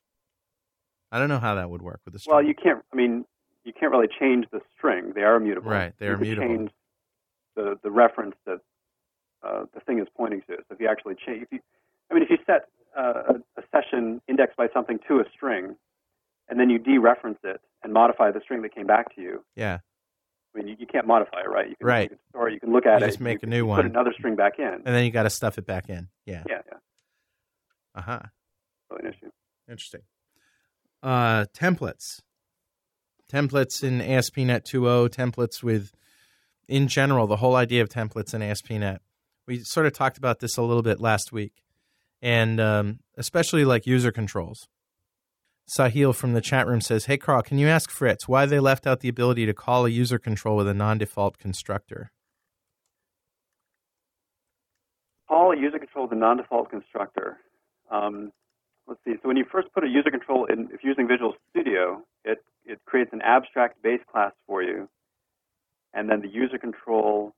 I 1.11 1.19
don't 1.19 1.29
know 1.29 1.39
how 1.39 1.55
that 1.55 1.69
would 1.69 1.81
work 1.81 2.01
with 2.05 2.15
a 2.15 2.19
string. 2.19 2.35
Well, 2.35 2.43
you 2.45 2.53
can't. 2.55 2.83
I 2.91 2.95
mean, 2.95 3.25
you 3.63 3.73
can't 3.77 3.91
really 3.91 4.07
change 4.19 4.45
the 4.51 4.61
string. 4.75 5.13
They 5.15 5.21
are 5.23 5.35
immutable. 5.35 5.71
Right, 5.71 5.93
they 5.99 6.07
are 6.07 6.11
you 6.11 6.15
immutable. 6.17 6.47
Change 6.47 6.71
the 7.55 7.79
the 7.83 7.91
reference 7.91 8.35
that 8.45 8.59
uh, 9.45 9.65
the 9.73 9.79
thing 9.81 9.99
is 9.99 10.07
pointing 10.15 10.41
to. 10.47 10.55
So 10.57 10.63
if 10.75 10.79
you 10.79 10.87
actually 10.87 11.15
change, 11.25 11.43
if 11.43 11.51
you, 11.51 11.59
I 12.09 12.13
mean, 12.13 12.23
if 12.23 12.29
you 12.29 12.37
set 12.45 12.67
uh, 12.97 13.33
a, 13.33 13.59
a 13.59 13.63
session 13.71 14.21
indexed 14.27 14.57
by 14.57 14.67
something 14.73 14.99
to 15.07 15.19
a 15.19 15.23
string, 15.35 15.75
and 16.49 16.59
then 16.59 16.69
you 16.69 16.79
dereference 16.79 17.37
it 17.43 17.61
and 17.83 17.91
modify 17.93 18.31
the 18.31 18.39
string 18.41 18.61
that 18.63 18.73
came 18.73 18.87
back 18.87 19.13
to 19.15 19.21
you. 19.21 19.43
yeah, 19.55 19.79
I 20.55 20.57
mean, 20.57 20.67
you, 20.69 20.75
you 20.79 20.87
can't 20.87 21.05
modify 21.05 21.41
it, 21.41 21.49
right? 21.49 21.69
You 21.69 21.75
can, 21.75 21.85
Right. 21.87 22.03
You 22.03 22.09
can 22.09 22.19
store 22.29 22.47
it. 22.49 22.53
You 22.53 22.59
can 22.61 22.71
look 22.71 22.85
at 22.85 23.01
You 23.01 23.05
it. 23.05 23.09
just 23.09 23.19
make 23.19 23.43
a 23.43 23.45
new 23.47 23.63
Put 23.63 23.69
one. 23.69 23.85
another 23.87 24.13
string 24.17 24.35
back 24.35 24.53
in. 24.57 24.65
and 24.65 24.83
then 24.85 25.03
you 25.03 25.11
got 25.11 25.23
to 25.23 25.29
stuff 25.29 25.57
it 25.57 25.65
back 25.65 25.89
in. 25.89 26.07
Yeah, 26.25 26.43
yeah, 26.47 26.61
yeah. 26.71 26.77
uh-huh. 27.95 28.19
Really 28.21 28.29
an 28.95 29.07
issue. 29.07 29.29
Interesting. 29.69 30.01
Uh, 31.01 31.45
templates. 31.53 32.21
Templates 33.31 33.83
in 33.83 34.01
ASP.NET 34.01 34.65
2.0, 34.65 35.09
templates 35.09 35.63
with, 35.63 35.91
in 36.67 36.87
general, 36.87 37.27
the 37.27 37.37
whole 37.37 37.55
idea 37.55 37.81
of 37.81 37.89
templates 37.89 38.33
in 38.33 38.41
ASP.NET. 38.41 39.01
We 39.47 39.59
sort 39.59 39.85
of 39.85 39.93
talked 39.93 40.17
about 40.17 40.39
this 40.39 40.57
a 40.57 40.61
little 40.61 40.83
bit 40.83 40.99
last 41.01 41.31
week, 41.31 41.63
and 42.21 42.59
um, 42.59 42.99
especially 43.17 43.65
like 43.65 43.85
user 43.85 44.11
controls. 44.11 44.67
Sahil 45.77 46.13
from 46.13 46.33
the 46.33 46.41
chat 46.41 46.67
room 46.67 46.81
says, 46.81 47.05
Hey, 47.05 47.17
Carl, 47.17 47.41
can 47.41 47.57
you 47.57 47.67
ask 47.67 47.89
Fritz 47.89 48.27
why 48.27 48.45
they 48.45 48.59
left 48.59 48.85
out 48.85 48.99
the 48.99 49.09
ability 49.09 49.45
to 49.45 49.53
call 49.53 49.85
a 49.85 49.89
user 49.89 50.19
control 50.19 50.57
with 50.57 50.67
a 50.67 50.73
non 50.73 50.97
default 50.97 51.37
constructor? 51.37 52.11
call 55.33 55.51
a 55.51 55.57
user 55.57 55.79
control 55.79 56.07
the 56.07 56.15
non-default 56.15 56.69
constructor. 56.69 57.37
Um, 57.91 58.31
let's 58.87 58.99
see. 59.05 59.13
So 59.21 59.27
when 59.27 59.37
you 59.37 59.45
first 59.49 59.69
put 59.73 59.83
a 59.83 59.87
user 59.87 60.11
control 60.11 60.45
in, 60.45 60.69
if 60.73 60.83
you're 60.83 60.91
using 60.91 61.07
Visual 61.07 61.33
Studio, 61.49 62.01
it 62.23 62.43
it 62.65 62.79
creates 62.85 63.11
an 63.13 63.21
abstract 63.21 63.81
base 63.81 64.01
class 64.11 64.31
for 64.47 64.63
you, 64.63 64.87
and 65.93 66.09
then 66.09 66.21
the 66.21 66.29
user 66.29 66.57
control 66.57 67.33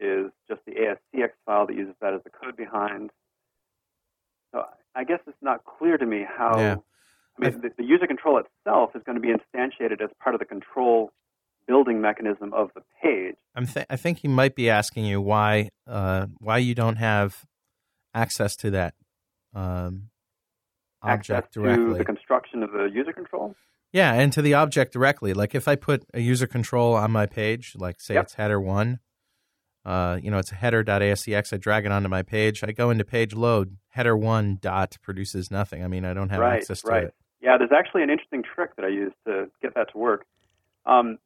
is 0.00 0.30
just 0.48 0.60
the 0.66 0.72
ASCX 0.72 1.30
file 1.46 1.66
that 1.66 1.76
uses 1.76 1.94
that 2.00 2.14
as 2.14 2.20
the 2.24 2.30
code 2.30 2.56
behind. 2.56 3.10
So 4.52 4.64
I 4.94 5.04
guess 5.04 5.20
it's 5.26 5.36
not 5.40 5.64
clear 5.64 5.96
to 5.98 6.06
me 6.06 6.24
how. 6.28 6.58
Yeah. 6.58 6.76
I 7.38 7.48
mean, 7.48 7.62
the, 7.62 7.70
the 7.78 7.84
user 7.84 8.06
control 8.06 8.38
itself 8.38 8.90
is 8.94 9.02
going 9.06 9.16
to 9.16 9.22
be 9.22 9.28
instantiated 9.28 10.02
as 10.02 10.10
part 10.22 10.34
of 10.34 10.38
the 10.38 10.44
control 10.44 11.12
building 11.66 12.00
mechanism 12.00 12.52
of 12.52 12.70
the 12.74 12.82
page. 13.02 13.36
I'm 13.54 13.66
th- 13.66 13.86
I 13.88 13.96
think 13.96 14.18
he 14.18 14.28
might 14.28 14.54
be 14.54 14.68
asking 14.68 15.06
you 15.06 15.20
why 15.20 15.70
uh, 15.86 16.26
why 16.38 16.58
you 16.58 16.74
don't 16.74 16.96
have 16.96 17.44
access 18.14 18.54
to 18.56 18.70
that 18.72 18.94
um, 19.54 20.10
object 21.02 21.30
access 21.48 21.52
to 21.54 21.62
directly. 21.62 21.98
the 21.98 22.04
construction 22.04 22.62
of 22.62 22.72
the 22.72 22.84
user 22.92 23.12
control. 23.12 23.54
yeah, 23.92 24.14
and 24.14 24.32
to 24.32 24.42
the 24.42 24.54
object 24.54 24.92
directly. 24.92 25.34
Like 25.34 25.54
if 25.54 25.68
I 25.68 25.76
put 25.76 26.04
a 26.14 26.20
user 26.20 26.46
control 26.46 26.94
on 26.94 27.10
my 27.12 27.26
page, 27.26 27.74
like 27.76 28.00
say 28.00 28.14
Yep. 28.14 28.24
it's 28.24 28.34
header 28.34 28.60
one, 28.60 29.00
uh, 29.84 30.18
you 30.22 30.30
know, 30.30 30.38
it's 30.38 30.52
a 30.52 30.54
header.ascx. 30.54 31.52
I 31.52 31.56
drag 31.56 31.84
it 31.86 31.92
onto 31.92 32.08
my 32.08 32.22
page. 32.22 32.62
I 32.62 32.72
go 32.72 32.90
into 32.90 33.04
page 33.04 33.34
load. 33.34 33.76
Header 33.88 34.16
one 34.16 34.58
dot 34.60 34.96
produces 35.02 35.50
nothing. 35.50 35.82
I 35.84 35.88
mean, 35.88 36.04
I 36.04 36.14
don't 36.14 36.28
have 36.30 36.40
right, 36.40 36.56
access 36.58 36.82
to 36.82 36.88
right. 36.88 37.04
it. 37.04 37.14
Yeah, 37.40 37.58
there's 37.58 37.72
actually 37.76 38.04
an 38.04 38.10
interesting 38.10 38.44
trick 38.54 38.76
that 38.76 38.84
I 38.84 38.88
use 38.88 39.12
to 39.26 39.50
get 39.60 39.74
that 39.74 39.90
to 39.92 39.98
work. 39.98 40.24
Um, 40.86 41.18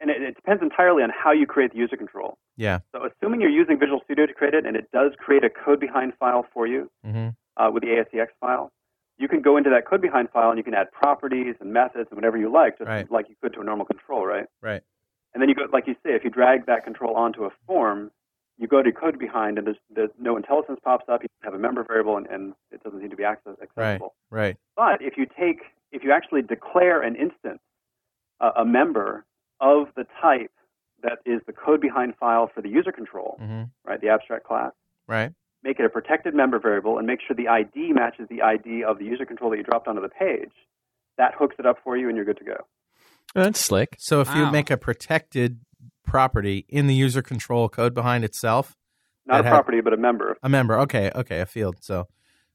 and 0.00 0.10
it, 0.10 0.20
it 0.20 0.34
depends 0.34 0.62
entirely 0.62 1.02
on 1.04 1.10
how 1.10 1.32
you 1.32 1.46
create 1.46 1.72
the 1.72 1.78
user 1.78 1.96
control. 1.96 2.36
Yeah. 2.56 2.80
So, 2.92 3.06
assuming 3.06 3.40
you're 3.40 3.48
using 3.50 3.78
Visual 3.78 4.00
Studio 4.04 4.26
to 4.26 4.34
create 4.34 4.52
it, 4.54 4.66
and 4.66 4.76
it 4.76 4.90
does 4.92 5.12
create 5.18 5.44
a 5.44 5.48
code 5.48 5.80
behind 5.80 6.12
file 6.18 6.44
for 6.52 6.66
you 6.66 6.90
hmm 7.04 7.28
uh, 7.56 7.70
with 7.72 7.82
the 7.82 7.88
ASCX 7.88 8.26
file, 8.40 8.70
you 9.18 9.28
can 9.28 9.40
go 9.40 9.56
into 9.56 9.70
that 9.70 9.86
code 9.86 10.00
behind 10.02 10.28
file 10.30 10.50
and 10.50 10.58
you 10.58 10.64
can 10.64 10.74
add 10.74 10.90
properties 10.92 11.54
and 11.60 11.72
methods 11.72 12.08
and 12.10 12.16
whatever 12.16 12.36
you 12.36 12.50
like, 12.52 12.78
just 12.78 12.88
Right. 12.88 13.10
like 13.10 13.28
you 13.28 13.36
could 13.40 13.54
to 13.54 13.60
a 13.60 13.64
normal 13.64 13.86
control, 13.86 14.26
right? 14.26 14.46
Right. 14.60 14.82
And 15.32 15.40
then 15.42 15.48
you 15.48 15.54
go, 15.54 15.66
like 15.72 15.86
you 15.86 15.94
say, 16.04 16.14
if 16.14 16.24
you 16.24 16.30
drag 16.30 16.66
that 16.66 16.84
control 16.84 17.14
onto 17.16 17.44
a 17.44 17.50
form, 17.66 18.10
you 18.58 18.66
go 18.66 18.82
to 18.82 18.90
code 18.90 19.18
behind, 19.18 19.58
and 19.58 19.66
there's, 19.66 19.76
there's 19.90 20.10
no 20.18 20.36
IntelliSense 20.36 20.80
pops 20.82 21.08
up. 21.08 21.22
You 21.22 21.28
have 21.42 21.52
a 21.52 21.58
member 21.58 21.84
variable, 21.84 22.16
and, 22.16 22.26
and 22.26 22.54
it 22.70 22.82
doesn't 22.82 23.02
need 23.02 23.10
to 23.10 23.16
be 23.16 23.24
access, 23.24 23.54
Right. 23.76 23.86
accessible. 23.86 24.14
Right. 24.30 24.56
But 24.76 25.02
if 25.02 25.18
you 25.18 25.26
take, 25.26 25.60
if 25.92 26.02
you 26.04 26.12
actually 26.12 26.42
declare 26.42 27.02
an 27.02 27.16
instance, 27.16 27.60
uh, 28.40 28.52
a 28.56 28.64
member 28.64 29.24
of 29.60 29.88
the 29.96 30.06
type 30.22 30.50
that 31.02 31.18
is 31.26 31.40
the 31.46 31.52
code 31.52 31.80
behind 31.80 32.14
file 32.16 32.50
for 32.54 32.62
the 32.62 32.68
user 32.68 32.92
control, 32.92 33.36
hmm 33.38 33.64
right? 33.84 34.00
The 34.00 34.08
abstract 34.08 34.44
class. 34.44 34.72
Right. 35.06 35.32
Make 35.66 35.80
it 35.80 35.84
a 35.84 35.88
protected 35.88 36.32
member 36.32 36.60
variable 36.60 36.96
and 36.96 37.08
make 37.08 37.18
sure 37.26 37.34
the 37.34 37.48
ID 37.48 37.92
matches 37.92 38.28
the 38.30 38.40
ID 38.40 38.84
of 38.84 39.00
the 39.00 39.04
user 39.04 39.26
control 39.26 39.50
that 39.50 39.56
you 39.56 39.64
dropped 39.64 39.88
onto 39.88 40.00
the 40.00 40.08
page. 40.08 40.52
That 41.18 41.32
hooks 41.36 41.56
it 41.58 41.66
up 41.66 41.78
for 41.82 41.96
you, 41.96 42.06
and 42.08 42.14
you're 42.16 42.24
good 42.24 42.38
to 42.38 42.44
go. 42.44 42.56
That's 43.34 43.58
slick. 43.58 43.96
So 43.98 44.20
if 44.20 44.32
you 44.32 44.48
make 44.52 44.70
a 44.70 44.76
protected 44.76 45.58
property 46.04 46.64
in 46.68 46.86
the 46.86 46.94
user 46.94 47.20
control 47.20 47.68
code 47.68 47.94
behind 47.94 48.22
itself, 48.24 48.76
Not 49.26 49.40
a 49.40 49.42
had- 49.42 49.50
property, 49.50 49.80
but 49.80 49.92
a 49.92 49.96
member. 49.96 50.36
a 50.40 50.48
member, 50.48 50.78
okay, 50.80 51.10
okay, 51.16 51.40
a 51.40 51.46
field. 51.46 51.78
So 51.80 52.06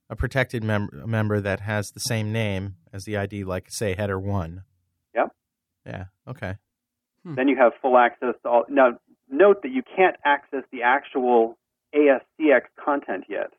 a 0.10 0.16
protected 0.16 0.64
mem- 0.64 0.90
a 1.04 1.08
member 1.08 1.42
that 1.42 1.60
has 1.60 1.92
the 1.92 2.00
same 2.00 2.32
name 2.32 2.76
as 2.94 3.04
the 3.04 3.18
ID, 3.18 3.44
like 3.44 3.66
say 3.70 3.94
header 3.94 4.20
one. 4.20 4.64
Yep. 5.14 5.32
Yeah. 5.86 6.06
Okay. 6.30 6.56
Hmm. 7.26 7.36
Then 7.36 7.50
you 7.50 7.58
have 7.58 7.74
full 7.82 7.98
access 7.98 8.36
to 8.44 8.50
all. 8.50 8.64
Now, 8.70 8.98
note 9.30 9.64
that 9.64 9.72
you 9.72 9.84
can't 9.84 10.16
access 10.24 10.64
the 10.72 10.84
actual 10.84 11.58
ASCX 11.96 12.62
content 12.84 13.26
yet, 13.30 13.52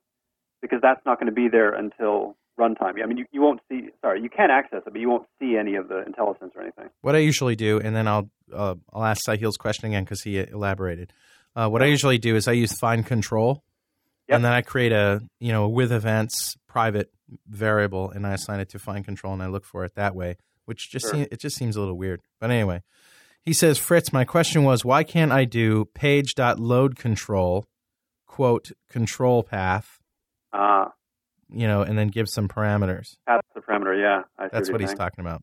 because 0.60 0.80
that's 0.82 1.00
not 1.06 1.18
going 1.18 1.26
to 1.26 1.32
be 1.34 1.48
there 1.48 1.72
until 1.74 2.36
runtime. 2.58 3.02
I 3.02 3.06
mean, 3.06 3.16
you, 3.18 3.24
you 3.32 3.40
won't 3.40 3.60
see. 3.68 3.88
Sorry, 4.00 4.20
you 4.22 4.28
can 4.30 4.50
access 4.50 4.82
it, 4.86 4.92
but 4.92 5.00
you 5.00 5.08
won't 5.08 5.26
see 5.40 5.56
any 5.56 5.74
of 5.76 5.88
the 5.88 6.04
IntelliSense 6.08 6.54
or 6.56 6.62
anything. 6.62 6.88
What 7.00 7.14
I 7.14 7.18
usually 7.18 7.56
do, 7.56 7.78
and 7.80 7.94
then 7.96 8.06
I'll 8.08 8.30
uh, 8.52 8.74
I'll 8.92 9.04
ask 9.04 9.22
Sahil's 9.26 9.56
question 9.56 9.86
again 9.86 10.04
because 10.04 10.22
he 10.22 10.38
elaborated. 10.38 11.12
Uh, 11.54 11.68
what 11.68 11.82
I 11.82 11.86
usually 11.86 12.18
do 12.18 12.34
is 12.36 12.48
I 12.48 12.52
use 12.52 12.72
find 12.78 13.04
control, 13.04 13.62
Yep. 14.28 14.36
and 14.36 14.44
then 14.44 14.52
I 14.52 14.62
create 14.62 14.92
a 14.92 15.20
you 15.40 15.52
know 15.52 15.68
with 15.68 15.92
events 15.92 16.56
private 16.66 17.10
variable, 17.48 18.10
and 18.10 18.26
I 18.26 18.34
assign 18.34 18.60
it 18.60 18.68
to 18.70 18.78
find 18.78 19.04
control, 19.04 19.32
and 19.34 19.42
I 19.42 19.46
look 19.46 19.64
for 19.64 19.84
it 19.84 19.94
that 19.96 20.14
way. 20.14 20.36
Which 20.64 20.90
just 20.90 21.06
Sure. 21.06 21.14
seem, 21.14 21.26
it 21.32 21.40
just 21.40 21.56
seems 21.56 21.74
a 21.76 21.80
little 21.80 21.96
weird. 21.98 22.20
But 22.40 22.50
anyway, 22.52 22.82
he 23.42 23.52
says, 23.52 23.78
Fritz, 23.78 24.12
my 24.12 24.24
question 24.24 24.62
was, 24.62 24.84
why 24.84 25.02
can't 25.02 25.32
I 25.32 25.44
do 25.44 25.86
page.load 25.86 26.96
control 26.96 27.66
quote 28.32 28.72
control 28.88 29.42
path, 29.42 30.00
Ah, 30.54 30.92
you 31.50 31.66
know, 31.66 31.82
and 31.82 31.98
then 31.98 32.08
give 32.08 32.28
some 32.30 32.48
parameters. 32.48 33.16
that's 33.26 33.46
the 33.54 33.60
parameter. 33.60 33.94
Yeah, 34.00 34.22
I 34.38 34.48
That's 34.48 34.68
you're 34.68 34.74
what 34.74 34.80
he's 34.80 34.88
saying. 34.90 34.96
talking 34.96 35.20
about. 35.20 35.42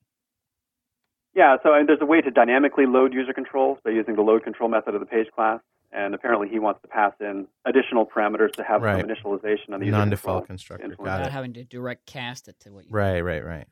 Yeah, 1.36 1.58
so 1.62 1.74
and 1.76 1.88
there's 1.88 2.02
a 2.02 2.06
way 2.08 2.20
to 2.22 2.32
dynamically 2.32 2.88
load 2.88 3.14
user 3.14 3.32
controls 3.32 3.78
by 3.86 3.92
using 3.92 4.16
the 4.16 4.24
load 4.24 4.44
control 4.44 4.70
method 4.70 4.96
of 4.96 5.00
the 5.02 5.06
page 5.06 5.28
class. 5.36 5.62
And 5.92 6.14
apparently, 6.16 6.50
he 6.50 6.58
wants 6.60 6.82
to 6.82 6.88
pass 6.88 7.14
in 7.20 7.48
additional 7.66 8.06
parameters 8.08 8.52
to 8.54 8.64
have 8.64 8.82
Right. 8.82 9.00
some 9.02 9.10
initialization 9.10 9.74
on 9.74 9.80
the 9.80 9.90
Non-default 9.90 10.46
constructor. 10.48 10.86
influence. 10.86 11.08
Got 11.08 11.18
Without 11.20 11.28
it. 11.28 11.32
having 11.34 11.54
to 11.54 11.64
direct 11.64 12.06
cast 12.08 12.48
it 12.48 12.60
to 12.62 12.72
what 12.72 12.86
you 12.86 12.92
Right, 12.92 13.22
right, 13.22 13.44
right. 13.46 13.68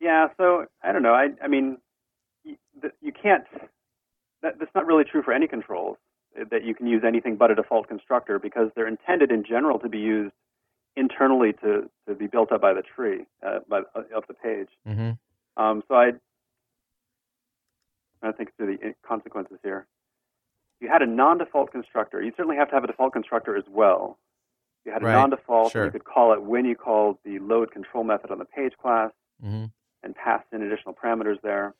Yeah, 0.00 0.28
so 0.38 0.66
I 0.82 0.92
don't 0.92 1.02
know. 1.02 1.14
I, 1.14 1.28
I 1.42 1.48
mean, 1.48 1.78
you, 2.44 2.56
the- 2.80 2.92
you 3.00 3.12
can't. 3.12 3.44
That, 4.42 4.58
that's 4.58 4.74
not 4.74 4.86
really 4.86 5.04
true 5.04 5.22
for 5.22 5.32
any 5.32 5.46
controls 5.48 5.96
uh, 5.96 6.00
that 6.50 6.64
you 6.64 6.74
can 6.74 6.86
use 6.86 7.02
anything 7.06 7.36
but 7.36 7.50
a 7.50 7.54
default 7.54 7.88
constructor 7.88 8.38
because 8.38 8.70
they're 8.74 8.88
intended 8.88 9.30
in 9.30 9.44
general 9.44 9.78
to 9.78 9.88
be 9.88 9.98
used 9.98 10.32
internally 10.96 11.52
to, 11.54 11.88
to 12.08 12.14
be 12.14 12.26
built 12.26 12.52
up 12.52 12.60
by 12.60 12.72
the 12.72 12.82
tree, 12.82 13.26
uh, 13.46 13.58
by 13.68 13.80
uh, 13.94 14.02
of 14.14 14.24
the 14.28 14.34
page. 14.34 14.68
hmm 14.86 15.10
Um, 15.56 15.82
so 15.88 15.94
I, 15.94 16.12
I 18.22 18.32
think 18.32 18.50
through 18.56 18.78
the 18.78 18.94
consequences 19.06 19.58
here. 19.62 19.86
You 20.80 20.88
had 20.88 21.00
a 21.02 21.06
non-default 21.06 21.72
constructor, 21.72 22.22
you 22.22 22.32
certainly 22.36 22.56
have 22.56 22.68
to 22.68 22.74
have 22.74 22.84
a 22.84 22.86
default 22.86 23.12
constructor 23.14 23.56
as 23.56 23.64
well. 23.70 24.18
You 24.84 24.92
had 24.92 25.02
a 25.02 25.06
Right, 25.06 25.12
non-default, 25.14 25.72
sure. 25.72 25.86
you 25.86 25.90
could 25.90 26.04
call 26.04 26.32
it 26.32 26.42
when 26.42 26.64
you 26.64 26.76
called 26.76 27.18
the 27.24 27.38
load 27.38 27.70
control 27.72 28.04
method 28.04 28.30
on 28.30 28.38
the 28.38 28.44
page 28.44 28.72
class 28.80 29.10
hmm 29.40 29.64
and 30.02 30.14
pass 30.14 30.42
in 30.52 30.62
additional 30.62 30.94
parameters 30.94 31.40
there. 31.42 31.74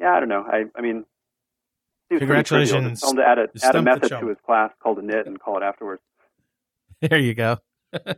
Yeah, 0.00 0.12
I 0.14 0.20
don't 0.20 0.28
know. 0.28 0.44
I, 0.50 0.64
I 0.74 0.80
mean, 0.80 1.04
trivial. 2.08 2.26
Congratulations. 2.26 3.00
Tell 3.00 3.10
him 3.10 3.16
to 3.16 3.26
add 3.26 3.38
a, 3.38 3.48
add 3.62 3.76
a 3.76 3.82
method 3.82 4.08
to 4.08 4.28
his 4.28 4.38
class 4.44 4.70
called 4.82 4.98
init 4.98 5.26
and 5.26 5.40
call 5.40 5.56
it 5.58 5.62
afterwards. 5.62 6.02
There 7.02 7.18
you 7.18 7.34
go. 7.34 7.58
All 8.06 8.14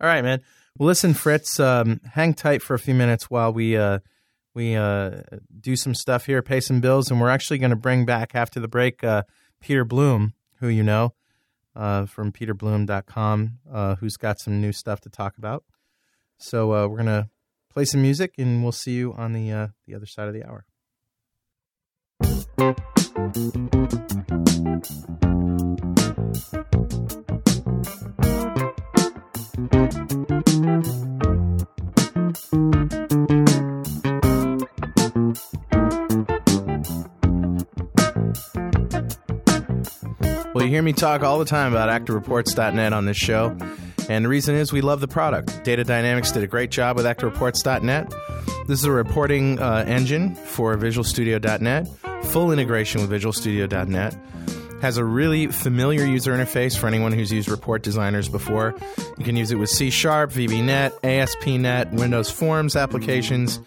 right, 0.00 0.22
man. 0.24 0.42
Well, 0.76 0.88
listen, 0.88 1.14
Fritz, 1.14 1.60
um, 1.60 2.00
hang 2.12 2.34
tight 2.34 2.60
for 2.60 2.74
a 2.74 2.78
few 2.78 2.92
minutes 2.92 3.30
while 3.30 3.52
we 3.52 3.76
uh, 3.76 4.00
we 4.52 4.74
uh, 4.74 5.20
do 5.60 5.76
some 5.76 5.94
stuff 5.94 6.26
here, 6.26 6.42
pay 6.42 6.60
some 6.60 6.80
bills, 6.80 7.08
and 7.08 7.20
we're 7.20 7.28
actually 7.30 7.58
going 7.58 7.70
to 7.70 7.76
bring 7.76 8.04
back 8.04 8.34
after 8.34 8.58
the 8.58 8.66
break 8.66 9.04
uh, 9.04 9.22
Peter 9.60 9.84
Blum, 9.84 10.34
who 10.60 10.66
you 10.68 10.82
know 10.82 11.14
uh, 11.76 12.06
from 12.06 12.32
peterblum.com, 12.32 13.58
uh, 13.72 13.94
who's 13.96 14.16
got 14.16 14.40
some 14.40 14.60
new 14.60 14.72
stuff 14.72 15.00
to 15.02 15.10
talk 15.10 15.38
about. 15.38 15.62
So 16.38 16.72
uh, 16.72 16.88
we're 16.88 16.96
going 16.96 17.06
to 17.06 17.28
play 17.70 17.84
some 17.84 18.02
music, 18.02 18.34
and 18.38 18.62
we'll 18.62 18.72
see 18.72 18.92
you 18.92 19.12
on 19.12 19.32
the 19.32 19.52
uh, 19.52 19.68
the 19.86 19.94
other 19.94 20.06
side 20.06 20.28
of 20.28 20.34
the 20.34 20.44
hour. 20.44 20.64
Well, 22.58 22.64
you 40.64 40.70
hear 40.70 40.82
me 40.82 40.94
talk 40.94 41.22
all 41.22 41.38
the 41.38 41.44
time 41.44 41.72
about 41.72 41.90
ActiveReports.net 41.90 42.94
on 42.94 43.04
this 43.04 43.18
show. 43.18 43.54
And 44.08 44.24
the 44.24 44.28
reason 44.30 44.54
is 44.54 44.72
we 44.72 44.80
love 44.80 45.00
the 45.00 45.08
product. 45.08 45.62
Data 45.62 45.84
Dynamics 45.84 46.32
did 46.32 46.42
a 46.42 46.46
great 46.46 46.70
job 46.70 46.96
with 46.96 47.04
ActiveReports.net. 47.04 48.14
This 48.66 48.78
is 48.78 48.84
a 48.84 48.90
reporting 48.90 49.60
uh, 49.60 49.84
engine 49.86 50.34
for 50.34 50.74
VisualStudio.net, 50.76 51.86
full 52.26 52.52
integration 52.52 53.00
with 53.00 53.10
VisualStudio.net. 53.10 54.16
Has 54.82 54.98
a 54.98 55.04
really 55.04 55.46
familiar 55.46 56.04
user 56.04 56.34
interface 56.34 56.76
for 56.76 56.86
anyone 56.86 57.12
who's 57.12 57.32
used 57.32 57.48
report 57.48 57.82
designers 57.82 58.28
before. 58.28 58.74
You 59.16 59.24
can 59.24 59.34
use 59.34 59.50
it 59.50 59.56
with 59.56 59.70
C 59.70 59.88
Sharp, 59.88 60.30
VB.NET, 60.30 60.92
ASP.NET, 61.02 61.92
Windows 61.92 62.30
Forms 62.30 62.76
applications. 62.76 63.58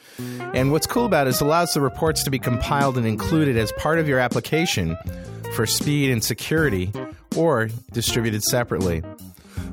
And 0.53 0.71
what's 0.71 0.85
cool 0.85 1.05
about 1.05 1.25
it 1.25 1.31
is 1.31 1.41
it 1.41 1.45
allows 1.45 1.73
the 1.73 1.81
reports 1.81 2.23
to 2.23 2.29
be 2.29 2.37
compiled 2.37 2.97
and 2.97 3.07
included 3.07 3.57
as 3.57 3.71
part 3.73 3.97
of 3.97 4.07
your 4.07 4.19
application 4.19 4.95
for 5.53 5.65
speed 5.65 6.11
and 6.11 6.23
security 6.23 6.91
or 7.35 7.69
distributed 7.91 8.43
separately. 8.43 9.01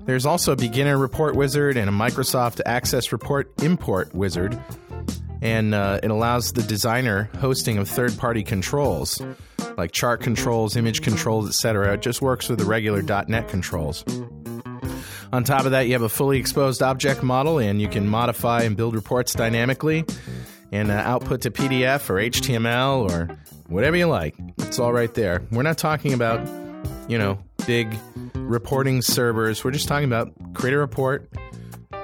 There's 0.07 0.25
also 0.25 0.53
a 0.53 0.57
beginner 0.57 0.97
report 0.97 1.35
wizard 1.35 1.77
and 1.77 1.89
a 1.91 1.93
Microsoft 1.93 2.61
Access 2.65 3.13
Report 3.13 3.53
import 3.63 4.15
wizard, 4.15 4.59
and 5.47 5.75
uh, 5.75 6.01
it 6.03 6.11
allows 6.11 6.53
the 6.53 6.63
designer 6.63 7.31
hosting 7.39 7.79
of 7.79 7.89
third 7.89 8.19
party 8.19 8.43
controls 8.43 9.23
like 9.77 9.93
chart 9.93 10.21
controls, 10.21 10.77
image 10.77 11.03
controls, 11.03 11.49
etc. 11.49 11.95
It 11.95 12.03
just 12.03 12.23
works 12.23 12.49
with 12.49 12.59
the 12.59 12.65
regular 12.65 13.03
.NET 13.03 13.49
controls. 13.49 14.05
On 15.33 15.45
top 15.45 15.65
of 15.65 15.73
that, 15.73 15.83
you 15.83 15.93
have 15.93 16.03
a 16.03 16.09
fully 16.09 16.39
exposed 16.39 16.83
object 16.83 17.23
model, 17.23 17.59
and 17.59 17.81
you 17.81 17.89
can 17.89 18.09
modify 18.09 18.63
and 18.63 18.77
build 18.77 18.95
reports 18.95 19.35
dynamically 19.35 20.05
and 20.73 20.91
uh, 20.91 20.95
output 20.95 21.43
to 21.43 21.51
PDF 21.51 22.09
or 22.11 22.15
HTML 22.15 23.11
or 23.11 23.37
whatever 23.69 23.97
you 23.97 24.07
like. 24.07 24.35
It's 24.59 24.79
all 24.79 24.93
right 24.93 25.13
there. 25.15 25.43
We're 25.53 25.63
not 25.63 25.79
talking 25.79 26.13
about, 26.13 26.47
you 27.09 27.19
know, 27.19 27.39
big 27.67 27.95
reporting 28.35 29.03
servers. 29.03 29.63
We're 29.63 29.73
just 29.73 29.89
talking 29.89 30.07
about 30.07 30.33
create 30.55 30.75
a 30.75 30.79
report, 30.79 31.31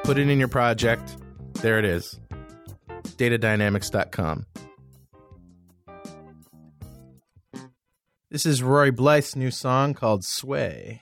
put 0.04 0.18
it 0.18 0.28
in 0.28 0.38
your 0.38 0.48
project. 0.48 1.16
There 1.54 1.78
it 1.78 1.84
is. 1.84 2.18
Datadynamics.com. 3.02 4.46
This 8.30 8.46
is 8.46 8.62
Rory 8.62 8.90
Blyth's 8.90 9.36
new 9.36 9.50
song 9.50 9.92
called 9.92 10.24
Sway. 10.24 11.01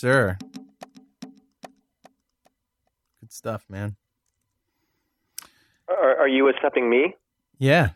Sir. 0.00 0.38
Good 3.20 3.32
stuff, 3.32 3.64
man. 3.68 3.96
Are, 5.88 6.16
are 6.20 6.28
you 6.28 6.44
whatsapping 6.44 6.88
me? 6.88 7.14
Yeah. 7.58 7.90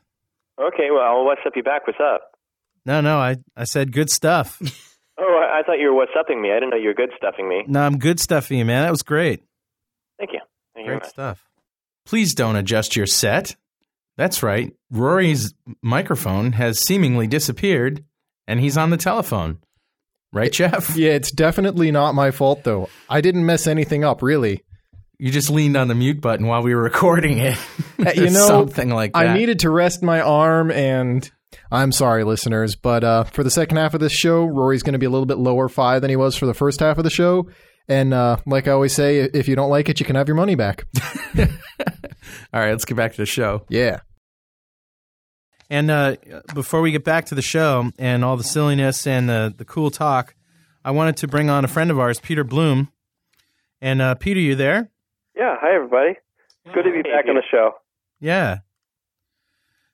Okay, 0.61 0.91
well, 0.93 1.03
I'll 1.03 1.25
whatsapp 1.25 1.57
you 1.57 1.63
back. 1.63 1.87
What's 1.87 1.99
up? 2.01 2.33
No, 2.85 3.01
no, 3.01 3.19
I, 3.19 3.37
I 3.57 3.65
said 3.65 3.93
good 3.93 4.11
stuff. 4.11 4.61
Oh, 5.17 5.41
I, 5.41 5.61
I 5.61 5.63
thought 5.63 5.79
you 5.79 5.87
were 5.87 5.95
what's 5.95 6.11
whatsapping 6.13 6.43
me. 6.43 6.51
I 6.51 6.55
didn't 6.55 6.71
know 6.71 6.77
you 6.77 6.89
were 6.89 6.95
good 6.95 7.13
stuffing 7.17 7.49
me. 7.49 7.63
no, 7.69 7.81
I'm 7.83 7.99
good 8.01 8.19
stuffing 8.19 8.59
you, 8.59 8.65
man. 8.65 8.83
That 8.83 8.91
was 8.91 9.05
great. 9.05 9.45
Thank 10.19 10.33
you. 10.33 10.41
Thank 10.75 10.89
Great 10.89 11.03
much. 11.05 11.07
stuff. 11.09 11.49
Please 12.05 12.35
don't 12.35 12.57
adjust 12.57 12.97
your 12.97 13.07
set. 13.07 13.55
That's 14.17 14.43
right. 14.43 14.75
Rory's 14.91 15.55
microphone 15.83 16.51
has 16.55 16.81
seemingly 16.85 17.29
disappeared, 17.29 18.03
and 18.49 18.59
he's 18.59 18.77
on 18.77 18.91
the 18.91 18.97
telephone. 18.97 19.59
Right, 20.35 20.53
Jeff? 20.53 20.97
Yeah, 20.97 21.13
it's 21.13 21.31
definitely 21.31 21.91
not 21.93 22.15
my 22.15 22.33
fault 22.33 22.65
though. 22.65 22.89
I 23.09 23.21
didn't 23.21 23.47
mess 23.47 23.67
anything 23.67 24.05
up, 24.05 24.21
really. 24.21 24.63
You 25.17 25.31
just 25.31 25.49
leaned 25.49 25.77
on 25.77 25.87
the 25.87 25.95
mute 25.95 26.21
button 26.21 26.47
while 26.47 26.63
we 26.63 26.75
were 26.75 26.83
recording 26.91 27.39
it. 27.39 27.57
Uh, 28.05 28.11
you 28.15 28.25
know, 28.31 28.47
something 28.47 28.91
like 28.91 29.13
that. 29.13 29.29
I 29.29 29.35
needed 29.35 29.61
to 29.61 29.71
rest 29.71 30.03
my 30.03 30.21
arm, 30.21 30.73
and 30.73 31.31
I'm 31.71 31.93
sorry, 31.93 32.25
listeners, 32.25 32.75
but 32.75 33.05
uh, 33.05 33.25
for 33.25 33.45
the 33.45 33.51
second 33.51 33.77
half 33.77 33.95
of 33.95 34.01
this 34.01 34.13
show, 34.13 34.45
Rory's 34.45 34.83
going 34.83 34.95
to 34.95 34.99
be 34.99 35.07
a 35.07 35.11
little 35.11 35.27
bit 35.27 35.39
lower 35.39 35.69
five 35.69 36.03
than 36.03 36.11
he 36.11 36.17
was 36.17 36.37
for 36.37 36.47
the 36.47 36.55
first 36.55 36.81
half 36.81 36.99
of 36.99 37.05
the 37.05 37.11
show. 37.11 37.49
And 37.87 38.13
uh, 38.13 38.39
like 38.45 38.67
I 38.67 38.73
always 38.73 38.93
say, 38.93 39.19
if 39.21 39.47
you 39.47 39.55
don't 39.55 39.71
like 39.71 39.89
it, 39.89 40.01
you 40.01 40.07
can 40.07 40.17
have 40.17 40.27
your 40.27 40.37
money 40.37 40.57
back. 40.57 40.85
All 41.39 42.61
right, 42.61 42.71
let's 42.71 42.85
get 42.85 42.97
back 42.97 43.13
to 43.13 43.19
the 43.19 43.27
show. 43.27 43.67
Yeah. 43.69 44.01
And 45.75 45.91
uh, 45.91 46.15
before 46.55 46.83
we 46.83 46.93
get 46.93 47.03
back 47.03 47.27
to 47.27 47.35
the 47.35 47.43
show 47.43 47.91
and 47.99 48.25
all 48.25 48.37
the 48.37 48.45
silliness 48.45 49.09
and 49.09 49.29
the, 49.29 49.53
the 49.57 49.65
cool 49.65 49.91
talk, 49.91 50.37
I 50.85 50.93
wanted 50.93 51.17
to 51.17 51.27
bring 51.27 51.51
on 51.51 51.65
a 51.65 51.69
friend 51.69 51.91
of 51.91 51.99
ours, 51.99 52.21
Peter 52.21 52.45
Blum. 52.45 52.93
And 53.81 54.01
uh, 54.01 54.15
Peter, 54.15 54.39
you 54.39 54.55
there? 54.55 54.89
Yeah, 55.35 55.57
hi, 55.61 55.75
everybody. 55.75 56.15
Good 56.73 56.85
to 56.85 56.93
be 56.93 57.03
back 57.03 57.25
on 57.29 57.35
the 57.35 57.43
show. 57.51 57.73
Yeah. 58.21 58.59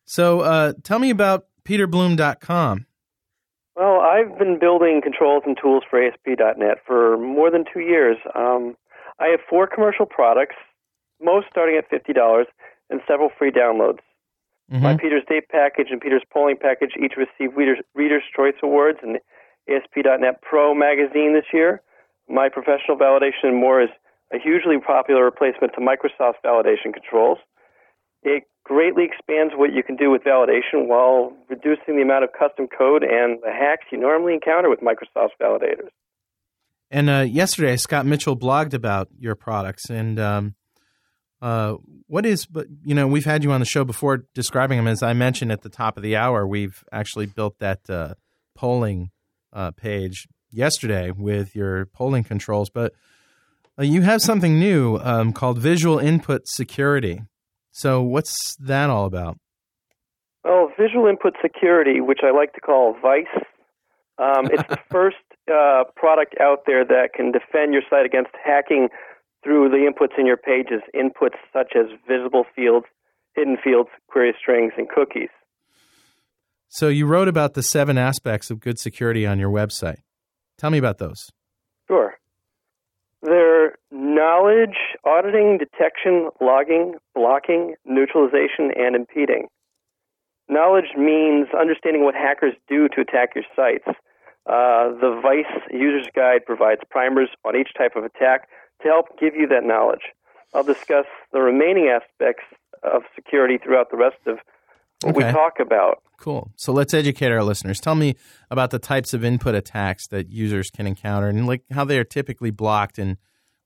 So 0.05 0.41
uh, 0.41 0.75
tell 0.83 0.99
me 0.99 1.09
about 1.09 1.47
peterblum.com. 1.65 2.85
Well, 3.75 4.01
I've 4.01 4.39
been 4.39 4.59
building 4.59 5.01
controls 5.03 5.45
and 5.47 5.57
tools 5.59 5.85
for 5.89 6.07
ASP.NET 6.07 6.77
for 6.87 7.17
more 7.17 7.51
than 7.51 7.65
two 7.73 7.81
years. 7.81 8.19
Um, 8.35 8.77
I 9.19 9.29
have 9.29 9.41
four 9.49 9.67
commercial 9.67 10.05
products, 10.05 10.57
most 11.23 11.47
starting 11.51 11.79
at 11.79 11.91
$50, 11.91 12.45
and 12.91 13.01
several 13.09 13.31
free 13.39 13.51
downloads. 13.51 14.01
My 14.79 14.97
Peter's 14.97 15.25
Date 15.29 15.49
package 15.49 15.89
and 15.91 16.01
Peter's 16.01 16.23
Polling 16.33 16.57
package 16.57 16.93
each 16.97 17.15
received 17.17 17.57
Reader's, 17.57 17.79
Reader's 17.95 18.23
Choice 18.35 18.55
Awards 18.63 18.99
and 19.03 19.19
ASP.NET 19.69 20.43
Pro 20.43 20.75
magazine 20.75 21.35
this 21.35 21.47
year. 21.53 21.83
My 22.29 22.49
professional 22.49 22.97
validation 22.97 23.51
and 23.51 23.57
more 23.57 23.83
is 23.83 23.91
a 24.33 24.39
hugely 24.39 24.79
popular 24.79 25.25
replacement 25.25 25.73
to 25.75 25.81
Microsoft's 25.81 26.39
validation 26.45 26.95
controls. 26.95 27.39
It 28.23 28.45
greatly 28.65 29.05
expands 29.05 29.55
what 29.57 29.73
you 29.73 29.83
can 29.83 29.97
do 29.97 30.11
with 30.11 30.23
validation 30.23 30.87
while 30.87 31.33
reducing 31.49 31.97
the 31.97 32.03
amount 32.03 32.23
of 32.23 32.31
custom 32.39 32.69
code 32.69 33.03
and 33.03 33.41
the 33.43 33.51
hacks 33.51 33.87
you 33.91 33.99
normally 33.99 34.35
encounter 34.35 34.71
with 34.71 34.81
Microsoft's 34.81 35.35
validators. 35.43 35.91
And 36.93 37.11
uh, 37.11 37.21
yesterday, 37.21 37.77
Scott 37.77 38.07
Mitchell 38.07 38.37
blogged 38.37 38.75
about 38.75 39.09
your 39.19 39.35
products. 39.35 39.91
And 39.91 40.21
um, 40.21 40.55
uh, 41.43 41.77
what 42.07 42.27
is, 42.27 42.47
but 42.47 42.67
you 42.85 42.95
know, 42.95 43.07
we've 43.07 43.25
had 43.25 43.43
you 43.43 43.53
on 43.53 43.61
the 43.61 43.67
show 43.67 43.85
before 43.85 44.25
describing 44.35 44.79
them. 44.79 44.87
As 44.87 45.03
I 45.03 45.13
mentioned 45.13 45.53
at 45.53 45.63
the 45.63 45.69
top 45.69 45.97
of 45.97 46.03
the 46.03 46.17
hour, 46.17 46.47
we've 46.47 46.85
actually 46.93 47.27
built 47.27 47.59
that 47.59 47.89
uh, 47.89 48.15
polling 48.55 49.11
uh, 49.53 49.71
page 49.71 50.27
yesterday 50.51 51.11
with 51.11 51.55
your 51.57 51.87
polling 51.87 52.25
controls. 52.25 52.71
But 52.71 52.93
uh, 53.79 53.85
you 53.85 54.03
have 54.03 54.21
something 54.21 54.59
new 54.59 54.99
um, 54.99 55.33
called 55.33 55.59
Visual 55.59 55.99
Input 55.99 56.47
Security. 56.47 57.23
So, 57.71 58.03
what's 58.03 58.57
that 58.57 58.91
all 58.91 59.07
about? 59.07 59.39
Well, 60.45 60.71
Visual 60.79 61.07
Input 61.07 61.35
Security, 61.41 62.01
which 62.01 62.21
I 62.23 62.31
like 62.31 62.53
to 62.55 62.61
call 62.61 62.97
VICE, 63.01 63.45
um, 64.19 64.47
it's 64.53 64.69
the 64.69 64.79
first 64.91 65.17
uh, 65.51 65.85
product 65.97 66.35
out 66.41 66.65
there 66.67 66.85
that 66.85 67.11
can 67.15 67.33
defend 67.33 67.73
your 67.73 67.83
site 67.89 68.05
against 68.05 68.31
hacking 68.45 68.89
through 69.43 69.71
the 69.71 69.91
inputs 69.91 70.19
in 70.19 70.27
your 70.27 70.37
pages, 70.37 70.83
inputs 70.95 71.37
such 71.53 71.73
as 71.77 71.87
visible 72.07 72.45
fields, 72.55 72.87
hidden 73.35 73.57
fields, 73.63 73.89
query 74.09 74.35
strings, 74.39 74.73
and 74.77 74.89
cookies. 74.89 75.31
So, 76.69 76.89
you 76.89 77.07
wrote 77.07 77.27
about 77.27 77.55
the 77.55 77.63
seven 77.63 77.99
aspects 77.99 78.51
of 78.51 78.61
good 78.61 78.79
security 78.79 79.27
on 79.27 79.39
your 79.39 79.51
website. 79.51 79.99
Tell 80.57 80.71
me 80.71 80.79
about 80.79 80.99
those. 80.99 81.31
Sure. 81.89 82.15
They're 83.23 83.77
knowledge, 83.91 84.77
auditing, 85.05 85.59
detection, 85.59 86.31
logging, 86.41 86.95
blocking, 87.15 87.75
neutralization, 87.85 88.71
and 88.77 88.95
impeding. 88.95 89.49
Knowledge 90.49 90.97
means 90.97 91.49
understanding 91.59 92.05
what 92.05 92.15
hackers 92.15 92.55
do 92.69 92.89
to 92.89 93.01
attack 93.01 93.31
your 93.35 93.45
sites. 93.55 93.87
Uh, 94.47 94.91
the 95.01 95.21
Vice 95.23 95.63
User's 95.71 96.09
Guide 96.15 96.45
provides 96.47 96.81
primers 96.91 97.29
on 97.45 97.57
each 97.57 97.71
type 97.77 97.95
of 97.95 98.05
attack 98.05 98.49
to 98.83 98.89
help 98.89 99.19
give 99.19 99.35
you 99.35 99.47
that 99.49 99.65
knowledge. 99.65 100.03
I'll 100.55 100.65
discuss 100.65 101.07
the 101.33 101.41
remaining 101.41 101.89
aspects 101.89 102.45
of 102.83 103.03
security 103.15 103.59
throughout 103.63 103.91
the 103.91 103.97
rest 103.97 104.17
of 104.27 104.39
what 105.03 105.15
we 105.15 105.23
talk 105.23 105.61
about. 105.61 106.03
Cool. 106.19 106.51
So 106.57 106.73
let's 106.73 106.93
educate 106.93 107.31
our 107.33 107.43
listeners. 107.43 107.81
Tell 107.81 107.95
me 107.95 108.15
about 108.51 108.71
the 108.71 108.79
types 108.79 109.15
of 109.15 109.25
input 109.25 109.55
attacks 109.55 110.07
that 110.09 110.29
users 110.31 110.71
can 110.71 110.87
encounter 110.87 111.29
and 111.29 111.47
like 111.47 111.63
how 111.71 111.85
they 111.85 111.99
are 111.99 112.05
typically 112.05 112.51
blocked 112.51 112.99
and 112.99 113.17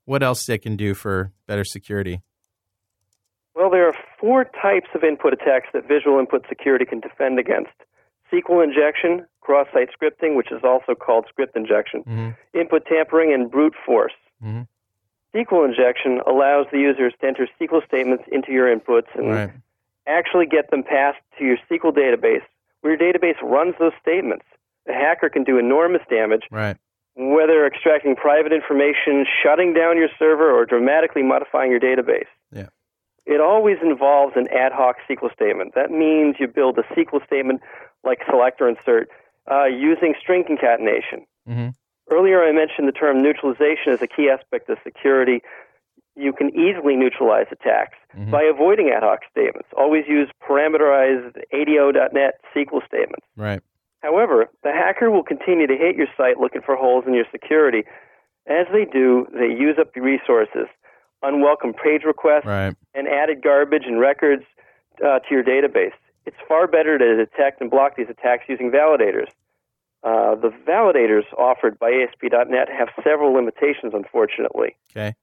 what 0.05 0.23
else 0.23 0.45
they 0.47 0.59
can 0.59 0.77
do 0.77 0.95
for 0.95 1.33
better 1.47 1.65
security. 1.65 2.21
Well, 3.55 3.71
there 3.71 3.87
are 3.89 3.95
four 4.21 4.45
types 4.45 4.89
of 4.95 5.05
input 5.05 5.33
attacks 5.33 5.69
that 5.73 5.87
visual 5.89 6.19
input 6.19 6.45
security 6.49 6.85
can 6.85 7.01
defend 7.01 7.39
against 7.39 7.71
SQL 8.33 8.63
injection, 8.65 9.27
cross 9.41 9.67
site 9.73 9.89
scripting, 9.91 10.37
which 10.37 10.51
is 10.51 10.61
also 10.65 10.95
called 10.95 11.27
script 11.29 11.57
injection, 11.57 12.03
Mm-hmm. 12.03 12.59
input 12.59 12.85
tampering, 12.87 13.33
and 13.33 13.51
brute 13.51 13.75
force. 13.87 14.13
Mhm. 14.45 14.67
SQL 15.35 15.65
injection 15.69 16.21
allows 16.27 16.67
the 16.71 16.79
users 16.79 17.13
to 17.21 17.27
enter 17.27 17.49
SQL 17.61 17.85
statements 17.87 18.25
into 18.31 18.53
your 18.53 18.75
inputs 18.75 19.09
and 19.15 19.29
Right. 19.31 19.51
actually 20.07 20.47
get 20.47 20.71
them 20.71 20.83
passed 20.83 21.19
to 21.39 21.45
your 21.45 21.57
SQL 21.69 21.93
database, 21.93 22.43
where 22.81 22.95
your 22.95 23.13
database 23.13 23.41
runs 23.43 23.75
those 23.79 23.93
statements. 24.01 24.45
The 24.87 24.93
hacker 24.93 25.29
can 25.29 25.45
do 25.45 25.59
enormous 25.59 26.03
damage, 26.09 26.47
Right. 26.51 26.77
whether 27.17 27.67
extracting 27.67 28.15
private 28.17 28.53
information, 28.53 29.27
shutting 29.43 29.73
down 29.73 29.97
your 29.97 30.09
server, 30.19 30.51
or 30.53 30.65
dramatically 30.67 31.23
modifying 31.23 31.71
your 31.71 31.81
database. 31.81 32.27
Yeah. 32.53 32.69
It 33.27 33.41
always 33.41 33.79
involves 33.83 34.37
an 34.37 34.49
ad 34.49 34.73
hoc 34.73 34.97
SQL 35.09 35.31
statement. 35.33 35.75
That 35.75 35.91
means 35.91 36.37
you 36.39 36.47
build 36.47 36.79
a 36.79 36.83
SQL 36.95 37.25
statement 37.27 37.63
like 38.05 38.21
select 38.29 38.61
or 38.61 38.69
insert 38.69 39.09
uh, 39.51 39.65
using 39.65 40.15
string 40.21 40.45
concatenation. 40.45 41.25
Mm-hmm. 41.49 41.69
Earlier, 42.11 42.43
I 42.43 42.53
mentioned 42.53 42.87
the 42.87 42.93
term 42.93 43.23
neutralization 43.23 43.93
as 43.93 44.03
a 44.03 44.07
key 44.07 44.29
aspect 44.29 44.69
of 44.69 44.79
security. 44.85 45.43
You 46.17 46.33
can 46.33 46.51
easily 46.55 46.97
neutralize 46.97 47.47
attacks 47.51 47.97
Mm-hmm. 48.15 48.31
by 48.31 48.45
avoiding 48.45 48.91
ad 48.95 49.03
hoc 49.03 49.23
statements. 49.29 49.69
Always 49.77 50.05
use 50.07 50.31
parameterized 50.49 51.35
ADO.NET 51.53 52.35
SQL 52.55 52.87
statements. 52.87 53.27
Right. 53.37 53.61
However, 54.05 54.49
the 54.63 54.71
hacker 54.71 55.11
will 55.11 55.25
continue 55.25 55.67
to 55.67 55.77
hit 55.77 55.97
your 55.97 56.07
site 56.17 56.39
looking 56.39 56.63
for 56.65 56.77
holes 56.77 57.03
in 57.09 57.15
your 57.15 57.25
security. 57.33 57.83
As 58.47 58.67
they 58.73 58.85
do, 58.85 59.27
they 59.33 59.49
use 59.49 59.79
up 59.81 59.97
your 59.97 60.05
resources, 60.05 60.69
unwelcome 61.25 61.73
page 61.75 62.03
requests, 62.05 62.47
Right. 62.47 62.77
and 62.95 63.09
added 63.09 63.43
garbage 63.43 63.83
and 63.85 63.99
records 63.99 64.45
uh, 65.05 65.19
to 65.19 65.27
your 65.31 65.43
database. 65.43 65.91
It's 66.25 66.37
far 66.47 66.69
better 66.69 66.97
to 66.97 67.17
detect 67.17 67.61
and 67.61 67.69
block 67.69 67.97
these 67.97 68.09
attacks 68.09 68.45
using 68.49 68.71
validators. 68.71 69.27
Uh, 70.05 70.35
the 70.35 70.51
validators 70.69 71.25
offered 71.39 71.79
by 71.79 71.91
ASP.NET 71.91 72.69
have 72.69 72.89
several 73.03 73.33
limitations, 73.33 73.95
unfortunately. 73.95 74.77
Okay. 74.91 75.15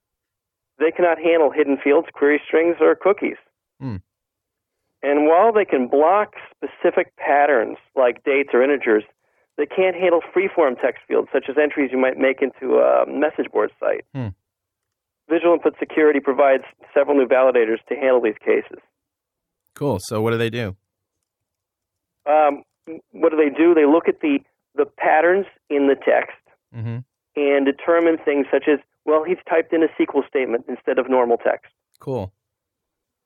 They 0.80 0.90
cannot 0.90 1.20
handle 1.20 1.52
hidden 1.52 1.78
fields, 1.78 2.08
query 2.12 2.42
strings, 2.46 2.78
or 2.82 2.96
cookies. 2.96 3.38
Hmm. 3.80 3.98
And 5.04 5.28
while 5.28 5.54
they 5.54 5.66
can 5.66 5.88
block 5.88 6.34
specific 6.50 7.16
patterns 7.18 7.78
like 7.96 8.24
dates 8.24 8.50
or 8.54 8.64
integers, 8.64 9.04
they 9.58 9.66
can't 9.68 9.96
handle 9.96 10.22
freeform 10.36 10.80
text 10.82 11.04
fields 11.08 11.28
such 11.32 11.46
as 11.50 11.56
entries 11.62 11.92
you 11.92 12.00
might 12.00 12.18
make 12.18 12.42
into 12.42 12.78
a 12.78 13.06
message 13.08 13.52
board 13.52 13.72
site. 13.80 14.06
Hmm. 14.16 14.30
Visual 15.30 15.54
Input 15.54 15.76
Security 15.80 16.20
provides 16.20 16.64
several 16.94 17.16
new 17.16 17.28
validators 17.28 17.78
to 17.90 17.96
handle 17.96 18.22
these 18.22 18.38
cases. 18.44 18.80
Cool. 19.76 20.00
So 20.02 20.22
what 20.22 20.32
do 20.32 20.38
they 20.38 20.50
do? 20.50 20.76
Um, 22.26 22.64
what 23.12 23.30
do 23.30 23.38
they 23.38 23.50
do? 23.56 23.74
They 23.74 23.86
look 23.86 24.08
at 24.08 24.20
the, 24.22 24.40
the 24.76 24.86
patterns 24.86 25.46
in 25.70 25.88
the 25.88 25.96
text 25.96 26.36
Mm-hmm. 26.74 27.00
and 27.36 27.66
determine 27.66 28.18
things 28.24 28.46
such 28.50 28.64
as, 28.72 28.80
well, 29.04 29.26
he's 29.26 29.36
typed 29.50 29.74
in 29.74 29.84
a 29.84 29.88
SQL 30.00 30.26
statement 30.26 30.64
instead 30.70 30.98
of 31.00 31.10
normal 31.10 31.36
text. 31.36 31.68
Cool. 32.00 32.32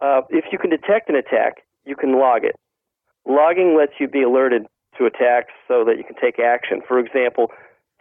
Uh, 0.01 0.22
if 0.31 0.45
you 0.51 0.57
can 0.57 0.72
detect 0.72 1.09
an 1.09 1.15
attack, 1.15 1.57
you 1.85 1.95
can 1.95 2.17
log 2.17 2.43
it. 2.43 2.55
Logging 3.27 3.77
lets 3.77 3.93
you 3.99 4.07
be 4.07 4.23
alerted 4.23 4.65
to 4.97 5.05
attacks 5.05 5.53
so 5.67 5.84
that 5.85 5.97
you 5.97 6.03
can 6.03 6.15
take 6.19 6.39
action. 6.39 6.81
For 6.88 6.97
example, 6.97 7.51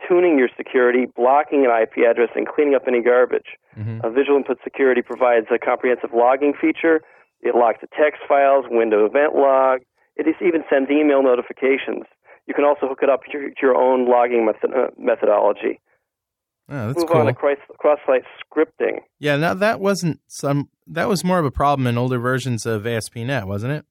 tuning 0.09 0.39
your 0.39 0.49
security, 0.57 1.07
blocking 1.15 1.67
an 1.67 1.71
IP 1.71 2.05
address, 2.09 2.31
and 2.35 2.49
cleaning 2.49 2.75
up 2.75 2.85
any 2.89 3.03
garbage. 3.03 3.57
Mm-hmm. 3.77 4.01
Uh, 4.03 4.09
Visual 4.11 4.39
Input 4.39 4.59
Security 4.65 5.03
provides 5.03 5.47
a 5.55 5.59
comprehensive 5.59 6.11
logging 6.15 6.55
feature. 6.59 7.03
It 7.43 7.55
logs 7.55 7.79
the 7.83 7.89
text 7.89 8.23
files, 8.27 8.65
window 8.71 9.05
event 9.05 9.35
log. 9.35 9.81
It 10.17 10.27
even 10.41 10.65
sends 10.71 10.91
email 10.91 11.23
notifications. 11.23 12.05
You 12.47 12.55
can 12.55 12.65
also 12.65 12.87
hook 12.89 12.99
it 13.03 13.09
up 13.11 13.21
to 13.25 13.31
your, 13.33 13.49
to 13.51 13.57
your 13.63 13.75
own 13.77 14.09
logging 14.09 14.45
method, 14.47 14.71
uh, 14.77 14.89
methodology. 14.99 15.81
Oh, 16.69 16.87
that's 16.89 16.99
Move 16.99 17.09
cool. 17.09 17.21
on 17.21 17.27
to 17.27 17.35
cross, 17.35 17.59
cross-site 17.79 18.23
scripting. 18.43 19.01
Yeah. 19.19 19.37
Now 19.37 19.55
that 19.55 19.81
wasn't 19.81 20.21
some. 20.29 20.71
That 20.87 21.09
was 21.09 21.23
more 21.25 21.39
of 21.39 21.45
a 21.45 21.51
problem 21.51 21.87
in 21.87 21.99
older 21.99 22.19
versions 22.19 22.65
of 22.67 22.87
ASP.NET, 22.87 23.47
wasn't 23.47 23.73
it? 23.75 23.85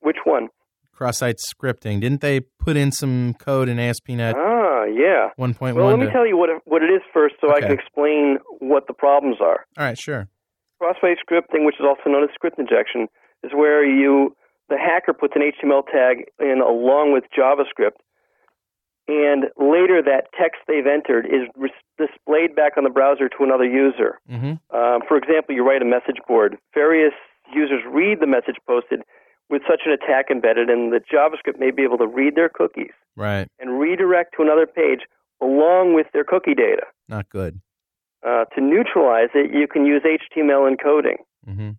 Which 0.00 0.18
one? 0.24 0.48
Cross-site 0.92 1.36
scripting. 1.38 2.00
Didn't 2.00 2.20
they 2.20 2.40
put 2.40 2.76
in 2.76 2.92
some 2.92 3.34
code 3.38 3.68
in 3.70 3.78
ASP.NET 3.78 4.34
Ah, 4.36 4.84
yeah. 4.84 5.28
1.1? 5.38 5.74
Well, 5.74 5.86
let 5.88 5.98
me 5.98 6.06
to- 6.06 6.12
tell 6.12 6.26
you 6.26 6.36
what 6.36 6.50
it, 6.50 6.60
what 6.66 6.82
it 6.82 6.90
is 6.90 7.00
first, 7.12 7.36
so 7.40 7.54
I 7.54 7.60
can 7.62 7.72
explain 7.72 8.38
what 8.58 8.86
the 8.86 8.92
problems 8.92 9.36
are. 9.40 9.64
All 9.78 9.84
right. 9.86 9.98
Sure. 9.98 10.28
Cross-site 10.78 11.16
scripting, 11.26 11.64
which 11.64 11.76
is 11.80 11.86
also 11.86 12.08
known 12.10 12.24
as 12.24 12.30
script 12.34 12.58
injection, 12.58 13.08
is 13.42 13.52
where 13.54 13.82
you 13.84 14.34
the 14.70 14.78
hacker 14.78 15.12
puts 15.12 15.34
an 15.36 15.42
HTML 15.42 15.84
tag 15.86 16.24
in 16.38 16.60
along 16.66 17.12
with 17.12 17.24
JavaScript, 17.36 17.98
and 19.08 19.44
later 19.58 20.00
that 20.02 20.28
text 20.38 20.60
they've 20.66 20.86
entered 20.86 21.26
is 21.26 21.48
res- 21.56 21.72
displayed 21.98 22.54
back 22.54 22.76
on 22.78 22.84
the 22.84 22.90
browser 22.90 23.28
to 23.28 23.44
another 23.44 23.64
user. 23.64 24.18
Mm-hmm. 24.30 24.54
Um, 24.74 25.02
for 25.06 25.16
example, 25.16 25.54
you 25.54 25.66
write 25.66 25.82
a 25.82 25.84
message 25.84 26.18
board. 26.28 26.56
Various 26.74 27.12
users 27.52 27.82
read 27.90 28.20
the 28.20 28.26
message 28.26 28.56
posted 28.66 29.02
with 29.48 29.62
such 29.68 29.80
an 29.84 29.92
attack 29.92 30.26
embedded, 30.30 30.70
and 30.70 30.92
the 30.92 31.00
JavaScript 31.00 31.58
may 31.58 31.72
be 31.72 31.82
able 31.82 31.98
to 31.98 32.06
read 32.06 32.36
their 32.36 32.48
cookies 32.48 32.92
Right. 33.16 33.48
and 33.58 33.80
redirect 33.80 34.34
to 34.36 34.42
another 34.42 34.66
page 34.66 35.00
along 35.42 35.94
with 35.94 36.06
their 36.12 36.22
cookie 36.22 36.54
data. 36.54 36.84
Not 37.08 37.28
good. 37.28 37.60
Uh, 38.24 38.44
to 38.54 38.60
neutralize 38.60 39.30
it, 39.34 39.50
you 39.52 39.66
can 39.66 39.86
use 39.86 40.02
HTML 40.04 40.70
encoding. 40.70 41.16
Mm-hmm. 41.48 41.70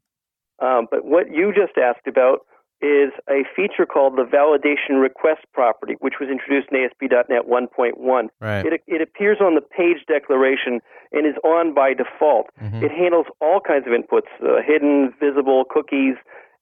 Um, 0.66 0.88
but 0.92 1.06
what 1.06 1.32
you 1.32 1.54
just 1.54 1.78
asked 1.78 2.08
about 2.08 2.40
is 2.82 3.12
a 3.30 3.44
feature 3.56 3.86
called 3.86 4.16
the 4.18 4.24
validation 4.24 5.02
request 5.02 5.41
property, 5.53 5.95
which 5.99 6.16
was 6.20 6.30
introduced 6.30 6.70
in 6.72 6.84
ASP.NET 6.84 7.48
1.1. 7.48 8.28
Right. 8.40 8.66
It, 8.66 8.82
it 8.88 9.02
appears 9.02 9.38
on 9.40 9.56
the 9.56 9.62
page 9.62 10.06
declaration 10.08 10.82
and 11.12 11.26
is 11.28 11.36
on 11.44 11.74
by 11.74 11.94
default. 11.94 12.48
Mhm. 12.62 12.84
It 12.84 12.91
handles 12.91 13.28
all 13.41 13.60
kinds 13.60 13.86
of 13.88 13.94
inputs, 13.94 14.30
uh, 14.41 14.62
hidden, 14.66 15.14
visible, 15.20 15.64
cookies, 15.70 16.16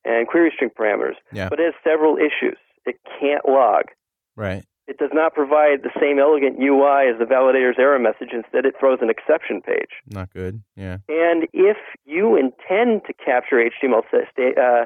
and 0.06 0.28
query 0.28 0.52
string 0.54 0.70
parameters. 0.78 1.16
Yeah. 1.32 1.50
But 1.50 1.60
it 1.60 1.66
has 1.66 1.74
several 1.84 2.18
issues. 2.18 2.58
It 2.86 2.98
can't 3.20 3.48
log. 3.48 3.86
Right. 4.36 4.64
It 4.88 4.98
does 4.98 5.12
not 5.14 5.36
provide 5.36 5.84
the 5.84 5.91
same 6.02 6.18
elegant 6.18 6.58
UI 6.60 7.08
as 7.14 7.20
the 7.20 7.26
validator's 7.26 7.76
error 7.78 8.00
message. 8.00 8.30
Instead, 8.34 8.66
it 8.66 8.74
throws 8.80 8.98
an 9.04 9.10
exception 9.12 9.62
page. 9.62 9.91
Not 10.08 10.34
good. 10.34 10.62
Yeah. 10.76 10.98
And 11.08 11.46
if 11.54 11.78
you 12.06 12.36
intend 12.36 13.04
to 13.06 13.14
capture 13.14 13.58
HTML 13.62 14.02
sa- 14.10 14.26
sta- 14.36 14.58
uh, 14.58 14.86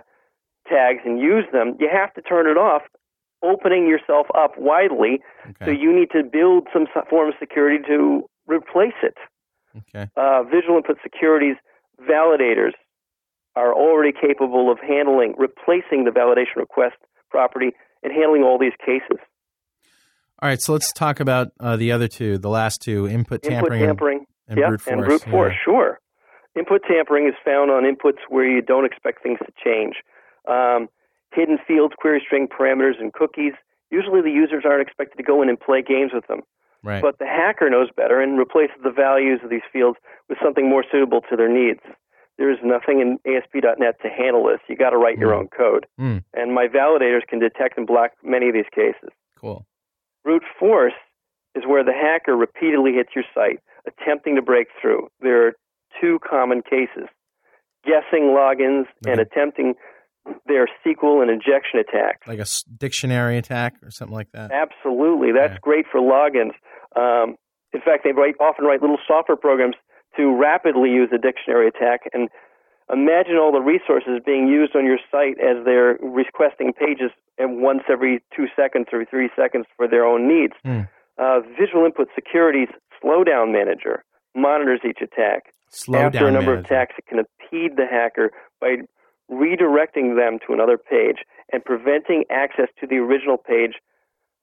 tags 0.67 0.99
and 1.05 1.19
use 1.19 1.45
them, 1.51 1.75
you 1.79 1.89
have 1.91 2.13
to 2.13 2.21
turn 2.21 2.47
it 2.47 2.57
off, 2.57 2.83
opening 3.43 3.87
yourself 3.87 4.27
up 4.37 4.51
widely. 4.57 5.19
So 5.65 5.71
you 5.71 5.93
need 5.97 6.09
to 6.11 6.23
build 6.23 6.67
some 6.73 6.85
form 7.09 7.29
of 7.29 7.35
security 7.39 7.83
to 7.87 8.23
replace 8.47 8.93
it. 9.03 9.15
Okay. 9.95 10.09
Uh, 10.15 10.43
Visual 10.43 10.77
Input 10.77 10.97
securities 11.03 11.55
validators 12.07 12.71
are 13.55 13.73
already 13.73 14.11
capable 14.19 14.71
of 14.71 14.79
handling, 14.79 15.35
replacing 15.37 16.05
the 16.05 16.11
validation 16.11 16.57
request 16.57 16.95
property 17.29 17.71
and 18.03 18.13
handling 18.13 18.43
all 18.43 18.57
these 18.59 18.73
cases. 18.85 19.17
All 20.41 20.49
right. 20.49 20.61
So 20.61 20.73
let's 20.73 20.91
talk 20.93 21.19
about 21.19 21.49
uh, 21.59 21.75
the 21.77 21.91
other 21.91 22.07
two, 22.07 22.37
the 22.37 22.49
last 22.49 22.81
two: 22.81 23.07
input 23.07 23.43
Input 23.43 23.43
tampering, 23.43 23.81
and- 23.81 23.87
tampering, 23.89 24.25
and, 24.47 24.57
yep, 24.59 24.67
brute 24.69 24.81
force. 24.81 24.93
and 24.93 25.05
brute 25.05 25.23
force, 25.23 25.53
Yeah. 25.53 25.63
sure. 25.63 25.99
Input 26.55 26.81
tampering 26.87 27.27
is 27.27 27.33
found 27.43 27.71
on 27.71 27.83
inputs 27.83 28.19
where 28.29 28.45
you 28.45 28.61
don't 28.61 28.85
expect 28.85 29.23
things 29.23 29.39
to 29.39 29.51
change. 29.63 29.95
Um, 30.47 30.89
hidden 31.33 31.57
fields, 31.67 31.93
query 31.97 32.21
string 32.25 32.47
parameters, 32.47 32.99
and 32.99 33.11
cookies. 33.13 33.53
Usually, 33.91 34.21
the 34.21 34.31
users 34.31 34.63
aren't 34.65 34.81
expected 34.81 35.17
to 35.17 35.23
go 35.23 35.41
in 35.41 35.49
and 35.49 35.59
play 35.59 35.81
games 35.81 36.11
with 36.13 36.27
them. 36.27 36.41
Right. 36.83 37.01
But 37.01 37.17
the 37.19 37.25
hacker 37.27 37.69
knows 37.69 37.89
better 37.95 38.19
and 38.19 38.37
replaces 38.37 38.75
the 38.83 38.91
values 38.91 39.39
of 39.43 39.49
these 39.49 39.61
fields 39.71 39.97
with 40.29 40.37
something 40.43 40.67
more 40.69 40.83
suitable 40.91 41.21
to 41.29 41.35
their 41.37 41.47
needs. 41.47 41.79
There 42.37 42.51
is 42.51 42.57
nothing 42.63 42.99
in 42.99 43.19
ASP.NET 43.31 44.01
to 44.01 44.09
handle 44.09 44.45
this. 44.47 44.59
You 44.67 44.75
got 44.75 44.89
to 44.89 44.97
write 44.97 45.17
your 45.19 45.31
Mm. 45.31 45.37
own 45.39 45.47
code. 45.49 45.85
Mm, 45.99 46.23
And 46.33 46.53
my 46.53 46.67
validators 46.67 47.25
can 47.27 47.39
detect 47.39 47.77
and 47.77 47.85
block 47.87 48.11
many 48.23 48.47
of 48.49 48.53
these 48.53 48.69
cases. 48.73 49.09
cool. 49.39 49.65
Brute 50.23 50.43
force 50.57 50.93
is 51.55 51.65
where 51.65 51.83
the 51.83 51.93
hacker 51.93 52.35
repeatedly 52.35 52.93
hits 52.93 53.13
your 53.15 53.25
site, 53.35 53.59
attempting 53.85 54.35
to 54.35 54.41
break 54.41 54.67
through. 54.81 55.09
There 55.19 55.45
are 55.47 55.53
two 56.01 56.19
common 56.19 56.61
cases 56.63 57.07
guessing 57.85 58.23
logins 58.33 58.85
and 59.05 59.19
attempting 59.19 59.75
their 60.45 60.67
SQL 60.85 61.21
and 61.21 61.29
injection 61.31 61.79
attacks. 61.79 62.27
Like 62.27 62.39
a 62.39 62.45
dictionary 62.77 63.37
attack 63.37 63.75
or 63.83 63.91
something 63.91 64.15
like 64.15 64.31
that. 64.31 64.51
Absolutely. 64.51 65.31
That's 65.31 65.53
Yeah. 65.53 65.59
great 65.61 65.85
for 65.91 65.99
logins. 65.99 66.53
Um, 66.95 67.35
in 67.73 67.81
fact, 67.81 68.03
they 68.03 68.11
write, 68.11 68.35
often 68.39 68.65
write 68.65 68.81
little 68.81 68.99
software 69.07 69.35
programs 69.35 69.75
to 70.17 70.33
rapidly 70.35 70.89
use 70.91 71.09
a 71.11 71.17
dictionary 71.17 71.67
attack 71.67 72.01
and 72.13 72.29
imagine 72.91 73.37
all 73.37 73.51
the 73.51 73.61
resources 73.61 74.19
being 74.25 74.47
used 74.47 74.75
on 74.75 74.85
your 74.85 74.99
site 75.11 75.39
as 75.39 75.63
they're 75.65 75.97
requesting 76.01 76.71
pages 76.73 77.11
and 77.37 77.61
once 77.61 77.81
every 77.89 78.21
two 78.35 78.45
seconds 78.55 78.87
or 78.93 79.03
three 79.05 79.29
seconds 79.35 79.65
for 79.75 79.87
their 79.87 80.05
own 80.05 80.27
needs. 80.27 80.53
Hmm. 80.63 80.81
Uh, 81.17 81.39
Visual 81.59 81.85
Input 81.85 82.09
Security's 82.15 82.69
Slowdown 83.01 83.51
Manager 83.51 84.03
monitors 84.35 84.81
each 84.87 84.99
attack. 85.01 85.43
After 85.93 86.27
a 86.27 86.31
number 86.31 86.53
of 86.53 86.63
attacks, 86.65 86.93
it 86.99 87.05
can 87.07 87.19
impede 87.19 87.77
the 87.77 87.85
hacker 87.89 88.31
by 88.61 88.77
redirecting 89.31 90.15
them 90.15 90.39
to 90.45 90.53
another 90.53 90.77
page 90.77 91.17
and 91.51 91.63
preventing 91.63 92.23
access 92.29 92.67
to 92.79 92.87
the 92.87 92.97
original 92.97 93.37
page 93.37 93.75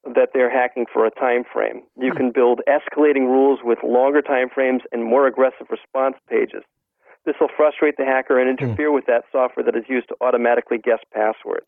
that 0.05 0.31
they're 0.33 0.51
hacking 0.51 0.87
for 0.91 1.05
a 1.05 1.11
time 1.11 1.45
frame. 1.53 1.83
You 1.97 2.13
can 2.13 2.33
build 2.33 2.61
escalating 2.67 3.27
rules 3.27 3.61
with 3.63 3.79
longer 3.85 4.23
time 4.23 4.49
frames 4.53 4.83
and 4.93 5.05
more 5.05 5.27
aggressive 5.27 5.67
response 5.71 6.17
pages. 6.29 6.63
This 7.27 7.35
will 7.39 7.51
frustrate 7.55 7.97
the 7.99 8.07
hacker 8.07 8.41
and 8.41 8.49
interfere 8.49 8.91
with 8.91 9.05
that 9.07 9.25
software 9.31 9.65
that 9.65 9.77
is 9.77 9.85
used 9.89 10.09
to 10.09 10.17
automatically 10.23 10.79
guess 10.79 11.01
passwords. 11.13 11.67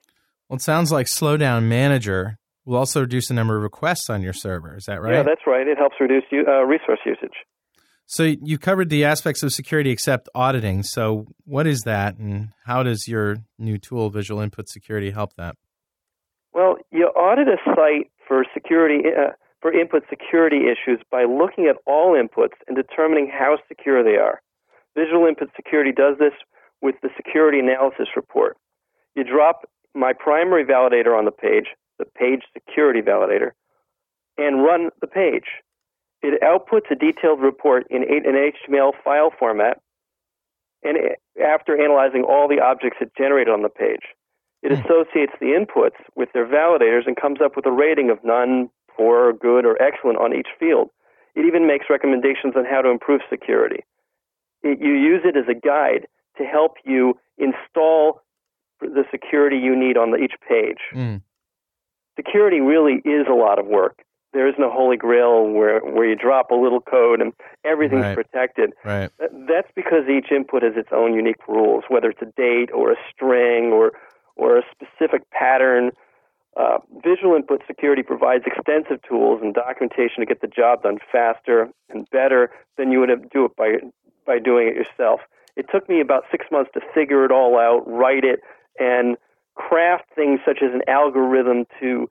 Well, 0.48 0.56
it 0.56 0.62
sounds 0.62 0.90
like 0.90 1.06
Slowdown 1.06 1.64
Manager 1.64 2.38
will 2.64 2.78
also 2.78 3.00
reduce 3.00 3.28
the 3.28 3.34
number 3.34 3.56
of 3.56 3.62
requests 3.62 4.08
on 4.08 4.22
your 4.22 4.32
server. 4.32 4.76
Is 4.76 4.84
that 4.86 5.02
right? 5.02 5.14
Yeah, 5.14 5.22
that's 5.24 5.42
right. 5.46 5.66
It 5.68 5.76
helps 5.76 5.96
reduce 6.00 6.24
u- 6.30 6.46
uh, 6.48 6.62
resource 6.62 7.00
usage. 7.04 7.36
So 8.06 8.24
you 8.24 8.58
covered 8.58 8.90
the 8.90 9.04
aspects 9.04 9.42
of 9.42 9.52
security 9.52 9.90
except 9.90 10.28
auditing. 10.34 10.82
So 10.82 11.26
what 11.44 11.66
is 11.66 11.82
that, 11.82 12.18
and 12.18 12.50
how 12.66 12.82
does 12.82 13.08
your 13.08 13.38
new 13.58 13.78
tool, 13.78 14.10
Visual 14.10 14.40
Input 14.40 14.68
Security, 14.68 15.10
help 15.10 15.34
that? 15.36 15.56
Well, 16.52 16.76
you 16.90 17.06
audit 17.06 17.48
a 17.48 17.56
site 17.74 18.10
for 18.28 18.44
security 18.52 19.08
uh, 19.08 19.32
for 19.62 19.72
input 19.72 20.02
security 20.10 20.62
issues 20.66 21.00
by 21.10 21.24
looking 21.24 21.66
at 21.66 21.76
all 21.86 22.14
inputs 22.14 22.58
and 22.66 22.76
determining 22.76 23.30
how 23.32 23.56
secure 23.68 24.02
they 24.02 24.18
are. 24.18 24.42
Visual 24.96 25.26
Input 25.26 25.48
Security 25.56 25.92
does 25.92 26.18
this 26.18 26.32
with 26.82 26.96
the 27.00 27.08
Security 27.16 27.60
Analysis 27.60 28.08
Report. 28.16 28.56
You 29.14 29.24
drop 29.24 29.62
my 29.94 30.12
primary 30.12 30.64
validator 30.64 31.16
on 31.16 31.24
the 31.24 31.30
page, 31.30 31.66
the 31.98 32.04
Page 32.04 32.42
Security 32.52 33.00
Validator, 33.00 33.52
and 34.36 34.62
run 34.62 34.90
the 35.00 35.06
page. 35.06 35.62
It 36.22 36.40
outputs 36.40 36.90
a 36.90 36.94
detailed 36.94 37.40
report 37.40 37.86
in 37.90 38.02
an 38.02 38.34
HTML 38.34 38.92
file 39.04 39.32
format, 39.36 39.80
and 40.82 40.96
after 41.42 41.80
analyzing 41.80 42.22
all 42.22 42.48
the 42.48 42.60
objects 42.60 42.98
it 43.00 43.12
generated 43.16 43.52
on 43.52 43.62
the 43.62 43.68
page, 43.68 44.14
it 44.62 44.70
associates 44.72 45.32
the 45.40 45.58
inputs 45.58 45.98
with 46.14 46.28
their 46.32 46.46
validators 46.46 47.06
and 47.06 47.16
comes 47.16 47.40
up 47.44 47.56
with 47.56 47.66
a 47.66 47.72
rating 47.72 48.10
of 48.10 48.18
none, 48.24 48.70
poor, 48.96 49.32
good, 49.32 49.66
or 49.66 49.80
excellent 49.82 50.18
on 50.18 50.32
each 50.32 50.48
field. 50.58 50.90
It 51.34 51.44
even 51.46 51.66
makes 51.66 51.86
recommendations 51.90 52.54
on 52.56 52.64
how 52.64 52.82
to 52.82 52.90
improve 52.90 53.22
security. 53.28 53.84
It, 54.62 54.78
you 54.80 54.92
use 54.92 55.22
it 55.24 55.36
as 55.36 55.46
a 55.48 55.58
guide 55.58 56.06
to 56.38 56.44
help 56.44 56.76
you 56.84 57.18
install 57.38 58.20
the 58.80 59.04
security 59.10 59.56
you 59.56 59.74
need 59.74 59.96
on 59.96 60.12
the, 60.12 60.18
each 60.18 60.34
page. 60.48 60.78
Mm. 60.94 61.22
Security 62.16 62.60
really 62.60 63.02
is 63.04 63.26
a 63.28 63.34
lot 63.34 63.58
of 63.58 63.66
work. 63.66 64.04
There 64.32 64.48
is 64.48 64.54
no 64.58 64.70
holy 64.70 64.96
grail 64.96 65.46
where, 65.46 65.80
where 65.80 66.08
you 66.08 66.16
drop 66.16 66.50
a 66.50 66.54
little 66.54 66.80
code 66.80 67.20
and 67.20 67.32
everything's 67.64 68.02
Right. 68.02 68.14
protected. 68.14 68.72
Right. 68.84 69.10
Th- 69.18 69.30
That's 69.48 69.68
because 69.74 70.08
each 70.08 70.32
input 70.32 70.62
has 70.62 70.72
its 70.76 70.88
own 70.90 71.14
unique 71.14 71.46
rules, 71.46 71.84
whether 71.88 72.08
it's 72.10 72.22
a 72.22 72.32
date 72.36 72.70
or 72.72 72.90
a 72.92 72.96
string 73.10 73.72
or 73.72 73.92
or 74.36 74.56
a 74.56 74.62
specific 74.72 75.28
pattern. 75.30 75.90
Uh, 76.56 76.78
Visual 77.04 77.34
Input 77.36 77.62
Security 77.66 78.02
provides 78.02 78.44
extensive 78.46 79.00
tools 79.06 79.40
and 79.42 79.52
documentation 79.54 80.20
to 80.20 80.26
get 80.26 80.40
the 80.40 80.46
job 80.48 80.82
done 80.82 80.98
faster 81.10 81.68
and 81.90 82.08
better 82.10 82.50
than 82.78 82.90
you 82.90 83.00
would 83.00 83.08
have 83.10 83.28
do 83.30 83.44
it 83.44 83.54
by 83.56 83.74
by 84.26 84.38
doing 84.38 84.68
it 84.68 84.74
yourself. 84.74 85.20
It 85.56 85.66
took 85.70 85.86
me 85.88 86.00
about 86.00 86.24
six 86.30 86.46
months 86.50 86.70
to 86.72 86.80
figure 86.94 87.24
it 87.26 87.30
all 87.30 87.58
out, 87.58 87.82
write 87.86 88.24
it, 88.24 88.40
and 88.78 89.18
craft 89.54 90.04
things 90.14 90.40
such 90.46 90.62
as 90.62 90.72
an 90.72 90.80
algorithm 90.88 91.66
to 91.80 92.08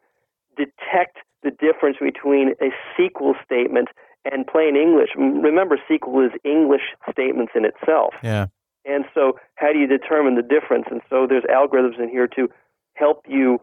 detect 0.55 1.17
the 1.43 1.51
difference 1.51 1.97
between 1.99 2.53
a 2.61 2.69
SQL 2.99 3.33
statement 3.43 3.89
and 4.25 4.45
plain 4.45 4.75
English. 4.75 5.09
Remember, 5.17 5.77
SQL 5.89 6.27
is 6.27 6.31
English 6.43 6.93
statements 7.11 7.53
in 7.55 7.65
itself. 7.65 8.13
Yeah. 8.23 8.47
And 8.85 9.05
so, 9.13 9.33
how 9.55 9.71
do 9.73 9.79
you 9.79 9.87
determine 9.87 10.35
the 10.35 10.41
difference? 10.41 10.85
And 10.89 11.01
so, 11.09 11.27
there's 11.27 11.43
algorithms 11.43 11.99
in 11.99 12.09
here 12.09 12.27
to 12.35 12.49
help 12.95 13.25
you 13.27 13.59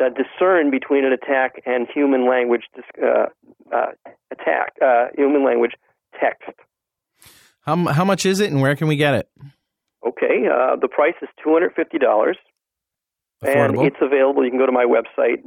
uh, 0.00 0.08
discern 0.08 0.70
between 0.70 1.04
an 1.04 1.12
attack 1.12 1.62
and 1.66 1.86
human 1.92 2.28
language 2.28 2.62
uh, 3.02 3.26
uh, 3.74 3.92
attack, 4.30 4.74
uh, 4.82 5.06
human 5.16 5.44
language 5.44 5.72
text. 6.18 6.48
How 7.62 7.76
how 7.88 8.04
much 8.04 8.26
is 8.26 8.40
it, 8.40 8.50
and 8.50 8.60
where 8.60 8.74
can 8.74 8.88
we 8.88 8.96
get 8.96 9.14
it? 9.14 9.28
Okay, 10.06 10.48
uh, 10.50 10.76
the 10.76 10.88
price 10.88 11.14
is 11.22 11.28
two 11.42 11.52
hundred 11.52 11.74
fifty 11.74 11.98
dollars, 11.98 12.36
and 13.42 13.78
it's 13.82 13.96
available. 14.00 14.44
You 14.44 14.50
can 14.50 14.58
go 14.58 14.66
to 14.66 14.72
my 14.72 14.86
website 14.86 15.42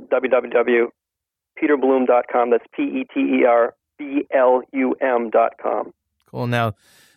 www.peterblum.com. 1.62 2.50
That's 2.50 2.66
p 2.76 2.84
e 2.84 3.06
t 3.14 3.20
e 3.20 3.46
r 3.46 3.74
b 3.98 4.28
l 4.34 4.62
u 4.72 4.96
m 5.02 5.30
dot 5.30 5.54
com. 5.62 5.94
Cool. 6.30 6.48
Now, 6.48 6.74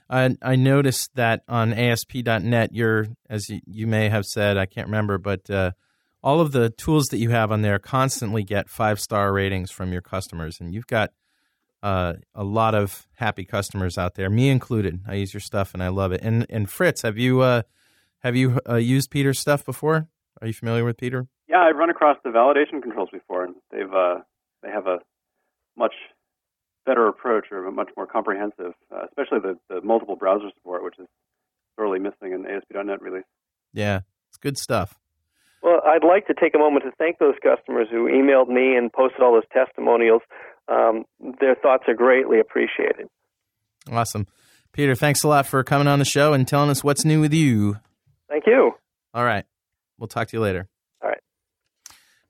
I 0.08 0.36
I 0.42 0.56
noticed 0.56 1.14
that 1.14 1.42
on 1.48 1.72
ASP.net, 1.72 2.74
you're 2.74 3.08
as 3.28 3.48
you, 3.48 3.60
you 3.66 3.86
may 3.86 4.08
have 4.08 4.24
said, 4.24 4.56
I 4.56 4.66
can't 4.66 4.86
remember, 4.86 5.18
but 5.18 5.48
uh, 5.50 5.72
all 6.22 6.40
of 6.40 6.52
the 6.52 6.70
tools 6.70 7.06
that 7.06 7.18
you 7.18 7.30
have 7.30 7.52
on 7.52 7.62
there 7.62 7.78
constantly 7.78 8.42
get 8.42 8.68
five 8.68 9.00
star 9.00 9.32
ratings 9.32 9.70
from 9.70 9.92
your 9.92 10.02
customers, 10.02 10.58
and 10.60 10.74
you've 10.74 10.86
got 10.86 11.10
uh, 11.82 12.14
a 12.34 12.44
lot 12.44 12.74
of 12.74 13.06
happy 13.14 13.44
customers 13.44 13.96
out 13.98 14.14
there, 14.14 14.28
me 14.28 14.48
included. 14.48 15.00
I 15.06 15.14
use 15.14 15.32
your 15.32 15.40
stuff 15.40 15.74
and 15.74 15.82
I 15.82 15.88
love 15.88 16.12
it. 16.12 16.20
And 16.22 16.46
and 16.50 16.68
Fritz, 16.68 17.02
have 17.02 17.18
you 17.18 17.40
uh, 17.40 17.62
have 18.20 18.34
you 18.34 18.60
uh, 18.68 18.76
used 18.76 19.10
Peter's 19.10 19.38
stuff 19.38 19.64
before? 19.64 20.08
Are 20.40 20.46
you 20.46 20.52
familiar 20.52 20.84
with 20.84 20.96
Peter? 20.96 21.28
Yeah, 21.48 21.60
I've 21.60 21.76
run 21.76 21.90
across 21.90 22.18
the 22.22 22.30
validation 22.30 22.82
controls 22.82 23.08
before, 23.10 23.44
and 23.44 23.54
they've 23.70 23.92
uh, 23.92 24.20
they 24.62 24.70
have 24.70 24.86
a 24.86 24.98
much 25.76 25.94
better 26.84 27.06
approach 27.06 27.46
or 27.50 27.66
a 27.66 27.72
much 27.72 27.90
more 27.96 28.06
comprehensive, 28.06 28.72
uh, 28.94 29.04
especially 29.06 29.40
the, 29.40 29.58
the 29.68 29.80
multiple 29.82 30.16
browser 30.16 30.48
support, 30.56 30.82
which 30.82 30.98
is 30.98 31.06
sorely 31.76 31.98
missing 31.98 32.32
in 32.32 32.46
ASP.NET 32.46 33.02
release. 33.02 33.24
Yeah, 33.72 34.00
it's 34.30 34.38
good 34.38 34.56
stuff. 34.58 34.98
Well, 35.62 35.80
I'd 35.84 36.04
like 36.04 36.26
to 36.28 36.34
take 36.34 36.54
a 36.54 36.58
moment 36.58 36.84
to 36.84 36.92
thank 36.98 37.18
those 37.18 37.34
customers 37.42 37.88
who 37.90 38.06
emailed 38.06 38.48
me 38.48 38.76
and 38.76 38.92
posted 38.92 39.20
all 39.20 39.32
those 39.32 39.42
testimonials. 39.52 40.22
Um, 40.68 41.04
their 41.40 41.54
thoughts 41.54 41.84
are 41.88 41.94
greatly 41.94 42.40
appreciated. 42.40 43.08
Awesome, 43.90 44.26
Peter. 44.72 44.94
Thanks 44.94 45.22
a 45.22 45.28
lot 45.28 45.46
for 45.46 45.62
coming 45.64 45.88
on 45.88 45.98
the 45.98 46.04
show 46.04 46.32
and 46.32 46.46
telling 46.46 46.70
us 46.70 46.84
what's 46.84 47.04
new 47.04 47.20
with 47.20 47.34
you. 47.34 47.78
Thank 48.28 48.44
you. 48.46 48.72
All 49.14 49.24
right, 49.24 49.44
we'll 49.98 50.08
talk 50.08 50.28
to 50.28 50.36
you 50.36 50.42
later. 50.42 50.68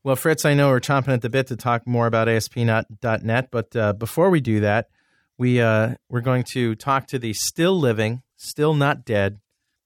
All 0.09 0.13
right. 0.13 0.17
Well, 0.17 0.17
Fritz, 0.17 0.47
I 0.47 0.55
know 0.55 0.69
we're 0.69 0.81
chomping 0.81 1.09
at 1.09 1.21
the 1.21 1.29
bit 1.29 1.49
to 1.49 1.57
talk 1.57 1.87
more 1.87 2.07
about 2.07 2.31
ASP.NET, 2.31 3.51
but 3.51 3.77
uh, 3.77 3.93
before 3.93 4.31
we 4.31 4.41
do 4.41 4.61
that, 4.61 4.89
we 5.37 5.61
uh, 5.61 5.97
we're 6.09 6.23
going 6.23 6.45
to 6.45 6.75
talk 6.77 7.07
to 7.09 7.19
the 7.19 7.35
still 7.35 7.79
living, 7.79 8.23
still 8.39 8.73
not 8.73 9.05
dead, 9.05 9.39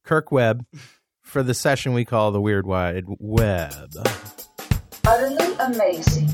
Kirk 0.05 0.31
Webb 0.31 0.65
for 1.23 1.43
the 1.43 1.55
session 1.55 1.93
we 1.93 2.05
call 2.05 2.31
the 2.31 2.41
Weird 2.41 2.67
Wide 2.69 3.03
Web. 3.19 3.91
Utterly 5.05 5.57
amazing. 5.59 6.29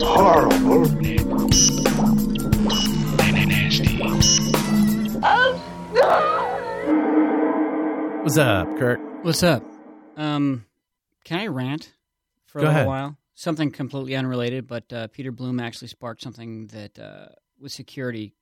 Horrible. 0.00 0.88
What's 8.22 8.38
up, 8.38 8.78
Kirk? 8.78 9.00
What's 9.22 9.42
up? 9.42 9.62
Um, 10.16 10.64
can 11.28 11.40
I 11.40 11.46
rant 11.46 11.92
for 12.46 12.60
Go 12.60 12.64
a 12.64 12.68
little 12.68 12.76
ahead. 12.76 12.86
while? 12.86 13.18
Something 13.34 13.70
completely 13.70 14.16
unrelated, 14.16 14.66
but 14.66 14.92
uh, 14.92 15.06
Peter 15.08 15.30
Blum 15.30 15.60
actually 15.60 15.88
sparked 15.88 16.22
something 16.22 16.66
that 16.68 16.98
uh, 16.98 17.28
was 17.60 17.72
security, 17.72 18.34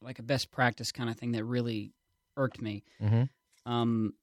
like 0.00 0.18
a 0.18 0.22
best 0.22 0.50
practice 0.50 0.92
kind 0.92 1.10
of 1.10 1.16
thing 1.16 1.32
that 1.32 1.44
really 1.44 1.92
irked 2.36 2.60
me. 2.62 2.84
Mhm. 3.02 3.28
Um, 3.66 4.14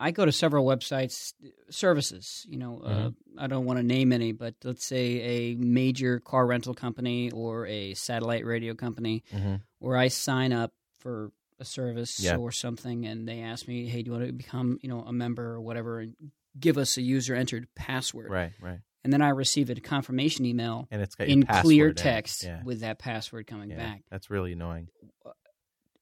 I 0.00 0.12
go 0.12 0.24
to 0.24 0.30
several 0.32 0.64
websites, 0.64 1.34
services. 1.70 2.46
You 2.48 2.58
know, 2.58 2.80
uh, 2.80 2.88
Mm-hmm. 3.10 3.38
I 3.38 3.46
don't 3.48 3.64
want 3.66 3.78
to 3.80 3.82
name 3.82 4.12
any, 4.12 4.30
but 4.32 4.54
let's 4.62 4.84
say 4.84 5.06
a 5.20 5.54
major 5.56 6.20
car 6.20 6.46
rental 6.46 6.72
company 6.74 7.30
or 7.32 7.66
a 7.66 7.94
satellite 7.94 8.44
radio 8.46 8.74
company, 8.74 9.24
Mhm. 9.34 9.60
where 9.80 9.96
I 9.96 10.08
sign 10.08 10.52
up 10.52 10.72
for 11.00 11.32
a 11.58 11.64
service 11.64 12.20
Yeah. 12.20 12.36
or 12.36 12.52
something, 12.52 13.06
and 13.06 13.26
they 13.28 13.40
ask 13.40 13.66
me, 13.66 13.88
"Hey, 13.88 14.02
do 14.02 14.10
you 14.10 14.12
want 14.12 14.26
to 14.26 14.32
become, 14.32 14.78
you 14.82 14.88
know, 14.88 15.02
a 15.02 15.12
member 15.12 15.44
or 15.52 15.60
whatever?" 15.60 15.98
and 16.00 16.14
give 16.58 16.78
us 16.78 16.96
a 16.96 17.02
user 17.02 17.34
entered 17.34 17.68
password. 17.74 18.30
Right, 18.30 18.52
right. 18.60 18.78
And 19.04 19.12
then 19.12 19.22
I 19.22 19.28
receive 19.30 19.70
a 19.70 19.74
confirmation 19.76 20.44
email 20.44 20.86
And 20.90 21.00
it's 21.00 21.14
in 21.20 21.44
clear 21.46 21.92
text 21.92 22.44
Yeah. 22.44 22.62
with 22.64 22.80
that 22.80 22.98
password 22.98 23.46
coming 23.46 23.70
Yeah, 23.70 23.76
back. 23.76 24.02
that's 24.10 24.28
really 24.30 24.52
annoying. 24.52 24.88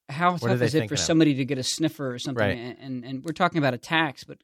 How 0.09 0.31
What 0.33 0.41
tough 0.41 0.61
is 0.61 0.73
it 0.73 0.87
for 0.87 0.93
of? 0.95 0.99
somebody 0.99 1.35
to 1.35 1.45
get 1.45 1.57
a 1.57 1.63
sniffer 1.63 2.13
or 2.13 2.19
something? 2.19 2.41
Right. 2.41 2.57
And, 2.57 2.77
and 2.79 3.05
and 3.05 3.23
we're 3.25 3.33
talking 3.33 3.57
about 3.57 3.73
attacks, 3.73 4.23
but 4.23 4.37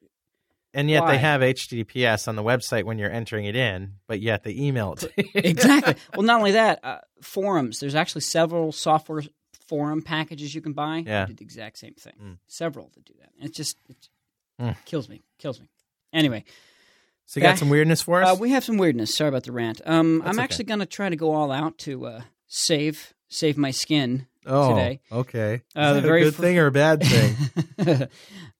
And 0.74 0.90
yet 0.90 1.02
Why? 1.02 1.12
they 1.12 1.18
have 1.18 1.40
HTTPS 1.40 2.28
on 2.28 2.36
the 2.36 2.42
website 2.42 2.84
when 2.84 2.98
you're 2.98 3.10
entering 3.10 3.46
it 3.46 3.56
in, 3.56 3.94
but 4.06 4.20
yet 4.20 4.42
they 4.44 4.52
email 4.52 4.94
it. 4.94 5.30
exactly. 5.34 5.94
Well, 6.14 6.26
not 6.26 6.38
only 6.38 6.52
that, 6.52 6.80
uh, 6.84 6.98
forums. 7.22 7.78
There's 7.80 7.94
actually 7.94 8.20
several 8.22 8.72
software 8.72 9.22
forum 9.68 10.02
packages 10.02 10.54
you 10.54 10.60
can 10.60 10.74
buy. 10.74 11.02
Yeah. 11.06 11.24
Did 11.26 11.38
the 11.38 11.44
exact 11.44 11.78
same 11.78 11.94
thing. 11.94 12.12
Mm. 12.22 12.38
Several 12.46 12.90
that 12.94 13.04
do 13.06 13.14
that. 13.20 13.30
And 13.38 13.48
it 13.48 13.54
just 13.54 13.76
it 13.88 14.08
Mm. 14.60 14.76
kills 14.84 15.08
me. 15.08 15.22
Kills 15.38 15.60
me. 15.60 15.68
Anyway, 16.14 16.44
So 17.26 17.40
you 17.40 17.42
got 17.42 17.50
back- 17.50 17.58
some 17.58 17.68
weirdness 17.68 18.00
for 18.02 18.22
us? 18.22 18.30
uh, 18.32 18.36
we 18.40 18.50
have 18.50 18.64
some 18.64 18.78
weirdness. 18.78 19.14
Sorry 19.14 19.28
about 19.28 19.44
the 19.44 19.52
rant. 19.52 19.80
Um, 19.84 20.18
That's 20.20 20.28
I'm 20.30 20.36
okay. 20.38 20.44
actually 20.44 20.64
going 20.66 20.80
to 20.80 20.86
try 20.86 21.08
to 21.10 21.16
go 21.16 21.32
all 21.32 21.50
out 21.52 21.76
to 21.78 22.06
uh, 22.06 22.22
save 22.46 23.12
save 23.28 23.58
my 23.58 23.72
skin 23.72 24.26
oh, 24.46 24.70
today. 24.70 25.00
okay. 25.10 25.54
Is 25.54 25.60
Uh, 25.74 25.94
the 25.94 26.00
that 26.00 26.06
very 26.06 26.22
a 26.22 26.24
good 26.26 26.34
fir- 26.36 26.42
thing 26.42 26.58
or 26.58 26.66
a 26.66 26.72
bad 26.72 27.02
thing? 27.02 27.36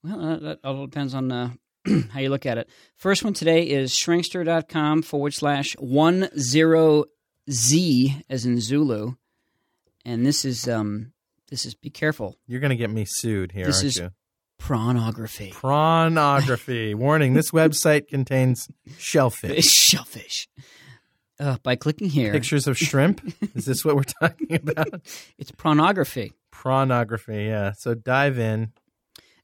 well, 0.03 0.21
uh, 0.21 0.35
that 0.39 0.59
all 0.63 0.85
depends 0.85 1.13
on 1.15 1.31
uh, 1.31 1.49
how 2.11 2.19
you 2.19 2.29
look 2.29 2.45
at 2.45 2.57
it. 2.57 2.69
First 2.97 3.23
one 3.23 3.33
today 3.33 3.63
is 3.63 3.91
shrinkster.com 3.93 5.01
forward 5.03 5.33
slash 5.33 5.73
one 5.79 6.29
zero 6.37 7.05
Z 7.49 8.21
as 8.29 8.45
in 8.45 8.59
Zulu. 8.59 9.13
And 10.03 10.25
this 10.25 10.43
is 10.45 10.67
um 10.67 11.13
this 11.49 11.65
is 11.65 11.73
be 11.75 11.89
careful. 11.89 12.35
You're 12.47 12.59
going 12.59 12.71
to 12.71 12.75
get 12.75 12.89
me 12.89 13.05
sued 13.07 13.51
here, 13.53 13.65
This 13.67 13.77
aren't 13.77 13.85
is 13.87 13.97
you? 13.97 14.09
Pornography. 14.59 15.51
Pornography. 15.55 16.93
Warning: 16.95 17.33
This 17.33 17.51
website 17.51 18.07
contains 18.07 18.67
shellfish. 18.97 19.65
Shellfish. 19.69 20.47
Uh, 21.37 21.57
by 21.63 21.75
clicking 21.75 22.09
here, 22.09 22.31
Pictures 22.31 22.65
of 22.65 22.77
shrimp. 22.77 23.21
Is 23.55 23.65
this 23.65 23.83
what 23.83 23.95
we're 23.97 24.03
talking 24.03 24.55
about? 24.55 25.01
it's 25.37 25.51
pornography. 25.51 26.31
Pornography. 26.51 27.43
Yeah. 27.45 27.73
So 27.77 27.93
dive 27.93 28.39
in. 28.39 28.71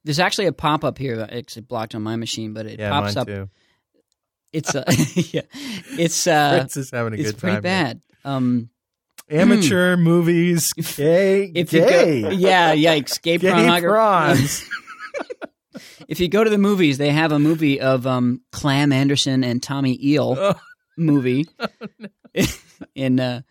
There's 0.06 0.20
actually 0.20 0.48
a 0.48 0.54
pop 0.54 0.84
up 0.86 0.98
here. 0.98 1.18
that 1.18 1.34
It's 1.34 1.58
blocked 1.58 1.94
on 1.94 2.02
my 2.02 2.16
machine, 2.16 2.54
but 2.54 2.66
it 2.66 2.80
Yeah, 2.80 2.90
pops 2.92 3.18
up. 3.18 3.28
too. 3.28 3.50
It's 4.54 4.74
uh, 4.76 4.84
yeah, 5.16 5.42
it's 5.98 6.28
uh, 6.28 6.60
Fritz 6.60 6.78
is 6.78 6.92
having 6.92 7.14
a 7.14 7.18
it's 7.18 7.32
good 7.32 7.40
pretty 7.40 7.56
time. 7.58 7.64
here. 7.64 7.72
bad. 7.86 8.02
Um, 8.26 8.70
Amateur 9.30 9.96
movies. 9.98 10.74
Gay. 10.74 11.52
if 11.56 11.70
gay. 11.72 12.22
go, 12.22 12.30
yeah, 12.32 12.74
yikes, 12.76 13.22
gay, 13.22 13.38
Gay 13.38 13.50
pornography. 13.52 14.66
If 16.08 16.20
you 16.20 16.28
go 16.28 16.44
to 16.44 16.50
the 16.50 16.58
movies, 16.58 16.98
they 16.98 17.12
have 17.12 17.32
a 17.32 17.40
movie 17.40 17.80
of 17.80 18.06
um, 18.06 18.42
Clam 18.52 18.92
Anderson 18.92 19.44
and 19.44 19.62
Tommy 19.62 19.98
Eel 20.04 20.36
Oh. 20.38 20.54
movie. 20.98 21.48
In 22.96 23.20
uh, 23.20 23.42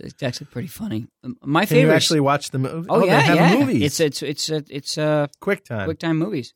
it's, 0.00 0.22
actually 0.22 0.46
pretty 0.46 0.68
funny. 0.68 1.06
My 1.42 1.66
Can 1.66 1.76
you 1.76 1.82
favorite. 1.82 1.96
actually 1.96 2.20
watch 2.20 2.50
the 2.50 2.58
movie? 2.58 2.86
oh, 2.88 3.04
yeah, 3.04 3.18
they 3.18 3.36
have 3.36 3.52
yeah. 3.52 3.58
movies. 3.58 3.82
It's 3.82 4.00
it's 4.00 4.22
it's 4.22 4.50
uh, 4.50 4.60
it's 4.68 4.98
uh, 4.98 5.28
quick 5.40 5.64
time. 5.64 5.86
quick 5.86 5.98
time 5.98 6.18
movies. 6.18 6.52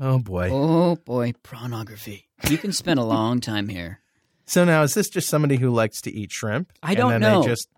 Oh 0.00 0.18
boy. 0.18 0.50
Oh 0.50 0.96
boy, 0.96 1.32
pornography. 1.42 2.28
You 2.48 2.58
can 2.58 2.72
spend 2.72 2.98
a 2.98 3.04
long 3.04 3.40
time 3.40 3.68
here. 3.68 4.00
So 4.46 4.64
now, 4.64 4.82
is 4.82 4.94
this 4.94 5.08
just 5.08 5.28
somebody 5.28 5.56
who 5.56 5.70
likes 5.70 6.00
to 6.02 6.12
eat 6.12 6.32
shrimp? 6.32 6.72
I 6.82 6.94
don't 6.94 7.10
then 7.12 7.20
know. 7.20 7.42
They 7.42 7.48
just, 7.48 7.68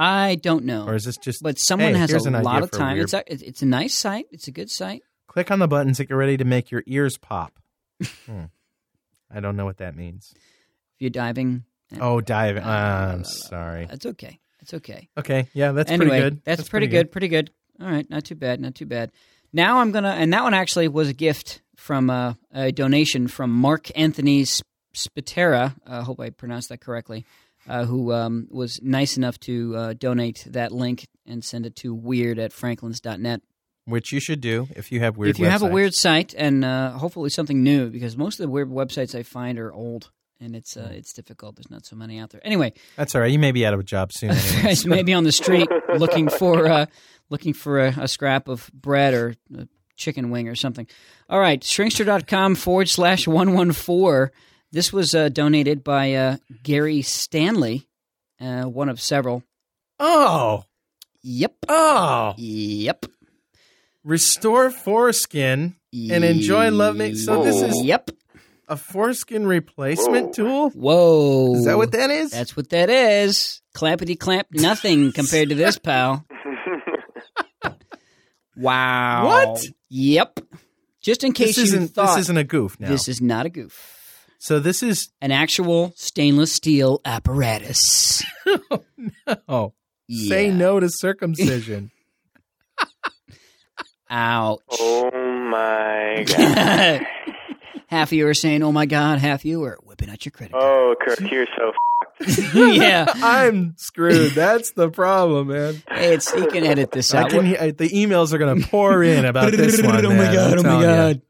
I 0.00 0.36
don't 0.36 0.64
know. 0.64 0.86
or 0.86 0.94
is 0.94 1.04
this 1.04 1.16
just? 1.16 1.42
but 1.42 1.58
someone 1.58 1.94
hey, 1.94 1.98
has 2.00 2.12
a 2.26 2.30
lot 2.30 2.62
of 2.62 2.70
time. 2.70 2.94
weird- 2.94 3.04
It's 3.04 3.14
a, 3.14 3.32
it's 3.32 3.42
it's 3.42 3.62
a 3.62 3.66
nice 3.66 3.94
site. 3.94 4.26
It's 4.30 4.46
a 4.46 4.52
good 4.52 4.70
site. 4.70 5.02
Click 5.26 5.50
on 5.50 5.58
the 5.58 5.68
buttons 5.68 5.98
that 5.98 6.04
get 6.06 6.14
ready 6.14 6.36
to 6.36 6.44
make 6.44 6.70
your 6.70 6.82
ears 6.86 7.18
pop. 7.18 7.58
Hmm. 8.26 8.44
I 9.30 9.40
don't 9.40 9.56
know 9.56 9.64
what 9.64 9.78
that 9.78 9.96
means. 9.96 10.32
If 10.34 11.00
you're 11.00 11.10
diving, 11.10 11.64
Oh, 12.00 12.20
diving. 12.20 12.62
Uh, 12.62 13.12
I'm 13.14 13.24
sorry. 13.24 13.86
That's 13.86 14.06
okay. 14.06 14.38
It's 14.60 14.74
okay. 14.74 15.08
Okay, 15.16 15.48
yeah, 15.54 15.72
that's 15.72 15.90
anyway, 15.90 16.08
pretty 16.08 16.22
good. 16.30 16.44
That's, 16.44 16.68
pretty, 16.68 16.86
good. 16.86 17.10
Pretty 17.10 17.28
good. 17.28 17.50
All 17.80 17.86
right, 17.88 18.08
not 18.10 18.24
too 18.24 18.34
bad. 18.34 18.60
Not 18.60 18.74
too 18.74 18.86
bad. 18.86 19.10
Now 19.52 19.78
I'm 19.78 19.92
gonna, 19.92 20.10
and 20.10 20.32
that 20.32 20.42
one 20.42 20.52
actually 20.54 20.88
was 20.88 21.08
a 21.08 21.12
gift 21.14 21.62
from 21.76 22.10
uh, 22.10 22.34
a 22.52 22.70
donation 22.72 23.28
from 23.28 23.50
Mark 23.50 23.90
Anthony 23.96 24.44
Spitera. 24.94 25.74
I 25.86 26.02
hope 26.02 26.20
I 26.20 26.30
pronounced 26.30 26.68
that 26.68 26.80
correctly. 26.80 27.24
Uh, 27.68 27.84
who 27.84 28.12
um, 28.12 28.48
was 28.50 28.80
nice 28.82 29.16
enough 29.16 29.38
to 29.40 29.76
uh, 29.76 29.92
donate 29.92 30.46
that 30.48 30.72
link 30.72 31.06
and 31.26 31.44
send 31.44 31.66
it 31.66 31.76
to 31.76 31.94
weird 31.94 32.38
at 32.38 32.52
franklins.net. 32.52 33.42
Which 33.84 34.12
you 34.12 34.20
should 34.20 34.40
do 34.40 34.68
if 34.76 34.90
you 34.90 35.00
have 35.00 35.16
weird. 35.16 35.30
if 35.30 35.38
you 35.38 35.46
have 35.46 35.62
a 35.62 35.66
weird 35.66 35.94
site 35.94 36.34
and 36.36 36.64
uh, 36.64 36.92
hopefully 36.92 37.30
something 37.30 37.62
new, 37.62 37.90
because 37.90 38.16
most 38.16 38.40
of 38.40 38.44
the 38.44 38.50
weird 38.50 38.70
websites 38.70 39.14
I 39.14 39.22
find 39.22 39.58
are 39.58 39.72
old 39.72 40.10
and 40.40 40.54
it's 40.54 40.76
uh, 40.76 40.90
it's 40.92 41.12
difficult. 41.12 41.56
There's 41.56 41.70
not 41.70 41.84
so 41.84 41.96
many 41.96 42.18
out 42.18 42.30
there. 42.30 42.40
Anyway, 42.44 42.72
that's 42.96 43.14
all 43.14 43.20
right. 43.20 43.30
You 43.30 43.38
may 43.38 43.52
be 43.52 43.66
out 43.66 43.74
of 43.74 43.80
a 43.80 43.84
job 43.84 44.12
soon. 44.12 44.30
Anyway. 44.38 44.62
guys 44.62 44.86
maybe 44.86 45.12
on 45.12 45.24
the 45.24 45.32
street 45.32 45.68
looking 45.96 46.28
for 46.38 46.66
uh, 46.66 46.86
looking 47.30 47.52
for 47.54 47.80
a, 47.80 47.94
a 48.00 48.08
scrap 48.08 48.48
of 48.48 48.70
bread 48.72 49.14
or 49.14 49.34
a 49.56 49.68
chicken 49.96 50.30
wing 50.30 50.48
or 50.48 50.54
something. 50.54 50.86
All 51.28 51.40
right, 51.40 51.60
shrinkster.com 51.60 52.54
forward 52.54 52.88
slash 52.88 53.26
one 53.26 53.52
one 53.52 53.72
four. 53.72 54.32
This 54.70 54.92
was 54.92 55.14
uh, 55.14 55.28
donated 55.30 55.82
by 55.82 56.14
uh, 56.14 56.36
Gary 56.62 57.02
Stanley, 57.02 57.88
uh, 58.40 58.64
one 58.64 58.88
of 58.88 59.00
several. 59.00 59.42
oh, 59.98 60.64
Yep. 61.22 61.54
oh, 61.68 62.34
Yep. 62.36 63.06
restore 64.04 64.70
foreskin 64.70 65.74
and 65.92 66.24
enjoy 66.24 66.70
love. 66.70 66.96
Ma- 66.96 67.14
so 67.14 67.42
this 67.42 67.60
is 67.60 67.82
Yep. 67.82 68.10
a 68.68 68.76
foreskin 68.76 69.46
replacement 69.46 70.34
tool. 70.34 70.70
Whoa. 70.70 71.54
Is 71.56 71.64
that 71.64 71.76
what 71.76 71.92
that 71.92 72.10
is? 72.10 72.30
That's 72.30 72.56
what 72.56 72.68
that 72.70 72.88
is. 72.90 73.60
Clampity 73.74 74.18
clamp, 74.18 74.48
nothing 74.52 75.12
compared 75.14 75.48
to 75.48 75.54
this, 75.54 75.78
pal. 75.78 76.24
Wow. 78.56 79.26
What? 79.26 79.64
Yep. 79.88 80.40
Just 81.00 81.24
in 81.24 81.32
case 81.32 81.56
this 81.56 81.58
you 81.58 81.62
isn't. 81.78 81.88
thought 81.94 82.16
This 82.16 82.24
isn't 82.26 82.36
a 82.36 82.44
goof. 82.44 82.78
Now, 82.80 82.88
this 82.88 83.08
is 83.08 83.20
not 83.20 83.46
a 83.46 83.48
goof. 83.50 83.94
So 84.38 84.58
this 84.60 84.82
is. 84.82 85.08
An 85.20 85.30
actual 85.32 85.92
stainless 85.96 86.52
steel 86.52 87.00
apparatus. 87.04 88.22
Oh, 89.46 89.74
say 90.10 90.46
Yeah. 90.46 90.54
no 90.54 90.80
to 90.80 90.88
circumcision. 90.88 91.90
Ouch. 94.10 94.60
Oh 94.80 95.10
my 95.50 96.24
god. 96.36 97.06
half 97.88 98.08
of 98.08 98.12
you 98.14 98.26
are 98.26 98.34
saying, 98.34 98.62
"Oh 98.62 98.72
my 98.72 98.86
god," 98.86 99.18
half 99.18 99.40
of 99.40 99.44
you 99.44 99.62
are 99.64 99.78
whipping 99.84 100.08
out 100.08 100.24
your 100.24 100.30
credit 100.32 100.54
oh, 100.56 100.94
card. 100.98 101.18
Oh, 101.20 101.22
Kirk, 101.22 101.30
you're 101.30 101.46
so. 101.56 101.72
yeah, 102.72 103.06
I'm 103.16 103.74
screwed. 103.76 104.32
That's 104.32 104.72
the 104.72 104.88
problem, 104.90 105.48
man. 105.48 105.82
Hey, 105.90 106.14
it's 106.14 106.32
he 106.32 106.46
can 106.46 106.64
edit 106.64 106.90
this 106.90 107.12
I 107.12 107.22
out. 107.24 107.30
can, 107.30 107.44
hear- 107.44 107.72
the 107.72 107.88
emails 107.90 108.32
are 108.32 108.38
going 108.38 108.60
to 108.62 108.66
pour 108.68 109.02
in 109.02 109.24
about 109.26 109.52
this 109.52 109.82
one. 109.82 110.04
oh 110.06 110.10
my 110.10 110.32
god! 110.32 110.54
Oh 110.54 110.56
my 110.56 110.62
telling 110.62 110.80
you. 110.80 110.86
god! 110.86 111.22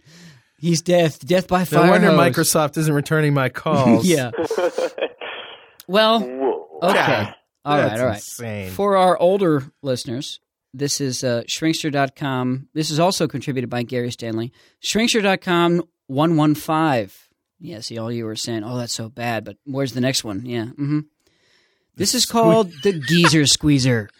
He's 0.59 0.83
death. 0.83 1.25
Death 1.25 1.47
by 1.49 1.65
fire. 1.65 1.85
No 1.85 1.91
wonder 1.91 2.09
hose. 2.11 2.19
Microsoft 2.19 2.77
isn't 2.79 2.93
returning 2.93 3.33
my 3.35 3.49
calls. 3.49 4.07
yeah. 4.07 4.31
Well, 5.87 6.17
okay. 6.83 6.93
God, 6.95 7.35
all 7.65 7.79
right, 7.79 7.89
that's 7.89 8.01
all 8.01 8.07
right. 8.07 8.15
insane. 8.17 8.71
For 8.71 8.97
our 8.97 9.17
older 9.19 9.65
listeners, 9.83 10.41
this 10.75 11.01
is 11.01 11.25
uh, 11.25 11.43
shrinkster.com. 11.49 12.69
This 12.75 12.91
is 12.91 13.01
also 13.01 13.27
contributed 13.27 13.71
by 13.71 13.85
Gary 13.85 14.11
Stanley. 14.11 14.53
Shrinkster.com 14.85 15.83
115. 16.09 17.11
Yeah, 17.61 17.81
see, 17.81 17.99
all 17.99 18.13
you 18.13 18.25
were 18.27 18.37
saying, 18.37 18.65
oh, 18.65 18.77
that's 18.79 18.93
so 18.93 19.09
bad, 19.09 19.45
but 19.45 19.57
where's 19.65 19.93
the 19.93 20.01
next 20.01 20.25
one? 20.25 20.45
Yeah. 20.47 20.67
hmm 20.67 21.01
This 21.97 22.15
is 22.15 22.27
called 22.27 22.71
the 22.83 22.93
Geezer 22.93 23.47
Squeezer. 23.47 24.11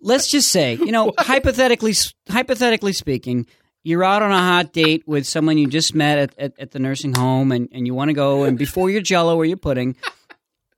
Let's 0.00 0.30
just 0.30 0.48
say, 0.48 0.74
you 0.74 0.92
know, 0.92 1.12
hypothetically, 1.18 1.94
hypothetically 2.28 2.92
speaking, 2.92 3.46
you're 3.84 4.04
out 4.04 4.22
on 4.22 4.30
a 4.32 4.38
hot 4.38 4.72
date 4.72 5.04
with 5.06 5.26
someone 5.26 5.56
you 5.58 5.66
just 5.68 5.94
met 5.94 6.18
at, 6.18 6.38
at, 6.38 6.52
at 6.58 6.70
the 6.72 6.78
nursing 6.78 7.14
home 7.14 7.52
and, 7.52 7.68
and 7.72 7.86
you 7.86 7.94
want 7.94 8.08
to 8.10 8.14
go, 8.14 8.44
and 8.44 8.58
before 8.58 8.90
your 8.90 9.00
jello 9.00 9.36
or 9.36 9.44
your 9.44 9.56
pudding, 9.56 9.96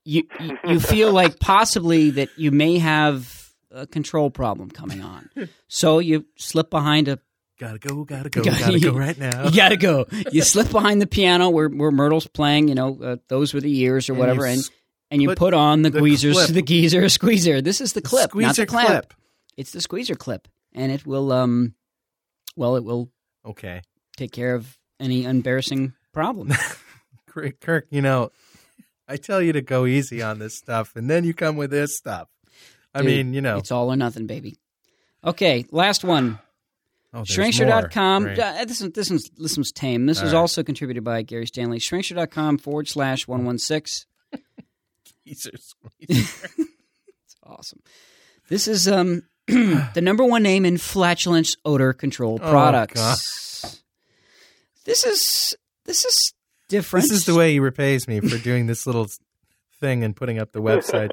you, 0.05 0.23
you 0.39 0.57
you 0.65 0.79
feel 0.79 1.11
like 1.11 1.39
possibly 1.39 2.11
that 2.11 2.29
you 2.37 2.51
may 2.51 2.77
have 2.79 3.49
a 3.71 3.85
control 3.87 4.29
problem 4.31 4.69
coming 4.69 5.01
on. 5.01 5.29
So 5.67 5.99
you 5.99 6.25
slip 6.37 6.69
behind 6.69 7.07
a 7.07 7.19
Gotta 7.59 7.77
go, 7.77 8.03
gotta 8.05 8.29
go, 8.31 8.41
Gotta- 8.41 8.59
gotta 8.59 8.79
go 8.79 8.93
right 8.93 9.15
now. 9.17 9.43
you 9.45 9.55
gotta 9.55 9.77
go. 9.77 10.07
You 10.31 10.41
slip 10.41 10.71
behind 10.71 10.99
the 10.99 11.05
piano 11.05 11.51
where, 11.51 11.67
where 11.69 11.91
Myrtle's 11.91 12.25
playing, 12.25 12.69
you 12.69 12.73
know, 12.73 12.97
uh, 12.99 13.15
those 13.27 13.53
were 13.53 13.61
the 13.61 13.69
years 13.69 14.09
or 14.09 14.13
And 14.13 14.19
whatever, 14.19 14.47
you 14.47 14.53
and 14.53 14.69
and 15.11 15.21
you 15.21 15.35
put 15.35 15.53
on 15.53 15.83
the, 15.83 15.91
the 15.91 15.99
clip. 15.99 16.47
the 16.49 16.61
geezer 16.63 17.07
squeezer. 17.09 17.61
This 17.61 17.79
is 17.79 17.93
the 17.93 18.01
clip, 18.01 18.33
not 18.33 18.55
Squeezer 18.55 18.61
the 18.63 18.65
clamp. 18.65 18.89
clip. 18.89 19.13
It's 19.57 19.71
the 19.73 19.81
squeezer 19.81 20.15
clip, 20.15 20.47
and 20.73 20.91
it 20.91 21.05
will, 21.05 21.31
um, 21.31 21.75
well, 22.61 22.75
it 22.75 22.83
will 22.83 23.09
Okay. 23.43 23.81
take 24.15 24.31
care 24.31 24.53
of 24.53 24.77
any 24.99 25.23
embarrassing 25.25 25.93
problem. 26.13 26.53
Kirk, 27.27 27.59
Kirk, 27.59 27.87
you 27.89 28.01
know, 28.03 28.29
I 29.07 29.17
tell 29.17 29.41
you 29.41 29.51
to 29.53 29.61
go 29.63 29.87
easy 29.87 30.21
on 30.21 30.37
this 30.37 30.55
stuff, 30.55 30.95
and 30.95 31.09
then 31.09 31.23
you 31.23 31.33
come 31.33 31.55
with 31.57 31.71
this 31.71 31.97
stuff. 31.97 32.27
I 32.93 32.99
Dude, 33.01 33.07
mean, 33.07 33.33
you 33.33 33.41
know, 33.41 33.57
it's 33.57 33.71
all 33.71 33.91
or 33.91 33.95
nothing, 33.95 34.27
baby. 34.27 34.57
Okay, 35.25 35.65
last 35.71 36.03
one. 36.03 36.37
oh, 37.15 37.21
Shrinkster.com. 37.21 38.27
Uh, 38.27 38.65
this, 38.65 38.81
is, 38.81 38.91
this, 38.91 39.09
one's, 39.09 39.29
this 39.31 39.57
one's 39.57 39.71
tame. 39.71 40.05
This 40.05 40.19
All 40.19 40.25
was 40.25 40.33
right. 40.33 40.39
also 40.39 40.61
contributed 40.61 41.03
by 41.03 41.23
Gary 41.23 41.47
Stanley. 41.47 41.79
Shrinkster.com 41.79 42.59
forward 42.59 42.87
slash 42.87 43.27
116. 43.27 44.07
Geezer 45.25 45.51
squeezer. 45.57 46.49
It's 47.25 47.35
awesome. 47.43 47.79
This 48.49 48.67
is 48.67 48.87
um 48.87 49.23
the 49.93 50.01
number 50.01 50.23
one 50.23 50.43
name 50.43 50.65
in 50.65 50.77
flatulence 50.77 51.57
odor 51.65 51.93
control 51.93 52.39
Oh, 52.41 52.49
products. 52.49 53.81
This 54.85 55.05
is 55.05 55.55
this 55.85 56.05
is 56.05 56.33
different. 56.69 57.03
This 57.03 57.11
is 57.11 57.25
the 57.25 57.35
way 57.35 57.51
he 57.51 57.59
repays 57.59 58.07
me 58.07 58.19
for 58.19 58.37
doing 58.37 58.67
this 58.67 58.85
little 58.87 59.07
thing 59.79 60.03
and 60.03 60.15
putting 60.15 60.39
up 60.39 60.51
the 60.51 60.61
website. 60.61 61.09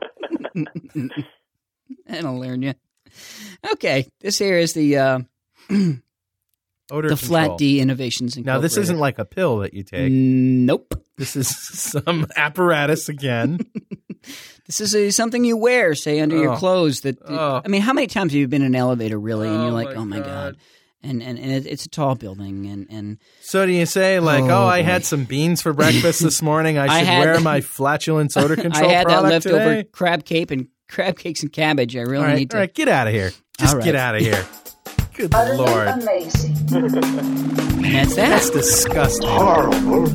and 2.06 2.26
I'll 2.26 2.38
learn 2.38 2.62
you. 2.62 2.74
Okay, 3.72 4.06
this 4.20 4.38
here 4.38 4.58
is 4.58 4.72
the 4.72 4.96
uh, 4.96 5.18
Odor 5.70 7.08
the 7.08 7.16
control. 7.16 7.16
Flat 7.16 7.58
D 7.58 7.80
Innovations. 7.80 8.36
Now 8.38 8.58
this 8.60 8.76
isn't 8.76 8.98
like 8.98 9.18
a 9.18 9.24
pill 9.24 9.58
that 9.58 9.74
you 9.74 9.82
take. 9.82 10.10
Nope. 10.12 10.94
This 11.16 11.36
is 11.36 11.48
some 11.92 12.26
apparatus 12.36 13.08
again. 13.08 13.58
This 14.66 14.80
is 14.80 14.94
a, 14.94 15.10
something 15.10 15.44
you 15.44 15.56
wear, 15.56 15.94
say 15.94 16.20
under 16.20 16.36
your 16.36 16.52
Oh. 16.52 16.56
clothes. 16.56 17.00
That 17.02 17.18
Oh. 17.26 17.62
I 17.64 17.68
mean, 17.68 17.80
how 17.82 17.92
many 17.92 18.06
times 18.06 18.32
have 18.32 18.38
you 18.38 18.48
been 18.48 18.62
in 18.62 18.68
an 18.68 18.74
elevator, 18.76 19.18
really, 19.18 19.48
and 19.48 19.56
oh, 19.56 19.62
you're 19.62 19.70
Oh, 19.70 19.74
like, 19.74 19.88
my 19.88 19.94
"Oh 19.94 20.04
my 20.04 20.18
god!" 20.18 20.26
God. 20.26 20.56
And 21.02 21.22
and, 21.22 21.38
and 21.38 21.52
it, 21.52 21.64
it's 21.66 21.84
a 21.86 21.88
tall 21.88 22.16
building, 22.16 22.66
and 22.66 22.86
and 22.90 23.18
So 23.40 23.64
do 23.64 23.72
you 23.72 23.86
say 23.86 24.18
like, 24.20 24.44
Oh, 24.44 24.48
oh, 24.50 24.66
I 24.66 24.80
boy. 24.82 24.84
had 24.86 25.04
some 25.04 25.24
beans 25.24 25.62
for 25.62 25.72
breakfast 25.72 26.20
this 26.22 26.42
morning. 26.42 26.76
I 26.76 26.86
I 26.88 26.98
should 26.98 27.06
had- 27.06 27.24
wear 27.24 27.40
my 27.40 27.60
flatulence 27.60 28.36
odor 28.36 28.56
control 28.56 28.90
I 28.90 28.92
had 28.92 29.08
that 29.08 29.22
leftover 29.22 29.58
today? 29.58 29.84
crab 29.92 30.24
cape 30.24 30.50
and 30.50 30.66
crab 30.88 31.16
cakes 31.18 31.42
and 31.42 31.52
cabbage. 31.52 31.96
I 31.96 32.00
really 32.00 32.16
all 32.18 32.24
right, 32.24 32.36
need 32.36 32.50
to. 32.50 32.56
all 32.56 32.60
right, 32.62 32.74
get 32.74 32.88
out 32.88 33.06
of 33.06 33.12
here. 33.14 33.30
Just 33.60 33.72
All 33.74 33.78
right. 33.78 33.84
get 33.84 33.94
out 33.94 34.16
of 34.16 34.20
here. 34.22 34.44
Good 35.14 35.34
Utterly 35.34 35.56
lord, 35.58 35.88
amazing. 35.88 36.56
And 36.72 38.10
that's 38.10 38.14
that's 38.16 38.50
disgusting. 38.50 39.28
Horrible. 39.28 40.06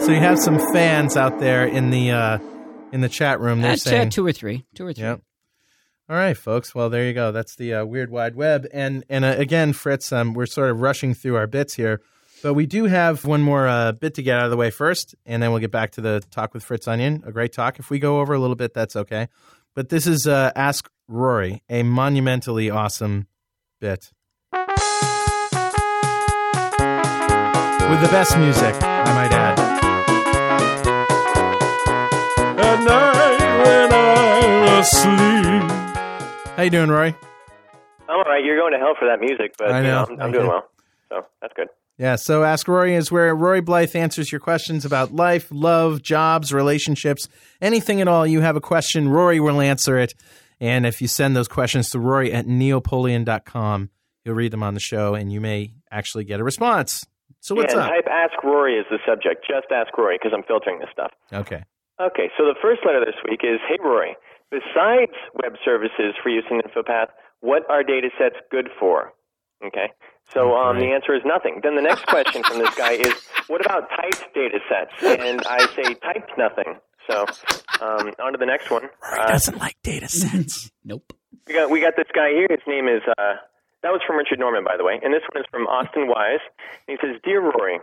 So 0.00 0.12
you 0.12 0.20
have 0.20 0.38
some 0.38 0.58
fans 0.72 1.16
out 1.16 1.38
there 1.38 1.66
in 1.66 1.90
the 1.90 2.10
uh, 2.10 2.38
in 2.92 3.00
the 3.00 3.08
chat 3.08 3.38
room. 3.38 3.60
They're 3.60 3.72
That's 3.72 3.86
uh, 3.86 3.90
saying, 3.90 4.10
two 4.10 4.26
or 4.26 4.32
three, 4.32 4.64
two 4.74 4.86
or 4.86 4.92
three. 4.92 5.04
Yep. 5.04 5.20
All 6.08 6.16
right, 6.16 6.36
folks. 6.36 6.74
Well, 6.74 6.90
there 6.90 7.06
you 7.06 7.12
go. 7.12 7.32
That's 7.32 7.54
the 7.54 7.74
uh, 7.74 7.84
weird 7.84 8.10
wide 8.10 8.34
web. 8.34 8.66
And 8.72 9.04
and 9.08 9.24
uh, 9.24 9.34
again, 9.38 9.72
Fritz, 9.72 10.10
um, 10.12 10.34
we're 10.34 10.46
sort 10.46 10.70
of 10.70 10.80
rushing 10.80 11.14
through 11.14 11.36
our 11.36 11.46
bits 11.46 11.74
here, 11.74 12.00
but 12.42 12.54
we 12.54 12.66
do 12.66 12.86
have 12.86 13.24
one 13.24 13.42
more 13.42 13.68
uh, 13.68 13.92
bit 13.92 14.14
to 14.14 14.22
get 14.22 14.38
out 14.38 14.46
of 14.46 14.50
the 14.50 14.56
way 14.56 14.70
first, 14.70 15.14
and 15.26 15.42
then 15.42 15.50
we'll 15.50 15.60
get 15.60 15.70
back 15.70 15.92
to 15.92 16.00
the 16.00 16.20
talk 16.30 16.52
with 16.52 16.64
Fritz 16.64 16.88
Onion. 16.88 17.22
A 17.26 17.32
great 17.32 17.52
talk. 17.52 17.78
If 17.78 17.90
we 17.90 17.98
go 17.98 18.20
over 18.20 18.34
a 18.34 18.40
little 18.40 18.56
bit, 18.56 18.74
that's 18.74 18.96
okay. 18.96 19.28
But 19.74 19.90
this 19.90 20.06
is 20.06 20.26
uh, 20.26 20.50
Ask 20.56 20.90
Rory, 21.06 21.62
a 21.68 21.84
monumentally 21.84 22.70
awesome 22.70 23.28
bit 23.80 24.10
with 27.90 28.00
the 28.00 28.08
best 28.08 28.38
music, 28.38 28.74
I 28.82 29.12
might 29.14 29.32
add. 29.32 29.58
At 32.56 32.84
night 32.84 33.40
when 33.64 33.92
I'm 33.92 34.78
asleep. 34.78 36.56
How 36.56 36.62
you 36.62 36.70
doing, 36.70 36.88
Rory? 36.88 37.16
I'm 38.08 38.16
all 38.16 38.22
right. 38.22 38.44
You're 38.44 38.56
going 38.56 38.72
to 38.72 38.78
hell 38.78 38.94
for 38.96 39.08
that 39.08 39.18
music, 39.20 39.54
but 39.58 39.72
I 39.72 39.78
you 39.78 39.86
know. 39.88 40.04
know, 40.04 40.14
I'm, 40.14 40.20
I'm 40.22 40.32
doing 40.32 40.46
well. 40.46 40.68
So 41.08 41.26
that's 41.42 41.52
good. 41.54 41.66
Yeah, 41.98 42.16
so 42.16 42.44
Ask 42.44 42.68
Rory 42.68 42.94
is 42.94 43.10
where 43.10 43.34
Rory 43.34 43.60
Blyth 43.60 43.94
answers 43.94 44.30
your 44.32 44.40
questions 44.40 44.84
about 44.84 45.12
life, 45.12 45.48
love, 45.50 46.00
jobs, 46.00 46.52
relationships, 46.52 47.28
anything 47.60 48.00
at 48.00 48.08
all. 48.08 48.26
You 48.26 48.40
have 48.40 48.56
a 48.56 48.60
question, 48.60 49.08
Rory 49.08 49.38
will 49.40 49.60
answer 49.60 49.98
it. 49.98 50.14
And 50.60 50.86
if 50.86 51.02
you 51.02 51.08
send 51.08 51.34
those 51.36 51.48
questions 51.48 51.90
to 51.90 51.98
Rory 51.98 52.32
at 52.32 52.46
neopoleon.com, 52.46 53.90
he'll 54.24 54.34
read 54.34 54.52
them 54.52 54.62
on 54.62 54.74
the 54.74 54.80
show 54.80 55.14
and 55.14 55.32
you 55.32 55.40
may 55.40 55.74
actually 55.90 56.24
get 56.24 56.40
a 56.40 56.44
response. 56.44 57.04
So 57.40 57.54
what's 57.54 57.74
yeah, 57.74 57.80
up? 57.80 57.90
type 57.90 58.06
Ask 58.06 58.42
Rory 58.44 58.78
as 58.78 58.86
the 58.90 58.98
subject. 59.06 59.44
Just 59.48 59.72
Ask 59.72 59.96
Rory 59.96 60.18
because 60.20 60.32
I'm 60.36 60.44
filtering 60.44 60.78
this 60.78 60.88
stuff. 60.92 61.12
Okay. 61.32 61.64
Okay, 62.00 62.30
so 62.38 62.44
the 62.44 62.56
first 62.62 62.80
letter 62.86 63.04
this 63.04 63.16
week 63.28 63.40
is 63.42 63.60
Hey 63.68 63.76
Rory, 63.82 64.16
besides 64.50 65.12
web 65.42 65.52
services 65.62 66.14
for 66.22 66.30
use 66.30 66.44
in 66.50 66.60
InfoPath, 66.60 67.08
what 67.40 67.68
are 67.68 67.82
data 67.82 68.08
sets 68.18 68.36
good 68.50 68.70
for? 68.78 69.12
Okay, 69.62 69.92
so 70.32 70.56
um, 70.56 70.78
the 70.78 70.86
answer 70.86 71.14
is 71.14 71.20
nothing. 71.26 71.60
Then 71.62 71.76
the 71.76 71.82
next 71.82 72.06
question 72.06 72.42
from 72.42 72.58
this 72.58 72.74
guy 72.74 72.92
is 72.92 73.12
What 73.48 73.64
about 73.64 73.90
typed 73.90 74.32
data 74.34 74.58
sets? 74.68 75.20
And 75.20 75.42
I 75.46 75.66
say 75.76 75.94
typed 75.94 76.32
nothing. 76.38 76.80
So 77.06 77.26
um, 77.84 78.12
on 78.18 78.32
to 78.32 78.38
the 78.38 78.46
next 78.46 78.70
one. 78.70 78.88
Uh, 79.02 79.26
doesn't 79.26 79.58
like 79.58 79.76
data 79.82 80.08
sets. 80.08 80.70
Nope. 80.82 81.12
we 81.46 81.52
got 81.52 81.70
we 81.70 81.80
got 81.80 81.92
this 81.96 82.08
guy 82.14 82.30
here. 82.30 82.46
His 82.48 82.60
name 82.66 82.88
is 82.88 83.02
uh, 83.18 83.34
that 83.82 83.92
was 83.92 84.00
from 84.06 84.16
Richard 84.16 84.38
Norman, 84.38 84.64
by 84.64 84.76
the 84.76 84.84
way, 84.84 85.00
and 85.02 85.12
this 85.12 85.22
one 85.32 85.42
is 85.42 85.48
from 85.50 85.66
Austin 85.66 86.08
Wise. 86.08 86.40
He 86.86 86.96
says, 87.00 87.16
"Dear 87.22 87.40
Rory, 87.40 87.80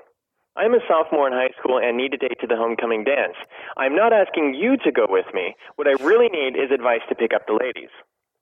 I 0.55 0.65
am 0.65 0.73
a 0.73 0.79
sophomore 0.87 1.27
in 1.27 1.33
high 1.33 1.53
school 1.59 1.77
and 1.77 1.97
need 1.97 2.13
a 2.13 2.17
date 2.17 2.39
to 2.41 2.47
the 2.47 2.55
homecoming 2.55 3.03
dance. 3.03 3.35
I'm 3.77 3.95
not 3.95 4.13
asking 4.13 4.55
you 4.55 4.77
to 4.77 4.91
go 4.91 5.05
with 5.09 5.31
me. 5.33 5.55
What 5.75 5.87
I 5.87 5.93
really 6.03 6.29
need 6.29 6.55
is 6.55 6.71
advice 6.71 7.01
to 7.09 7.15
pick 7.15 7.33
up 7.33 7.47
the 7.47 7.53
ladies." 7.53 7.91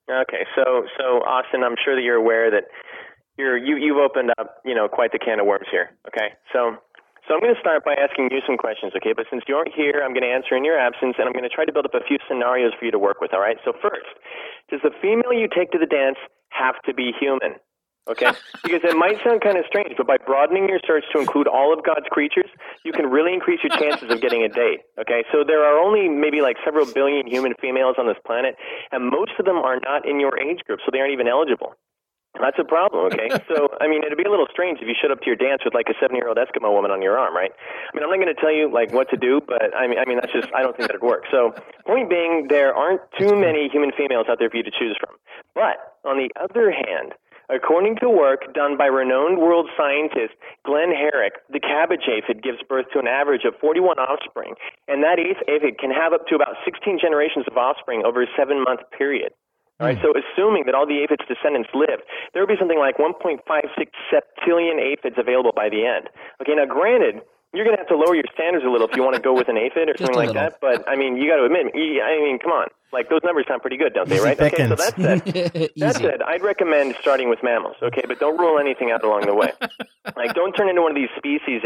Okay, 0.09 0.45
so 0.55 0.85
so 0.97 1.23
Austin, 1.23 1.63
I'm 1.63 1.75
sure 1.83 1.95
that 1.95 2.03
you're 2.03 2.15
aware 2.15 2.51
that 2.51 2.65
you're 3.37 3.57
you 3.57 3.77
you've 3.77 3.97
opened 3.97 4.31
up 4.37 4.61
you 4.63 4.75
know 4.75 4.87
quite 4.87 5.11
the 5.11 5.19
can 5.19 5.39
of 5.39 5.45
worms 5.45 5.67
here. 5.71 5.91
Okay, 6.07 6.33
so. 6.53 6.77
So 7.27 7.33
I'm 7.33 7.41
going 7.41 7.53
to 7.53 7.59
start 7.59 7.83
by 7.83 7.97
asking 7.97 8.29
you 8.29 8.41
some 8.45 8.57
questions, 8.57 8.93
okay? 8.97 9.13
But 9.13 9.25
since 9.33 9.43
you 9.47 9.57
aren't 9.57 9.73
here, 9.73 10.05
I'm 10.05 10.13
going 10.13 10.25
to 10.25 10.29
answer 10.29 10.53
in 10.55 10.63
your 10.63 10.77
absence, 10.77 11.17
and 11.17 11.25
I'm 11.25 11.33
going 11.33 11.47
to 11.47 11.49
try 11.49 11.65
to 11.65 11.73
build 11.73 11.85
up 11.85 11.97
a 11.97 12.05
few 12.05 12.17
scenarios 12.29 12.73
for 12.77 12.85
you 12.85 12.93
to 12.93 13.01
work 13.01 13.17
with. 13.19 13.33
All 13.33 13.41
right. 13.41 13.57
So 13.65 13.73
first, 13.81 14.05
does 14.69 14.81
the 14.85 14.93
female 15.01 15.33
you 15.33 15.49
take 15.49 15.71
to 15.73 15.79
the 15.81 15.89
dance 15.89 16.21
have 16.53 16.77
to 16.85 16.93
be 16.93 17.11
human? 17.17 17.57
Okay, 18.07 18.29
because 18.63 18.85
it 18.85 18.95
might 18.95 19.17
sound 19.25 19.41
kind 19.41 19.57
of 19.57 19.65
strange, 19.65 19.97
but 19.97 20.05
by 20.05 20.17
broadening 20.17 20.69
your 20.69 20.79
search 20.85 21.03
to 21.13 21.19
include 21.19 21.47
all 21.47 21.73
of 21.73 21.83
God's 21.83 22.05
creatures, 22.11 22.45
you 22.83 22.93
can 22.93 23.07
really 23.07 23.33
increase 23.33 23.59
your 23.65 23.73
chances 23.73 24.11
of 24.11 24.21
getting 24.21 24.43
a 24.43 24.49
date. 24.49 24.85
Okay, 25.01 25.25
so 25.31 25.41
there 25.41 25.65
are 25.65 25.81
only 25.81 26.07
maybe 26.07 26.41
like 26.41 26.57
several 26.63 26.85
billion 26.85 27.25
human 27.25 27.53
females 27.59 27.95
on 27.97 28.05
this 28.05 28.21
planet, 28.25 28.55
and 28.91 29.09
most 29.09 29.31
of 29.39 29.45
them 29.45 29.57
are 29.57 29.79
not 29.81 30.07
in 30.07 30.19
your 30.19 30.37
age 30.37 30.61
group, 30.67 30.79
so 30.85 30.93
they 30.93 30.99
aren't 30.99 31.13
even 31.13 31.27
eligible. 31.27 31.73
That's 32.39 32.57
a 32.59 32.63
problem, 32.63 33.05
okay? 33.11 33.29
so, 33.49 33.69
I 33.79 33.87
mean, 33.87 34.03
it'd 34.03 34.17
be 34.17 34.23
a 34.23 34.29
little 34.29 34.47
strange 34.51 34.79
if 34.81 34.87
you 34.87 34.95
showed 34.95 35.11
up 35.11 35.21
to 35.21 35.27
your 35.27 35.35
dance 35.35 35.61
with 35.63 35.73
like 35.73 35.87
a 35.89 35.95
seven-year-old 35.99 36.37
Eskimo 36.37 36.71
woman 36.71 36.91
on 36.91 37.01
your 37.01 37.17
arm, 37.17 37.35
right? 37.35 37.51
I 37.51 37.91
mean, 37.95 38.03
I'm 38.03 38.09
not 38.09 38.19
going 38.19 38.33
to 38.33 38.39
tell 38.39 38.53
you 38.53 38.71
like 38.71 38.91
what 38.91 39.09
to 39.09 39.17
do, 39.17 39.41
but 39.45 39.75
I 39.75 39.87
mean, 39.87 39.99
I 39.99 40.05
mean, 40.05 40.19
that's 40.19 40.33
just 40.33 40.49
I 40.53 40.61
don't 40.61 40.75
think 40.75 40.89
that'd 40.89 41.01
work. 41.01 41.23
So, 41.31 41.53
point 41.85 42.09
being, 42.09 42.47
there 42.49 42.73
aren't 42.73 43.01
too 43.17 43.35
many 43.35 43.69
human 43.71 43.91
females 43.95 44.27
out 44.29 44.39
there 44.39 44.49
for 44.49 44.57
you 44.57 44.63
to 44.63 44.71
choose 44.71 44.97
from. 44.99 45.15
But 45.53 45.95
on 46.03 46.17
the 46.17 46.29
other 46.39 46.71
hand, 46.71 47.13
according 47.49 47.97
to 48.01 48.09
work 48.09 48.53
done 48.53 48.77
by 48.77 48.85
renowned 48.85 49.39
world 49.39 49.69
scientist 49.77 50.33
Glenn 50.65 50.91
Herrick, 50.91 51.33
the 51.49 51.59
cabbage 51.59 52.09
aphid 52.09 52.43
gives 52.43 52.59
birth 52.67 52.85
to 52.93 52.99
an 52.99 53.07
average 53.07 53.45
of 53.45 53.53
41 53.61 53.99
offspring, 53.99 54.55
and 54.87 55.03
that 55.03 55.19
aphid 55.19 55.79
can 55.79 55.91
have 55.91 56.13
up 56.13 56.27
to 56.27 56.35
about 56.35 56.57
16 56.65 56.99
generations 56.99 57.45
of 57.49 57.57
offspring 57.57 58.03
over 58.05 58.23
a 58.23 58.27
seven-month 58.37 58.81
period. 58.97 59.31
All 59.79 59.87
right, 59.87 59.97
hmm. 59.97 60.03
so 60.03 60.13
assuming 60.15 60.63
that 60.65 60.75
all 60.75 60.87
the 60.87 61.03
aphid's 61.03 61.27
descendants 61.27 61.69
lived, 61.75 62.03
there 62.33 62.41
would 62.41 62.51
be 62.51 62.59
something 62.59 62.79
like 62.79 62.95
1.56 62.97 63.43
septillion 64.07 64.79
aphids 64.79 65.15
available 65.19 65.51
by 65.55 65.67
the 65.67 65.85
end. 65.85 66.07
Okay, 66.41 66.55
now 66.55 66.65
granted, 66.65 67.19
you're 67.51 67.65
going 67.65 67.75
to 67.75 67.81
have 67.81 67.91
to 67.91 67.97
lower 67.97 68.15
your 68.15 68.27
standards 68.33 68.63
a 68.63 68.69
little 68.69 68.87
if 68.87 68.95
you 68.95 69.03
want 69.03 69.15
to 69.15 69.21
go 69.21 69.33
with 69.33 69.47
an 69.47 69.57
aphid 69.57 69.89
or 69.89 69.93
Just 69.99 70.11
something 70.11 70.27
like 70.27 70.35
that. 70.35 70.59
But 70.59 70.87
I 70.87 70.95
mean, 70.95 71.15
you 71.17 71.27
got 71.27 71.37
to 71.37 71.45
admit, 71.45 71.71
I 71.75 72.19
mean, 72.19 72.39
come 72.39 72.51
on, 72.51 72.67
like 72.93 73.09
those 73.09 73.21
numbers 73.23 73.45
sound 73.47 73.61
pretty 73.61 73.77
good, 73.77 73.93
don't 73.93 74.07
they? 74.07 74.19
Right? 74.19 74.39
Okay, 74.39 74.67
so 74.67 74.75
Pickens. 74.75 74.95
that's 74.97 75.27
it. 75.27 75.71
That 75.75 75.95
Easy. 75.95 76.03
said, 76.03 76.21
I'd 76.21 76.41
recommend 76.41 76.95
starting 77.01 77.29
with 77.29 77.39
mammals, 77.43 77.75
okay? 77.81 78.03
But 78.07 78.19
don't 78.19 78.37
rule 78.37 78.59
anything 78.59 78.91
out 78.91 79.03
along 79.03 79.25
the 79.25 79.35
way. 79.35 79.51
like, 80.15 80.33
don't 80.33 80.53
turn 80.53 80.69
into 80.69 80.81
one 80.81 80.91
of 80.91 80.95
these 80.95 81.09
species 81.17 81.61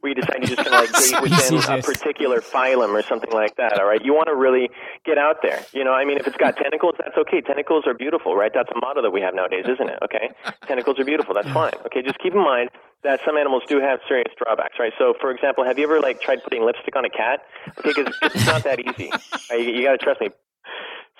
where 0.00 0.10
you 0.10 0.14
decide 0.14 0.38
you're 0.38 0.56
just 0.56 0.68
going 0.68 0.86
to 0.86 0.92
like 0.92 0.92
date 1.02 1.22
within 1.22 1.78
a 1.78 1.82
particular 1.82 2.40
phylum 2.40 2.90
or 2.90 3.02
something 3.02 3.30
like 3.30 3.56
that. 3.56 3.78
All 3.78 3.86
right, 3.86 4.04
you 4.04 4.12
want 4.12 4.26
to 4.28 4.34
really 4.34 4.70
get 5.04 5.18
out 5.18 5.36
there. 5.42 5.60
You 5.72 5.84
know, 5.84 5.92
I 5.92 6.04
mean, 6.04 6.18
if 6.18 6.26
it's 6.26 6.36
got 6.36 6.56
tentacles, 6.56 6.94
that's 6.98 7.16
okay. 7.16 7.40
Tentacles 7.40 7.84
are 7.86 7.94
beautiful, 7.94 8.34
right? 8.36 8.50
That's 8.52 8.70
a 8.74 8.78
motto 8.80 9.02
that 9.02 9.10
we 9.12 9.20
have 9.20 9.34
nowadays, 9.34 9.64
isn't 9.68 9.88
it? 9.88 9.98
Okay, 10.02 10.30
tentacles 10.66 10.98
are 10.98 11.04
beautiful. 11.04 11.34
That's 11.34 11.50
fine. 11.50 11.72
Okay, 11.86 12.02
just 12.02 12.18
keep 12.18 12.32
in 12.32 12.42
mind 12.42 12.70
that 13.04 13.20
some 13.24 13.36
animals 13.36 13.62
do 13.68 13.80
have 13.80 14.00
serious 14.08 14.32
drawbacks, 14.42 14.78
right? 14.78 14.92
So, 14.98 15.14
for 15.20 15.30
example, 15.30 15.64
have 15.64 15.78
you 15.78 15.84
ever 15.84 16.00
like 16.00 16.20
tried 16.20 16.42
putting 16.42 16.64
lipstick 16.64 16.96
on 16.96 17.04
a 17.04 17.10
cat? 17.10 17.40
Okay, 17.78 17.92
because 17.94 18.14
it's 18.22 18.46
not 18.46 18.64
that 18.64 18.80
easy. 18.80 19.10
All 19.12 19.18
right, 19.50 19.60
you, 19.60 19.72
you 19.74 19.82
got 19.84 19.92
to 19.92 19.98
trust 19.98 20.20
me. 20.20 20.30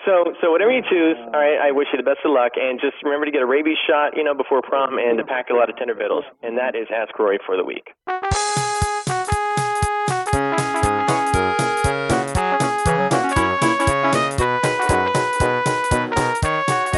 So, 0.05 0.33
so 0.41 0.51
whatever 0.51 0.71
you 0.71 0.83
choose, 0.87 1.17
uh, 1.17 1.33
all 1.33 1.41
right, 1.41 1.57
I 1.57 1.71
wish 1.71 1.87
you 1.91 1.97
the 1.97 2.05
best 2.05 2.19
of 2.23 2.31
luck, 2.31 2.53
and 2.55 2.79
just 2.79 2.93
remember 3.03 3.25
to 3.25 3.31
get 3.31 3.41
a 3.41 3.45
rabies 3.45 3.77
shot, 3.89 4.15
you 4.15 4.23
know, 4.23 4.35
before 4.35 4.61
prom, 4.61 4.99
and 4.99 5.17
to 5.17 5.25
pack 5.25 5.49
a 5.49 5.55
lot 5.55 5.69
of 5.69 5.77
tender 5.77 5.95
vittles. 5.95 6.23
And 6.43 6.57
that 6.57 6.75
is 6.75 6.87
Ask 6.93 7.17
Rory 7.17 7.39
for 7.45 7.57
the 7.57 7.63
week. 7.65 7.89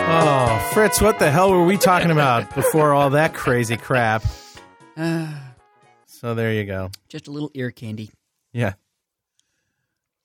Oh, 0.09 0.69
Fritz, 0.73 1.01
what 1.01 1.19
the 1.19 1.29
hell 1.31 1.51
were 1.51 1.65
we 1.65 1.77
talking 1.77 2.11
about 2.11 2.53
before 2.55 2.93
all 2.93 3.11
that 3.11 3.33
crazy 3.33 3.77
crap? 3.77 4.23
Uh. 4.95 5.27
So 6.05 6.33
there 6.33 6.51
you 6.51 6.65
go. 6.65 6.89
Just 7.09 7.27
a 7.27 7.31
little 7.31 7.51
ear 7.53 7.69
candy. 7.71 8.09
Yeah. 8.51 8.73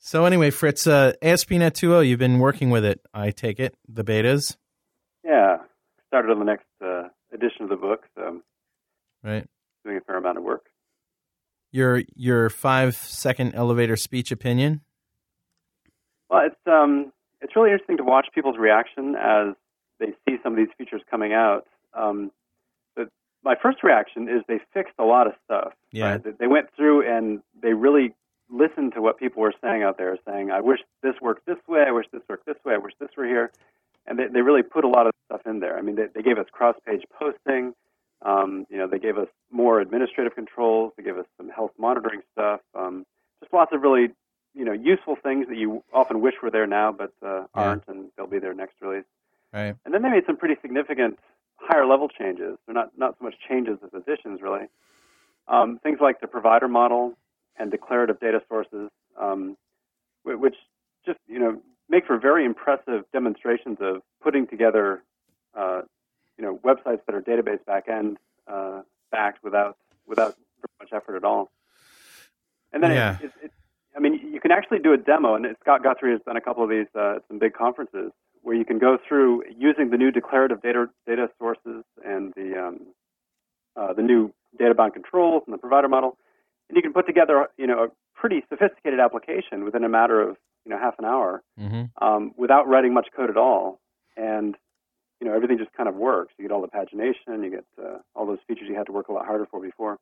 So 0.04 0.24
anyway, 0.24 0.50
Fritz, 0.50 0.84
uh, 0.88 1.12
ASP.NET 1.22 1.74
2.0, 1.74 2.08
you've 2.08 2.18
been 2.18 2.40
working 2.40 2.70
with 2.70 2.84
it, 2.84 3.00
I 3.14 3.30
take 3.30 3.60
it, 3.60 3.76
the 3.88 4.02
betas, 4.02 4.56
Yeah, 5.24 5.58
started 6.08 6.32
on 6.32 6.40
the 6.40 6.44
next 6.44 6.66
uh, 6.84 7.04
edition 7.32 7.62
of 7.62 7.68
the 7.68 7.76
book, 7.76 8.02
so 8.16 8.40
right? 9.22 9.46
doing 9.84 9.98
a 9.98 10.00
fair 10.00 10.16
amount 10.16 10.38
of 10.38 10.44
work. 10.44 10.64
Your 11.70 12.02
your 12.16 12.50
five 12.50 12.96
second 12.96 13.54
elevator 13.54 13.96
speech 13.96 14.30
opinion. 14.32 14.80
Well, 16.28 16.42
it's 16.46 16.56
um, 16.66 17.12
it's 17.40 17.54
really 17.56 17.70
interesting 17.70 17.96
to 17.98 18.02
watch 18.04 18.26
people's 18.34 18.58
reaction 18.58 19.14
as 19.14 19.54
they 20.00 20.08
see 20.28 20.36
some 20.42 20.52
of 20.52 20.58
these 20.58 20.68
features 20.76 21.00
coming 21.10 21.32
out. 21.32 21.66
Um, 21.94 22.30
but 22.96 23.08
my 23.44 23.54
first 23.62 23.82
reaction 23.84 24.28
is 24.28 24.42
they 24.48 24.58
fixed 24.74 24.94
a 24.98 25.04
lot 25.04 25.26
of 25.28 25.32
stuff. 25.44 25.72
Yeah. 25.92 26.10
right? 26.10 26.24
They- 26.24 26.32
They 26.40 26.46
went 26.48 26.66
through 26.76 27.08
and 27.08 27.40
they 27.62 27.72
really 27.72 28.14
listened 28.52 28.92
to 28.92 28.96
to 28.96 29.02
what 29.02 29.18
people 29.18 29.42
were 29.42 29.54
saying 29.62 29.82
out 29.82 29.98
there, 29.98 30.16
saying, 30.26 30.50
"I 30.50 30.60
wish 30.60 30.80
this 31.02 31.14
worked 31.20 31.46
this 31.46 31.58
way. 31.66 31.84
I 31.86 31.90
wish 31.90 32.06
this 32.12 32.22
worked 32.28 32.46
this 32.46 32.56
way. 32.64 32.74
I 32.74 32.78
wish 32.78 32.94
this 33.00 33.10
were 33.16 33.26
here," 33.26 33.50
and 34.06 34.18
they, 34.18 34.26
they 34.28 34.42
really 34.42 34.62
put 34.62 34.84
a 34.84 34.88
lot 34.88 35.06
of 35.06 35.12
stuff 35.26 35.40
in 35.46 35.60
there. 35.60 35.76
I 35.78 35.82
mean, 35.82 35.96
they, 35.96 36.06
they 36.14 36.22
gave 36.22 36.38
us 36.38 36.46
cross-page 36.52 37.04
posting. 37.18 37.74
Um, 38.22 38.66
you 38.70 38.78
know, 38.78 38.86
they 38.86 38.98
gave 38.98 39.18
us 39.18 39.28
more 39.50 39.80
administrative 39.80 40.34
controls. 40.34 40.92
They 40.96 41.02
gave 41.02 41.18
us 41.18 41.26
some 41.36 41.48
health 41.48 41.72
monitoring 41.78 42.20
stuff. 42.32 42.60
Um, 42.74 43.04
just 43.40 43.52
lots 43.52 43.72
of 43.72 43.82
really, 43.82 44.10
you 44.54 44.64
know, 44.64 44.72
useful 44.72 45.16
things 45.16 45.48
that 45.48 45.56
you 45.56 45.82
often 45.92 46.20
wish 46.20 46.34
were 46.42 46.50
there 46.50 46.66
now, 46.66 46.92
but 46.92 47.12
uh, 47.26 47.46
aren't, 47.54 47.82
and 47.88 48.10
they'll 48.16 48.28
be 48.28 48.38
there 48.38 48.54
next 48.54 48.76
release. 48.80 49.04
Right. 49.52 49.74
And 49.84 49.92
then 49.92 50.02
they 50.02 50.08
made 50.08 50.24
some 50.26 50.36
pretty 50.36 50.56
significant 50.62 51.18
higher 51.56 51.86
level 51.86 52.08
changes. 52.08 52.58
They're 52.66 52.74
not 52.74 52.90
not 52.96 53.16
so 53.18 53.24
much 53.24 53.34
changes 53.48 53.78
as 53.84 53.90
additions, 53.92 54.40
really. 54.40 54.66
Um, 55.48 55.80
things 55.82 55.98
like 56.00 56.20
the 56.20 56.28
provider 56.28 56.68
model 56.68 57.14
and 57.58 57.70
declarative 57.70 58.18
data 58.20 58.40
sources, 58.48 58.90
um, 59.20 59.56
which 60.24 60.54
just 61.04 61.18
you 61.26 61.38
know 61.38 61.60
make 61.88 62.06
for 62.06 62.18
very 62.18 62.44
impressive 62.44 63.04
demonstrations 63.12 63.78
of 63.80 64.02
putting 64.22 64.46
together 64.46 65.02
uh, 65.56 65.82
you 66.38 66.44
know 66.44 66.58
websites 66.64 67.00
that 67.06 67.14
are 67.14 67.20
database 67.22 67.60
backend 67.68 68.16
uh, 68.48 68.82
backed 69.10 69.42
without 69.44 69.76
without 70.06 70.36
very 70.60 70.74
much 70.80 70.90
effort 70.92 71.16
at 71.16 71.24
all. 71.24 71.50
And 72.72 72.82
then 72.82 72.92
Yeah. 72.92 73.18
it, 73.20 73.24
it, 73.24 73.32
it, 73.44 73.50
I 73.94 74.00
mean, 74.00 74.14
you 74.32 74.40
can 74.40 74.52
actually 74.52 74.78
do 74.78 74.92
a 74.94 74.96
demo, 74.96 75.34
and 75.34 75.44
Scott 75.60 75.82
Guthrie 75.82 76.12
has 76.12 76.20
done 76.24 76.36
a 76.36 76.40
couple 76.40 76.64
of 76.64 76.70
these 76.70 76.86
uh, 76.94 77.16
at 77.16 77.22
some 77.28 77.38
big 77.38 77.52
conferences 77.52 78.10
where 78.40 78.56
you 78.56 78.64
can 78.64 78.78
go 78.78 78.98
through 79.06 79.44
using 79.56 79.90
the 79.90 79.98
new 79.98 80.10
declarative 80.10 80.62
data 80.62 80.88
data 81.06 81.28
sources 81.38 81.84
and 82.04 82.32
the 82.34 82.58
um, 82.58 82.80
uh, 83.76 83.92
the 83.92 84.02
new 84.02 84.32
data 84.58 84.74
bound 84.74 84.94
controls 84.94 85.42
and 85.46 85.52
the 85.52 85.58
provider 85.58 85.88
model, 85.88 86.16
and 86.72 86.76
you 86.76 86.82
can 86.82 86.92
put 86.94 87.06
together 87.06 87.48
you 87.58 87.66
know 87.66 87.84
a 87.84 87.88
pretty 88.14 88.42
sophisticated 88.48 88.98
application 88.98 89.62
within 89.64 89.84
a 89.84 89.88
matter 89.90 90.20
of 90.22 90.36
you 90.64 90.70
know 90.70 90.78
half 90.78 90.94
an 90.98 91.04
hour 91.04 91.42
Mm-hmm. 91.60 92.04
um, 92.04 92.32
without 92.36 92.66
writing 92.66 92.94
much 92.94 93.08
code 93.14 93.28
at 93.28 93.36
all, 93.36 93.78
and 94.16 94.56
you 95.20 95.26
know 95.28 95.34
everything 95.34 95.58
just 95.58 95.72
kind 95.74 95.88
of 95.88 95.94
works. 95.96 96.32
You 96.38 96.48
get 96.48 96.52
all 96.52 96.62
the 96.62 96.68
pagination, 96.68 97.44
you 97.44 97.50
get 97.50 97.64
uh, 97.78 97.98
all 98.14 98.24
those 98.26 98.38
features 98.48 98.66
you 98.68 98.74
had 98.74 98.86
to 98.86 98.92
work 98.92 99.08
a 99.08 99.12
lot 99.12 99.26
harder 99.26 99.46
for 99.50 99.60
before. 99.60 99.98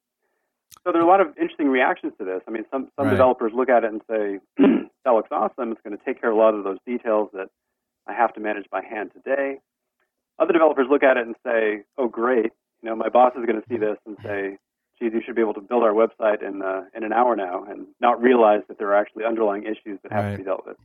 So 0.85 0.93
there 0.93 1.03
are 1.03 1.05
a 1.05 1.09
lot 1.09 1.21
of 1.21 1.37
interesting 1.37 1.69
reactions 1.69 2.13
to 2.19 2.25
this. 2.25 2.43
I 2.47 2.53
mean, 2.53 2.65
some 2.71 2.89
some 2.97 3.07
Right. 3.07 3.11
developers 3.11 3.53
look 3.53 3.69
at 3.69 3.83
it 3.85 3.91
and 3.93 4.01
say, 4.09 4.39
"That 5.05 5.11
looks 5.11 5.31
awesome. 5.33 5.73
It's 5.73 5.81
going 5.83 5.99
to 5.99 6.05
take 6.05 6.21
care 6.21 6.31
of 6.31 6.37
a 6.37 6.41
lot 6.41 6.55
of 6.55 6.63
those 6.63 6.79
details 6.87 7.31
that 7.35 7.49
I 8.07 8.13
have 8.15 8.33
to 8.35 8.41
manage 8.41 8.71
by 8.71 8.83
hand 8.83 9.11
today." 9.13 9.59
Other 10.39 10.53
developers 10.55 10.87
look 10.89 11.03
at 11.03 11.17
it 11.19 11.27
and 11.27 11.35
say, 11.45 11.83
"Oh, 11.99 12.09
great! 12.09 12.53
You 12.83 12.89
know, 12.89 12.97
my 12.97 13.09
boss 13.11 13.33
is 13.37 13.45
going 13.45 13.61
to 13.61 13.67
see 13.69 13.77
this 13.77 13.99
and 14.07 14.17
say." 14.23 14.57
Geez, 15.01 15.13
you 15.15 15.23
should 15.25 15.35
be 15.35 15.41
able 15.41 15.55
to 15.55 15.61
build 15.61 15.83
our 15.83 15.93
website 15.93 16.43
in 16.47 16.61
uh, 16.63 16.83
in 16.95 17.05
an 17.05 17.13
hour 17.13 17.35
now, 17.37 17.65
and 17.65 17.87
not 18.01 18.21
realize 18.21 18.61
that 18.69 18.79
there 18.79 18.89
are 18.89 18.97
actually 18.97 19.25
underlying 19.25 19.65
issues 19.65 19.99
that 20.03 20.13
have 20.13 20.25
Right. 20.25 20.33
to 20.33 20.39
be 20.39 20.45
dealt 20.45 20.67
with. 20.67 20.77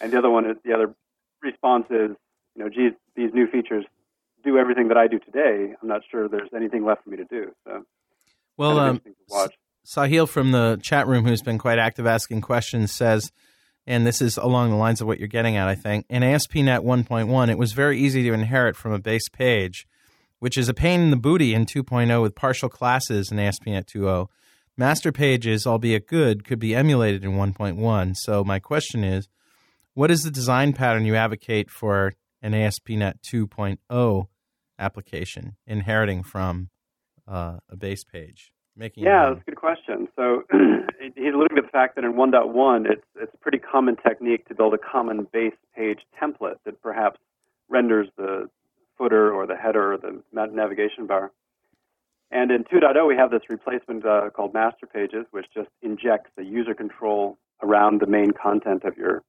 And 0.00 0.12
the 0.12 0.18
other 0.18 0.30
one 0.30 0.46
is 0.48 0.56
the 0.64 0.72
other 0.72 0.94
response 1.42 1.86
is, 1.90 2.10
you 2.54 2.64
know, 2.64 2.68
geez, 2.68 2.92
these 3.16 3.30
new 3.34 3.46
features 3.48 3.84
do 4.44 4.56
everything 4.56 4.88
that 4.88 4.96
I 4.96 5.08
do 5.08 5.18
today. 5.18 5.74
I'm 5.80 5.88
not 5.88 6.02
sure 6.10 6.28
there's 6.28 6.48
anything 6.54 6.84
left 6.84 7.04
for 7.04 7.10
me 7.10 7.16
to 7.18 7.24
do. 7.24 7.52
So, 7.66 7.84
Well, 8.56 8.78
um. 8.78 9.00
Sahil 9.86 10.28
from 10.28 10.52
the 10.52 10.78
chat 10.82 11.06
room, 11.06 11.24
who's 11.24 11.40
been 11.42 11.56
quite 11.58 11.78
active 11.78 12.06
asking 12.06 12.42
questions, 12.42 12.92
says, 12.92 13.32
and 13.86 14.06
this 14.06 14.20
is 14.20 14.36
along 14.36 14.68
the 14.68 14.76
lines 14.76 15.00
of 15.00 15.06
what 15.06 15.18
you're 15.18 15.28
getting 15.28 15.56
at, 15.56 15.66
I 15.66 15.74
think. 15.74 16.04
In 16.10 16.22
ASP.NET 16.22 16.82
1.1, 16.82 17.48
it 17.50 17.56
was 17.56 17.72
very 17.72 17.98
easy 17.98 18.22
to 18.24 18.34
inherit 18.34 18.76
from 18.76 18.92
a 18.92 18.98
base 18.98 19.30
page, 19.30 19.86
which 20.38 20.56
is 20.56 20.68
a 20.68 20.74
pain 20.74 21.00
in 21.00 21.10
the 21.10 21.16
booty 21.16 21.54
in 21.54 21.66
2.0 21.66 22.22
with 22.22 22.34
partial 22.34 22.68
classes 22.68 23.30
in 23.30 23.38
ASP.NET 23.38 23.86
2.0. 23.86 24.28
Master 24.76 25.10
pages, 25.10 25.66
albeit 25.66 26.06
good, 26.06 26.44
could 26.44 26.60
be 26.60 26.74
emulated 26.74 27.24
in 27.24 27.32
1.1. 27.32 28.14
So 28.16 28.44
my 28.44 28.58
question 28.60 29.02
is, 29.02 29.28
what 29.94 30.10
is 30.10 30.22
the 30.22 30.30
design 30.30 30.72
pattern 30.72 31.04
you 31.04 31.16
advocate 31.16 31.70
for 31.70 32.14
an 32.40 32.54
ASP.NET 32.54 33.16
2.0 33.22 34.26
application 34.78 35.56
inheriting 35.66 36.22
from 36.22 36.70
uh, 37.26 37.58
a 37.68 37.76
base 37.76 38.04
page? 38.04 38.52
Making 38.76 39.04
Yeah, 39.04 39.30
that's 39.30 39.40
a 39.40 39.50
good 39.50 39.56
question. 39.56 40.06
So 40.14 40.44
he's 41.00 41.34
alluding 41.34 41.56
to 41.56 41.62
the 41.62 41.68
fact 41.72 41.96
that 41.96 42.04
in 42.04 42.12
1.1, 42.12 42.86
it's 42.88 43.02
it's 43.16 43.34
a 43.34 43.38
pretty 43.38 43.58
common 43.58 43.96
technique 43.96 44.46
to 44.46 44.54
build 44.54 44.72
a 44.72 44.78
common 44.78 45.26
base 45.32 45.56
page 45.74 45.98
template 46.22 46.58
that 46.64 46.80
perhaps 46.80 47.18
renders 47.68 48.06
the 48.16 48.48
footer 48.98 49.32
or 49.32 49.46
the 49.46 49.56
header 49.56 49.94
or 49.94 49.96
the 49.98 50.22
navigation 50.32 51.06
bar. 51.06 51.32
And 52.30 52.50
in 52.50 52.64
2.0, 52.64 53.06
we 53.08 53.16
have 53.16 53.30
this 53.30 53.42
replacement 53.48 54.04
uh, 54.04 54.28
called 54.30 54.52
master 54.52 54.86
pages, 54.86 55.24
which 55.30 55.46
just 55.54 55.70
injects 55.80 56.30
the 56.36 56.44
user 56.44 56.74
control 56.74 57.38
around 57.62 58.00
the 58.00 58.06
main 58.06 58.32
content 58.32 58.84
of 58.84 58.96
your 58.98 59.22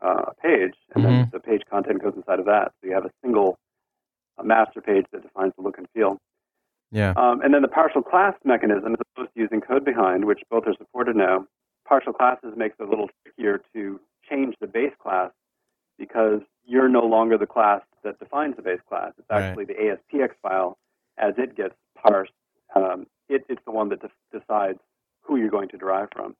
uh, 0.00 0.30
page, 0.40 0.74
and 0.94 1.04
then 1.04 1.12
Mhm. 1.24 1.30
the 1.32 1.40
page 1.40 1.62
content 1.68 2.00
goes 2.00 2.14
inside 2.14 2.38
of 2.38 2.46
that. 2.46 2.72
So 2.80 2.86
you 2.86 2.94
have 2.94 3.04
a 3.04 3.10
single 3.20 3.58
uh, 4.38 4.44
master 4.44 4.80
page 4.80 5.04
that 5.10 5.22
defines 5.22 5.52
the 5.56 5.62
look 5.62 5.76
and 5.76 5.88
feel. 5.90 6.18
Yeah. 6.92 7.12
Um, 7.16 7.42
and 7.42 7.52
then 7.52 7.62
the 7.62 7.68
partial 7.68 8.02
class 8.02 8.34
mechanism, 8.44 8.94
as 8.94 9.00
opposed 9.00 9.34
to 9.34 9.40
using 9.40 9.60
code 9.60 9.84
behind, 9.84 10.24
which 10.24 10.40
both 10.50 10.66
are 10.68 10.74
supported 10.78 11.16
now, 11.16 11.46
partial 11.84 12.12
classes 12.12 12.56
makes 12.56 12.76
it 12.78 12.84
a 12.84 12.88
little 12.88 13.10
trickier 13.24 13.60
to 13.74 14.00
change 14.30 14.54
the 14.60 14.68
base 14.68 14.94
class 15.02 15.32
because 15.98 16.42
you're 16.68 16.88
no 16.88 17.00
longer 17.00 17.38
the 17.38 17.46
class 17.46 17.80
that 18.04 18.18
defines 18.18 18.54
the 18.56 18.62
base 18.62 18.80
class. 18.88 19.12
It's 19.18 19.28
Right. 19.30 19.42
actually 19.42 19.64
the 19.64 19.74
ASPX 19.74 20.34
file 20.42 20.78
as 21.16 21.34
it 21.38 21.56
gets 21.56 21.74
parsed. 21.96 22.32
Um, 22.76 23.06
it, 23.28 23.44
it's 23.48 23.64
the 23.64 23.72
one 23.72 23.88
that 23.88 24.00
de- 24.00 24.38
decides 24.38 24.78
who 25.22 25.36
you're 25.36 25.50
going 25.50 25.70
to 25.70 25.78
derive 25.78 26.10
from. 26.14 26.36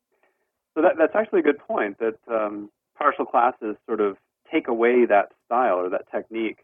So 0.74 0.82
that, 0.82 0.96
that's 0.98 1.16
actually 1.16 1.40
a 1.40 1.42
good 1.42 1.58
point 1.58 1.98
that 1.98 2.18
um, 2.28 2.70
partial 2.96 3.24
classes 3.24 3.76
sort 3.86 4.00
of 4.00 4.18
take 4.52 4.68
away 4.68 5.06
that 5.06 5.32
style 5.46 5.76
or 5.76 5.88
that 5.88 6.10
technique 6.10 6.58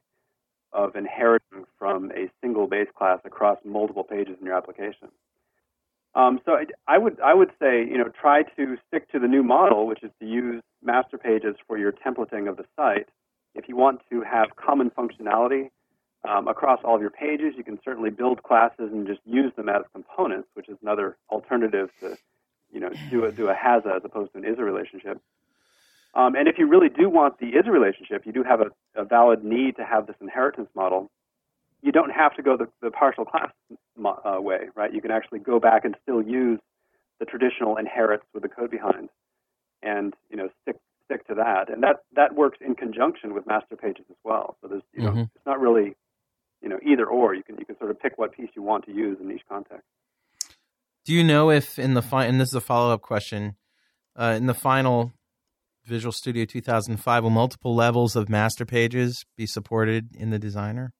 of 0.73 0.95
inheriting 0.95 1.65
from 1.79 2.11
a 2.13 2.31
single 2.41 2.67
base 2.67 2.89
class 2.97 3.21
across 3.25 3.59
multiple 3.65 4.05
pages 4.05 4.37
in 4.39 4.47
your 4.47 4.57
application. 4.57 5.09
Um, 6.15 6.41
so 6.45 6.53
I, 6.53 6.67
I 6.87 6.99
would 6.99 7.19
I 7.21 7.35
would 7.35 7.51
say 7.61 7.85
you 7.85 7.99
know 7.99 8.09
try 8.09 8.43
to 8.57 8.77
stick 8.87 9.11
to 9.13 9.19
the 9.19 9.27
new 9.27 9.43
model, 9.43 9.87
which 9.87 10.03
is 10.05 10.11
to 10.21 10.27
use 10.27 10.63
master 10.83 11.19
pages 11.19 11.57
for 11.67 11.77
your 11.77 11.91
templating 11.93 12.49
of 12.49 12.57
the 12.57 12.65
site. 12.77 13.09
If 13.55 13.69
you 13.69 13.77
want 13.77 14.01
to 14.11 14.23
have 14.23 14.57
common 14.57 14.91
functionality 14.91 15.71
um, 16.29 16.49
across 16.49 16.81
all 16.85 16.95
of 16.97 17.01
your 17.01 17.11
pages, 17.11 17.55
you 17.57 17.65
can 17.65 17.79
certainly 17.85 18.11
build 18.11 18.43
classes 18.43 18.91
and 18.93 19.07
just 19.07 19.21
use 19.25 19.53
them 19.57 19.69
as 19.69 19.83
components, 19.93 20.49
which 20.55 20.69
is 20.69 20.77
another 20.83 21.17
alternative 21.31 21.91
to 22.01 22.17
you 22.73 22.81
know 22.81 22.91
do 23.11 23.25
a 23.25 23.33
do 23.33 23.49
a 23.49 23.55
has 23.55 23.85
a 23.85 23.95
as 23.97 24.03
opposed 24.05 24.33
to 24.33 24.39
an 24.39 24.45
is 24.45 24.59
a 24.59 24.65
relationship. 24.65 25.21
Um, 26.15 26.37
and 26.37 26.47
if 26.49 26.59
you 26.59 26.69
really 26.69 26.89
do 26.89 27.09
want 27.09 27.39
the 27.39 27.49
is 27.49 27.67
a 27.67 27.71
relationship, 27.71 28.25
you 28.25 28.33
do 28.33 28.43
have 28.43 28.61
a, 28.61 28.71
a 28.95 29.05
valid 29.05 29.45
need 29.45 29.77
to 29.77 29.85
have 29.85 30.07
this 30.07 30.17
inheritance 30.21 30.69
model. 30.75 31.11
You 31.83 31.93
don't 31.93 32.11
have 32.11 32.35
to 32.37 32.43
go 32.43 32.57
the, 32.57 32.69
the 32.81 32.91
partial 32.91 33.25
class 33.25 33.51
mo- 33.97 34.21
uh, 34.25 34.41
way, 34.41 34.69
right? 34.75 34.93
You 34.93 35.03
can 35.03 35.11
actually 35.11 35.41
go 35.41 35.59
back 35.61 35.85
and 35.85 35.97
still 36.03 36.23
use 36.23 36.61
the 37.19 37.27
traditional 37.27 37.77
inherits 37.77 38.25
with 38.33 38.43
the 38.43 38.49
code 38.49 38.71
behind, 38.71 39.09
and 39.83 40.15
you 40.31 40.37
know 40.37 40.49
stick 40.63 40.77
stick 41.05 41.27
to 41.29 41.35
that. 41.35 41.71
And 41.71 41.83
that 41.83 41.97
that 42.15 42.35
works 42.35 42.59
in 42.61 42.75
conjunction 42.75 43.35
with 43.35 43.47
master 43.47 43.77
pages 43.77 44.05
as 44.11 44.17
well. 44.25 44.57
So 44.61 44.69
there's 44.69 44.83
you 44.93 45.03
know 45.03 45.13
Mhm. 45.13 45.31
it's 45.35 45.47
not 45.47 45.61
really 45.61 45.95
you 46.63 46.69
know 46.69 46.79
either 46.85 47.07
or. 47.07 47.35
You 47.35 47.43
can 47.43 47.57
you 47.59 47.65
can 47.65 47.77
sort 47.79 47.91
of 47.91 48.01
pick 48.01 48.19
what 48.19 48.33
piece 48.33 48.51
you 48.55 48.63
want 48.63 48.85
to 48.87 48.93
use 48.93 49.19
in 49.21 49.31
each 49.31 49.47
context. 49.49 49.87
Do 51.05 51.13
you 51.13 51.23
know 51.23 51.51
if 51.51 51.79
in 51.79 51.95
the 51.95 52.03
fi- 52.03 52.25
and 52.25 52.41
this 52.41 52.49
is 52.49 52.55
a 52.55 52.61
follow 52.61 52.93
up 52.93 53.03
question, 53.03 53.57
uh, 54.17 54.35
in 54.37 54.47
the 54.47 54.55
final 54.55 55.13
Visual 55.85 56.13
Studio 56.13 56.47
2005, 56.47 57.23
will 57.25 57.29
multiple 57.31 57.75
levels 57.75 58.17
of 58.17 58.31
master 58.31 58.65
pages 58.65 59.27
be 59.37 59.45
supported 59.47 60.17
in 60.17 60.31
the 60.31 60.39
designer? 60.39 60.93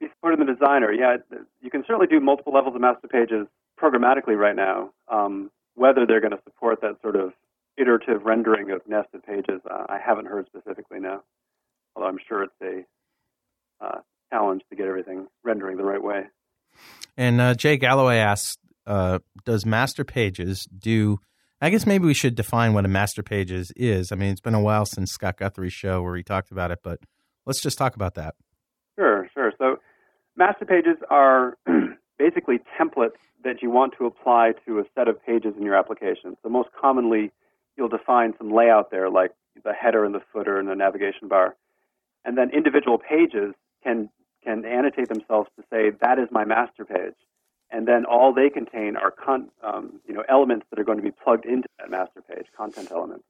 be 0.00 0.08
supported 0.08 0.40
in 0.40 0.46
the 0.46 0.52
designer. 0.54 0.90
Yeah, 0.92 1.16
you 1.60 1.70
can 1.70 1.84
certainly 1.86 2.06
do 2.06 2.18
multiple 2.20 2.52
levels 2.52 2.74
of 2.74 2.80
master 2.80 3.06
pages 3.08 3.46
programmatically 3.80 4.36
right 4.36 4.56
now. 4.56 4.90
Um, 5.08 5.50
whether 5.74 6.06
they're 6.06 6.20
going 6.20 6.32
to 6.32 6.42
support 6.44 6.80
that 6.82 7.00
sort 7.02 7.16
of 7.16 7.32
iterative 7.78 8.24
rendering 8.24 8.70
of 8.70 8.80
nested 8.86 9.22
pages, 9.24 9.60
uh, 9.70 9.84
I 9.88 9.98
haven't 10.04 10.26
heard 10.26 10.46
specifically 10.46 11.00
now. 11.00 11.22
Although 11.96 12.08
I'm 12.08 12.18
sure 12.28 12.44
it's 12.44 12.54
a 12.62 13.84
uh, 13.84 14.00
challenge 14.30 14.62
to 14.70 14.76
get 14.76 14.86
everything 14.86 15.26
rendering 15.42 15.76
the 15.76 15.84
right 15.84 16.02
way. 16.02 16.24
And 17.16 17.40
uh, 17.40 17.54
Jay 17.54 17.76
Galloway 17.76 18.16
asks, 18.16 18.58
uh, 18.86 19.20
does 19.44 19.64
master 19.64 20.04
pages 20.04 20.66
do? 20.66 21.18
I 21.60 21.70
guess 21.70 21.86
maybe 21.86 22.04
we 22.04 22.14
should 22.14 22.34
define 22.34 22.74
what 22.74 22.84
a 22.84 22.88
master 22.88 23.22
pages 23.22 23.72
is. 23.76 24.12
I 24.12 24.16
mean, 24.16 24.30
it's 24.30 24.40
been 24.40 24.54
a 24.54 24.60
while 24.60 24.84
since 24.84 25.12
Scott 25.12 25.38
Guthrie's 25.38 25.72
show 25.72 26.02
where 26.02 26.16
he 26.16 26.22
talked 26.22 26.50
about 26.50 26.70
it, 26.70 26.80
but 26.82 26.98
let's 27.46 27.62
just 27.62 27.78
talk 27.78 27.94
about 27.94 28.14
that. 28.14 28.34
Sure, 28.98 29.28
sure. 29.32 29.52
So 29.58 29.76
master 30.36 30.64
pages 30.64 30.98
are 31.10 31.56
basically 32.18 32.58
templates 32.78 33.16
that 33.44 33.62
you 33.62 33.70
want 33.70 33.94
to 33.98 34.06
apply 34.06 34.52
to 34.66 34.78
a 34.78 34.84
set 34.94 35.08
of 35.08 35.24
pages 35.24 35.54
in 35.56 35.62
your 35.62 35.76
application. 35.76 36.36
So 36.42 36.48
most 36.48 36.70
commonly, 36.78 37.30
you'll 37.76 37.88
define 37.88 38.34
some 38.38 38.52
layout 38.52 38.90
there, 38.90 39.10
like 39.10 39.32
the 39.62 39.72
header 39.72 40.04
and 40.04 40.14
the 40.14 40.22
footer 40.32 40.58
and 40.58 40.68
the 40.68 40.74
navigation 40.74 41.28
bar, 41.28 41.56
and 42.24 42.36
then 42.36 42.50
individual 42.50 42.98
pages 42.98 43.54
can 43.82 44.10
can 44.42 44.64
annotate 44.64 45.08
themselves 45.08 45.48
to 45.56 45.64
say 45.70 45.90
that 46.02 46.18
is 46.18 46.28
my 46.30 46.44
master 46.44 46.84
page, 46.84 47.14
and 47.70 47.88
then 47.88 48.04
all 48.04 48.32
they 48.32 48.50
contain 48.50 48.96
are 48.96 49.10
con- 49.10 49.50
um, 49.62 50.00
you 50.06 50.14
know 50.14 50.24
elements 50.28 50.66
that 50.70 50.78
are 50.78 50.84
going 50.84 50.98
to 50.98 51.04
be 51.04 51.12
plugged 51.12 51.46
into 51.46 51.68
that 51.78 51.90
master 51.90 52.22
page, 52.22 52.46
content 52.56 52.90
elements. 52.90 53.24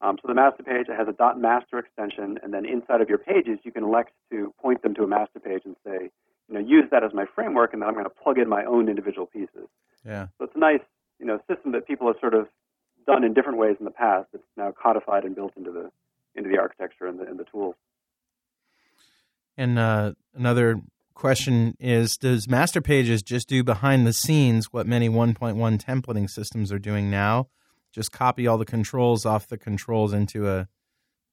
Um, 0.00 0.16
so 0.22 0.28
the 0.28 0.34
master 0.34 0.62
page 0.62 0.86
it 0.88 0.96
has 0.96 1.08
a 1.08 1.36
.master 1.36 1.78
extension, 1.78 2.38
and 2.42 2.54
then 2.54 2.64
inside 2.64 3.00
of 3.00 3.08
your 3.08 3.18
pages, 3.18 3.58
you 3.64 3.72
can 3.72 3.84
elect 3.84 4.12
to 4.30 4.54
point 4.60 4.82
them 4.82 4.94
to 4.94 5.02
a 5.02 5.06
master 5.08 5.40
page 5.40 5.62
and 5.64 5.74
say, 5.84 6.10
you 6.48 6.54
know, 6.54 6.60
use 6.60 6.84
that 6.92 7.02
as 7.02 7.12
my 7.12 7.26
framework, 7.34 7.72
and 7.72 7.82
then 7.82 7.88
I'm 7.88 7.94
going 7.94 8.06
to 8.06 8.10
plug 8.10 8.38
in 8.38 8.48
my 8.48 8.64
own 8.64 8.88
individual 8.88 9.26
pieces. 9.26 9.68
Yeah. 10.04 10.28
So 10.38 10.44
it's 10.44 10.54
a 10.54 10.58
nice, 10.58 10.80
you 11.18 11.26
know, 11.26 11.40
system 11.52 11.72
that 11.72 11.86
people 11.86 12.06
have 12.06 12.16
sort 12.20 12.34
of 12.34 12.48
done 13.08 13.24
in 13.24 13.34
different 13.34 13.58
ways 13.58 13.76
in 13.80 13.84
the 13.84 13.90
past. 13.90 14.28
It's 14.32 14.44
now 14.56 14.72
codified 14.80 15.24
and 15.24 15.34
built 15.34 15.54
into 15.56 15.72
the 15.72 15.90
into 16.36 16.48
the 16.48 16.58
architecture 16.58 17.06
and 17.06 17.18
the, 17.18 17.24
and 17.24 17.38
the 17.38 17.44
tools. 17.44 17.74
And 19.56 19.76
uh, 19.76 20.12
another 20.34 20.80
question 21.14 21.74
is 21.80 22.16
Does 22.16 22.46
Master 22.48 22.80
Pages 22.80 23.22
just 23.22 23.48
do 23.48 23.64
behind 23.64 24.06
the 24.06 24.12
scenes 24.12 24.66
what 24.66 24.86
many 24.86 25.08
1.1 25.08 25.56
templating 25.82 26.30
systems 26.30 26.70
are 26.70 26.78
doing 26.78 27.10
now? 27.10 27.48
Just 27.92 28.12
copy 28.12 28.46
all 28.46 28.58
the 28.58 28.64
controls 28.64 29.26
off 29.26 29.48
the 29.48 29.58
controls 29.58 30.12
into 30.12 30.48
a, 30.48 30.68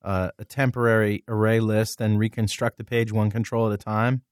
uh, 0.01 0.31
a 0.39 0.45
temporary 0.45 1.23
array 1.27 1.59
list 1.59 2.01
and 2.01 2.17
reconstruct 2.17 2.77
the 2.77 2.83
page 2.83 3.11
one 3.11 3.29
control 3.29 3.67
at 3.67 3.73
a 3.73 3.77
time? 3.77 4.23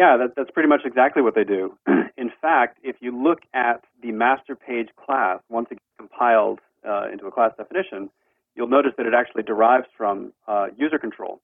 Yeah, 0.00 0.16
that, 0.16 0.34
that's 0.34 0.50
pretty 0.50 0.70
much 0.70 0.80
exactly 0.86 1.20
what 1.20 1.34
they 1.34 1.44
do. 1.44 1.76
In 2.16 2.32
fact, 2.40 2.78
if 2.82 2.96
you 3.00 3.10
look 3.14 3.40
at 3.52 3.84
the 4.02 4.12
master 4.12 4.56
page 4.56 4.88
class, 4.96 5.40
once 5.50 5.66
it 5.70 5.74
gets 5.74 5.98
compiled 5.98 6.60
uh, 6.88 7.08
into 7.12 7.26
a 7.26 7.30
class 7.30 7.52
definition, 7.58 8.08
you'll 8.56 8.66
notice 8.66 8.92
that 8.96 9.04
it 9.04 9.12
actually 9.12 9.42
derives 9.42 9.88
from 9.98 10.32
uh, 10.48 10.68
user 10.74 10.98
control. 10.98 11.42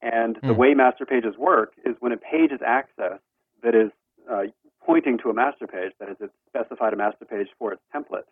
And 0.00 0.36
the 0.36 0.54
Hmm. 0.54 0.60
way 0.62 0.74
master 0.74 1.04
pages 1.04 1.36
work 1.36 1.72
is 1.84 1.96
when 1.98 2.12
a 2.12 2.16
page 2.16 2.52
is 2.52 2.60
accessed 2.60 3.26
that 3.64 3.74
is 3.74 3.90
uh, 4.30 4.44
pointing 4.86 5.18
to 5.18 5.28
a 5.28 5.34
master 5.34 5.66
page, 5.66 5.90
that 5.98 6.10
is, 6.10 6.16
it's 6.20 6.32
specified 6.46 6.92
a 6.92 6.96
master 6.96 7.24
page 7.24 7.48
for 7.58 7.72
its 7.72 7.82
template, 7.92 8.28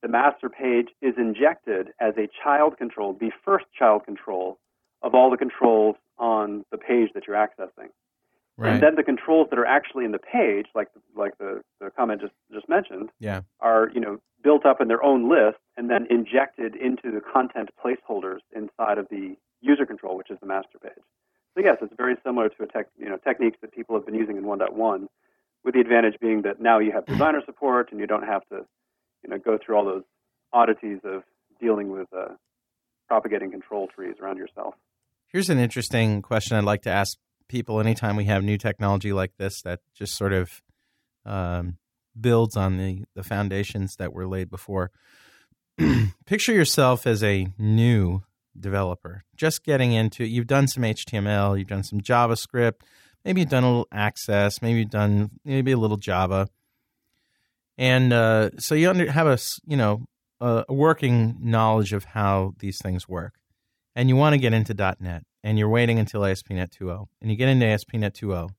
the 0.00 0.08
master 0.08 0.48
page 0.48 0.88
is 1.02 1.14
injected 1.18 1.92
as 2.00 2.14
a 2.16 2.26
child 2.42 2.78
control, 2.78 3.12
the 3.12 3.32
first 3.44 3.66
child 3.78 4.06
control 4.06 4.58
of 5.02 5.14
all 5.14 5.30
the 5.30 5.36
controls 5.36 5.96
on 6.16 6.64
the 6.70 6.78
page 6.78 7.10
that 7.12 7.26
you're 7.26 7.36
accessing. 7.36 7.90
Right. 8.58 8.72
And 8.72 8.82
then 8.82 8.94
the 8.96 9.02
controls 9.02 9.48
that 9.50 9.58
are 9.58 9.66
actually 9.66 10.04
in 10.06 10.12
the 10.12 10.18
page, 10.18 10.66
like 10.74 10.88
like 11.14 11.36
the, 11.38 11.62
the 11.80 11.90
comment 11.90 12.22
just, 12.22 12.32
just 12.52 12.68
mentioned, 12.68 13.10
Yeah. 13.20 13.42
are 13.60 13.90
you 13.94 14.00
know 14.00 14.18
built 14.42 14.64
up 14.64 14.80
in 14.80 14.88
their 14.88 15.02
own 15.02 15.28
list 15.28 15.58
and 15.76 15.90
then 15.90 16.06
injected 16.08 16.74
into 16.76 17.10
the 17.10 17.20
content 17.20 17.68
placeholders 17.84 18.38
inside 18.54 18.96
of 18.98 19.08
the 19.10 19.36
user 19.60 19.84
control, 19.84 20.16
which 20.16 20.30
is 20.30 20.38
the 20.40 20.46
master 20.46 20.78
page. 20.78 21.02
So 21.54 21.62
yes, 21.62 21.76
it's 21.82 21.92
very 21.96 22.16
similar 22.24 22.48
to 22.48 22.62
a 22.62 22.66
tech, 22.66 22.86
you 22.98 23.08
know 23.08 23.18
techniques 23.18 23.58
that 23.60 23.72
people 23.72 23.94
have 23.94 24.06
been 24.06 24.14
using 24.14 24.36
in 24.36 24.44
1.1, 24.44 25.06
with 25.64 25.74
the 25.74 25.80
advantage 25.80 26.14
being 26.20 26.42
that 26.42 26.60
now 26.60 26.78
you 26.78 26.92
have 26.92 27.04
designer 27.12 27.42
support 27.44 27.90
and 27.90 28.00
you 28.00 28.06
don't 28.06 28.24
have 28.26 28.42
to 28.48 28.64
you 29.22 29.28
know 29.30 29.38
go 29.38 29.58
through 29.58 29.76
all 29.76 29.84
those 29.84 30.04
oddities 30.54 31.00
of 31.04 31.22
dealing 31.60 31.90
with 31.90 32.06
uh, 32.16 32.28
propagating 33.08 33.50
control 33.50 33.86
trees 33.88 34.14
around 34.20 34.38
yourself. 34.38 34.74
Here's 35.28 35.50
an 35.50 35.58
interesting 35.58 36.22
question 36.22 36.56
I'd 36.56 36.64
like 36.64 36.82
to 36.82 36.90
ask 36.90 37.18
people 37.48 37.80
anytime 37.80 38.16
we 38.16 38.24
have 38.24 38.42
new 38.42 38.58
technology 38.58 39.12
like 39.12 39.32
this 39.38 39.62
that 39.62 39.80
just 39.94 40.16
sort 40.16 40.32
of 40.32 40.62
um, 41.24 41.78
builds 42.18 42.56
on 42.56 42.78
the, 42.78 43.04
the 43.14 43.22
foundations 43.22 43.96
that 43.96 44.12
were 44.12 44.26
laid 44.26 44.50
before. 44.50 44.90
Picture 46.26 46.52
yourself 46.52 47.06
as 47.06 47.22
a 47.22 47.48
new 47.58 48.22
developer, 48.58 49.24
just 49.36 49.64
getting 49.64 49.92
into 49.92 50.22
it. 50.22 50.30
You've 50.30 50.46
done 50.46 50.68
some 50.68 50.82
HTML, 50.82 51.58
you've 51.58 51.68
done 51.68 51.84
some 51.84 52.00
JavaScript, 52.00 52.80
maybe 53.24 53.40
you've 53.40 53.50
done 53.50 53.64
a 53.64 53.68
little 53.68 53.88
Access, 53.92 54.62
maybe 54.62 54.80
you've 54.80 54.90
done 54.90 55.30
maybe 55.44 55.72
a 55.72 55.76
little 55.76 55.98
Java, 55.98 56.48
and 57.76 58.12
uh, 58.12 58.50
so 58.58 58.74
you 58.74 58.88
under, 58.88 59.10
have 59.10 59.26
a 59.26 59.38
you 59.66 59.76
know 59.76 60.06
a, 60.40 60.64
working 60.70 61.36
knowledge 61.40 61.92
of 61.92 62.04
how 62.04 62.54
these 62.58 62.78
things 62.82 63.06
work 63.06 63.34
and 63.96 64.10
you 64.10 64.14
want 64.14 64.34
to 64.34 64.38
get 64.38 64.52
into 64.52 64.74
.NET, 65.00 65.24
and 65.46 65.60
you're 65.60 65.68
waiting 65.68 66.00
until 66.00 66.24
ASP.NET 66.24 66.72
2.0, 66.72 67.06
and 67.22 67.30
you 67.30 67.36
get 67.36 67.48
into 67.48 67.64
ASP.NET 67.64 68.14
2.0, 68.14 68.50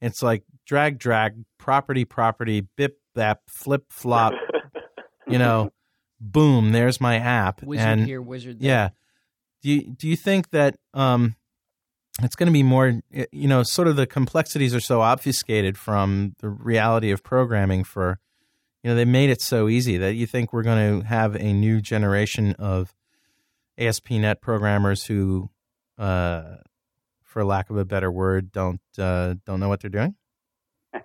it's 0.00 0.20
like 0.20 0.42
drag, 0.66 0.98
drag, 0.98 1.44
property, 1.58 2.04
property, 2.04 2.66
bip, 2.76 2.98
bap, 3.14 3.42
flip, 3.46 3.84
flop, 3.88 4.32
you 5.28 5.38
know, 5.38 5.70
boom, 6.20 6.72
there's 6.72 7.00
my 7.00 7.18
app. 7.18 7.62
Wizard 7.62 7.86
and 7.86 8.04
here, 8.04 8.20
wizard 8.20 8.58
there. 8.58 8.68
Yeah. 8.68 8.88
Do 9.62 9.70
you, 9.70 9.82
do 9.92 10.08
you 10.08 10.16
think 10.16 10.50
that 10.50 10.74
um, 10.92 11.36
it's 12.20 12.34
going 12.34 12.48
to 12.48 12.52
be 12.52 12.64
more, 12.64 13.00
you 13.30 13.46
know, 13.46 13.62
sort 13.62 13.86
of 13.86 13.94
the 13.94 14.06
complexities 14.06 14.74
are 14.74 14.80
so 14.80 15.00
obfuscated 15.00 15.78
from 15.78 16.34
the 16.40 16.48
reality 16.48 17.12
of 17.12 17.22
programming 17.22 17.84
for, 17.84 18.18
you 18.82 18.90
know, 18.90 18.96
they 18.96 19.04
made 19.04 19.30
it 19.30 19.40
so 19.40 19.68
easy 19.68 19.96
that 19.98 20.14
you 20.14 20.26
think 20.26 20.52
we're 20.52 20.64
going 20.64 21.00
to 21.00 21.06
have 21.06 21.36
a 21.36 21.52
new 21.52 21.80
generation 21.80 22.56
of 22.58 22.92
ASP.NET 23.78 24.40
programmers 24.40 25.04
who, 25.04 25.50
uh, 25.98 26.56
for 27.22 27.44
lack 27.44 27.70
of 27.70 27.76
a 27.76 27.84
better 27.84 28.10
word, 28.10 28.52
don't 28.52 28.80
uh, 28.98 29.34
don't 29.44 29.60
know 29.60 29.68
what 29.68 29.80
they're 29.80 29.90
doing. 29.90 30.14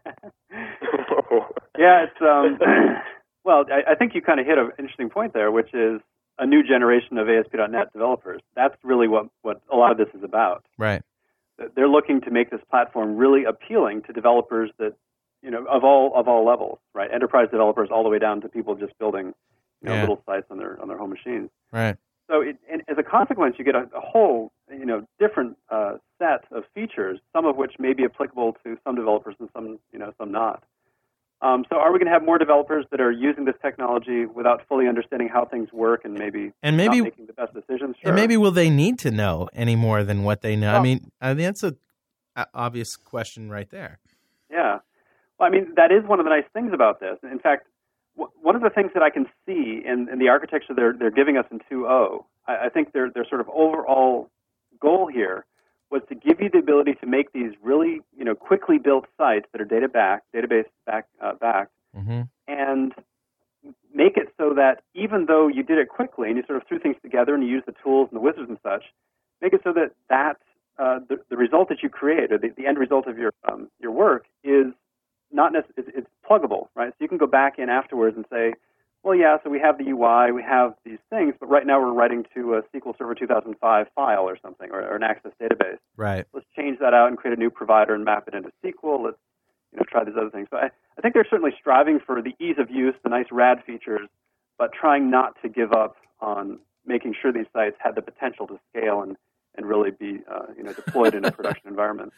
Yeah, 1.77 2.05
it's 2.05 2.21
um, 2.21 2.59
well, 3.43 3.65
I, 3.71 3.91
I 3.91 3.95
think 3.95 4.13
you 4.13 4.21
kind 4.21 4.39
of 4.39 4.45
hit 4.45 4.57
an 4.57 4.71
interesting 4.77 5.09
point 5.09 5.33
there, 5.33 5.51
which 5.51 5.73
is 5.73 5.99
a 6.37 6.45
new 6.45 6.63
generation 6.63 7.17
of 7.17 7.27
ASP.NET 7.27 7.91
developers. 7.93 8.41
That's 8.55 8.75
really 8.83 9.07
what 9.07 9.25
what 9.41 9.61
a 9.71 9.75
lot 9.75 9.91
of 9.91 9.97
this 9.97 10.07
is 10.15 10.23
about. 10.23 10.63
Right. 10.77 11.01
They're 11.75 11.89
looking 11.89 12.21
to 12.21 12.31
make 12.31 12.51
this 12.51 12.61
platform 12.69 13.15
really 13.17 13.43
appealing 13.43 14.03
to 14.03 14.13
developers 14.13 14.71
that 14.77 14.93
you 15.41 15.49
know 15.49 15.65
of 15.65 15.83
all 15.83 16.13
of 16.15 16.27
all 16.27 16.45
levels, 16.45 16.77
right? 16.93 17.11
Enterprise 17.11 17.47
developers 17.51 17.89
all 17.91 18.03
the 18.03 18.09
way 18.09 18.19
down 18.19 18.41
to 18.41 18.49
people 18.49 18.75
just 18.75 18.97
building 18.99 19.33
you 19.81 19.89
know 19.89 19.95
Yeah. 19.95 20.01
little 20.01 20.21
sites 20.27 20.45
on 20.51 20.57
their 20.59 20.79
on 20.79 20.87
their 20.87 20.97
home 20.97 21.09
machines. 21.09 21.49
Right. 21.71 21.97
So, 22.29 22.41
it, 22.41 22.57
and 22.71 22.83
as 22.87 22.97
a 22.97 23.03
consequence, 23.03 23.55
you 23.59 23.65
get 23.65 23.75
a, 23.75 23.89
a 23.95 23.99
whole, 23.99 24.53
you 24.71 24.85
know, 24.85 25.05
different 25.19 25.57
uh, 25.69 25.97
set 26.19 26.45
of 26.51 26.63
features, 26.73 27.19
some 27.33 27.45
of 27.45 27.55
which 27.57 27.73
may 27.79 27.93
be 27.93 28.03
applicable 28.05 28.55
to 28.63 28.77
some 28.83 28.95
developers 28.95 29.35
and 29.39 29.49
some, 29.53 29.79
you 29.91 29.99
know, 29.99 30.13
some 30.17 30.31
not. 30.31 30.63
Um, 31.41 31.65
so, 31.69 31.75
are 31.75 31.91
we 31.91 31.99
going 31.99 32.07
to 32.07 32.13
have 32.13 32.23
more 32.23 32.37
developers 32.37 32.85
that 32.91 33.01
are 33.01 33.11
using 33.11 33.43
this 33.43 33.55
technology 33.61 34.25
without 34.25 34.61
fully 34.69 34.87
understanding 34.87 35.27
how 35.27 35.43
things 35.43 35.73
work 35.73 36.05
and 36.05 36.13
maybe 36.13 36.53
And 36.63 36.77
maybe- 36.77 36.99
not 36.99 37.03
making 37.03 37.25
the 37.25 37.33
best 37.33 37.53
decisions? 37.53 37.97
Sure. 38.01 38.11
And 38.11 38.15
maybe 38.15 38.37
will 38.37 38.51
they 38.51 38.69
need 38.69 38.97
to 38.99 39.11
know 39.11 39.49
any 39.53 39.75
more 39.75 40.03
than 40.05 40.23
what 40.23 40.41
they 40.41 40.55
know? 40.55 40.73
I 40.73 40.81
mean, 40.81 41.11
I 41.19 41.33
mean 41.33 41.45
that's 41.45 41.63
a, 41.63 41.75
a 42.37 42.47
obvious 42.53 42.95
question 42.95 43.49
right 43.49 43.69
there. 43.69 43.99
Yeah. 44.49 44.79
Well, 45.37 45.49
I 45.49 45.51
mean, 45.51 45.73
that 45.75 45.91
is 45.91 46.07
one 46.07 46.19
of 46.21 46.25
the 46.25 46.29
nice 46.29 46.45
things 46.53 46.71
about 46.73 47.01
this. 47.01 47.17
In 47.29 47.39
fact, 47.39 47.67
w- 48.15 48.31
one 48.41 48.55
of 48.55 48.61
the 48.61 48.69
things 48.69 48.91
that 48.93 49.03
I 49.03 49.09
can 49.09 49.25
see 49.45 49.81
in, 49.85 50.07
in 50.09 50.19
the 50.19 50.29
architecture 50.29 50.73
they're, 50.73 50.93
they're 50.97 51.11
giving 51.11 51.35
us 51.37 51.45
in 51.51 51.59
2.0, 51.69 52.23
I, 52.47 52.67
I 52.67 52.69
think 52.69 52.93
their, 52.93 53.09
their 53.09 53.25
sort 53.27 53.41
of 53.41 53.49
overall 53.49 54.29
goal 54.87 55.07
here 55.07 55.45
was 55.89 56.01
to 56.09 56.15
give 56.15 56.41
you 56.41 56.49
the 56.49 56.59
ability 56.59 56.93
to 57.01 57.07
make 57.07 57.31
these 57.33 57.53
really, 57.61 58.01
you 58.17 58.25
know, 58.27 58.35
quickly 58.35 58.77
built 58.87 59.05
sites 59.17 59.47
that 59.51 59.61
are 59.61 59.69
data 59.75 59.87
back, 59.87 60.23
database 60.35 60.69
back, 60.85 61.05
uh, 61.21 61.33
backed, 61.39 61.71
Mm-hmm. 61.95 62.21
and 62.47 62.91
make 63.93 64.17
it 64.17 64.27
so 64.35 64.55
that 64.55 64.81
even 64.95 65.27
though 65.27 65.47
you 65.47 65.61
did 65.61 65.77
it 65.77 65.89
quickly 65.89 66.27
and 66.27 66.37
you 66.37 66.43
sort 66.47 66.57
of 66.59 66.67
threw 66.67 66.79
things 66.79 66.95
together 67.03 67.35
and 67.35 67.43
you 67.43 67.49
used 67.57 67.67
the 67.67 67.75
tools 67.83 68.09
and 68.11 68.17
the 68.17 68.23
wizards 68.27 68.49
and 68.49 68.57
such, 68.63 68.83
make 69.43 69.53
it 69.53 69.61
so 69.63 69.71
that 69.73 69.91
that 70.09 70.37
uh, 70.79 70.97
the, 71.07 71.17
the 71.29 71.37
result 71.37 71.69
that 71.69 71.83
you 71.83 71.89
create 71.89 72.31
or 72.31 72.39
the, 72.39 72.49
the 72.57 72.65
end 72.65 72.79
result 72.79 73.05
of 73.05 73.15
your 73.19 73.31
um, 73.47 73.69
your 73.79 73.91
work 73.91 74.25
is 74.43 74.73
not 75.31 75.53
it's, 75.55 75.67
it's 75.77 76.07
pluggable, 76.27 76.69
right? 76.75 76.89
So 76.89 76.97
you 76.99 77.07
can 77.07 77.19
go 77.19 77.27
back 77.27 77.59
in 77.59 77.69
afterwards 77.69 78.15
and 78.17 78.25
say, 78.31 78.55
well, 79.03 79.15
yeah, 79.15 79.37
so 79.43 79.49
we 79.49 79.59
have 79.59 79.77
the 79.77 79.89
UI, 79.89 80.31
we 80.31 80.41
have 80.43 80.75
these 80.85 80.99
things, 81.09 81.33
but 81.39 81.49
right 81.49 81.67
now 81.67 81.79
we're 81.79 81.91
writing 81.91 82.25
to 82.33 82.55
a 82.55 82.61
SQL 82.73 82.97
Server 82.97 83.13
2005 83.13 83.87
file 83.93 84.23
or 84.23 84.37
something, 84.41 84.69
or, 84.71 84.81
or 84.81 84.95
an 84.95 85.03
Access 85.03 85.33
database. 85.41 85.77
Right. 85.97 86.25
Let's 86.33 86.45
change 86.55 86.79
that 86.79 86.93
out 86.93 87.09
and 87.09 87.17
create 87.17 87.37
a 87.37 87.39
new 87.39 87.49
provider 87.49 87.93
and 87.93 88.05
map 88.05 88.27
it 88.27 88.33
into 88.33 88.51
SQL. 88.63 89.03
Let's 89.03 89.17
you 89.71 89.77
know 89.77 89.83
try 89.89 90.03
these 90.05 90.15
other 90.17 90.29
things. 90.29 90.47
So 90.51 90.57
I, 90.57 90.69
I 90.97 91.01
think 91.01 91.13
they're 91.13 91.27
certainly 91.29 91.53
striving 91.59 91.99
for 91.99 92.21
the 92.21 92.33
ease 92.39 92.55
of 92.57 92.71
use, 92.71 92.95
the 93.03 93.09
nice 93.09 93.25
RAD 93.31 93.63
features, 93.65 94.07
but 94.57 94.71
trying 94.71 95.09
not 95.09 95.35
to 95.41 95.49
give 95.49 95.73
up 95.73 95.97
on 96.21 96.59
making 96.85 97.15
sure 97.21 97.33
these 97.33 97.45
sites 97.53 97.75
had 97.79 97.95
the 97.95 98.01
potential 98.01 98.47
to 98.47 98.59
scale 98.69 99.01
and, 99.01 99.17
and 99.55 99.65
really 99.65 99.91
be 99.91 100.19
uh, 100.31 100.45
you 100.55 100.63
know 100.63 100.71
deployed 100.73 101.13
in 101.13 101.25
a 101.25 101.31
production 101.37 101.67
environment. 101.67 102.13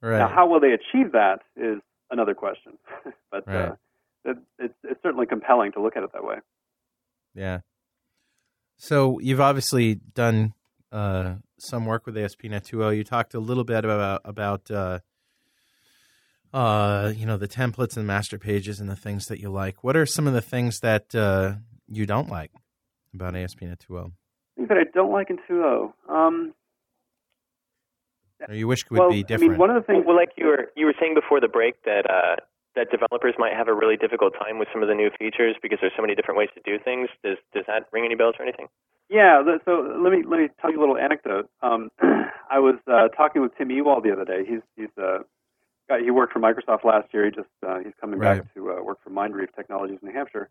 Right. 0.00 0.18
Now, 0.18 0.28
how 0.28 0.48
will 0.48 0.60
they 0.60 0.72
achieve 0.72 1.12
that 1.12 1.42
is 1.56 1.80
another 2.10 2.34
question, 2.34 2.72
but 3.30 3.46
Right. 3.46 3.68
uh, 3.68 3.76
it, 4.24 4.36
it's, 4.58 4.74
it's 4.84 5.02
certainly 5.02 5.26
compelling 5.26 5.72
to 5.72 5.82
look 5.82 5.96
at 5.96 6.02
it 6.02 6.12
that 6.12 6.24
way. 6.24 6.36
Yeah. 7.34 7.60
So 8.76 9.18
you've 9.20 9.40
obviously 9.40 9.94
done 9.94 10.54
uh, 10.92 11.36
some 11.58 11.86
work 11.86 12.06
with 12.06 12.16
ASP.NET 12.16 12.64
2.0. 12.64 12.96
You 12.96 13.04
talked 13.04 13.34
a 13.34 13.40
little 13.40 13.64
bit 13.64 13.84
about 13.84 14.20
about 14.24 14.70
uh, 14.70 15.00
uh, 16.52 17.12
you 17.16 17.26
know 17.26 17.36
the 17.36 17.48
templates 17.48 17.96
and 17.96 18.06
master 18.06 18.38
pages 18.38 18.80
and 18.80 18.88
the 18.88 18.96
things 18.96 19.26
that 19.26 19.40
you 19.40 19.50
like. 19.50 19.82
What 19.82 19.96
are 19.96 20.06
some 20.06 20.26
of 20.26 20.34
the 20.34 20.42
things 20.42 20.80
that 20.80 21.14
uh, 21.14 21.54
you 21.88 22.06
don't 22.06 22.28
like 22.28 22.52
about 23.14 23.36
ASP.NET 23.36 23.84
2.0? 23.88 24.12
things 24.56 24.68
that 24.68 24.78
I 24.78 24.84
don't 24.92 25.12
like 25.12 25.30
in 25.30 25.38
2.0. 25.50 25.92
Um, 26.08 26.54
or 28.48 28.54
you 28.54 28.68
wish 28.68 28.82
it 28.82 28.90
would 28.90 29.00
well, 29.00 29.10
be 29.10 29.22
different? 29.22 29.42
I 29.42 29.48
mean, 29.52 29.58
one 29.58 29.70
of 29.70 29.76
the 29.76 29.86
things. 29.86 30.04
Well, 30.06 30.16
like 30.16 30.30
you 30.36 30.46
were 30.46 30.70
you 30.76 30.86
were 30.86 30.94
saying 31.00 31.14
before 31.14 31.40
the 31.40 31.48
break 31.48 31.82
that 31.84 32.08
uh, 32.10 32.36
that 32.76 32.90
developers 32.90 33.34
might 33.38 33.52
have 33.52 33.68
a 33.68 33.74
really 33.74 33.96
difficult 33.96 34.34
time 34.38 34.58
with 34.58 34.68
some 34.72 34.82
of 34.82 34.88
the 34.88 34.94
new 34.94 35.10
features 35.18 35.56
because 35.62 35.78
there's 35.80 35.92
so 35.96 36.02
many 36.02 36.14
different 36.14 36.38
ways 36.38 36.48
to 36.54 36.60
do 36.64 36.78
things. 36.82 37.08
Does 37.22 37.38
does 37.54 37.64
that 37.66 37.86
ring 37.92 38.04
any 38.04 38.14
bells 38.14 38.34
or 38.38 38.42
anything? 38.44 38.66
Yeah, 39.08 39.42
so 39.64 39.96
let 40.02 40.12
me 40.12 40.22
let 40.26 40.40
me 40.40 40.48
tell 40.60 40.70
you 40.72 40.78
a 40.78 40.82
little 40.82 40.96
anecdote. 40.96 41.48
Um, 41.62 41.90
I 42.50 42.58
was 42.58 42.76
uh, 42.90 43.08
talking 43.08 43.42
with 43.42 43.56
Tim 43.56 43.70
Ewald 43.70 44.02
the 44.04 44.12
other 44.12 44.24
day. 44.24 44.44
He's 44.46 44.60
he's 44.76 44.88
uh, 45.00 45.18
guy, 45.88 46.00
he 46.02 46.10
worked 46.10 46.32
for 46.32 46.40
Microsoft 46.40 46.84
last 46.84 47.12
year. 47.12 47.26
He 47.26 47.30
just 47.30 47.48
uh, 47.66 47.78
he's 47.78 47.92
coming 48.00 48.18
Right. 48.18 48.38
back 48.42 48.54
to 48.54 48.72
uh, 48.72 48.82
work 48.82 48.98
for 49.04 49.10
Mindreef 49.10 49.54
Technologies 49.54 49.98
in 50.02 50.08
New 50.08 50.14
Hampshire. 50.14 50.48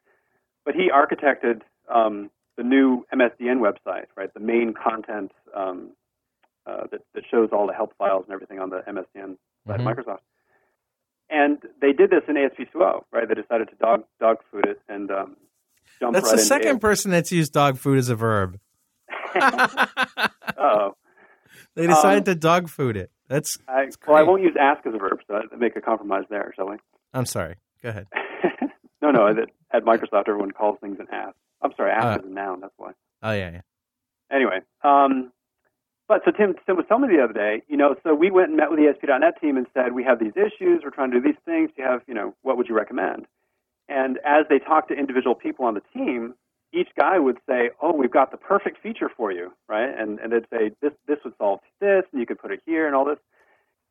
But 0.65 0.75
he 0.75 0.89
architected 0.89 1.61
um, 1.93 2.29
the 2.55 2.63
new 2.63 3.05
MSDN 3.13 3.57
website, 3.59 4.05
right? 4.15 4.33
The 4.33 4.39
main 4.39 4.73
content 4.73 5.31
um, 5.53 5.89
uh, 6.65 6.83
that 6.91 7.01
that 7.15 7.23
shows 7.29 7.49
all 7.51 7.67
the 7.67 7.73
help 7.73 7.93
files 7.97 8.23
and 8.25 8.33
everything 8.33 8.59
on 8.59 8.69
the 8.69 8.81
MSDN 8.87 9.37
side 9.67 9.79
Mhm. 9.79 9.87
of 9.91 9.97
Microsoft. 9.97 10.19
And 11.35 11.57
they 11.81 11.93
did 11.93 12.11
this 12.11 12.21
in 12.27 12.35
ASP2O, 12.35 13.05
right? 13.11 13.27
They 13.27 13.33
decided 13.33 13.67
to 13.69 13.75
dog 13.75 14.03
dog 14.19 14.37
food 14.51 14.65
it 14.67 14.79
and 14.87 15.09
um, 15.09 15.35
jump 15.99 16.13
That's 16.13 16.27
right 16.27 16.37
the 16.37 16.43
second 16.43 16.69
ASP. 16.75 16.81
person 16.81 17.09
that's 17.11 17.31
used 17.31 17.51
dog 17.53 17.77
food 17.79 17.97
as 17.97 18.09
a 18.09 18.15
verb. 18.15 18.59
Oh. 20.57 20.95
They 21.75 21.87
decided 21.87 22.19
Um, 22.19 22.23
to 22.25 22.35
dog 22.35 22.69
food 22.69 22.95
it. 22.95 23.09
That's. 23.27 23.57
I, 23.67 23.85
that's 23.85 23.97
well, 24.07 24.15
I 24.17 24.21
won't 24.21 24.43
use 24.43 24.55
ask 24.59 24.85
as 24.85 24.93
a 24.93 24.97
verb, 24.97 25.19
so 25.27 25.35
I 25.51 25.55
make 25.55 25.75
a 25.75 25.81
compromise 25.81 26.23
there, 26.29 26.53
shall 26.55 26.69
we? 26.69 26.77
I'm 27.13 27.25
sorry. 27.25 27.55
Go 27.81 27.89
ahead. 27.89 28.07
no, 29.01 29.09
no. 29.11 29.33
That 29.33 29.49
at 29.73 29.83
Microsoft, 29.83 30.27
everyone 30.27 30.51
calls 30.51 30.77
things 30.81 30.97
an 30.99 31.07
ask. 31.11 31.35
I'm 31.61 31.71
sorry, 31.75 31.91
ask 31.91 32.05
Uh. 32.05 32.19
is 32.23 32.29
a 32.29 32.33
noun. 32.33 32.59
That's 32.61 32.73
why. 32.77 32.91
Oh 33.23 33.31
yeah, 33.31 33.51
yeah. 33.51 33.61
Anyway, 34.31 34.59
um, 34.83 35.31
but 36.13 36.21
so 36.25 36.29
Tim, 36.29 36.53
Tim 36.67 36.77
was 36.77 36.85
telling 36.87 37.09
me 37.09 37.17
the 37.17 37.23
other 37.23 37.33
day, 37.33 37.63
you 37.67 37.75
know, 37.75 37.95
so 38.03 38.13
we 38.13 38.29
went 38.29 38.49
and 38.49 38.57
met 38.57 38.69
with 38.69 38.77
the 38.77 38.85
ASP.NET 38.87 39.41
team 39.41 39.57
and 39.57 39.65
said 39.73 39.93
we 39.93 40.03
have 40.03 40.19
these 40.19 40.37
issues, 40.37 40.81
we're 40.83 40.91
trying 40.91 41.09
to 41.09 41.19
do 41.19 41.25
these 41.25 41.41
things. 41.43 41.71
You 41.75 41.85
have, 41.85 42.01
you 42.07 42.13
know, 42.13 42.35
what 42.43 42.55
would 42.57 42.69
you 42.69 42.75
recommend? 42.75 43.25
And 43.89 44.19
as 44.23 44.45
they 44.47 44.59
talked 44.59 44.89
to 44.89 44.93
individual 44.93 45.33
people 45.33 45.65
on 45.65 45.73
the 45.73 45.81
team, 45.91 46.35
each 46.71 46.89
guy 46.99 47.17
would 47.17 47.39
say, 47.49 47.71
"Oh, 47.81 47.93
we've 47.93 48.11
got 48.11 48.29
the 48.29 48.37
perfect 48.37 48.77
feature 48.81 49.09
for 49.09 49.31
you," 49.31 49.53
right? 49.67 49.89
And 49.89 50.19
and 50.19 50.31
they'd 50.31 50.47
say, 50.53 50.71
"This 50.81 50.93
this 51.07 51.17
would 51.23 51.35
solve 51.37 51.61
this, 51.81 52.03
and 52.11 52.19
you 52.19 52.27
could 52.27 52.39
put 52.39 52.51
it 52.51 52.61
here, 52.65 52.85
and 52.85 52.95
all 52.95 53.05
this." 53.05 53.19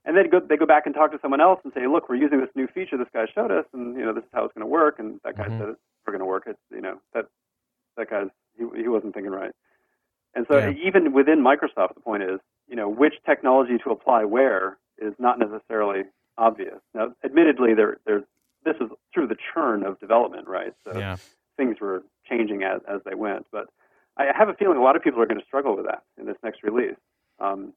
And 0.05 0.17
then 0.17 0.31
go 0.31 0.41
they 0.41 0.57
go 0.57 0.67
back 0.67 0.87
and 0.87 0.95
talk 0.95 1.11
to 1.13 1.19
someone 1.21 1.41
else 1.41 1.61
and 1.65 1.73
say, 1.75 1.87
"Look, 1.89 2.09
we're 2.09 2.17
using 2.17 2.41
this 2.41 2.55
new 2.55 2.69
feature 2.69 2.97
this 2.97 3.09
guy 3.13 3.27
showed 3.35 3.51
us, 3.51 3.67
and 3.73 3.97
you 3.97 4.05
know 4.05 4.13
this 4.13 4.25
is 4.25 4.31
how 4.33 4.45
it's 4.45 4.55
going 4.55 4.67
to 4.67 4.71
work." 4.71 4.99
And 5.01 5.21
that 5.25 5.37
guy 5.39 5.49
Mhm. 5.49 5.59
said 5.59 5.69
it's 5.71 5.81
never 6.07 6.19
going 6.19 6.27
to 6.27 6.27
work. 6.27 6.45
It's 6.47 6.63
you 6.71 6.81
know 6.81 7.01
that 7.15 7.27
that 7.97 8.11
guy's 8.11 8.31
he 8.59 8.65
he 8.83 8.89
wasn't 8.89 9.15
thinking 9.15 9.33
right. 9.33 9.53
And 10.35 10.47
so 10.49 10.59
Yeah. 10.59 10.71
even 10.71 11.13
within 11.13 11.41
Microsoft, 11.41 11.95
the 11.95 12.01
point 12.01 12.23
is, 12.23 12.41
you 12.69 12.77
know, 12.77 12.89
which 12.89 13.15
technology 13.27 13.79
to 13.85 13.91
apply 13.91 14.25
where 14.25 14.79
is 14.99 15.15
not 15.19 15.39
necessarily 15.39 16.05
obvious. 16.39 16.81
Now, 16.95 17.15
admittedly, 17.25 17.75
there 17.75 17.99
there's 18.07 18.25
this 18.65 18.77
is 18.81 18.91
through 19.13 19.27
the 19.27 19.37
churn 19.53 19.85
of 19.85 19.99
development, 20.01 20.49
right? 20.49 20.73
So 20.85 20.99
Yeah. 20.99 21.17
things 21.57 21.81
were 21.81 22.03
changing 22.29 22.63
as 22.63 22.81
as 22.89 23.01
they 23.05 23.15
went. 23.15 23.47
But 23.53 23.69
I 24.17 24.27
have 24.37 24.49
a 24.49 24.55
feeling 24.55 24.79
a 24.79 24.83
lot 24.83 24.97
of 24.97 25.03
people 25.03 25.21
are 25.21 25.27
going 25.27 25.41
to 25.41 25.47
struggle 25.47 25.77
with 25.77 25.87
that 25.87 26.03
in 26.19 26.27
this 26.27 26.37
next 26.43 26.63
release. 26.63 26.97
Um, 27.39 27.75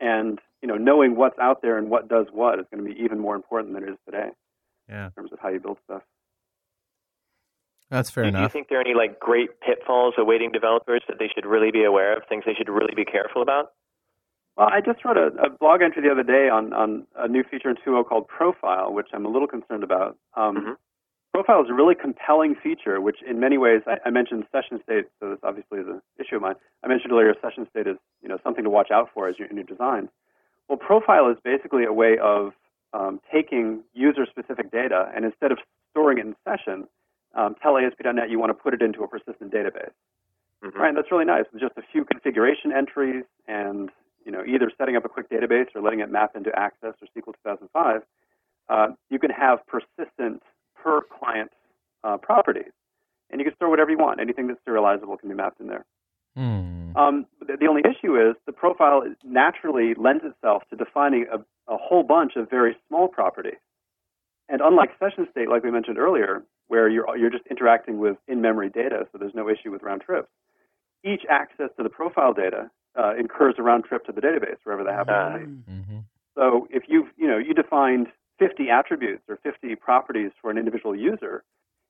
and 0.00 0.40
you 0.62 0.68
know, 0.68 0.76
knowing 0.76 1.16
what's 1.16 1.38
out 1.38 1.62
there 1.62 1.78
and 1.78 1.90
what 1.90 2.08
does 2.08 2.26
what 2.32 2.58
is 2.58 2.66
going 2.72 2.84
to 2.84 2.94
be 2.94 3.00
even 3.00 3.18
more 3.18 3.34
important 3.36 3.74
than 3.74 3.84
it 3.84 3.90
is 3.90 3.98
today 4.04 4.30
Yeah. 4.88 5.06
in 5.06 5.12
terms 5.12 5.32
of 5.32 5.38
how 5.38 5.48
you 5.48 5.60
build 5.60 5.78
stuff. 5.84 6.02
That's 7.90 8.08
fair 8.10 8.24
do, 8.24 8.30
do 8.30 8.40
you 8.40 8.48
think 8.48 8.68
there 8.68 8.78
are 8.78 8.82
any 8.82 8.94
like 8.94 9.18
great 9.18 9.60
pitfalls 9.60 10.14
awaiting 10.16 10.52
developers 10.52 11.02
that 11.08 11.18
they 11.18 11.28
should 11.34 11.44
really 11.44 11.70
be 11.70 11.84
aware 11.84 12.16
of? 12.16 12.22
Things 12.28 12.44
they 12.46 12.54
should 12.54 12.68
really 12.68 12.94
be 12.94 13.04
careful 13.04 13.42
about? 13.42 13.72
Well, 14.56 14.68
I 14.70 14.80
just 14.80 15.04
wrote 15.04 15.16
a, 15.16 15.28
a 15.44 15.50
blog 15.50 15.82
entry 15.82 16.02
the 16.02 16.10
other 16.10 16.22
day 16.22 16.48
on, 16.48 16.72
on 16.72 17.06
a 17.16 17.28
new 17.28 17.42
feature 17.42 17.70
in 17.70 17.76
2.0 17.76 18.08
called 18.08 18.28
Profile, 18.28 18.92
which 18.92 19.08
I'm 19.12 19.26
a 19.26 19.28
little 19.28 19.48
concerned 19.48 19.82
about. 19.82 20.16
Um, 20.36 20.56
Mhm. 20.56 20.76
Profile 21.32 21.62
is 21.62 21.70
a 21.70 21.74
really 21.74 21.94
compelling 21.94 22.56
feature, 22.56 23.00
which 23.00 23.22
in 23.22 23.38
many 23.38 23.56
ways 23.56 23.82
I, 23.86 23.98
I 24.06 24.10
mentioned 24.10 24.44
session 24.50 24.80
state, 24.82 25.06
so 25.20 25.30
this 25.30 25.38
obviously 25.44 25.78
is 25.78 25.86
an 25.86 26.02
issue 26.18 26.36
of 26.36 26.42
mine. 26.42 26.56
I 26.82 26.88
mentioned 26.88 27.12
earlier 27.12 27.34
session 27.40 27.68
state 27.70 27.86
is 27.86 27.96
you 28.20 28.28
know 28.28 28.38
something 28.42 28.64
to 28.64 28.70
watch 28.70 28.90
out 28.90 29.10
for 29.14 29.28
as 29.28 29.38
you 29.38 29.46
in 29.48 29.56
your 29.56 29.64
design. 29.64 30.08
Well, 30.68 30.76
Profile 30.76 31.28
is 31.30 31.36
basically 31.44 31.84
a 31.84 31.92
way 31.92 32.18
of 32.18 32.52
um, 32.92 33.20
taking 33.32 33.84
user-specific 33.94 34.72
data 34.72 35.10
and 35.14 35.24
instead 35.24 35.52
of 35.52 35.58
storing 35.90 36.18
it 36.18 36.26
in 36.26 36.34
session, 36.44 36.88
um, 37.34 37.54
tell 37.62 37.78
ASP.NET 37.78 38.30
you 38.30 38.38
want 38.38 38.50
to 38.50 38.54
put 38.54 38.74
it 38.74 38.82
into 38.82 39.02
a 39.02 39.08
persistent 39.08 39.52
database. 39.52 39.92
Mhm. 40.62 40.74
Right, 40.74 40.88
and 40.88 40.96
that's 40.96 41.10
really 41.10 41.24
nice. 41.24 41.44
With 41.52 41.62
just 41.62 41.76
a 41.78 41.82
few 41.82 42.04
configuration 42.04 42.72
entries 42.72 43.24
and 43.48 43.90
you 44.24 44.32
know 44.32 44.44
either 44.44 44.70
setting 44.76 44.96
up 44.96 45.04
a 45.04 45.08
quick 45.08 45.30
database 45.30 45.68
or 45.74 45.80
letting 45.80 46.00
it 46.00 46.10
map 46.10 46.36
into 46.36 46.56
Access 46.58 46.94
or 47.00 47.08
SQL 47.16 47.34
2005, 47.44 48.02
uh, 48.68 48.88
you 49.08 49.18
can 49.18 49.30
have 49.30 49.60
persistent 49.66 50.42
per 50.74 51.00
client 51.02 51.50
uh, 52.04 52.18
properties, 52.18 52.72
and 53.30 53.40
you 53.40 53.44
can 53.44 53.54
store 53.56 53.70
whatever 53.70 53.90
you 53.90 53.98
want. 53.98 54.20
Anything 54.20 54.48
that's 54.48 54.60
serializable 54.66 55.18
can 55.18 55.28
be 55.28 55.34
mapped 55.34 55.60
in 55.60 55.66
there. 55.66 55.84
Hmm. 56.36 56.96
Um, 56.96 57.26
the, 57.40 57.56
the 57.56 57.66
only 57.66 57.82
issue 57.82 58.16
is 58.16 58.36
the 58.46 58.52
profile 58.52 59.02
naturally 59.24 59.94
lends 59.94 60.24
itself 60.24 60.62
to 60.70 60.76
defining 60.76 61.26
a, 61.32 61.38
a 61.72 61.76
whole 61.76 62.02
bunch 62.02 62.36
of 62.36 62.48
very 62.50 62.76
small 62.88 63.08
properties. 63.08 63.58
And 64.48 64.60
unlike 64.60 64.90
session 64.98 65.28
state, 65.30 65.48
like 65.48 65.62
we 65.62 65.70
mentioned 65.70 65.98
earlier, 65.98 66.42
where 66.70 66.88
you're, 66.88 67.04
you're 67.16 67.30
just 67.30 67.46
interacting 67.50 67.98
with 67.98 68.16
in-memory 68.28 68.70
data, 68.70 69.04
so 69.10 69.18
there's 69.18 69.34
no 69.34 69.48
issue 69.48 69.72
with 69.72 69.82
round 69.82 70.02
trips, 70.02 70.28
each 71.04 71.22
access 71.28 71.68
to 71.76 71.82
the 71.82 71.88
profile 71.88 72.32
data 72.32 72.70
uh, 72.96 73.12
incurs 73.18 73.56
a 73.58 73.62
round 73.62 73.82
trip 73.84 74.04
to 74.06 74.12
the 74.12 74.20
database, 74.20 74.56
wherever 74.62 74.84
that 74.84 74.94
happens 74.94 75.66
to 75.66 75.72
be. 75.72 75.82
hmm 75.82 75.98
So 76.36 76.68
if 76.70 76.84
you 76.86 77.08
you 77.16 77.26
know 77.26 77.38
you 77.38 77.54
defined 77.54 78.06
50 78.38 78.70
attributes 78.70 79.22
or 79.28 79.38
50 79.42 79.74
properties 79.74 80.30
for 80.40 80.50
an 80.52 80.58
individual 80.58 80.94
user, 80.94 81.42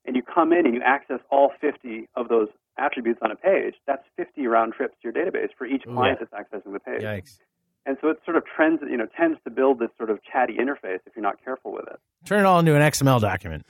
and 0.07 0.17
you 0.17 0.23
come 0.23 0.51
in 0.51 0.65
and 0.65 0.75
you 0.75 0.81
access 0.83 1.21
all 1.31 1.53
50 1.61 2.09
of 2.17 2.29
those 2.29 2.49
attributes 2.79 3.21
on 3.23 3.31
a 3.31 3.37
page, 3.37 3.75
that's 3.87 4.05
50 4.17 4.47
round 4.47 4.73
trips 4.73 4.95
to 5.03 5.09
your 5.09 5.13
database 5.13 5.51
for 5.59 5.67
each 5.67 5.83
Ooh. 5.87 5.93
client 5.93 6.21
that's 6.21 6.33
accessing 6.33 6.73
the 6.73 6.81
page. 6.81 7.03
Yikes. 7.03 7.39
And 7.85 7.99
so 8.01 8.09
it 8.09 8.19
sort 8.25 8.39
of 8.39 8.45
trends, 8.45 8.81
you 8.89 8.97
know, 8.97 9.07
tends 9.15 9.39
to 9.45 9.51
build 9.51 9.79
this 9.79 9.91
sort 9.99 10.09
of 10.09 10.21
chatty 10.23 10.55
interface 10.55 11.01
if 11.07 11.15
you're 11.15 11.23
not 11.23 11.37
careful 11.45 11.73
with 11.73 11.87
it. 11.87 11.99
Turn 12.25 12.41
it 12.41 12.47
all 12.47 12.59
into 12.59 12.75
an 12.75 12.83
XML 12.83 13.21
document. 13.21 13.67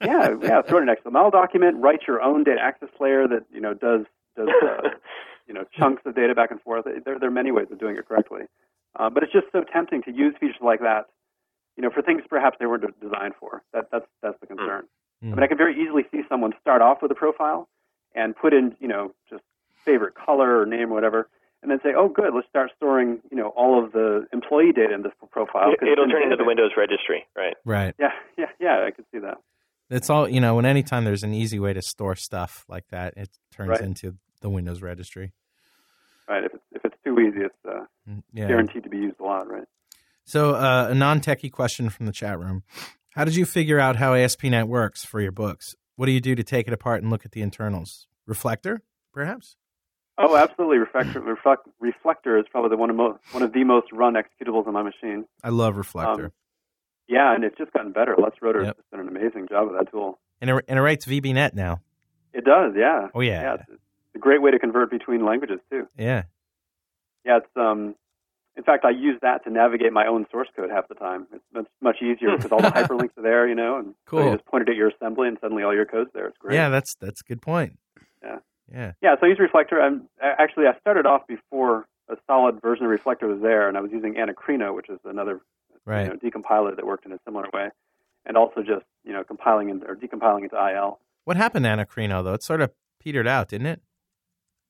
Yeah, 0.00 0.34
yeah. 0.42 0.62
Throw 0.62 0.78
it 0.78 0.82
in 0.82 0.88
an 0.88 0.96
XML 1.04 1.30
document. 1.32 1.76
Write 1.78 2.00
your 2.06 2.20
own 2.22 2.44
data 2.44 2.60
access 2.60 2.88
layer 3.00 3.26
that 3.28 3.44
you 3.52 3.60
know 3.60 3.74
does 3.74 4.06
does 4.36 4.48
uh, 4.62 4.88
you 5.46 5.54
know 5.54 5.64
chunks 5.78 6.02
of 6.04 6.14
data 6.14 6.34
back 6.34 6.50
and 6.50 6.60
forth. 6.60 6.84
There, 6.84 7.18
there 7.18 7.28
are 7.28 7.32
many 7.32 7.50
ways 7.50 7.66
of 7.70 7.78
doing 7.78 7.96
it 7.96 8.06
correctly, 8.06 8.42
uh, 8.96 9.10
but 9.10 9.22
it's 9.22 9.32
just 9.32 9.46
so 9.52 9.62
tempting 9.72 10.02
to 10.02 10.12
use 10.12 10.34
features 10.38 10.56
like 10.62 10.80
that, 10.80 11.06
you 11.76 11.82
know, 11.82 11.90
for 11.90 12.02
things 12.02 12.22
perhaps 12.28 12.56
they 12.60 12.66
weren't 12.66 12.84
designed 13.00 13.34
for. 13.38 13.62
That 13.72 13.88
that's 13.90 14.06
that's 14.22 14.38
the 14.40 14.46
concern. 14.46 14.84
I 15.22 15.26
mean, 15.26 15.42
I 15.42 15.46
can 15.48 15.58
very 15.58 15.78
easily 15.80 16.04
see 16.10 16.22
someone 16.28 16.52
start 16.60 16.80
off 16.82 17.02
with 17.02 17.10
a 17.10 17.14
profile 17.14 17.68
and 18.14 18.34
put 18.36 18.52
in 18.54 18.76
you 18.80 18.88
know 18.88 19.12
just 19.28 19.42
favorite 19.84 20.14
color 20.14 20.60
or 20.60 20.66
name 20.66 20.90
or 20.90 20.94
whatever. 20.94 21.28
And 21.62 21.70
then 21.70 21.78
say, 21.82 21.90
oh, 21.94 22.08
good, 22.08 22.32
let's 22.34 22.48
start 22.48 22.70
storing, 22.74 23.20
you 23.30 23.36
know, 23.36 23.48
all 23.48 23.84
of 23.84 23.92
the 23.92 24.26
employee 24.32 24.72
data 24.72 24.94
in 24.94 25.02
this 25.02 25.12
profile. 25.30 25.72
It, 25.72 25.86
it'll 25.86 26.08
turn 26.08 26.22
into 26.22 26.36
the. 26.36 26.44
Windows 26.44 26.70
registry, 26.74 27.26
right? 27.36 27.54
Right. 27.66 27.94
Yeah, 27.98 28.12
yeah, 28.38 28.46
yeah. 28.58 28.86
I 28.86 28.90
can 28.90 29.04
see 29.12 29.18
that. 29.18 29.36
It's 29.90 30.08
all 30.08 30.28
you 30.28 30.40
know. 30.40 30.54
When 30.54 30.64
anytime 30.66 31.04
there's 31.04 31.22
an 31.24 31.34
easy 31.34 31.58
way 31.58 31.72
to 31.72 31.82
store 31.82 32.14
stuff 32.14 32.64
like 32.68 32.86
that, 32.90 33.14
it 33.16 33.28
turns 33.52 33.70
Right. 33.70 33.80
into 33.80 34.16
the 34.40 34.48
Windows 34.48 34.80
registry. 34.82 35.32
Right. 36.28 36.44
If 36.44 36.54
it's 36.54 36.64
if 36.72 36.84
it's 36.84 36.96
too 37.04 37.18
easy, 37.18 37.40
it's 37.44 37.54
uh, 37.68 37.84
Mm, 38.08 38.22
Yeah. 38.32 38.48
guaranteed 38.48 38.84
to 38.84 38.88
be 38.88 38.96
used 38.98 39.20
a 39.20 39.24
lot. 39.24 39.48
Right. 39.48 39.64
So, 40.24 40.54
uh, 40.54 40.88
a 40.90 40.94
non-techie 40.94 41.50
question 41.52 41.90
from 41.90 42.06
the 42.06 42.12
chat 42.12 42.38
room: 42.38 42.62
How 43.10 43.24
did 43.24 43.34
you 43.36 43.44
figure 43.44 43.78
out 43.80 43.96
how 43.96 44.14
ASP.NET 44.14 44.68
works 44.68 45.04
for 45.04 45.20
your 45.20 45.32
books? 45.32 45.74
What 45.96 46.06
do 46.06 46.12
you 46.12 46.20
do 46.20 46.34
to 46.34 46.42
take 46.44 46.66
it 46.68 46.72
apart 46.72 47.02
and 47.02 47.10
look 47.10 47.24
at 47.26 47.32
the 47.32 47.42
internals? 47.42 48.06
Reflector, 48.26 48.82
perhaps? 49.12 49.56
Oh, 50.18 50.36
absolutely. 50.36 50.78
Reflector, 50.78 51.20
reflect, 51.20 51.66
Reflector 51.80 52.38
is 52.38 52.44
probably 52.50 52.70
the 52.70 52.76
one 52.76 52.90
of 52.90 52.96
mo- 52.96 53.18
one 53.32 53.42
of 53.42 53.52
the 53.52 53.64
most 53.64 53.90
run 53.92 54.14
executables 54.14 54.66
on 54.66 54.72
my 54.74 54.82
machine. 54.82 55.24
I 55.42 55.48
love 55.48 55.76
Reflector, 55.76 56.26
Um, 56.26 56.32
Yeah, 57.10 57.34
and 57.34 57.42
it's 57.44 57.58
just 57.58 57.72
gotten 57.72 57.90
better. 57.92 58.14
Lutz 58.16 58.36
Roeder 58.40 58.62
Yep. 58.62 58.76
has 58.76 58.84
done 58.92 59.00
an 59.00 59.08
amazing 59.08 59.48
job 59.48 59.68
with 59.68 59.76
that 59.78 59.90
tool. 59.90 60.18
and 60.40 60.48
it, 60.48 60.64
and 60.68 60.78
it 60.78 60.82
writes 60.82 61.04
VB.NET 61.06 61.54
now. 61.54 61.80
It 62.32 62.44
does, 62.44 62.72
yeah. 62.76 63.08
Oh 63.14 63.20
yeah, 63.20 63.42
Yeah, 63.42 63.54
it's, 63.54 63.64
it's 63.68 63.80
a 64.14 64.18
great 64.18 64.40
way 64.40 64.52
to 64.52 64.58
convert 64.60 64.90
between 64.90 65.24
languages 65.26 65.58
too. 65.70 65.88
yeah. 65.98 66.22
Yeah, 67.24 67.38
it's 67.38 67.48
um. 67.56 67.94
In 68.56 68.64
fact, 68.64 68.84
I 68.84 68.90
use 68.90 69.18
that 69.22 69.44
to 69.44 69.50
navigate 69.50 69.92
my 69.92 70.06
own 70.06 70.26
source 70.30 70.48
code 70.56 70.70
half 70.70 70.88
the 70.88 70.94
time. 70.94 71.26
It's 71.32 71.44
much, 71.54 71.66
much 71.80 71.96
easier 72.02 72.36
because 72.36 72.50
all 72.52 72.60
the 72.60 72.68
hyperlinks 72.76 73.16
are 73.16 73.22
there, 73.22 73.46
you 73.48 73.54
know, 73.54 73.76
and 73.78 73.86
so 73.88 73.94
Cool. 74.06 74.24
you 74.26 74.32
just 74.36 74.44
point 74.46 74.68
it 74.68 74.70
at 74.72 74.76
your 74.76 74.88
assembly, 74.88 75.28
and 75.28 75.38
suddenly 75.40 75.62
all 75.62 75.74
your 75.74 75.86
code's 75.86 76.10
there. 76.14 76.26
It's 76.26 76.36
great. 76.38 76.54
Yeah, 76.54 76.68
that's 76.68 76.94
that's 77.00 77.20
a 77.20 77.24
good 77.24 77.40
point. 77.42 77.78
Yeah. 78.22 78.38
Yeah. 78.72 78.92
Yeah, 79.02 79.14
so 79.20 79.26
I 79.26 79.28
use 79.30 79.38
Reflector. 79.38 79.80
I'm 79.80 80.08
actually 80.20 80.66
I 80.66 80.78
started 80.80 81.06
off 81.06 81.26
before 81.26 81.86
a 82.08 82.16
solid 82.26 82.60
version 82.62 82.84
of 82.84 82.90
Reflector 82.90 83.26
was 83.28 83.40
there, 83.40 83.68
and 83.68 83.76
I 83.76 83.80
was 83.80 83.92
using 83.92 84.14
Anakrino, 84.14 84.74
which 84.74 84.88
is 84.88 84.98
another 85.04 85.40
Right. 85.90 86.02
you 86.04 86.08
know, 86.08 86.16
decompiler 86.16 86.74
that 86.76 86.86
worked 86.86 87.04
in 87.06 87.12
a 87.12 87.18
similar 87.24 87.46
way, 87.52 87.68
and 88.26 88.36
also 88.36 88.62
just 88.62 88.84
you 89.04 89.12
know 89.12 89.24
compiling 89.24 89.68
in, 89.70 89.82
or 89.84 89.96
decompiling 89.96 90.42
into 90.44 90.56
IL. 90.56 91.00
What 91.24 91.36
happened 91.36 91.64
to 91.64 91.70
Anakrino 91.70 92.22
though? 92.24 92.34
It 92.34 92.42
sort 92.42 92.60
of 92.60 92.70
petered 93.00 93.26
out, 93.26 93.48
didn't 93.48 93.66
it? 93.66 93.80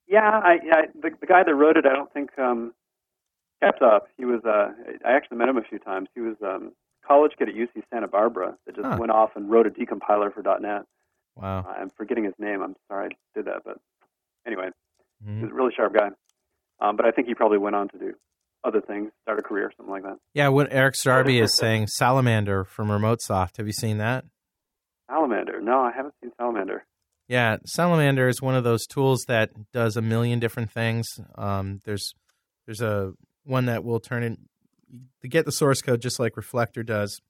Yeah, 0.08 0.40
I, 0.42 0.58
yeah 0.64 0.82
the, 1.00 1.10
the 1.20 1.26
guy 1.26 1.42
that 1.44 1.54
wrote 1.54 1.76
it, 1.76 1.86
I 1.86 1.94
don't 1.94 2.12
think 2.12 2.36
um, 2.38 2.72
kept 3.62 3.82
up. 3.82 4.08
He 4.16 4.24
was. 4.24 4.40
Uh, 4.44 4.72
I 5.06 5.12
actually 5.12 5.36
met 5.38 5.48
him 5.48 5.56
a 5.56 5.62
few 5.62 5.78
times. 5.78 6.08
He 6.14 6.20
was 6.20 6.36
um, 6.42 6.72
college 7.06 7.32
kid 7.38 7.48
at 7.48 7.54
UC 7.54 7.82
Santa 7.92 8.08
Barbara 8.08 8.56
that 8.66 8.74
just 8.76 8.86
Huh. 8.86 8.96
went 8.98 9.12
off 9.12 9.30
and 9.36 9.50
wrote 9.50 9.66
a 9.66 9.70
decompiler 9.70 10.32
for 10.32 10.42
.NET. 10.60 10.82
Wow. 11.36 11.64
I'm 11.78 11.90
forgetting 11.90 12.24
his 12.24 12.34
name. 12.38 12.62
I'm 12.62 12.76
sorry 12.88 13.10
I 13.12 13.38
did 13.38 13.46
that, 13.46 13.62
but 13.64 13.78
anyway, 14.46 14.70
Mhm. 15.24 15.36
he 15.38 15.42
was 15.44 15.52
a 15.52 15.54
really 15.54 15.72
sharp 15.74 15.94
guy. 15.94 16.10
Um, 16.80 16.96
but 16.96 17.04
I 17.06 17.10
think 17.10 17.28
he 17.28 17.34
probably 17.34 17.58
went 17.58 17.76
on 17.76 17.88
to 17.90 17.98
do 17.98 18.14
other 18.64 18.80
things, 18.80 19.10
start 19.22 19.38
a 19.38 19.42
career, 19.42 19.72
something 19.76 19.92
like 19.92 20.02
that. 20.02 20.18
Yeah, 20.34 20.48
what 20.48 20.68
Eric 20.70 20.94
Starby 20.94 21.42
is 21.42 21.56
saying, 21.56 21.86
Salamander 21.88 22.64
from 22.64 22.88
RemoteSoft. 22.88 23.56
Have 23.56 23.66
you 23.66 23.72
seen 23.72 23.98
that? 23.98 24.24
Salamander. 25.08 25.60
No, 25.60 25.80
I 25.80 25.92
haven't 25.92 26.14
seen 26.22 26.30
Salamander. 26.38 26.84
Yeah, 27.28 27.58
Salamander 27.64 28.28
is 28.28 28.42
one 28.42 28.54
of 28.54 28.64
those 28.64 28.86
tools 28.86 29.24
that 29.28 29.50
does 29.72 29.96
a 29.96 30.02
million 30.02 30.40
different 30.40 30.70
things. 30.72 31.06
Um, 31.36 31.80
there's 31.84 32.12
there's 32.66 32.80
a 32.80 33.12
one 33.44 33.66
that 33.66 33.84
will 33.84 34.00
turn 34.00 34.22
in 34.22 34.38
to 35.22 35.28
get 35.28 35.44
the 35.44 35.52
source 35.52 35.80
code 35.80 36.02
just 36.02 36.18
like 36.18 36.36
Reflector 36.36 36.82
does, 36.82 37.20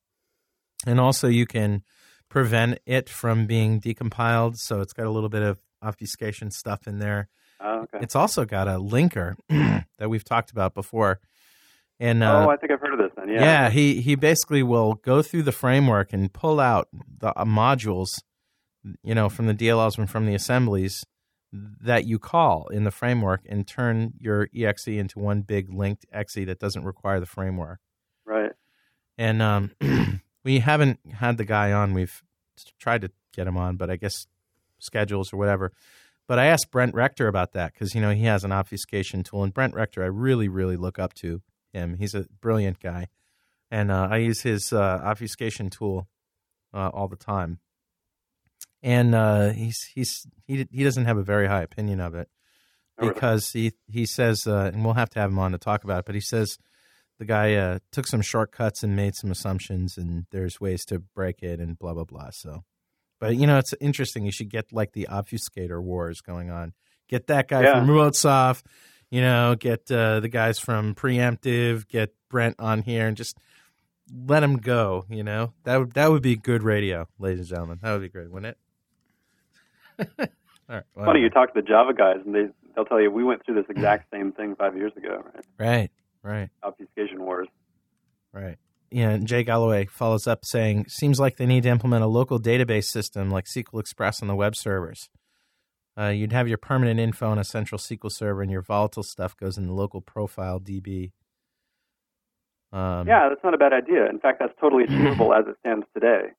and 0.87 0.99
also 0.99 1.29
you 1.29 1.47
can 1.47 1.83
prevent 2.31 2.79
it 2.87 3.09
from 3.11 3.47
being 3.47 3.81
decompiled. 3.81 4.57
So 4.57 4.81
it's 4.81 4.95
got 4.95 5.07
a 5.07 5.11
little 5.11 5.29
bit 5.29 5.43
of 5.43 5.61
obfuscation 5.83 6.51
stuff 6.51 6.87
in 6.87 6.99
there. 6.99 7.29
Oh, 7.63 7.81
okay. 7.83 7.99
It's 8.01 8.17
also 8.17 8.45
got 8.45 8.69
a 8.69 8.79
linker 8.79 9.37
that 9.99 10.09
we've 10.09 10.25
talked 10.25 10.51
about 10.51 10.75
before. 10.75 11.21
And 11.99 12.23
uh, 12.23 12.47
oh, 12.47 12.51
I 12.51 12.57
think 12.57 12.73
I've 12.73 12.81
heard 12.81 12.95
of 12.95 12.99
this 12.99 13.13
then. 13.15 13.29
Yeah. 13.29 13.41
yeah, 13.43 13.71
he 13.71 14.01
he 14.01 14.15
basically 14.15 14.63
will 14.63 14.95
go 14.95 15.21
through 15.21 15.43
the 15.43 15.53
framework 15.53 16.15
and 16.15 16.33
pull 16.33 16.59
out 16.59 16.89
the 17.19 17.39
uh, 17.39 17.45
modules, 17.45 18.09
you 19.03 19.15
know, 19.15 19.29
from 19.29 19.47
the 19.47 19.55
DLLs 19.55 19.99
and 19.99 20.09
from 20.09 20.25
the 20.25 20.35
assemblies 20.35 21.05
that 21.53 22.07
you 22.07 22.19
call 22.19 22.69
in 22.69 22.85
the 22.85 22.91
framework 22.91 23.43
and 23.49 23.67
turn 23.67 24.15
your 24.19 24.49
exe 24.57 24.87
into 24.87 25.19
one 25.19 25.43
big 25.43 25.73
linked 25.73 26.07
exe 26.13 26.47
that 26.47 26.59
doesn't 26.59 26.85
require 26.85 27.21
the 27.21 27.27
framework. 27.27 27.81
Right. 28.25 28.53
And 29.19 29.43
um, 29.43 29.73
we 30.45 30.61
haven't 30.61 31.01
had 31.13 31.37
the 31.37 31.45
guy 31.45 31.73
on. 31.73 31.93
We've 31.93 32.23
tried 32.79 33.03
to 33.03 33.11
get 33.35 33.47
him 33.47 33.57
on, 33.57 33.77
but 33.77 33.91
I 33.91 33.97
guess 33.97 34.27
schedules 34.79 35.33
or 35.33 35.37
whatever. 35.37 35.73
But 36.31 36.39
I 36.39 36.47
asked 36.47 36.71
Brent 36.71 36.95
Rector 36.95 37.27
about 37.27 37.55
that 37.55 37.73
because 37.73 37.93
you 37.93 38.01
know 38.01 38.13
he 38.13 38.27
has 38.27 38.45
an 38.45 38.53
obfuscation 38.53 39.25
tool, 39.25 39.43
and 39.43 39.53
Brent 39.53 39.75
Rector 39.75 40.05
I 40.05 40.07
really 40.07 40.47
really 40.47 40.77
look 40.77 40.97
up 40.97 41.13
to 41.15 41.43
him. 41.73 41.97
He's 41.99 42.15
a 42.15 42.27
brilliant 42.41 42.79
guy, 42.79 43.09
and 43.69 43.91
uh, 43.91 44.07
I 44.09 44.19
use 44.19 44.43
his 44.43 44.73
uh, 44.73 45.01
obfuscation 45.03 45.71
tool 45.71 46.07
uh, 46.73 46.89
all 46.95 47.09
the 47.09 47.17
time. 47.17 47.59
And 48.81 49.13
uh, 49.13 49.51
he's 49.51 49.77
he's 49.93 50.25
he 50.47 50.69
he 50.71 50.85
doesn't 50.85 51.07
have 51.07 51.19
a 51.19 51.25
very 51.25 51.49
high 51.49 51.63
opinion 51.63 51.99
of 51.99 52.15
it 52.15 52.29
Oh, 52.97 53.09
because 53.09 53.51
he 53.51 53.73
he 53.89 54.07
says, 54.07 54.47
uh, 54.47 54.71
and 54.73 54.85
we'll 54.85 54.95
have 54.95 55.11
to 55.11 55.19
have 55.19 55.31
him 55.31 55.39
on 55.41 55.51
to 55.51 55.59
talk 55.59 55.83
about 55.83 55.99
it. 55.99 56.05
But 56.05 56.15
he 56.15 56.21
says 56.21 56.59
the 57.19 57.25
guy 57.25 57.55
uh, 57.55 57.81
took 57.91 58.07
some 58.07 58.23
shortcuts 58.23 58.85
and 58.85 58.95
made 58.95 59.17
some 59.17 59.33
assumptions, 59.33 59.99
and 59.99 60.27
there's 60.31 60.61
ways 60.61 60.85
to 60.85 61.01
break 61.01 61.43
it, 61.43 61.59
and 61.59 61.77
blah 61.77 61.95
blah 61.95 62.05
blah. 62.05 62.31
So, 62.31 62.63
but 63.21 63.37
you 63.37 63.47
know, 63.47 63.59
it's 63.59 63.73
interesting. 63.81 64.25
You 64.25 64.33
should 64.33 64.49
get 64.51 64.73
like 64.73 64.93
the 64.93 65.07
obfuscator 65.09 65.81
wars 65.81 66.21
going 66.21 66.51
on. 66.51 66.73
Get 67.09 67.29
that 67.29 67.47
guy 67.47 67.63
Yeah. 67.63 67.79
from 67.79 67.87
RemoteSoft. 67.89 68.65
You 69.11 69.21
know, 69.21 69.55
get 69.59 69.91
uh, 69.91 70.19
the 70.21 70.29
guys 70.29 70.59
from 70.59 70.95
Preemptive. 70.97 71.87
Get 71.89 72.13
Brent 72.29 72.57
on 72.59 72.83
here, 72.83 73.07
and 73.07 73.17
just 73.17 73.37
let 74.27 74.43
him 74.43 74.57
go. 74.57 75.05
You 75.09 75.23
know, 75.25 75.53
that 75.65 75.77
would 75.79 75.93
that 75.95 76.11
would 76.11 76.23
be 76.23 76.35
good 76.37 76.63
radio, 76.63 77.07
ladies 77.19 77.41
and 77.41 77.49
gentlemen. 77.49 77.79
That 77.83 77.93
would 77.93 78.03
be 78.03 78.09
great, 78.09 78.31
wouldn't 78.31 78.57
it? 79.99 80.09
All 80.69 80.77
right. 80.77 80.85
well, 80.95 81.07
Funny, 81.07 81.21
you 81.21 81.29
talk 81.31 81.53
to 81.53 81.61
the 81.61 81.67
Java 81.67 81.93
guys, 81.93 82.19
and 82.25 82.35
they 82.35 82.47
they'll 82.75 82.85
tell 82.85 83.01
you 83.01 83.11
we 83.11 83.25
went 83.25 83.45
through 83.45 83.57
this 83.57 83.67
exact 83.69 84.11
same 84.15 84.31
thing 84.33 84.55
five 84.57 84.77
years 84.77 84.93
ago. 84.97 85.25
Right? 85.35 85.45
Right. 85.59 85.91
Right. 86.23 86.49
Obfuscation 86.63 87.23
wars. 87.23 87.49
Right. 88.33 88.57
Yeah, 88.91 89.11
and 89.11 89.27
Jay 89.27 89.45
Galloway 89.45 89.87
follows 89.87 90.27
up 90.27 90.45
saying, 90.45 90.87
"Seems 90.89 91.21
like 91.21 91.37
they 91.37 91.47
need 91.47 91.63
to 91.63 91.69
implement 91.69 92.03
a 92.03 92.09
local 92.09 92.41
database 92.41 92.85
system 92.85 93.31
like 93.31 93.45
SQL 93.47 93.81
Express 93.81 94.21
on 94.21 94.29
the 94.29 94.35
web 94.35 94.57
servers. 94.57 95.09
Uh, 95.99 96.09
you'd 96.09 96.33
have 96.33 96.49
your 96.49 96.59
permanent 96.59 96.99
info 96.99 97.29
on 97.29 97.39
a 97.39 97.45
central 97.45 97.79
SQL 97.79 98.11
server, 98.11 98.43
and 98.43 98.51
your 98.51 98.63
volatile 98.63 99.03
stuff 99.03 99.37
goes 99.37 99.57
in 99.57 99.67
the 99.67 99.73
local 99.73 100.01
profile 100.01 100.59
DB." 100.59 101.13
Um, 102.73 103.07
yeah, 103.07 103.29
that's 103.29 103.43
not 103.43 103.55
a 103.55 103.59
bad 103.59 103.73
idea. 103.73 104.09
In 104.09 104.19
fact, 104.19 104.39
that's 104.41 104.55
totally 104.61 104.85
achievable 104.89 105.35
as 105.35 105.47
it 105.47 105.57
stands 105.61 105.87
today. 105.95 106.33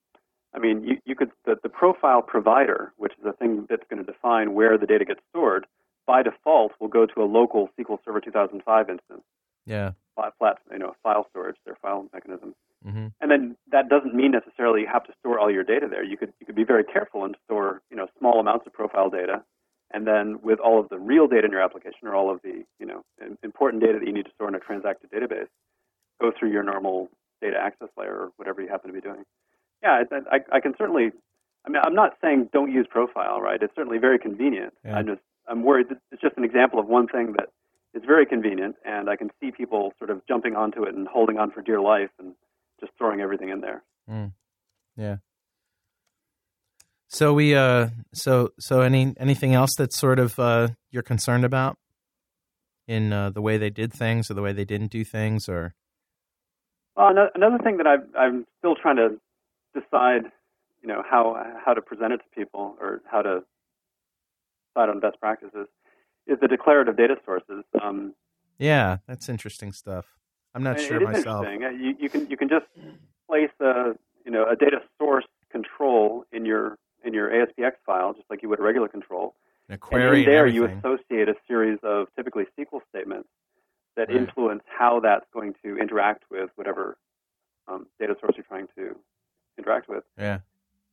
I 0.54 0.60
mean, 0.60 0.84
you, 0.84 0.98
you 1.06 1.16
could 1.16 1.32
the, 1.46 1.56
the 1.64 1.70
profile 1.70 2.22
provider, 2.22 2.94
which 2.98 3.14
is 3.14 3.24
the 3.24 3.34
thing 3.34 3.66
that's 3.70 3.84
going 3.90 4.04
to 4.04 4.12
define 4.12 4.54
where 4.54 4.78
the 4.78 4.86
data 4.86 5.06
gets 5.06 5.22
stored, 5.30 5.66
by 6.06 6.24
default 6.24 6.74
will 6.80 6.88
go 6.88 7.06
to 7.06 7.22
a 7.22 7.24
local 7.24 7.70
SQL 7.80 7.98
Server 8.04 8.20
2005 8.20 8.90
instance, 8.90 9.22
Yeah. 9.66 9.92
Flat, 10.16 10.34
flat 10.38 10.58
you 10.72 10.80
know, 10.80 10.94
file 11.04 11.26
storage, 11.30 11.58
their 11.66 11.78
file 11.82 12.08
mechanism. 12.14 12.56
hmm 12.84 13.08
And 13.22 13.32
then 13.32 13.56
that 13.72 13.90
doesn't 13.90 14.16
mean 14.16 14.32
necessarily 14.32 14.82
you 14.82 14.88
have 14.88 15.04
to 15.06 15.14
store 15.20 15.40
all 15.40 15.52
your 15.52 15.64
data 15.64 15.88
there. 15.90 16.04
You 16.04 16.18
could 16.18 16.34
you 16.40 16.46
could 16.46 16.56
be 16.56 16.64
very 16.64 16.84
careful 16.84 17.26
and 17.26 17.36
store 17.46 17.82
you 17.90 17.98
know 17.98 18.08
small 18.20 18.40
amounts 18.40 18.68
of 18.68 18.74
profile 18.74 19.10
data, 19.10 19.44
and 19.94 20.08
then 20.08 20.40
with 20.42 20.60
all 20.60 20.80
of 20.80 20.90
the 20.90 21.00
real 21.00 21.28
data 21.28 21.46
in 21.46 21.52
your 21.52 21.62
application 21.62 22.08
or 22.08 22.16
all 22.16 22.30
of 22.32 22.42
the 22.44 22.64
you 22.80 22.86
know 22.86 23.04
important 23.44 23.84
data 23.84 24.00
that 24.00 24.08
you 24.08 24.14
need 24.14 24.26
to 24.26 24.32
store 24.36 24.48
in 24.48 24.56
a 24.56 24.60
transacted 24.60 25.12
database, 25.12 25.48
go 26.22 26.32
through 26.38 26.52
your 26.52 26.64
normal 26.64 27.10
data 27.42 27.58
access 27.58 27.90
layer 27.98 28.16
or 28.16 28.30
whatever 28.38 28.62
you 28.62 28.68
happen 28.68 28.88
to 28.90 28.94
be 28.94 29.02
doing. 29.02 29.24
Yeah, 29.82 30.04
I, 30.12 30.36
I, 30.36 30.40
I 30.58 30.60
can 30.60 30.74
certainly. 30.78 31.12
I 31.64 31.70
mean, 31.70 31.82
I'm 31.84 31.94
not 31.94 32.14
saying 32.22 32.50
don't 32.52 32.72
use 32.72 32.88
profile, 32.90 33.40
right? 33.40 33.62
It's 33.62 33.76
certainly 33.76 34.00
very 34.00 34.18
convenient. 34.18 34.74
Yeah. 34.84 34.96
I'm 34.96 35.06
just 35.06 35.22
I'm 35.48 35.64
worried 35.64 35.90
that 35.90 35.98
it's 36.12 36.22
just 36.22 36.38
an 36.38 36.44
example 36.44 36.80
of 36.80 36.88
one 36.88 37.08
thing 37.08 37.34
that 37.38 37.50
is 37.94 38.04
very 38.06 38.26
convenient, 38.26 38.76
and 38.86 39.10
I 39.10 39.16
can 39.16 39.30
see 39.40 39.52
people 39.52 39.94
sort 39.98 40.10
of 40.10 40.22
jumping 40.28 40.56
onto 40.56 40.84
it 40.84 40.96
and 40.96 41.08
holding 41.08 41.38
on 41.38 41.52
for 41.52 41.62
dear 41.62 41.82
life 41.82 42.10
and 42.20 42.34
just 42.80 42.92
throwing 42.98 43.22
everything 43.22 43.50
in 43.50 43.62
there. 43.62 43.84
Mm. 44.10 44.34
Yeah. 44.96 45.18
So 47.08 47.34
we 47.34 47.56
uh 47.56 47.90
so 48.14 48.52
so 48.60 48.82
any 48.82 49.14
anything 49.20 49.54
else 49.54 49.72
that's 49.78 50.00
sort 50.00 50.20
of 50.20 50.40
uh 50.40 50.70
you're 50.92 51.04
concerned 51.04 51.44
about 51.44 51.78
in 52.88 53.14
uh, 53.14 53.30
the 53.30 53.42
way 53.42 53.58
they 53.58 53.70
did 53.70 53.94
things 53.94 54.30
or 54.30 54.34
the 54.34 54.42
way 54.42 54.54
they 54.54 54.66
didn't 54.66 54.92
do 54.92 55.04
things 55.04 55.48
or 55.48 55.76
Well, 56.96 57.08
ano- 57.08 57.30
another 57.36 57.58
thing 57.64 57.78
that 57.78 57.88
I've, 57.88 58.08
I'm 58.18 58.46
still 58.60 58.76
trying 58.76 58.98
to 58.98 59.20
decide, 59.74 60.32
you 60.82 60.88
know, 60.88 61.04
how 61.10 61.36
how 61.64 61.74
to 61.74 61.82
present 61.82 62.14
it 62.14 62.18
to 62.18 62.30
people 62.34 62.76
or 62.80 63.02
how 63.10 63.22
to 63.22 63.44
decide 64.74 64.90
on 64.90 65.00
best 65.00 65.20
practices 65.20 65.68
is 66.28 66.40
the 66.40 66.48
declarative 66.48 66.98
data 66.98 67.16
sources. 67.26 67.64
Um, 67.82 68.14
yeah 68.60 68.98
that's 69.08 69.28
interesting 69.30 69.72
stuff. 69.72 70.06
I'm 70.54 70.64
not 70.64 70.80
sure 70.80 70.98
it 70.98 71.04
is 71.04 71.08
myself. 71.08 71.46
interesting. 71.46 71.64
Uh, 71.64 71.70
You, 71.70 71.96
you 72.00 72.10
can 72.10 72.30
you 72.30 72.38
can 72.38 72.50
just 72.50 72.66
place 73.28 73.52
a 73.60 73.94
you 74.26 74.32
know 74.32 74.46
a 74.50 74.56
data 74.56 74.80
source 74.98 75.26
control 75.52 76.26
in 76.32 76.46
your 76.46 76.78
in 77.04 77.14
your 77.14 77.30
ASPX 77.30 77.74
file 77.86 78.14
just 78.14 78.30
like 78.30 78.42
you 78.44 78.50
would 78.50 78.60
a 78.60 78.64
regular 78.64 78.88
control. 78.88 79.36
A 79.70 79.74
and 79.74 79.82
query 79.82 80.24
in 80.24 80.30
there 80.30 80.46
and 80.46 80.54
you 80.56 80.66
associate 80.66 81.30
a 81.30 81.36
series 81.48 81.80
of 81.84 82.08
typically 82.16 82.46
SQL 82.60 82.82
statements 82.90 83.30
that 83.96 84.08
Right. 84.10 84.18
influence 84.18 84.64
how 84.68 85.00
that's 85.00 85.26
going 85.34 85.54
to 85.64 85.78
interact 85.78 86.24
with 86.30 86.50
whatever 86.56 86.98
um, 87.68 87.88
data 88.00 88.16
source 88.20 88.34
you're 88.36 88.44
trying 88.46 88.68
to 88.78 88.96
interact 89.58 89.88
with. 89.90 90.04
yeah. 90.18 90.40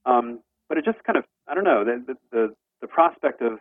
Um, 0.06 0.40
but 0.68 0.78
it 0.78 0.84
just 0.84 1.02
kind 1.04 1.16
of, 1.16 1.24
I 1.46 1.54
don't 1.54 1.64
know, 1.64 1.84
the, 1.84 2.02
the, 2.06 2.16
the, 2.30 2.54
the 2.82 2.86
prospect 2.86 3.40
of 3.42 3.58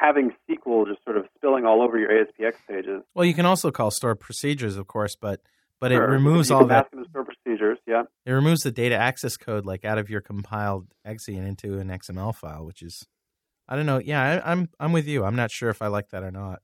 having 0.00 0.32
SQL 0.48 0.86
just 0.86 1.02
sort 1.04 1.16
of 1.16 1.26
spilling 1.36 1.64
all 1.66 1.82
over 1.82 1.98
your 1.98 2.10
ASPX 2.10 2.54
pages. 2.68 3.02
Well, 3.14 3.24
you 3.24 3.34
can 3.34 3.46
also 3.46 3.70
call 3.70 3.90
store 3.90 4.14
procedures, 4.14 4.76
of 4.76 4.86
course, 4.86 5.16
but 5.20 5.40
but 5.80 5.92
Sure, 5.92 6.04
it 6.04 6.10
removes 6.10 6.50
all 6.50 6.66
that. 6.66 6.84
ask 6.84 6.90
them 6.90 7.04
to 7.04 7.10
store 7.10 7.24
procedures, 7.24 7.78
yeah. 7.86 8.02
It 8.26 8.32
removes 8.32 8.60
the 8.62 8.70
data 8.70 8.96
access 8.96 9.36
code 9.36 9.64
like 9.64 9.84
out 9.84 9.96
of 9.98 10.10
your 10.10 10.20
compiled 10.20 10.88
exe 11.06 11.28
and 11.28 11.46
into 11.46 11.78
an 11.78 11.88
XML 11.88 12.34
file, 12.34 12.64
which 12.66 12.82
is 12.82 13.06
I 13.68 13.76
don't 13.76 13.86
know. 13.86 13.98
Yeah, 13.98 14.20
I, 14.44 14.52
I'm 14.52 14.68
I'm 14.78 14.92
with 14.92 15.06
you. 15.06 15.24
I'm 15.24 15.36
not 15.36 15.50
sure 15.50 15.70
if 15.70 15.80
I 15.80 15.86
like 15.86 16.10
that 16.10 16.22
or 16.22 16.30
not. 16.30 16.60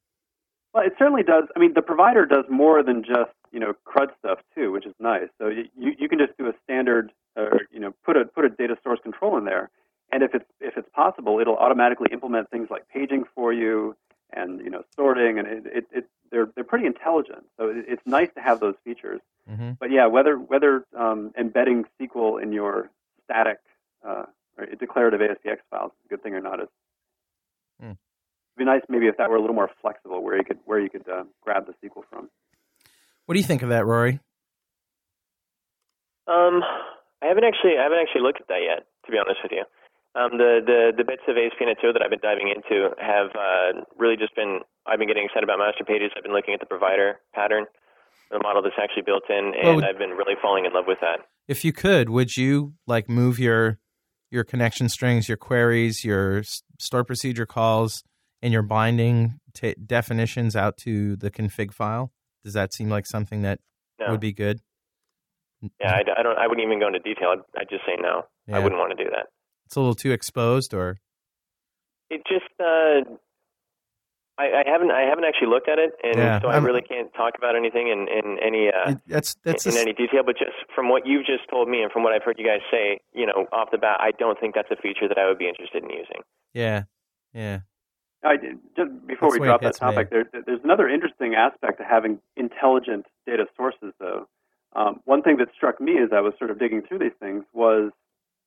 Well, 0.75 0.85
it 0.85 0.93
certainly 0.99 1.23
does. 1.23 1.45
I 1.57 1.59
mean, 1.59 1.73
the 1.75 1.81
provider 1.83 2.27
does 2.27 2.45
more 2.51 2.83
than 2.83 3.03
just 3.03 3.31
you 3.53 3.61
know 3.61 3.73
CRUD 3.85 4.11
stuff 4.19 4.39
too, 4.55 4.73
which 4.73 4.85
is 4.87 4.95
nice. 5.01 5.29
So 5.41 5.49
you 5.49 5.65
you 5.79 5.93
you 5.99 6.09
can 6.09 6.19
just 6.19 6.37
do 6.39 6.47
a 6.49 6.53
standard, 6.65 7.13
or 7.37 7.61
you 7.71 7.81
know, 7.81 7.93
put 8.05 8.17
a 8.17 8.25
put 8.27 8.45
a 8.45 8.49
data 8.51 8.77
source 8.83 9.01
control 9.03 9.39
in 9.39 9.45
there, 9.47 9.71
and 10.13 10.23
if 10.23 10.35
it's 10.35 10.45
if 10.61 10.77
it's 10.77 10.89
possible, 10.95 11.39
it'll 11.41 11.57
automatically 11.57 12.09
implement 12.13 12.51
things 12.51 12.69
like 12.71 12.89
paging 12.89 13.25
for 13.35 13.53
you, 13.53 13.97
and 14.33 14.61
you 14.61 14.71
know, 14.71 14.83
sorting, 14.95 15.39
and 15.39 15.49
it 15.49 15.67
it, 15.67 15.87
it 15.93 16.11
they're 16.31 16.49
they're 16.55 16.65
pretty 16.65 16.87
intelligent. 16.87 17.45
So 17.59 17.69
it, 17.69 17.85
it's 17.89 18.03
nice 18.07 18.29
to 18.35 18.41
have 18.41 18.61
those 18.61 18.75
features. 18.85 19.21
Mm-hmm. 19.51 19.73
But 19.79 19.91
yeah, 19.91 20.07
whether 20.07 20.37
whether 20.37 20.85
um, 20.99 21.33
embedding 21.39 21.85
SQL 22.01 22.43
in 22.43 22.53
your 22.53 22.91
static 23.25 23.59
uh, 24.07 24.25
or 24.57 24.67
declarative 24.67 25.21
ASPX 25.21 25.59
files 25.71 25.93
is 25.93 26.07
a 26.07 26.09
good 26.09 26.23
thing 26.23 26.35
or 26.35 26.41
not 26.41 26.61
is 26.61 26.69
Hmm. 27.81 27.93
It'd 28.57 28.59
be 28.59 28.65
nice 28.65 28.83
maybe 28.89 29.07
if 29.07 29.17
that 29.19 29.29
were 29.31 29.37
a 29.37 29.41
little 29.41 29.55
more 29.55 29.71
flexible, 29.83 30.23
where 30.23 30.37
you 30.37 30.45
could 30.45 30.59
where 30.65 30.81
you 30.81 30.89
could 30.89 31.09
uh, 31.09 31.25
grab 31.43 31.67
the 31.67 31.73
SQL 31.87 32.03
from. 32.11 32.31
What 33.27 33.35
do 33.35 33.41
you 33.41 33.47
think 33.47 33.63
of 33.63 33.69
that, 33.71 33.85
Rory? 33.85 34.21
Um, 36.27 36.63
I 37.23 37.27
haven't 37.27 37.45
actually 37.45 37.77
I 37.79 37.83
haven't 37.83 37.99
actually 37.99 38.23
looked 38.23 38.41
at 38.41 38.49
that 38.49 38.63
yet, 38.65 38.87
to 39.05 39.13
be 39.13 39.19
honest 39.19 39.41
with 39.43 39.53
you. 39.53 39.65
Um, 40.17 40.39
the 40.39 40.61
the 40.65 40.93
the 40.97 41.05
bits 41.05 41.23
of 41.29 41.37
ASP.NET 41.37 41.77
2 41.83 41.93
that 41.93 42.01
I've 42.03 42.09
been 42.11 42.25
diving 42.25 42.49
into 42.49 42.89
have 42.99 43.29
uh, 43.37 43.85
really 43.99 44.17
just 44.17 44.35
been 44.35 44.61
I've 44.87 44.99
been 44.99 45.09
getting 45.09 45.25
excited 45.25 45.45
about 45.45 45.59
master 45.59 45.85
pages. 45.85 46.11
I've 46.17 46.23
been 46.23 46.33
looking 46.33 46.55
at 46.55 46.61
the 46.61 46.67
provider 46.67 47.21
pattern 47.35 47.67
the 48.31 48.41
model 48.43 48.61
that's 48.61 48.75
actually 48.83 49.03
built 49.07 49.23
in, 49.31 49.55
and 49.55 49.63
Well, 49.63 49.75
would- 49.77 49.85
I've 49.85 49.99
been 49.99 50.11
really 50.11 50.35
falling 50.43 50.65
in 50.65 50.73
love 50.73 50.87
with 50.89 50.99
that. 51.01 51.21
If 51.47 51.65
you 51.65 51.73
could, 51.73 52.09
would 52.09 52.37
you 52.37 52.75
like 52.87 53.09
move 53.09 53.39
your 53.39 53.79
your 54.31 54.43
connection 54.43 54.89
strings, 54.89 55.29
your 55.29 55.37
queries, 55.37 56.03
your 56.05 56.39
s- 56.39 56.63
store 56.81 57.05
procedure 57.05 57.47
calls, 57.47 58.03
and 58.43 58.53
your 58.53 58.63
binding 58.63 59.39
ta 59.55 59.73
definitions 59.85 60.57
out 60.57 60.77
to 60.79 61.17
the 61.17 61.31
config 61.31 61.73
file? 61.73 62.11
Does 62.43 62.55
that 62.55 62.73
seem 62.75 62.89
like 62.89 63.07
something 63.07 63.43
that 63.43 63.61
No. 64.01 64.11
would 64.13 64.21
be 64.21 64.33
good? 64.33 64.61
Yeah, 65.81 65.93
I, 65.93 66.01
I 66.19 66.23
don't. 66.23 66.39
I 66.39 66.47
wouldn't 66.47 66.67
even 66.67 66.81
go 66.81 66.87
into 66.89 66.99
detail. 67.01 67.29
I'd, 67.33 67.61
I'd 67.61 67.69
just 67.71 67.85
say 67.87 67.97
no. 68.01 68.23
Yeah. 68.49 68.57
I 68.57 68.59
wouldn't 68.61 68.79
want 68.81 68.97
to 68.97 69.05
do 69.05 69.09
that. 69.11 69.27
It's 69.67 69.77
a 69.77 69.81
little 69.81 69.95
too 69.95 70.13
exposed, 70.13 70.73
or 70.75 70.99
It 72.11 72.23
just. 72.29 72.45
Uh, 72.61 73.17
I, 74.39 74.63
I 74.67 74.71
haven't. 74.71 74.91
I 74.91 75.01
haven't 75.09 75.25
actually 75.25 75.49
looked 75.49 75.69
at 75.69 75.79
it, 75.79 75.93
and 76.05 76.17
Yeah, 76.19 76.41
so 76.41 76.49
I 76.49 76.55
I'm- 76.55 76.65
really 76.65 76.83
can't 76.83 77.13
talk 77.15 77.35
about 77.39 77.57
anything 77.57 77.89
in 77.89 78.07
in 78.09 78.39
any 78.43 78.69
uh, 78.69 78.95
that's, 79.07 79.35
that's 79.45 79.65
in, 79.67 79.73
a 79.73 79.77
s- 79.77 79.81
any 79.81 79.93
detail. 79.95 80.23
But 80.25 80.37
just 80.37 80.53
from 80.75 80.89
what 80.91 81.07
you've 81.07 81.25
just 81.25 81.49
told 81.51 81.69
me, 81.69 81.83
and 81.83 81.91
from 81.91 82.03
what 82.05 82.13
I've 82.13 82.23
heard 82.23 82.39
you 82.39 82.45
guys 82.47 82.61
say, 82.71 83.01
you 83.15 83.25
know, 83.27 83.47
off 83.53 83.71
the 83.73 83.79
bat, 83.79 83.97
I 83.99 84.11
don't 84.19 84.39
think 84.39 84.55
that's 84.55 84.71
a 84.71 84.77
feature 84.77 85.09
that 85.09 85.17
I 85.19 85.27
would 85.27 85.39
be 85.39 85.49
interested 85.49 85.83
in 85.83 85.91
using. 85.91 86.21
yeah, 86.53 86.83
yeah. 87.33 87.61
I 88.25 88.37
just 88.37 89.07
before 89.07 89.31
That's 89.31 89.41
we 89.41 89.47
drop 89.47 89.63
that 89.63 89.77
topic, 89.77 90.11
there, 90.11 90.25
there's 90.33 90.61
another 90.65 90.89
interesting 90.89 91.35
aspect 91.35 91.79
to 91.79 91.85
having 91.85 92.19
intelligent 92.37 93.07
data 93.27 93.47
sources, 93.57 93.93
though. 94.01 94.27
Um, 94.75 95.01
one 95.07 95.23
thing 95.23 95.39
that 95.39 95.49
struck 95.57 95.81
me 95.81 95.99
as 96.03 96.11
I 96.13 96.21
was 96.21 96.35
sort 96.39 96.51
of 96.51 96.59
digging 96.59 96.83
through 96.83 96.99
these 96.99 97.17
things 97.21 97.45
was 97.55 97.91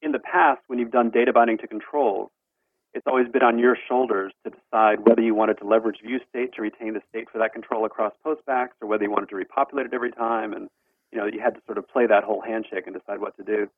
in 0.02 0.12
the 0.12 0.20
past, 0.20 0.62
when 0.68 0.80
you've 0.80 0.92
done 0.92 1.10
data 1.10 1.34
binding 1.34 1.58
to 1.60 1.68
controls, 1.68 2.30
it's 2.94 3.06
always 3.06 3.28
been 3.28 3.44
on 3.44 3.60
your 3.60 3.78
shoulders 3.88 4.34
to 4.44 4.52
decide 4.52 5.06
whether 5.08 5.22
you 5.22 5.36
wanted 5.36 5.58
to 5.60 5.68
leverage 5.68 5.98
view 6.04 6.20
state 6.30 6.54
to 6.56 6.62
retain 6.62 6.94
the 6.94 7.02
state 7.10 7.30
for 7.32 7.38
that 7.38 7.54
control 7.54 7.86
across 7.86 8.14
postbacks 8.26 8.74
or 8.82 8.88
whether 8.88 9.04
you 9.04 9.12
wanted 9.12 9.30
to 9.30 9.36
repopulate 9.36 9.86
it 9.86 9.94
every 9.94 10.12
time. 10.12 10.54
And 10.54 10.70
you 11.12 11.18
know, 11.18 11.26
you 11.26 11.40
had 11.40 11.56
to 11.56 11.62
sort 11.66 11.78
of 11.78 11.88
play 11.88 12.08
that 12.08 12.24
whole 12.24 12.42
handshake 12.42 12.86
and 12.88 12.96
decide 12.96 13.20
what 13.20 13.36
to 13.38 13.44
do. 13.44 13.70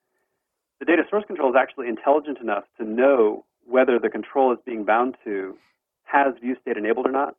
The 0.79 0.85
data 0.85 1.03
source 1.09 1.23
control 1.25 1.49
is 1.49 1.55
actually 1.59 1.87
intelligent 1.87 2.39
enough 2.39 2.63
to 2.77 2.85
know 2.85 3.45
whether 3.65 3.99
the 3.99 4.09
control 4.09 4.51
is 4.51 4.59
being 4.65 4.83
bound 4.83 5.15
to 5.23 5.57
has 6.03 6.33
view 6.41 6.55
state 6.61 6.77
enabled 6.77 7.05
or 7.05 7.11
not. 7.11 7.35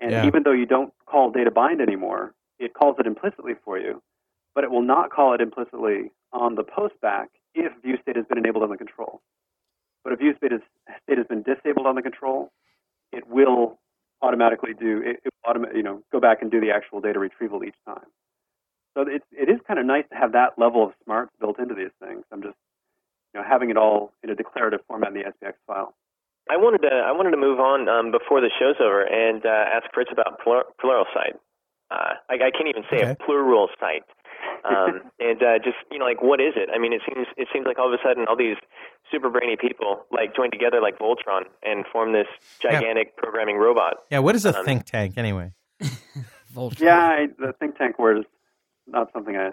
And 0.00 0.12
Yeah. 0.12 0.26
even 0.26 0.42
though 0.42 0.52
you 0.52 0.66
don't 0.66 0.92
call 1.06 1.30
data 1.30 1.50
bind 1.50 1.80
anymore, 1.80 2.34
it 2.58 2.74
calls 2.74 2.98
it 2.98 3.06
implicitly 3.06 3.54
for 3.64 3.78
you, 3.78 4.02
but 4.54 4.64
it 4.64 4.70
will 4.70 4.82
not 4.82 5.10
call 5.10 5.32
it 5.34 5.40
implicitly 5.40 6.10
on 6.32 6.54
the 6.54 6.64
postback 6.64 7.28
if 7.56 7.72
view 7.82 7.96
state 8.02 8.16
has 8.16 8.26
been 8.26 8.38
enabled 8.38 8.62
on 8.62 8.70
the 8.70 8.76
control. 8.76 9.20
But 10.04 10.12
if 10.12 10.18
view 10.20 10.34
state, 10.36 10.52
is, 10.52 10.60
state 11.04 11.18
has 11.18 11.26
been 11.26 11.42
disabled 11.42 11.86
on 11.86 11.96
the 11.96 12.02
control, 12.02 12.52
it 13.12 13.26
will 13.28 13.78
automatically 14.22 14.72
do 14.78 15.02
it, 15.04 15.20
it 15.24 15.32
will 15.34 15.54
automa- 15.54 15.74
you 15.76 15.82
know 15.82 16.02
go 16.12 16.20
back 16.20 16.42
and 16.42 16.50
do 16.50 16.60
the 16.60 16.70
actual 16.70 17.00
data 17.00 17.18
retrieval 17.18 17.64
each 17.64 17.76
time. 17.86 18.06
So 18.94 19.02
it 19.02 19.22
it 19.32 19.48
is 19.48 19.60
kind 19.66 19.78
of 19.80 19.86
nice 19.86 20.04
to 20.10 20.16
have 20.16 20.32
that 20.32 20.58
level 20.58 20.84
of 20.84 20.92
smarts 21.04 21.32
built 21.40 21.58
into 21.58 21.74
these 21.74 21.92
things. 22.00 22.24
I'm 22.32 22.42
just 22.42 22.56
you 23.34 23.40
know 23.40 23.46
having 23.46 23.70
it 23.70 23.76
all 23.76 24.12
in 24.22 24.30
a 24.30 24.34
declarative 24.34 24.80
format 24.88 25.10
in 25.10 25.14
the 25.14 25.24
SPX 25.24 25.54
file. 25.66 25.94
I 26.50 26.56
wanted 26.56 26.82
to 26.88 26.94
I 26.94 27.12
wanted 27.12 27.32
to 27.32 27.36
move 27.36 27.60
on 27.60 27.88
um, 27.88 28.10
before 28.10 28.40
the 28.40 28.50
show's 28.58 28.76
over 28.80 29.02
and 29.02 29.44
uh, 29.44 29.64
ask 29.74 29.86
Fritz 29.92 30.10
about 30.12 30.40
plur- 30.40 30.68
Pluralsight. 30.82 31.36
Uh, 31.90 32.14
I, 32.28 32.34
I 32.34 32.50
can't 32.50 32.68
even 32.68 32.82
say 32.90 32.98
Okay. 32.98 33.10
a 33.12 33.24
plural 33.24 33.68
site. 33.80 34.02
Um, 34.64 35.02
and 35.20 35.42
uh, 35.42 35.58
just 35.62 35.76
you 35.92 35.98
know, 35.98 36.04
like 36.04 36.22
what 36.22 36.40
is 36.40 36.54
it? 36.56 36.68
I 36.74 36.78
mean, 36.78 36.92
it 36.92 37.00
seems 37.06 37.26
it 37.36 37.46
seems 37.52 37.66
like 37.66 37.78
all 37.78 37.86
of 37.92 37.92
a 37.92 38.02
sudden 38.04 38.26
all 38.28 38.36
these 38.36 38.56
super 39.12 39.28
brainy 39.30 39.56
people 39.60 40.04
like 40.10 40.34
join 40.34 40.50
together 40.50 40.80
like 40.80 40.98
Voltron 40.98 41.42
and 41.62 41.84
form 41.92 42.12
this 42.12 42.26
gigantic 42.60 43.16
programming 43.16 43.56
robot. 43.58 43.94
Yeah, 44.10 44.20
what 44.20 44.34
is 44.34 44.44
a 44.44 44.56
Um, 44.58 44.64
think 44.64 44.84
tank 44.84 45.14
anyway? 45.16 45.52
Voltron. 46.54 46.80
Yeah, 46.80 46.96
I, 46.98 47.26
the 47.38 47.52
think 47.60 47.76
tank 47.78 47.98
word 47.98 48.18
is 48.18 48.24
not 48.86 49.12
something 49.12 49.36
I 49.36 49.50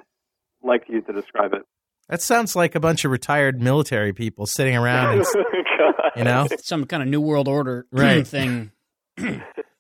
like 0.64 0.88
to 0.88 0.94
use 0.94 1.04
to 1.08 1.14
describe 1.14 1.54
it. 1.54 1.62
That 2.10 2.22
sounds 2.22 2.56
like 2.56 2.74
a 2.76 2.80
bunch 2.80 3.06
of 3.06 3.12
retired 3.12 3.62
military 3.62 4.14
people 4.14 4.46
sitting 4.48 4.76
around, 4.76 5.20
and, 5.20 5.26
you 6.16 6.24
know. 6.24 6.48
Some 6.64 6.86
kind 6.86 7.04
of 7.04 7.10
New 7.10 7.22
World 7.22 7.48
Order 7.48 7.86
Right. 7.92 8.26
thing. 8.26 8.72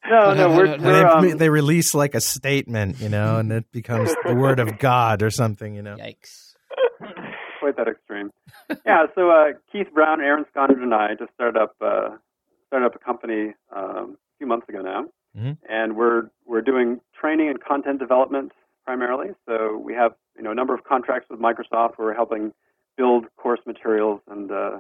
No, 0.09 0.34
no, 0.34 0.49
we're, 0.49 0.65
And 0.65 0.84
we're 0.84 0.91
they, 0.93 1.03
um, 1.31 1.38
they 1.38 1.49
release 1.49 1.93
like 1.95 2.13
a 2.15 2.21
statement, 2.21 2.99
you 2.99 3.09
know, 3.09 3.38
and 3.38 3.51
it 3.51 3.71
becomes 3.71 4.13
the 4.25 4.35
word 4.35 4.59
of 4.59 4.77
God 4.80 5.21
or 5.21 5.30
something, 5.30 5.73
you 5.75 5.81
know. 5.81 5.95
Yikes. 5.95 6.53
quite 7.59 7.77
that 7.77 7.88
extreme. 7.88 8.30
yeah, 8.85 9.05
so 9.15 9.30
uh, 9.31 9.53
Keith 9.71 9.88
Brown, 9.93 10.19
Aaron 10.21 10.45
Skonnard, 10.51 10.81
and 10.81 10.93
I 10.93 11.15
just 11.17 11.34
started 11.34 11.57
up 11.59 11.75
uh, 11.81 12.09
started 12.67 12.85
up 12.88 12.95
a 12.95 12.99
company 12.99 13.53
um, 13.75 14.17
a 14.17 14.38
few 14.38 14.47
months 14.47 14.67
ago 14.67 14.81
now, 14.81 15.05
Mhm. 15.38 15.57
and 15.69 15.95
we're 15.95 16.30
we're 16.45 16.61
doing 16.61 16.99
training 17.19 17.49
and 17.49 17.63
content 17.63 17.99
development 17.99 18.51
primarily. 18.85 19.30
So 19.47 19.77
we 19.77 19.93
have 19.93 20.13
you 20.35 20.43
know 20.43 20.51
a 20.51 20.55
number 20.55 20.73
of 20.73 20.84
contracts 20.84 21.30
with 21.30 21.39
Microsoft. 21.39 21.97
Where 21.97 22.07
we're 22.09 22.13
helping 22.15 22.51
build 22.97 23.25
course 23.38 23.61
materials 23.65 24.19
and 24.30 24.51
uh, 24.51 24.80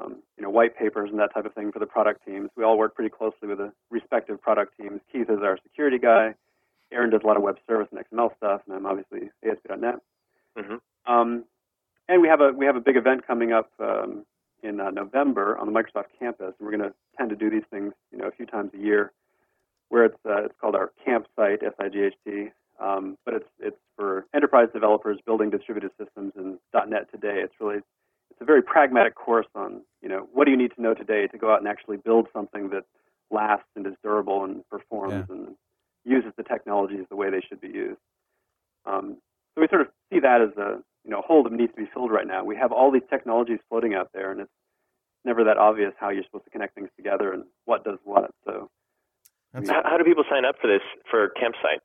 um, 0.00 0.16
you 0.36 0.42
know 0.42 0.50
white 0.50 0.76
papers 0.76 1.10
and 1.10 1.18
that 1.18 1.32
type 1.34 1.44
of 1.44 1.54
thing 1.54 1.72
for 1.72 1.78
the 1.78 1.86
product 1.86 2.24
teams. 2.24 2.50
We 2.56 2.64
all 2.64 2.78
work 2.78 2.94
pretty 2.94 3.10
closely 3.10 3.48
with 3.48 3.58
the 3.58 3.72
respective 3.90 4.40
product 4.40 4.74
teams. 4.80 5.00
Keith 5.12 5.28
is 5.30 5.38
our 5.42 5.58
security 5.62 5.98
guy. 5.98 6.34
Aaron 6.92 7.10
does 7.10 7.20
a 7.22 7.26
lot 7.26 7.36
of 7.36 7.42
web 7.42 7.58
service 7.66 7.88
and 7.92 8.00
XML 8.00 8.34
stuff, 8.36 8.62
and 8.66 8.74
I'm 8.74 8.86
obviously 8.86 9.30
ASP.NET. 9.44 9.96
hmm 10.56 10.76
Um, 11.06 11.44
and 12.08 12.22
we 12.22 12.28
have 12.28 12.40
a 12.40 12.52
we 12.52 12.66
have 12.66 12.76
a 12.76 12.80
big 12.80 12.96
event 12.96 13.26
coming 13.26 13.52
up 13.52 13.70
um, 13.80 14.24
in 14.62 14.80
uh, 14.80 14.90
November 14.90 15.56
on 15.58 15.70
the 15.70 15.72
Microsoft 15.72 16.06
campus, 16.18 16.54
and 16.58 16.66
we're 16.66 16.76
going 16.76 16.90
to 16.90 16.94
tend 17.16 17.30
to 17.30 17.36
do 17.36 17.50
these 17.50 17.64
things, 17.70 17.92
you 18.10 18.18
know, 18.18 18.26
a 18.26 18.30
few 18.32 18.46
times 18.46 18.70
a 18.74 18.78
year. 18.78 19.12
Where 19.90 20.04
it's 20.04 20.18
uh, 20.26 20.44
it's 20.44 20.54
called 20.60 20.74
our 20.74 20.92
campsite 21.04 21.60
SIGHT, 21.62 22.52
um, 22.80 23.16
but 23.24 23.34
it's 23.34 23.48
it's 23.58 23.78
for 23.96 24.26
enterprise 24.34 24.68
developers 24.72 25.18
building 25.24 25.50
distributed 25.50 25.90
systems 25.98 26.32
in 26.36 26.58
.NET 26.74 27.10
today. 27.10 27.40
It's 27.42 27.54
really 27.60 27.80
it's 28.38 28.42
a 28.42 28.44
very 28.46 28.62
pragmatic 28.62 29.16
course 29.16 29.46
on 29.56 29.82
you 30.00 30.08
know 30.08 30.28
what 30.32 30.44
do 30.44 30.52
you 30.52 30.56
need 30.56 30.72
to 30.76 30.80
know 30.82 30.94
today 30.94 31.26
to 31.26 31.38
go 31.38 31.52
out 31.52 31.58
and 31.58 31.66
actually 31.68 31.96
build 31.96 32.28
something 32.32 32.70
that 32.70 32.84
lasts 33.32 33.66
and 33.74 33.84
is 33.86 33.94
durable 34.02 34.44
and 34.44 34.62
performs 34.70 35.12
Yeah. 35.28 35.34
and 35.34 35.54
uses 36.04 36.32
the 36.36 36.44
technologies 36.44 37.04
the 37.10 37.16
way 37.16 37.28
they 37.30 37.40
should 37.46 37.60
be 37.60 37.68
used. 37.68 37.98
Um, 38.86 39.18
so 39.54 39.60
we 39.60 39.68
sort 39.68 39.82
of 39.82 39.88
see 40.10 40.20
that 40.20 40.40
as 40.40 40.56
a 40.56 40.78
you 41.04 41.10
know 41.10 41.20
hole 41.20 41.42
that 41.42 41.52
needs 41.52 41.72
to 41.74 41.80
be 41.82 41.88
filled 41.92 42.12
right 42.12 42.26
now. 42.26 42.44
We 42.44 42.54
have 42.56 42.70
all 42.72 42.90
these 42.92 43.02
technologies 43.10 43.58
floating 43.68 43.94
out 43.94 44.10
there, 44.14 44.30
and 44.30 44.40
it's 44.42 44.50
never 45.24 45.42
that 45.44 45.58
obvious 45.58 45.92
how 45.98 46.10
you're 46.10 46.22
supposed 46.24 46.44
to 46.44 46.50
connect 46.50 46.74
things 46.76 46.88
together 46.96 47.32
and 47.32 47.44
what 47.64 47.82
does 47.84 47.98
what. 48.04 48.30
So 48.46 48.70
That's- 49.52 49.68
How, 49.68 49.82
how 49.90 49.98
do 49.98 50.04
people 50.04 50.24
sign 50.30 50.44
up 50.44 50.56
for 50.60 50.68
this 50.68 50.82
for 51.10 51.28
campsite? 51.30 51.80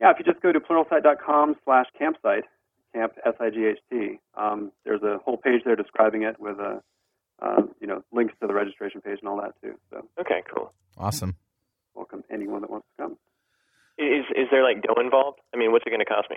yeah, 0.00 0.10
if 0.10 0.18
you 0.18 0.24
just 0.24 0.40
go 0.42 0.50
to 0.50 0.58
pluralsight.com 0.60 1.56
slash 1.64 1.86
campsite, 1.98 2.44
camp 2.94 3.12
S 3.26 3.34
I 3.40 3.50
G 3.50 3.66
H 3.66 3.78
T, 3.90 4.18
um, 4.36 4.72
there's 4.84 5.02
a 5.02 5.18
whole 5.24 5.36
page 5.36 5.62
there 5.64 5.76
describing 5.76 6.22
it 6.22 6.38
with 6.38 6.58
a 6.58 6.82
um, 7.42 7.70
you 7.80 7.86
know 7.86 8.02
links 8.12 8.34
to 8.40 8.46
the 8.46 8.54
registration 8.54 9.00
page 9.00 9.18
and 9.20 9.28
all 9.28 9.36
that 9.40 9.52
too. 9.62 9.74
So 9.90 10.06
Okay, 10.20 10.42
cool. 10.54 10.72
awesome. 10.96 11.36
welcome 11.94 12.22
anyone 12.32 12.60
that 12.62 12.70
wants 12.70 12.86
to 12.96 13.02
come. 13.02 13.16
Is 13.98 14.24
is 14.36 14.46
there 14.50 14.62
like 14.62 14.82
dough 14.82 15.00
involved? 15.00 15.40
I 15.52 15.56
mean, 15.58 15.72
what's 15.72 15.84
it 15.86 15.90
going 15.90 16.00
to 16.00 16.04
cost 16.06 16.28
me? 16.30 16.36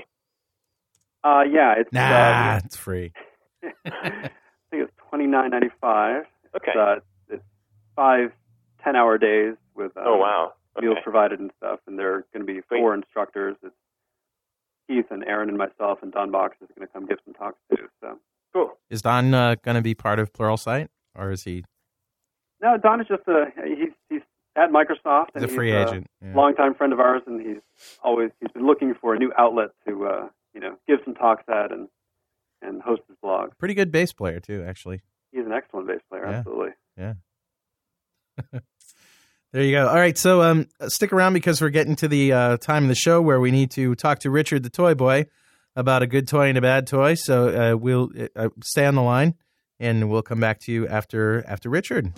Uh, 1.24 1.44
yeah, 1.52 1.74
it's 1.78 1.92
Nah, 1.92 2.56
uh, 2.56 2.60
it's 2.64 2.76
free. 2.76 3.12
I 3.86 4.30
think 4.70 4.84
it's 4.84 4.94
twenty 5.10 5.26
nine 5.28 5.52
ninety 5.52 5.70
five. 5.82 6.24
Okay. 6.56 6.72
It's, 6.72 6.78
uh, 6.78 6.96
it's 7.30 7.44
five 7.96 8.32
ten 8.84 8.96
hour 8.96 9.18
days 9.18 9.56
with 9.76 9.96
uh, 9.98 10.02
oh 10.06 10.18
wow. 10.18 10.54
meals 10.80 10.98
provided 11.04 11.40
and 11.40 11.52
stuff, 11.58 11.80
and 11.88 11.98
there 11.98 12.14
are 12.16 12.26
going 12.34 12.46
to 12.46 12.54
be 12.54 12.62
four 12.70 12.94
instructors. 12.94 13.56
It's 13.64 13.76
Keith 14.88 15.06
and 15.12 15.24
Aaron 15.26 15.50
and 15.50 15.58
myself, 15.58 16.00
and 16.02 16.12
Don 16.12 16.32
Box 16.32 16.56
is 16.62 16.70
going 16.76 16.88
to 16.88 16.94
come 16.94 17.06
give 17.06 17.18
some 17.26 17.34
talks 17.34 17.58
too. 17.76 17.88
So 18.02 18.20
Cool. 18.54 18.78
Is 18.90 19.02
Don 19.02 19.34
uh, 19.34 19.56
going 19.64 19.76
to 19.76 19.82
be 19.82 19.94
part 19.94 20.20
of 20.20 20.32
Pluralsight, 20.34 20.88
or 21.16 21.32
is 21.32 21.44
he 21.44 21.64
no, 22.62 22.78
Don 22.78 23.00
is 23.02 23.08
just 23.08 23.28
a 23.28 23.46
he's 23.66 23.90
he's 24.10 24.22
at 24.56 24.72
Microsoft 24.72 25.28
and 25.36 25.44
the 25.44 25.48
free 25.48 25.72
he's 25.72 25.88
agent? 25.90 26.08
a 26.24 26.28
Yeah. 26.28 26.36
longtime 26.36 26.74
friend 26.76 26.92
of 26.94 27.00
ours, 27.00 27.22
and 27.28 27.40
he's 27.46 27.62
always 28.04 28.32
he's 28.40 28.52
been 28.52 28.66
looking 28.66 28.96
for 29.00 29.14
a 29.14 29.20
new 29.20 29.32
outlet 29.38 29.70
to 29.88 30.06
uh, 30.08 30.30
you 30.54 30.62
know 30.62 30.78
give 30.88 31.00
some 31.06 31.14
talks 31.14 31.44
at 31.50 31.72
and 31.72 31.88
and 32.62 32.82
host 32.82 33.02
his 33.08 33.18
blog. 33.22 33.52
Pretty 33.60 33.76
good 33.76 33.92
bass 33.92 34.14
player 34.14 34.40
too, 34.40 34.64
actually. 34.68 35.02
He's 35.32 35.46
an 35.46 35.52
excellent 35.52 35.88
bass 35.88 36.00
player, 36.10 36.26
absolutely. 36.26 36.70
Yeah. 36.98 37.14
absolutely. 38.40 38.68
There 39.58 39.66
you 39.66 39.72
go. 39.72 39.88
All 39.88 39.96
right, 39.96 40.16
so 40.16 40.44
um, 40.44 40.68
stick 40.88 41.12
around 41.12 41.34
because 41.34 41.62
we're 41.62 41.72
getting 41.72 41.96
to 41.96 42.08
the 42.08 42.32
uh, 42.32 42.58
time 42.58 42.84
of 42.84 42.90
the 42.90 42.96
show 42.96 43.24
where 43.24 43.40
we 43.40 43.50
need 43.50 43.72
to 43.72 43.96
talk 43.96 44.20
to 44.20 44.30
Richard 44.30 44.62
the 44.62 44.70
Toy 44.70 44.94
Boy 44.94 45.26
about 45.76 46.04
a 46.04 46.06
good 46.06 46.28
toy 46.28 46.50
and 46.50 46.60
a 46.60 46.62
bad 46.62 46.86
toy. 46.86 47.16
So 47.16 47.72
uh, 47.74 47.76
we'll 47.76 48.12
uh, 48.36 48.50
stay 48.62 48.86
on 48.86 48.94
the 48.94 49.02
line, 49.02 49.34
and 49.80 50.12
we'll 50.12 50.22
come 50.22 50.40
back 50.40 50.60
to 50.60 50.72
you 50.72 50.88
after 50.88 51.44
after 51.48 51.72
Richard. 51.72 52.14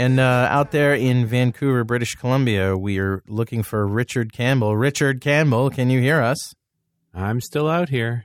And 0.00 0.18
uh, 0.18 0.48
out 0.50 0.70
there 0.70 0.94
in 0.94 1.26
Vancouver, 1.26 1.84
British 1.84 2.14
Columbia, 2.14 2.74
we 2.74 2.98
are 2.98 3.22
looking 3.28 3.62
for 3.62 3.86
Richard 3.86 4.32
Campbell. 4.32 4.74
Richard 4.74 5.20
Campbell, 5.20 5.68
can 5.68 5.90
you 5.90 6.00
hear 6.00 6.22
us? 6.22 6.54
I'm 7.12 7.42
still 7.42 7.68
out 7.68 7.90
here. 7.90 8.24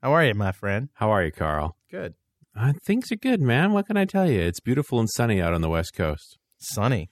How 0.00 0.12
are 0.12 0.24
you, 0.24 0.34
my 0.34 0.52
friend? 0.52 0.88
How 0.94 1.10
are 1.10 1.24
you, 1.24 1.32
Carl? 1.32 1.76
Good. 1.90 2.14
Uh, 2.56 2.74
things 2.86 3.10
are 3.10 3.16
good, 3.16 3.40
man. 3.40 3.72
What 3.72 3.88
can 3.88 3.96
I 3.96 4.04
tell 4.04 4.30
you? 4.30 4.38
It's 4.38 4.60
beautiful 4.60 5.00
and 5.00 5.10
sunny 5.10 5.40
out 5.42 5.52
on 5.52 5.62
the 5.62 5.68
West 5.68 5.94
Coast. 5.94 6.38
Sunny. 6.60 7.10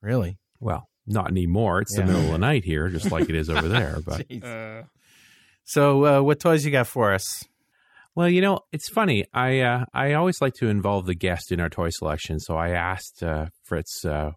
Really? 0.00 0.38
Well, 0.60 0.88
not 1.08 1.28
anymore. 1.28 1.80
It's 1.80 1.96
Yeah. 1.98 2.04
the 2.06 2.12
middle 2.12 2.26
of 2.26 2.30
the 2.34 2.38
night 2.38 2.62
here, 2.64 2.88
just 2.88 3.10
like 3.10 3.28
it 3.28 3.34
is 3.34 3.50
over 3.50 3.66
there. 3.66 3.98
But 4.06 4.28
Jeez. 4.28 4.86
So, 5.64 6.04
uh, 6.20 6.22
what 6.22 6.38
toys 6.38 6.64
you 6.64 6.70
got 6.70 6.86
for 6.86 7.12
us? 7.12 7.42
Well, 8.16 8.28
you 8.30 8.40
know, 8.40 8.60
it's 8.72 8.88
funny. 8.88 9.26
I 9.34 9.60
uh, 9.60 9.84
I 9.92 10.14
always 10.14 10.40
like 10.40 10.54
to 10.54 10.68
involve 10.68 11.04
the 11.04 11.14
guest 11.14 11.52
in 11.52 11.60
our 11.60 11.68
toy 11.68 11.90
selection. 11.90 12.40
So 12.40 12.56
I 12.56 12.70
asked 12.70 13.22
uh, 13.22 13.46
Fritz, 13.62 14.06
uh, 14.06 14.32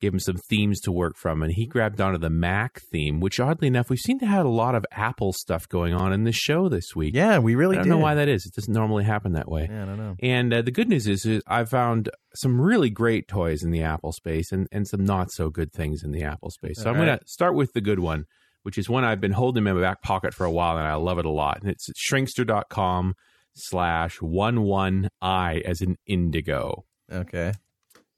gave 0.00 0.12
him 0.12 0.18
some 0.18 0.36
themes 0.36 0.80
to 0.80 0.92
work 0.92 1.16
from, 1.16 1.40
and 1.40 1.52
he 1.52 1.64
grabbed 1.64 2.00
onto 2.00 2.18
the 2.18 2.28
Mac 2.28 2.80
theme, 2.90 3.20
which 3.20 3.38
oddly 3.38 3.68
enough, 3.68 3.88
we 3.88 3.96
seem 3.96 4.18
to 4.18 4.26
have 4.26 4.44
a 4.44 4.48
lot 4.50 4.74
of 4.74 4.84
Apple 4.90 5.32
stuff 5.32 5.68
going 5.68 5.94
on 5.94 6.12
in 6.12 6.24
this 6.24 6.34
show 6.34 6.68
this 6.68 6.96
week. 6.96 7.14
Yeah, 7.14 7.38
we 7.38 7.54
really 7.54 7.76
I 7.76 7.78
don't 7.78 7.84
did. 7.84 7.90
know 7.90 7.98
why 7.98 8.14
that 8.16 8.28
is. 8.28 8.44
It 8.46 8.54
doesn't 8.54 8.74
normally 8.74 9.04
happen 9.04 9.32
that 9.32 9.48
way. 9.48 9.68
Yeah, 9.70 9.84
I 9.84 9.86
don't 9.86 9.96
know. 9.98 10.16
And 10.20 10.52
uh, 10.52 10.62
the 10.62 10.72
good 10.72 10.88
news 10.88 11.06
is, 11.06 11.24
is 11.24 11.40
I 11.46 11.64
found 11.64 12.10
some 12.34 12.60
really 12.60 12.90
great 12.90 13.28
toys 13.28 13.62
in 13.62 13.70
the 13.70 13.82
Apple 13.82 14.10
space 14.12 14.50
and, 14.50 14.66
and 14.72 14.88
some 14.88 15.04
not 15.04 15.30
so 15.30 15.50
good 15.50 15.72
things 15.72 16.02
in 16.02 16.10
the 16.10 16.24
Apple 16.24 16.50
space. 16.50 16.82
So 16.82 16.90
All 16.90 16.96
I'm 16.96 17.04
going 17.04 17.16
to 17.16 17.24
start 17.26 17.54
with 17.54 17.72
the 17.74 17.80
good 17.80 18.00
one, 18.00 18.24
which 18.64 18.78
is 18.78 18.88
one 18.88 19.04
I've 19.04 19.20
been 19.20 19.32
holding 19.32 19.66
in 19.66 19.74
my 19.74 19.80
back 19.80 20.02
pocket 20.02 20.34
for 20.34 20.44
a 20.44 20.50
while 20.50 20.76
and 20.76 20.86
I 20.86 20.94
love 20.94 21.18
it 21.18 21.26
a 21.26 21.30
lot. 21.30 21.60
And 21.60 21.70
it's 21.70 21.88
shrinkster.com 21.92 23.14
slash 23.54 24.20
one 24.20 24.62
one 24.62 25.08
I 25.22 25.62
as 25.64 25.80
an 25.80 25.96
indigo. 26.06 26.84
Okay. 27.12 27.52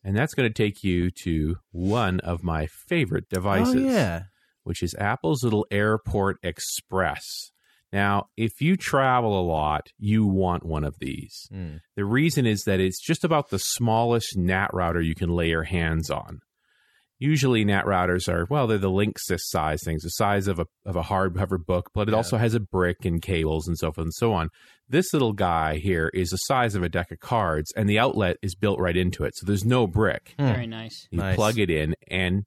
And 0.03 0.17
that's 0.17 0.35
going 0.35 0.49
to 0.49 0.55
take 0.55 0.85
you 0.85 1.11
to 1.25 1.57
one 1.73 2.21
of 2.21 2.45
my 2.45 2.67
favorite 2.67 3.29
devices. 3.29 3.75
Oh, 3.75 3.79
yeah. 3.79 4.23
Which 4.63 4.83
is 4.83 4.95
Apple's 4.95 5.43
little 5.43 5.67
Airport 5.71 6.39
Express. 6.45 7.51
Now, 7.93 8.27
if 8.37 8.61
you 8.61 8.77
travel 8.77 9.41
a 9.41 9.43
lot, 9.43 9.89
you 9.99 10.27
want 10.27 10.65
one 10.65 10.85
of 10.85 10.99
these. 11.01 11.49
Hmm. 11.51 11.77
The 11.97 12.05
reason 12.05 12.47
is 12.47 12.65
that 12.65 12.79
it's 12.81 13.01
just 13.01 13.25
about 13.25 13.51
the 13.51 13.59
smallest 13.59 14.37
NAT 14.37 14.71
router 14.73 15.01
you 15.01 15.15
can 15.15 15.31
lay 15.31 15.49
your 15.49 15.65
hands 15.65 16.09
on. 16.11 16.41
Usually, 17.19 17.65
NAT 17.65 17.87
routers 17.87 18.29
are 18.29 18.47
well, 18.51 18.67
they're 18.67 18.77
the 18.79 18.91
Linksys 18.91 19.41
size 19.41 19.81
things, 19.85 20.03
the 20.03 20.11
size 20.11 20.49
of 20.49 20.59
a 20.59 20.67
of 20.85 20.97
a 20.97 21.03
hardcover 21.03 21.59
book, 21.65 21.91
but 21.95 22.09
it 22.09 22.15
also 22.15 22.37
has 22.37 22.53
a 22.55 22.61
brick 22.61 23.05
and 23.05 23.23
cables 23.23 23.67
and 23.67 23.79
so 23.79 23.91
forth 23.93 24.05
and 24.05 24.15
so 24.15 24.33
on. 24.35 24.51
This 24.89 25.13
little 25.13 25.33
guy 25.33 25.77
here 25.79 26.11
is 26.15 26.31
the 26.31 26.37
size 26.37 26.75
of 26.75 26.83
a 26.83 26.89
deck 26.89 27.11
of 27.11 27.19
cards, 27.21 27.73
and 27.77 27.89
the 27.89 27.99
outlet 27.99 28.37
is 28.43 28.55
built 28.55 28.79
right 28.79 28.97
into 28.97 29.25
it, 29.25 29.35
so 29.37 29.47
there's 29.47 29.65
no 29.65 29.87
brick. 29.87 30.35
Hmm. 30.39 30.47
Very 30.47 30.67
nice. 30.67 31.09
You 31.11 31.19
Nice. 31.19 31.37
plug 31.37 31.59
it 31.59 31.71
in, 31.71 31.95
and 32.09 32.45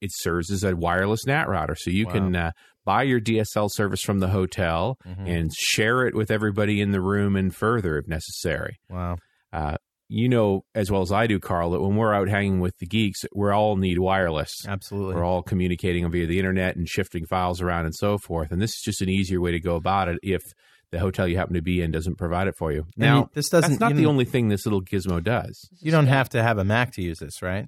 it 0.00 0.10
serves 0.12 0.50
as 0.50 0.64
a 0.64 0.74
wireless 0.76 1.24
NAT 1.26 1.48
router. 1.48 1.76
So 1.76 1.90
you 1.90 2.06
Wow. 2.06 2.12
can 2.12 2.36
uh, 2.36 2.50
buy 2.84 3.02
your 3.04 3.20
DSL 3.20 3.68
service 3.70 4.00
from 4.02 4.18
the 4.20 4.28
hotel 4.28 4.96
Mhm. 5.06 5.28
and 5.28 5.52
share 5.54 6.06
it 6.06 6.14
with 6.14 6.30
everybody 6.30 6.80
in 6.80 6.90
the 6.90 7.00
room 7.00 7.36
and 7.36 7.54
further 7.54 7.98
if 7.98 8.06
necessary. 8.08 8.76
Wow. 8.90 9.16
Uh, 9.52 9.76
you 10.08 10.28
know 10.28 10.64
as 10.74 10.90
well 10.90 11.02
as 11.02 11.12
I 11.12 11.26
do, 11.26 11.38
Carl, 11.38 11.70
that 11.70 11.80
when 11.82 11.96
we're 11.96 12.14
out 12.14 12.28
hanging 12.28 12.60
with 12.60 12.76
the 12.78 12.86
geeks, 12.86 13.24
we 13.34 13.50
all 13.50 13.76
need 13.76 13.98
wireless. 13.98 14.52
Absolutely. 14.66 15.14
We're 15.14 15.24
all 15.24 15.42
communicating 15.42 16.10
via 16.10 16.26
the 16.26 16.38
internet 16.38 16.76
and 16.76 16.88
shifting 16.88 17.26
files 17.26 17.60
around 17.60 17.84
and 17.84 17.94
so 17.94 18.18
forth. 18.18 18.50
And 18.50 18.60
this 18.60 18.70
is 18.70 18.80
just 18.84 19.02
an 19.02 19.08
easier 19.08 19.40
way 19.40 19.52
to 19.52 19.60
go 19.60 19.76
about 19.76 20.08
it 20.08 20.18
if 20.22 20.42
the 20.90 20.98
hotel 20.98 21.28
you 21.28 21.36
happen 21.36 21.52
to 21.54 21.60
be 21.62 21.82
in 21.82 21.90
doesn't 21.90 22.16
provide 22.16 22.48
it 22.48 22.54
for 22.58 22.72
you. 22.72 22.86
Now, 22.96 23.18
you- 23.18 23.30
this 23.34 23.50
doesn't- 23.50 23.72
that's 23.72 23.80
not 23.80 23.94
the 23.94 24.06
only 24.06 24.24
thing 24.24 24.48
this 24.48 24.64
little 24.64 24.80
gizmo 24.82 25.22
does. 25.22 25.68
You 25.80 25.90
don't 25.92 26.06
have 26.06 26.30
to 26.30 26.42
have 26.42 26.56
a 26.56 26.64
Mac 26.64 26.92
to 26.94 27.02
use 27.02 27.18
this, 27.18 27.42
right? 27.42 27.66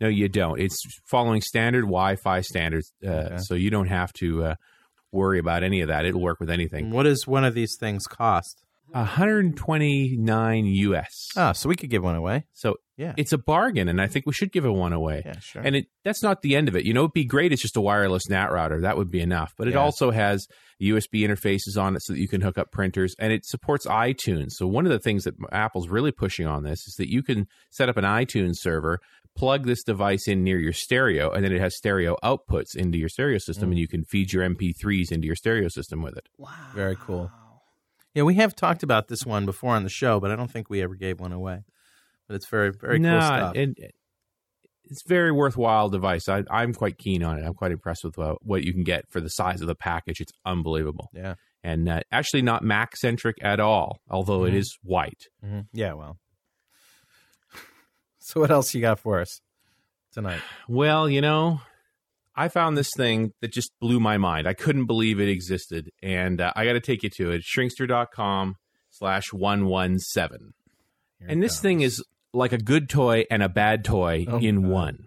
No, 0.00 0.08
you 0.08 0.28
don't. 0.28 0.60
It's 0.60 0.76
following 1.08 1.40
standard 1.40 1.82
Wi-Fi 1.82 2.40
standards, 2.40 2.92
uh, 3.04 3.08
Okay. 3.08 3.36
so 3.38 3.54
you 3.54 3.70
don't 3.70 3.86
have 3.86 4.12
to 4.14 4.44
uh, 4.44 4.54
worry 5.12 5.38
about 5.38 5.62
any 5.62 5.80
of 5.80 5.88
that. 5.88 6.04
It'll 6.04 6.20
work 6.20 6.40
with 6.40 6.50
anything. 6.50 6.90
What 6.90 7.04
does 7.04 7.26
one 7.26 7.44
of 7.44 7.54
these 7.54 7.76
things 7.78 8.06
cost? 8.06 8.64
129 8.92 10.66
US. 10.66 11.28
Ah, 11.36 11.52
so 11.52 11.68
we 11.68 11.76
could 11.76 11.90
give 11.90 12.02
one 12.02 12.16
away. 12.16 12.44
So 12.52 12.76
Yeah. 12.96 13.14
it's 13.16 13.32
a 13.32 13.38
bargain, 13.38 13.88
and 13.88 14.00
I 14.00 14.06
think 14.06 14.26
we 14.26 14.32
should 14.32 14.52
give 14.52 14.64
it 14.64 14.70
one 14.70 14.92
away. 14.92 15.22
Yeah, 15.24 15.38
sure. 15.40 15.62
And 15.62 15.76
it 15.76 15.86
that's 16.04 16.22
not 16.22 16.42
the 16.42 16.54
end 16.56 16.68
of 16.68 16.76
it. 16.76 16.84
You 16.84 16.94
know, 16.94 17.02
it'd 17.02 17.12
be 17.12 17.24
great. 17.24 17.52
It's 17.52 17.62
just 17.62 17.76
a 17.76 17.80
wireless 17.80 18.28
NAT 18.28 18.50
router. 18.52 18.80
That 18.80 18.96
would 18.96 19.10
be 19.10 19.20
enough. 19.20 19.52
But 19.56 19.68
it 19.68 19.72
Yeah. 19.74 19.80
also 19.80 20.10
has 20.12 20.46
USB 20.80 21.22
interfaces 21.26 21.80
on 21.80 21.96
it 21.96 22.02
so 22.02 22.12
that 22.12 22.18
you 22.20 22.28
can 22.28 22.40
hook 22.42 22.58
up 22.58 22.70
printers, 22.70 23.14
and 23.18 23.32
it 23.32 23.44
supports 23.44 23.86
iTunes. 23.86 24.52
So 24.52 24.66
one 24.66 24.86
of 24.86 24.92
the 24.92 24.98
things 24.98 25.24
that 25.24 25.34
Apple's 25.52 25.88
really 25.88 26.12
pushing 26.12 26.46
on 26.46 26.62
this 26.62 26.86
is 26.86 26.94
that 26.96 27.10
you 27.10 27.22
can 27.22 27.46
set 27.70 27.88
up 27.88 27.96
an 27.96 28.04
iTunes 28.04 28.56
server, 28.56 29.00
plug 29.36 29.66
this 29.66 29.82
device 29.82 30.26
in 30.28 30.42
near 30.42 30.58
your 30.58 30.72
stereo, 30.72 31.30
and 31.30 31.44
then 31.44 31.52
it 31.52 31.60
has 31.60 31.76
stereo 31.76 32.16
outputs 32.24 32.74
into 32.74 32.96
your 32.98 33.08
stereo 33.10 33.36
system, 33.38 33.68
Mm. 33.68 33.72
and 33.72 33.78
you 33.80 33.88
can 33.88 34.04
feed 34.04 34.32
your 34.32 34.42
MP3s 34.42 35.10
into 35.12 35.26
your 35.26 35.36
stereo 35.36 35.68
system 35.68 36.00
with 36.02 36.16
it. 36.16 36.28
Wow, 36.38 36.50
very 36.74 36.96
cool. 36.96 37.30
Yeah, 38.16 38.22
we 38.22 38.34
have 38.36 38.56
talked 38.56 38.82
about 38.82 39.08
this 39.08 39.24
one 39.26 39.44
before 39.44 39.74
on 39.76 39.82
the 39.82 39.90
show, 39.90 40.18
but 40.20 40.30
I 40.30 40.36
don't 40.36 40.50
think 40.50 40.70
we 40.70 40.82
ever 40.82 40.94
gave 40.94 41.20
one 41.20 41.32
away. 41.32 41.64
But 42.26 42.34
it's 42.36 42.48
very, 42.48 42.72
very 42.72 42.98
no, 42.98 43.10
cool 43.18 43.20
stuff. 43.26 43.56
it- 43.56 43.94
it's 44.88 45.02
very 45.06 45.32
worthwhile 45.32 45.88
device. 45.88 46.28
I, 46.28 46.44
I'm 46.48 46.72
quite 46.72 46.96
keen 46.96 47.24
on 47.24 47.38
it. 47.38 47.44
I'm 47.44 47.54
quite 47.54 47.72
impressed 47.72 48.04
with 48.04 48.16
uh, 48.20 48.36
what 48.40 48.62
you 48.62 48.72
can 48.72 48.84
get 48.84 49.04
for 49.10 49.20
the 49.20 49.28
size 49.28 49.60
of 49.60 49.66
the 49.66 49.74
package. 49.74 50.20
It's 50.20 50.30
unbelievable. 50.44 51.10
Yeah. 51.12 51.34
And 51.64 51.88
uh, 51.88 52.00
actually 52.12 52.42
not 52.42 52.62
Mac 52.62 52.96
centric 52.96 53.36
at 53.42 53.58
all, 53.58 53.98
although 54.08 54.44
it 54.44 54.52
Mhm. 54.52 54.58
is 54.58 54.78
white. 54.84 55.24
Mhm. 55.44 55.66
Yeah, 55.72 55.94
well. 55.94 56.18
So 58.20 58.40
what 58.40 58.50
else 58.50 58.74
you 58.74 58.80
got 58.80 58.98
for 59.00 59.20
us 59.20 59.40
tonight? 60.12 60.40
Well, 60.68 61.08
you 61.08 61.20
know, 61.20 61.60
I 62.36 62.48
found 62.48 62.76
this 62.76 62.90
thing 62.96 63.32
that 63.40 63.52
just 63.52 63.72
blew 63.80 63.98
my 63.98 64.18
mind. 64.18 64.46
I 64.46 64.52
couldn't 64.52 64.86
believe 64.86 65.18
it 65.20 65.28
existed. 65.28 65.90
And 66.02 66.40
uh, 66.40 66.52
I 66.54 66.64
got 66.66 66.74
to 66.74 66.80
take 66.80 67.02
you 67.02 67.10
to 67.16 67.30
it. 67.30 67.42
Shrinkster.com 67.42 68.56
slash 68.90 69.32
117. 69.32 70.52
And 71.28 71.42
this 71.42 71.60
thing 71.60 71.80
is 71.80 72.02
like 72.34 72.52
a 72.52 72.58
good 72.58 72.88
toy 72.88 73.24
and 73.30 73.42
a 73.42 73.48
bad 73.48 73.84
toy 73.84 74.26
Oh, 74.28 74.38
in 74.38 74.68
one. 74.68 75.06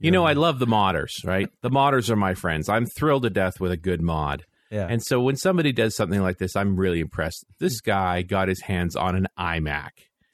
You 0.00 0.10
know, 0.10 0.24
I 0.24 0.32
love 0.32 0.58
the 0.58 0.66
modders, 0.66 1.10
right? 1.24 1.48
the 1.62 1.68
modders 1.70 2.08
are 2.08 2.16
my 2.16 2.32
friends. 2.34 2.68
I'm 2.70 2.86
thrilled 2.86 3.22
to 3.24 3.30
death 3.30 3.60
with 3.60 3.70
a 3.70 3.76
good 3.76 4.00
mod. 4.00 4.44
Yeah. 4.70 4.86
And 4.88 5.02
so 5.02 5.20
when 5.20 5.36
somebody 5.36 5.72
does 5.72 5.94
something 5.94 6.22
like 6.22 6.38
this, 6.38 6.56
I'm 6.56 6.76
really 6.76 7.00
impressed. 7.00 7.44
This 7.58 7.80
guy 7.82 8.22
got 8.22 8.48
his 8.48 8.62
hands 8.62 8.96
on 8.96 9.14
an 9.14 9.26
iMac 9.38 9.90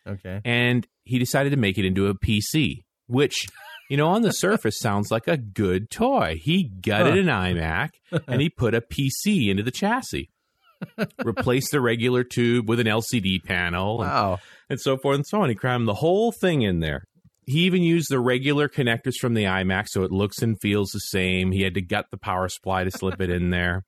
Okay. 0.07 0.41
and 0.45 0.87
he 1.05 1.19
decided 1.19 1.51
to 1.51 1.57
make 1.57 1.79
it 1.79 1.85
into 1.85 2.07
a 2.07 2.15
PC, 2.15 2.85
which, 3.09 3.49
you 3.89 3.97
know, 3.97 4.09
on 4.09 4.23
the 4.23 4.33
surface 4.33 4.79
sounds 4.79 5.11
like 5.11 5.29
a 5.29 5.37
good 5.37 5.91
toy. 5.91 6.39
He 6.43 6.65
gutted 6.65 7.15
Huh. 7.15 7.21
an 7.21 7.27
iMac 7.57 7.91
and 8.27 8.41
he 8.41 8.49
put 8.49 8.75
a 8.75 8.81
PC 8.81 9.49
into 9.49 9.63
the 9.63 9.71
chassis, 9.71 10.31
replaced 11.25 11.71
the 11.73 11.81
regular 11.81 12.25
tube 12.25 12.69
with 12.69 12.81
an 12.81 12.87
LCD 12.87 13.43
panel, 13.43 14.03
and, 14.03 14.11
Wow. 14.11 14.39
and 14.69 14.81
so 14.81 14.97
forth 14.97 15.17
and 15.17 15.27
so 15.27 15.41
on. 15.43 15.49
He 15.49 15.55
crammed 15.55 15.89
the 15.89 15.95
whole 15.95 16.33
thing 16.33 16.63
in 16.63 16.81
there. 16.81 17.05
He 17.47 17.61
even 17.61 17.83
used 17.83 18.11
the 18.11 18.19
regular 18.19 18.69
connectors 18.69 19.17
from 19.21 19.35
the 19.35 19.45
iMac 19.45 19.87
so 19.89 20.03
it 20.03 20.11
looks 20.11 20.43
and 20.43 20.61
feels 20.61 20.91
the 20.91 20.99
same. 21.01 21.53
He 21.53 21.63
had 21.63 21.75
to 21.75 21.81
gut 21.83 22.07
the 22.11 22.17
power 22.19 22.49
supply 22.49 22.83
to 22.85 22.91
slip 22.91 23.21
it 23.21 23.31
in 23.31 23.51
there. 23.51 23.85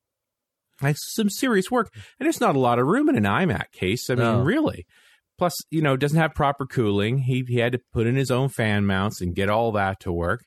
That's 0.81 1.13
some 1.13 1.29
serious 1.29 1.69
work. 1.71 1.91
And 2.21 2.27
there's 2.27 2.41
not 2.41 2.55
a 2.55 2.61
lot 2.61 2.79
of 2.79 2.87
room 2.87 3.09
in 3.09 3.17
an 3.17 3.25
iMac 3.25 3.73
case. 3.73 4.09
I 4.11 4.15
mean, 4.15 4.25
No. 4.25 4.43
really. 4.43 4.87
Plus, 5.39 5.55
you 5.71 5.81
know, 5.81 5.97
doesn't 5.97 6.19
have 6.19 6.35
proper 6.35 6.67
cooling. 6.67 7.19
He, 7.19 7.45
he 7.47 7.59
had 7.59 7.73
to 7.73 7.81
put 7.93 8.07
in 8.07 8.17
his 8.17 8.31
own 8.31 8.49
fan 8.49 8.85
mounts 8.87 9.21
and 9.21 9.35
get 9.35 9.49
all 9.49 9.71
that 9.73 10.01
to 10.01 10.13
work. 10.13 10.45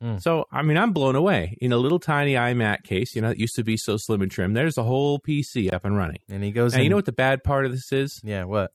Hmm. 0.00 0.18
So, 0.18 0.44
I 0.52 0.62
mean, 0.62 0.78
I'm 0.78 0.92
blown 0.92 1.16
away. 1.16 1.56
In 1.60 1.72
a 1.72 1.76
little 1.76 1.98
tiny 1.98 2.34
iMac 2.34 2.84
case, 2.84 3.14
you 3.14 3.20
know, 3.22 3.30
it 3.30 3.38
used 3.38 3.56
to 3.56 3.64
be 3.64 3.76
so 3.76 3.96
slim 3.98 4.22
and 4.22 4.30
trim. 4.30 4.54
There's 4.54 4.78
a 4.78 4.84
whole 4.84 5.18
PC 5.18 5.72
up 5.72 5.84
and 5.84 5.96
running. 5.96 6.20
And 6.30 6.42
he 6.44 6.52
goes 6.52 6.74
Now, 6.74 6.80
you 6.80 6.88
know 6.88 6.96
what 6.96 7.04
the 7.06 7.12
bad 7.12 7.42
part 7.44 7.66
of 7.66 7.72
this 7.72 7.92
is? 7.92 8.20
Yeah, 8.24 8.44
what? 8.44 8.70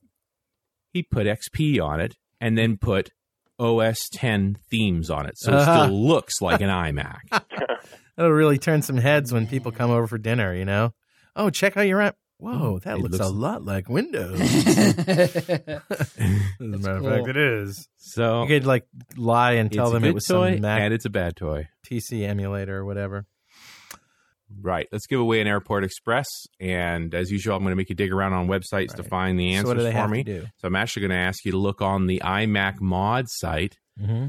He 0.92 1.02
put 1.02 1.26
XP 1.26 1.82
on 1.82 2.00
it 2.00 2.14
and 2.40 2.56
then 2.56 2.76
put 2.76 3.10
OS 3.58 4.08
10 4.12 4.58
themes 4.70 5.08
on 5.10 5.26
it. 5.26 5.38
So 5.38 5.52
it 5.52 5.56
Uh-huh. 5.56 5.84
still 5.86 6.00
looks 6.06 6.40
like 6.42 6.60
an 6.60 6.68
iMac. 6.68 7.16
That'll 8.16 8.30
really 8.32 8.58
turn 8.58 8.82
some 8.82 8.98
heads 8.98 9.32
when 9.32 9.46
people 9.46 9.72
come 9.72 9.90
over 9.90 10.06
for 10.06 10.18
dinner, 10.18 10.54
you 10.54 10.64
know? 10.66 10.92
Oh, 11.34 11.50
check 11.50 11.76
out 11.76 11.86
your 11.86 12.00
app. 12.02 12.16
Whoa, 12.38 12.78
that 12.80 12.96
It 12.96 13.00
looks, 13.02 13.12
looks- 13.18 13.24
a 13.26 13.32
lot 13.32 13.64
like 13.64 13.88
Windows. 13.90 14.38
As 14.40 15.48
a 15.48 15.82
matter 16.60 16.90
of 16.96 17.02
cool. 17.02 17.10
fact, 17.10 17.28
it 17.28 17.36
is. 17.36 17.88
So 17.96 18.42
you 18.42 18.48
could 18.48 18.66
like 18.66 18.86
lie 19.16 19.52
and 19.52 19.72
tell 19.72 19.90
them 19.90 20.04
it 20.04 20.14
was 20.14 20.24
toy 20.26 20.52
some 20.52 20.60
Mac 20.62 20.80
and 20.80 20.92
it's 20.94 21.04
a 21.04 21.10
bad 21.10 21.36
toy. 21.36 21.68
TC 21.90 22.26
emulator 22.28 22.76
or 22.78 22.84
whatever. 22.84 23.26
Right. 24.60 24.86
Let's 24.92 25.06
give 25.06 25.18
away 25.18 25.40
an 25.40 25.46
Airport 25.48 25.82
Express. 25.84 26.26
And 26.60 27.14
as 27.14 27.30
usual, 27.30 27.56
I'm 27.56 27.62
going 27.62 27.72
to 27.72 27.76
make 27.76 27.88
you 27.88 27.96
dig 27.96 28.12
around 28.12 28.32
on 28.32 28.46
websites 28.46 28.94
to 28.96 29.02
find 29.02 29.38
the 29.40 29.52
So 29.52 29.58
answers 29.58 29.68
what 29.68 29.76
do 29.78 29.82
they 29.82 29.90
for 29.92 29.96
have 29.98 30.08
to 30.10 30.12
me. 30.12 30.22
do? 30.22 30.46
So 30.58 30.68
I'm 30.68 30.76
actually 30.76 31.00
going 31.08 31.18
to 31.18 31.24
ask 31.26 31.44
you 31.44 31.52
to 31.52 31.58
look 31.58 31.82
on 31.82 32.06
the 32.06 32.20
iMac 32.24 32.80
mod 32.80 33.24
site. 33.28 33.76
Mm-hmm. 34.00 34.26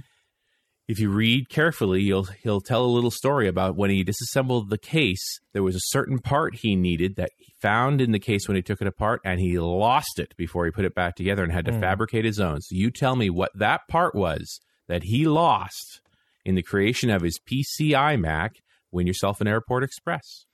If 0.88 0.99
you 0.99 1.09
read 1.09 1.49
carefully, 1.49 2.01
you'll 2.01 2.23
he'll 2.43 2.61
tell 2.61 2.85
a 2.85 2.88
little 2.88 3.11
story 3.11 3.47
about 3.47 3.76
when 3.76 3.89
he 3.89 4.03
disassembled 4.03 4.69
the 4.69 4.77
case. 4.77 5.39
There 5.53 5.64
was 5.64 5.76
a 5.76 5.81
certain 5.88 6.19
part 6.19 6.55
he 6.55 6.76
needed 6.77 7.18
that 7.18 7.31
he 7.38 7.53
found 7.61 7.99
in 7.99 8.11
the 8.14 8.19
case 8.19 8.47
when 8.47 8.55
he 8.55 8.61
took 8.61 8.80
it 8.81 8.88
apart, 8.88 9.19
and 9.26 9.39
he 9.39 9.59
lost 9.59 10.18
it 10.18 10.34
before 10.38 10.64
he 10.65 10.72
put 10.72 10.85
it 10.85 10.95
back 10.95 11.15
together 11.15 11.43
and 11.43 11.51
had 11.51 11.65
to 11.65 11.73
Hmm. 11.73 11.81
fabricate 11.81 12.23
his 12.23 12.39
own. 12.39 12.61
So 12.61 12.73
you 12.76 12.89
tell 12.89 13.15
me 13.18 13.30
what 13.30 13.51
that 13.55 13.81
part 13.89 14.15
was 14.15 14.59
that 14.88 15.03
he 15.03 15.26
lost 15.27 15.99
in 16.45 16.55
the 16.55 16.64
creation 16.64 17.09
of 17.09 17.22
his 17.22 17.38
PC 17.39 17.89
iMac. 17.91 18.51
Win 18.89 19.07
yourself 19.07 19.41
an 19.41 19.47
Airport 19.47 19.84
Express. 19.84 20.45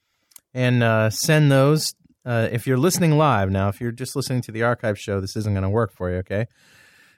and 0.55 0.81
uh, 0.83 1.09
send 1.11 1.51
those. 1.51 1.93
Uh, 2.25 2.47
if 2.51 2.65
you're 2.65 2.77
listening 2.77 3.17
live 3.17 3.51
now, 3.51 3.67
if 3.69 3.79
you're 3.81 3.91
just 3.91 4.15
listening 4.15 4.41
to 4.41 4.51
the 4.51 4.63
archive 4.63 4.97
show, 4.97 5.19
this 5.19 5.35
isn't 5.35 5.53
going 5.53 5.63
to 5.63 5.69
work 5.69 5.91
for 5.95 6.09
you. 6.09 6.17
Okay. 6.17 6.45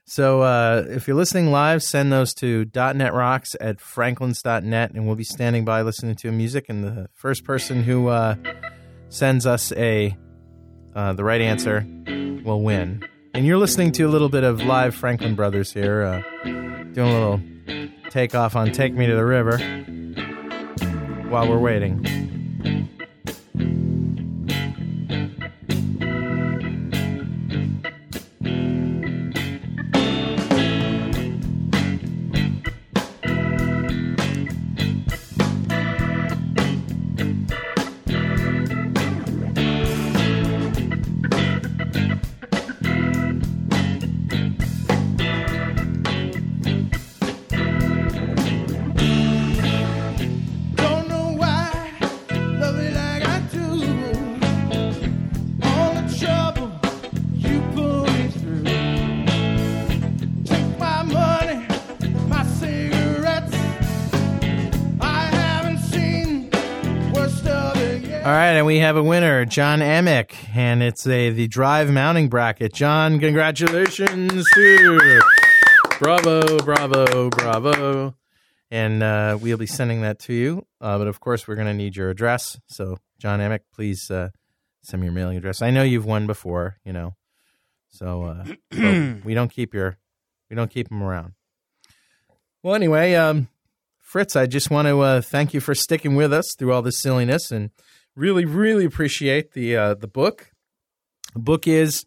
So 0.07 0.43
uh, 0.43 0.85
if 0.87 1.07
you're 1.07 1.17
listening 1.17 1.51
live, 1.51 1.81
send 1.81 2.11
those 2.11 2.33
to 2.35 2.69
.NET 2.75 3.13
Rocks 3.13 3.55
at 3.59 3.79
franklins.net, 3.79 4.91
and 4.91 5.07
we'll 5.07 5.15
be 5.15 5.23
standing 5.23 5.65
by 5.65 5.81
listening 5.81 6.15
to 6.17 6.31
music. 6.31 6.69
And 6.69 6.83
the 6.83 7.09
first 7.13 7.43
person 7.43 7.81
who 7.81 8.09
uh, 8.09 8.35
sends 9.09 9.47
us 9.47 9.71
a 9.73 10.15
uh, 10.95 11.13
the 11.13 11.23
right 11.23 11.41
answer 11.41 11.85
will 12.45 12.61
win. 12.61 13.03
And 13.33 13.45
you're 13.45 13.57
listening 13.57 13.91
to 13.93 14.03
a 14.03 14.07
little 14.07 14.29
bit 14.29 14.43
of 14.43 14.63
live 14.63 14.95
Franklin 14.95 15.35
Brothers 15.35 15.73
here, 15.73 16.03
uh, 16.03 16.21
doing 16.93 17.09
a 17.09 17.13
little 17.13 17.41
takeoff 18.11 18.55
on 18.55 18.71
"Take 18.71 18.93
Me 18.93 19.07
to 19.07 19.15
the 19.15 19.25
River" 19.25 19.57
while 21.29 21.49
we're 21.49 21.57
waiting. 21.57 22.24
John 69.49 69.79
Amick, 69.79 70.33
and 70.55 70.81
it's 70.81 71.05
a 71.07 71.29
the 71.29 71.47
drive 71.47 71.91
mounting 71.91 72.29
bracket. 72.29 72.73
John, 72.73 73.19
congratulations 73.19 74.45
to 74.53 74.61
you. 74.61 75.21
Bravo, 75.99 76.59
bravo, 76.59 77.29
bravo. 77.29 78.15
And 78.71 79.03
uh, 79.03 79.37
we'll 79.39 79.57
be 79.57 79.67
sending 79.67 80.01
that 80.01 80.19
to 80.21 80.33
you. 80.33 80.65
Uh, 80.81 80.97
but 80.97 81.07
of 81.07 81.19
course, 81.19 81.47
we're 81.47 81.55
going 81.55 81.67
to 81.67 81.73
need 81.73 81.95
your 81.95 82.09
address. 82.09 82.59
So, 82.67 82.97
John 83.19 83.39
Amick, 83.39 83.61
please 83.73 84.09
uh, 84.11 84.29
send 84.81 85.01
me 85.01 85.07
your 85.07 85.13
mailing 85.13 85.37
address. 85.37 85.61
I 85.61 85.71
know 85.71 85.83
you've 85.83 86.05
won 86.05 86.27
before, 86.27 86.77
you 86.83 86.93
know. 86.93 87.15
So 87.95 88.23
uh, 88.23 88.45
we 89.23 89.33
don't 89.33 89.49
keep 89.49 89.73
your 89.73 89.97
we 90.49 90.55
don't 90.55 90.69
keep 90.69 90.89
them 90.89 91.01
around. 91.01 91.33
Well, 92.61 92.75
anyway, 92.75 93.15
um, 93.15 93.47
Fritz, 93.99 94.35
I 94.35 94.47
just 94.47 94.69
want 94.69 94.87
to 94.87 94.99
uh, 94.99 95.21
thank 95.21 95.53
you 95.53 95.61
for 95.61 95.73
sticking 95.73 96.15
with 96.15 96.33
us 96.33 96.55
through 96.57 96.73
all 96.73 96.81
this 96.81 96.99
silliness, 96.99 97.51
and 97.51 97.69
really, 98.15 98.45
really 98.45 98.85
appreciate 98.85 99.51
the 99.53 99.75
uh, 99.75 99.93
the 99.95 100.07
book. 100.07 100.51
The 101.33 101.39
book 101.39 101.67
is 101.67 102.05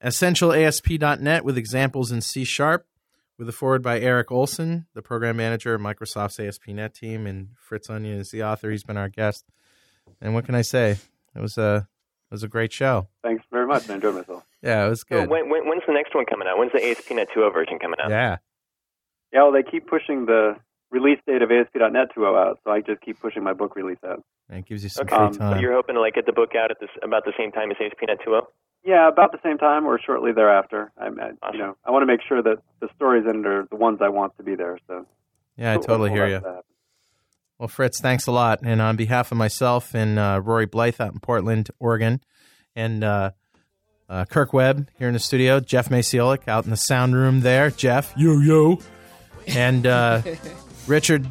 essential 0.00 0.50
EssentialASP.net 0.50 1.44
with 1.44 1.56
examples 1.58 2.10
in 2.12 2.20
C 2.20 2.44
sharp, 2.44 2.86
with 3.38 3.48
a 3.48 3.52
forward 3.52 3.82
by 3.82 4.00
Eric 4.00 4.30
Olson, 4.32 4.86
the 4.94 5.02
program 5.02 5.36
manager 5.36 5.74
of 5.74 5.80
Microsoft's 5.80 6.40
ASP.NET 6.40 6.94
team, 6.94 7.26
and 7.26 7.48
Fritz 7.56 7.88
Onion 7.90 8.18
is 8.18 8.30
the 8.30 8.42
author. 8.42 8.70
He's 8.70 8.84
been 8.84 8.96
our 8.96 9.08
guest. 9.08 9.44
And 10.20 10.34
what 10.34 10.44
can 10.44 10.54
I 10.54 10.62
say? 10.62 10.92
It 11.36 11.40
was 11.40 11.56
a 11.58 11.88
it 12.30 12.34
was 12.34 12.42
a 12.42 12.48
great 12.48 12.72
show. 12.72 13.08
Thanks 13.22 13.44
very 13.50 13.66
much. 13.66 13.88
I 13.88 13.94
enjoyed 13.94 14.14
myself. 14.16 14.44
Yeah, 14.62 14.86
it 14.86 14.88
was 14.90 15.00
So 15.08 15.20
good. 15.20 15.30
when, 15.30 15.48
when, 15.48 15.68
when's 15.68 15.82
the 15.86 15.92
next 15.94 16.14
one 16.14 16.26
coming 16.26 16.48
out? 16.48 16.58
When's 16.58 16.72
the 16.72 16.84
ASP.NET 16.84 17.28
2.0 17.34 17.52
version 17.54 17.78
coming 17.78 17.98
out? 18.02 18.10
Yeah. 18.10 18.36
Yeah, 19.32 19.42
well, 19.44 19.52
they 19.52 19.62
keep 19.62 19.86
pushing 19.86 20.26
the 20.26 20.56
release 20.90 21.18
date 21.26 21.42
of 21.42 21.50
ASP.NET 21.50 22.14
2.0 22.16 22.38
out, 22.38 22.58
so 22.64 22.70
I 22.70 22.80
just 22.80 23.00
keep 23.02 23.20
pushing 23.20 23.42
my 23.42 23.52
book 23.52 23.76
release 23.76 23.98
out. 24.06 24.22
And 24.48 24.60
it 24.60 24.66
gives 24.66 24.82
you 24.82 24.88
some 24.88 25.06
Okay. 25.06 25.16
free 25.16 25.26
Um, 25.26 25.32
So 25.34 25.38
time. 25.40 25.60
you're 25.60 25.74
hoping 25.74 25.94
to 25.96 26.00
like 26.00 26.14
get 26.14 26.26
the 26.26 26.32
book 26.32 26.54
out 26.54 26.70
at 26.70 26.80
this 26.80 26.88
about 27.02 27.24
the 27.24 27.32
same 27.38 27.52
time 27.52 27.70
as 27.70 27.76
ASP.NET 27.80 28.18
2.0? 28.26 28.42
Yeah, 28.84 29.08
about 29.08 29.32
the 29.32 29.38
same 29.42 29.58
time 29.58 29.84
or 29.86 29.98
shortly 30.00 30.32
thereafter. 30.32 30.92
I'm, 30.96 31.18
I, 31.20 31.32
you 31.52 31.58
know, 31.58 31.76
I 31.84 31.90
want 31.90 32.02
to 32.02 32.06
make 32.06 32.20
sure 32.26 32.42
that 32.42 32.58
the 32.80 32.88
stories 32.96 33.24
in 33.28 33.40
it 33.40 33.46
are 33.46 33.66
the 33.70 33.76
ones 33.76 33.98
I 34.00 34.08
want 34.08 34.36
to 34.38 34.42
be 34.42 34.54
there. 34.54 34.78
So 34.86 35.04
Yeah, 35.56 35.72
I 35.74 35.76
totally 35.76 36.10
hear 36.10 36.26
you. 36.28 36.40
that. 36.40 36.62
Well, 37.58 37.68
Fritz, 37.68 38.00
thanks 38.00 38.26
a 38.28 38.32
lot. 38.32 38.60
And 38.62 38.80
on 38.80 38.96
behalf 38.96 39.32
of 39.32 39.36
myself 39.36 39.94
and 39.94 40.18
uh, 40.18 40.40
Rory 40.42 40.66
Blyth 40.66 41.00
out 41.00 41.12
in 41.12 41.18
Portland, 41.18 41.70
Oregon, 41.80 42.20
and 42.76 43.02
uh, 43.02 43.32
uh, 44.08 44.24
Kirk 44.26 44.52
Webb 44.52 44.88
here 44.96 45.08
in 45.08 45.12
the 45.12 45.18
studio, 45.18 45.58
Jeff 45.58 45.88
Maciolik 45.88 46.46
out 46.46 46.64
in 46.64 46.70
the 46.70 46.76
sound 46.76 47.16
room 47.16 47.40
there, 47.40 47.70
Jeff, 47.70 48.14
yo, 48.16 48.38
yo, 48.38 48.78
and 49.48 49.86
uh, 49.88 50.22
Richard 50.88 51.30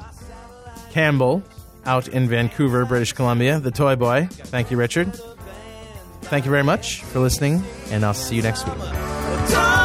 Campbell 0.92 1.44
out 1.86 2.08
in 2.08 2.28
Vancouver, 2.28 2.86
British 2.86 3.14
Columbia, 3.14 3.60
the 3.60 3.72
Toy 3.72 3.96
Boy. 3.96 4.28
Thank 4.30 4.72
you, 4.72 4.78
Richard. 4.78 5.14
Thank 6.24 6.46
you 6.46 6.52
very 6.52 6.64
much 6.64 7.02
for 7.04 7.20
listening, 7.20 7.64
and 7.90 8.04
I'll 8.04 8.14
see 8.14 8.36
you 8.36 8.42
next 8.42 8.66
week. 8.68 9.77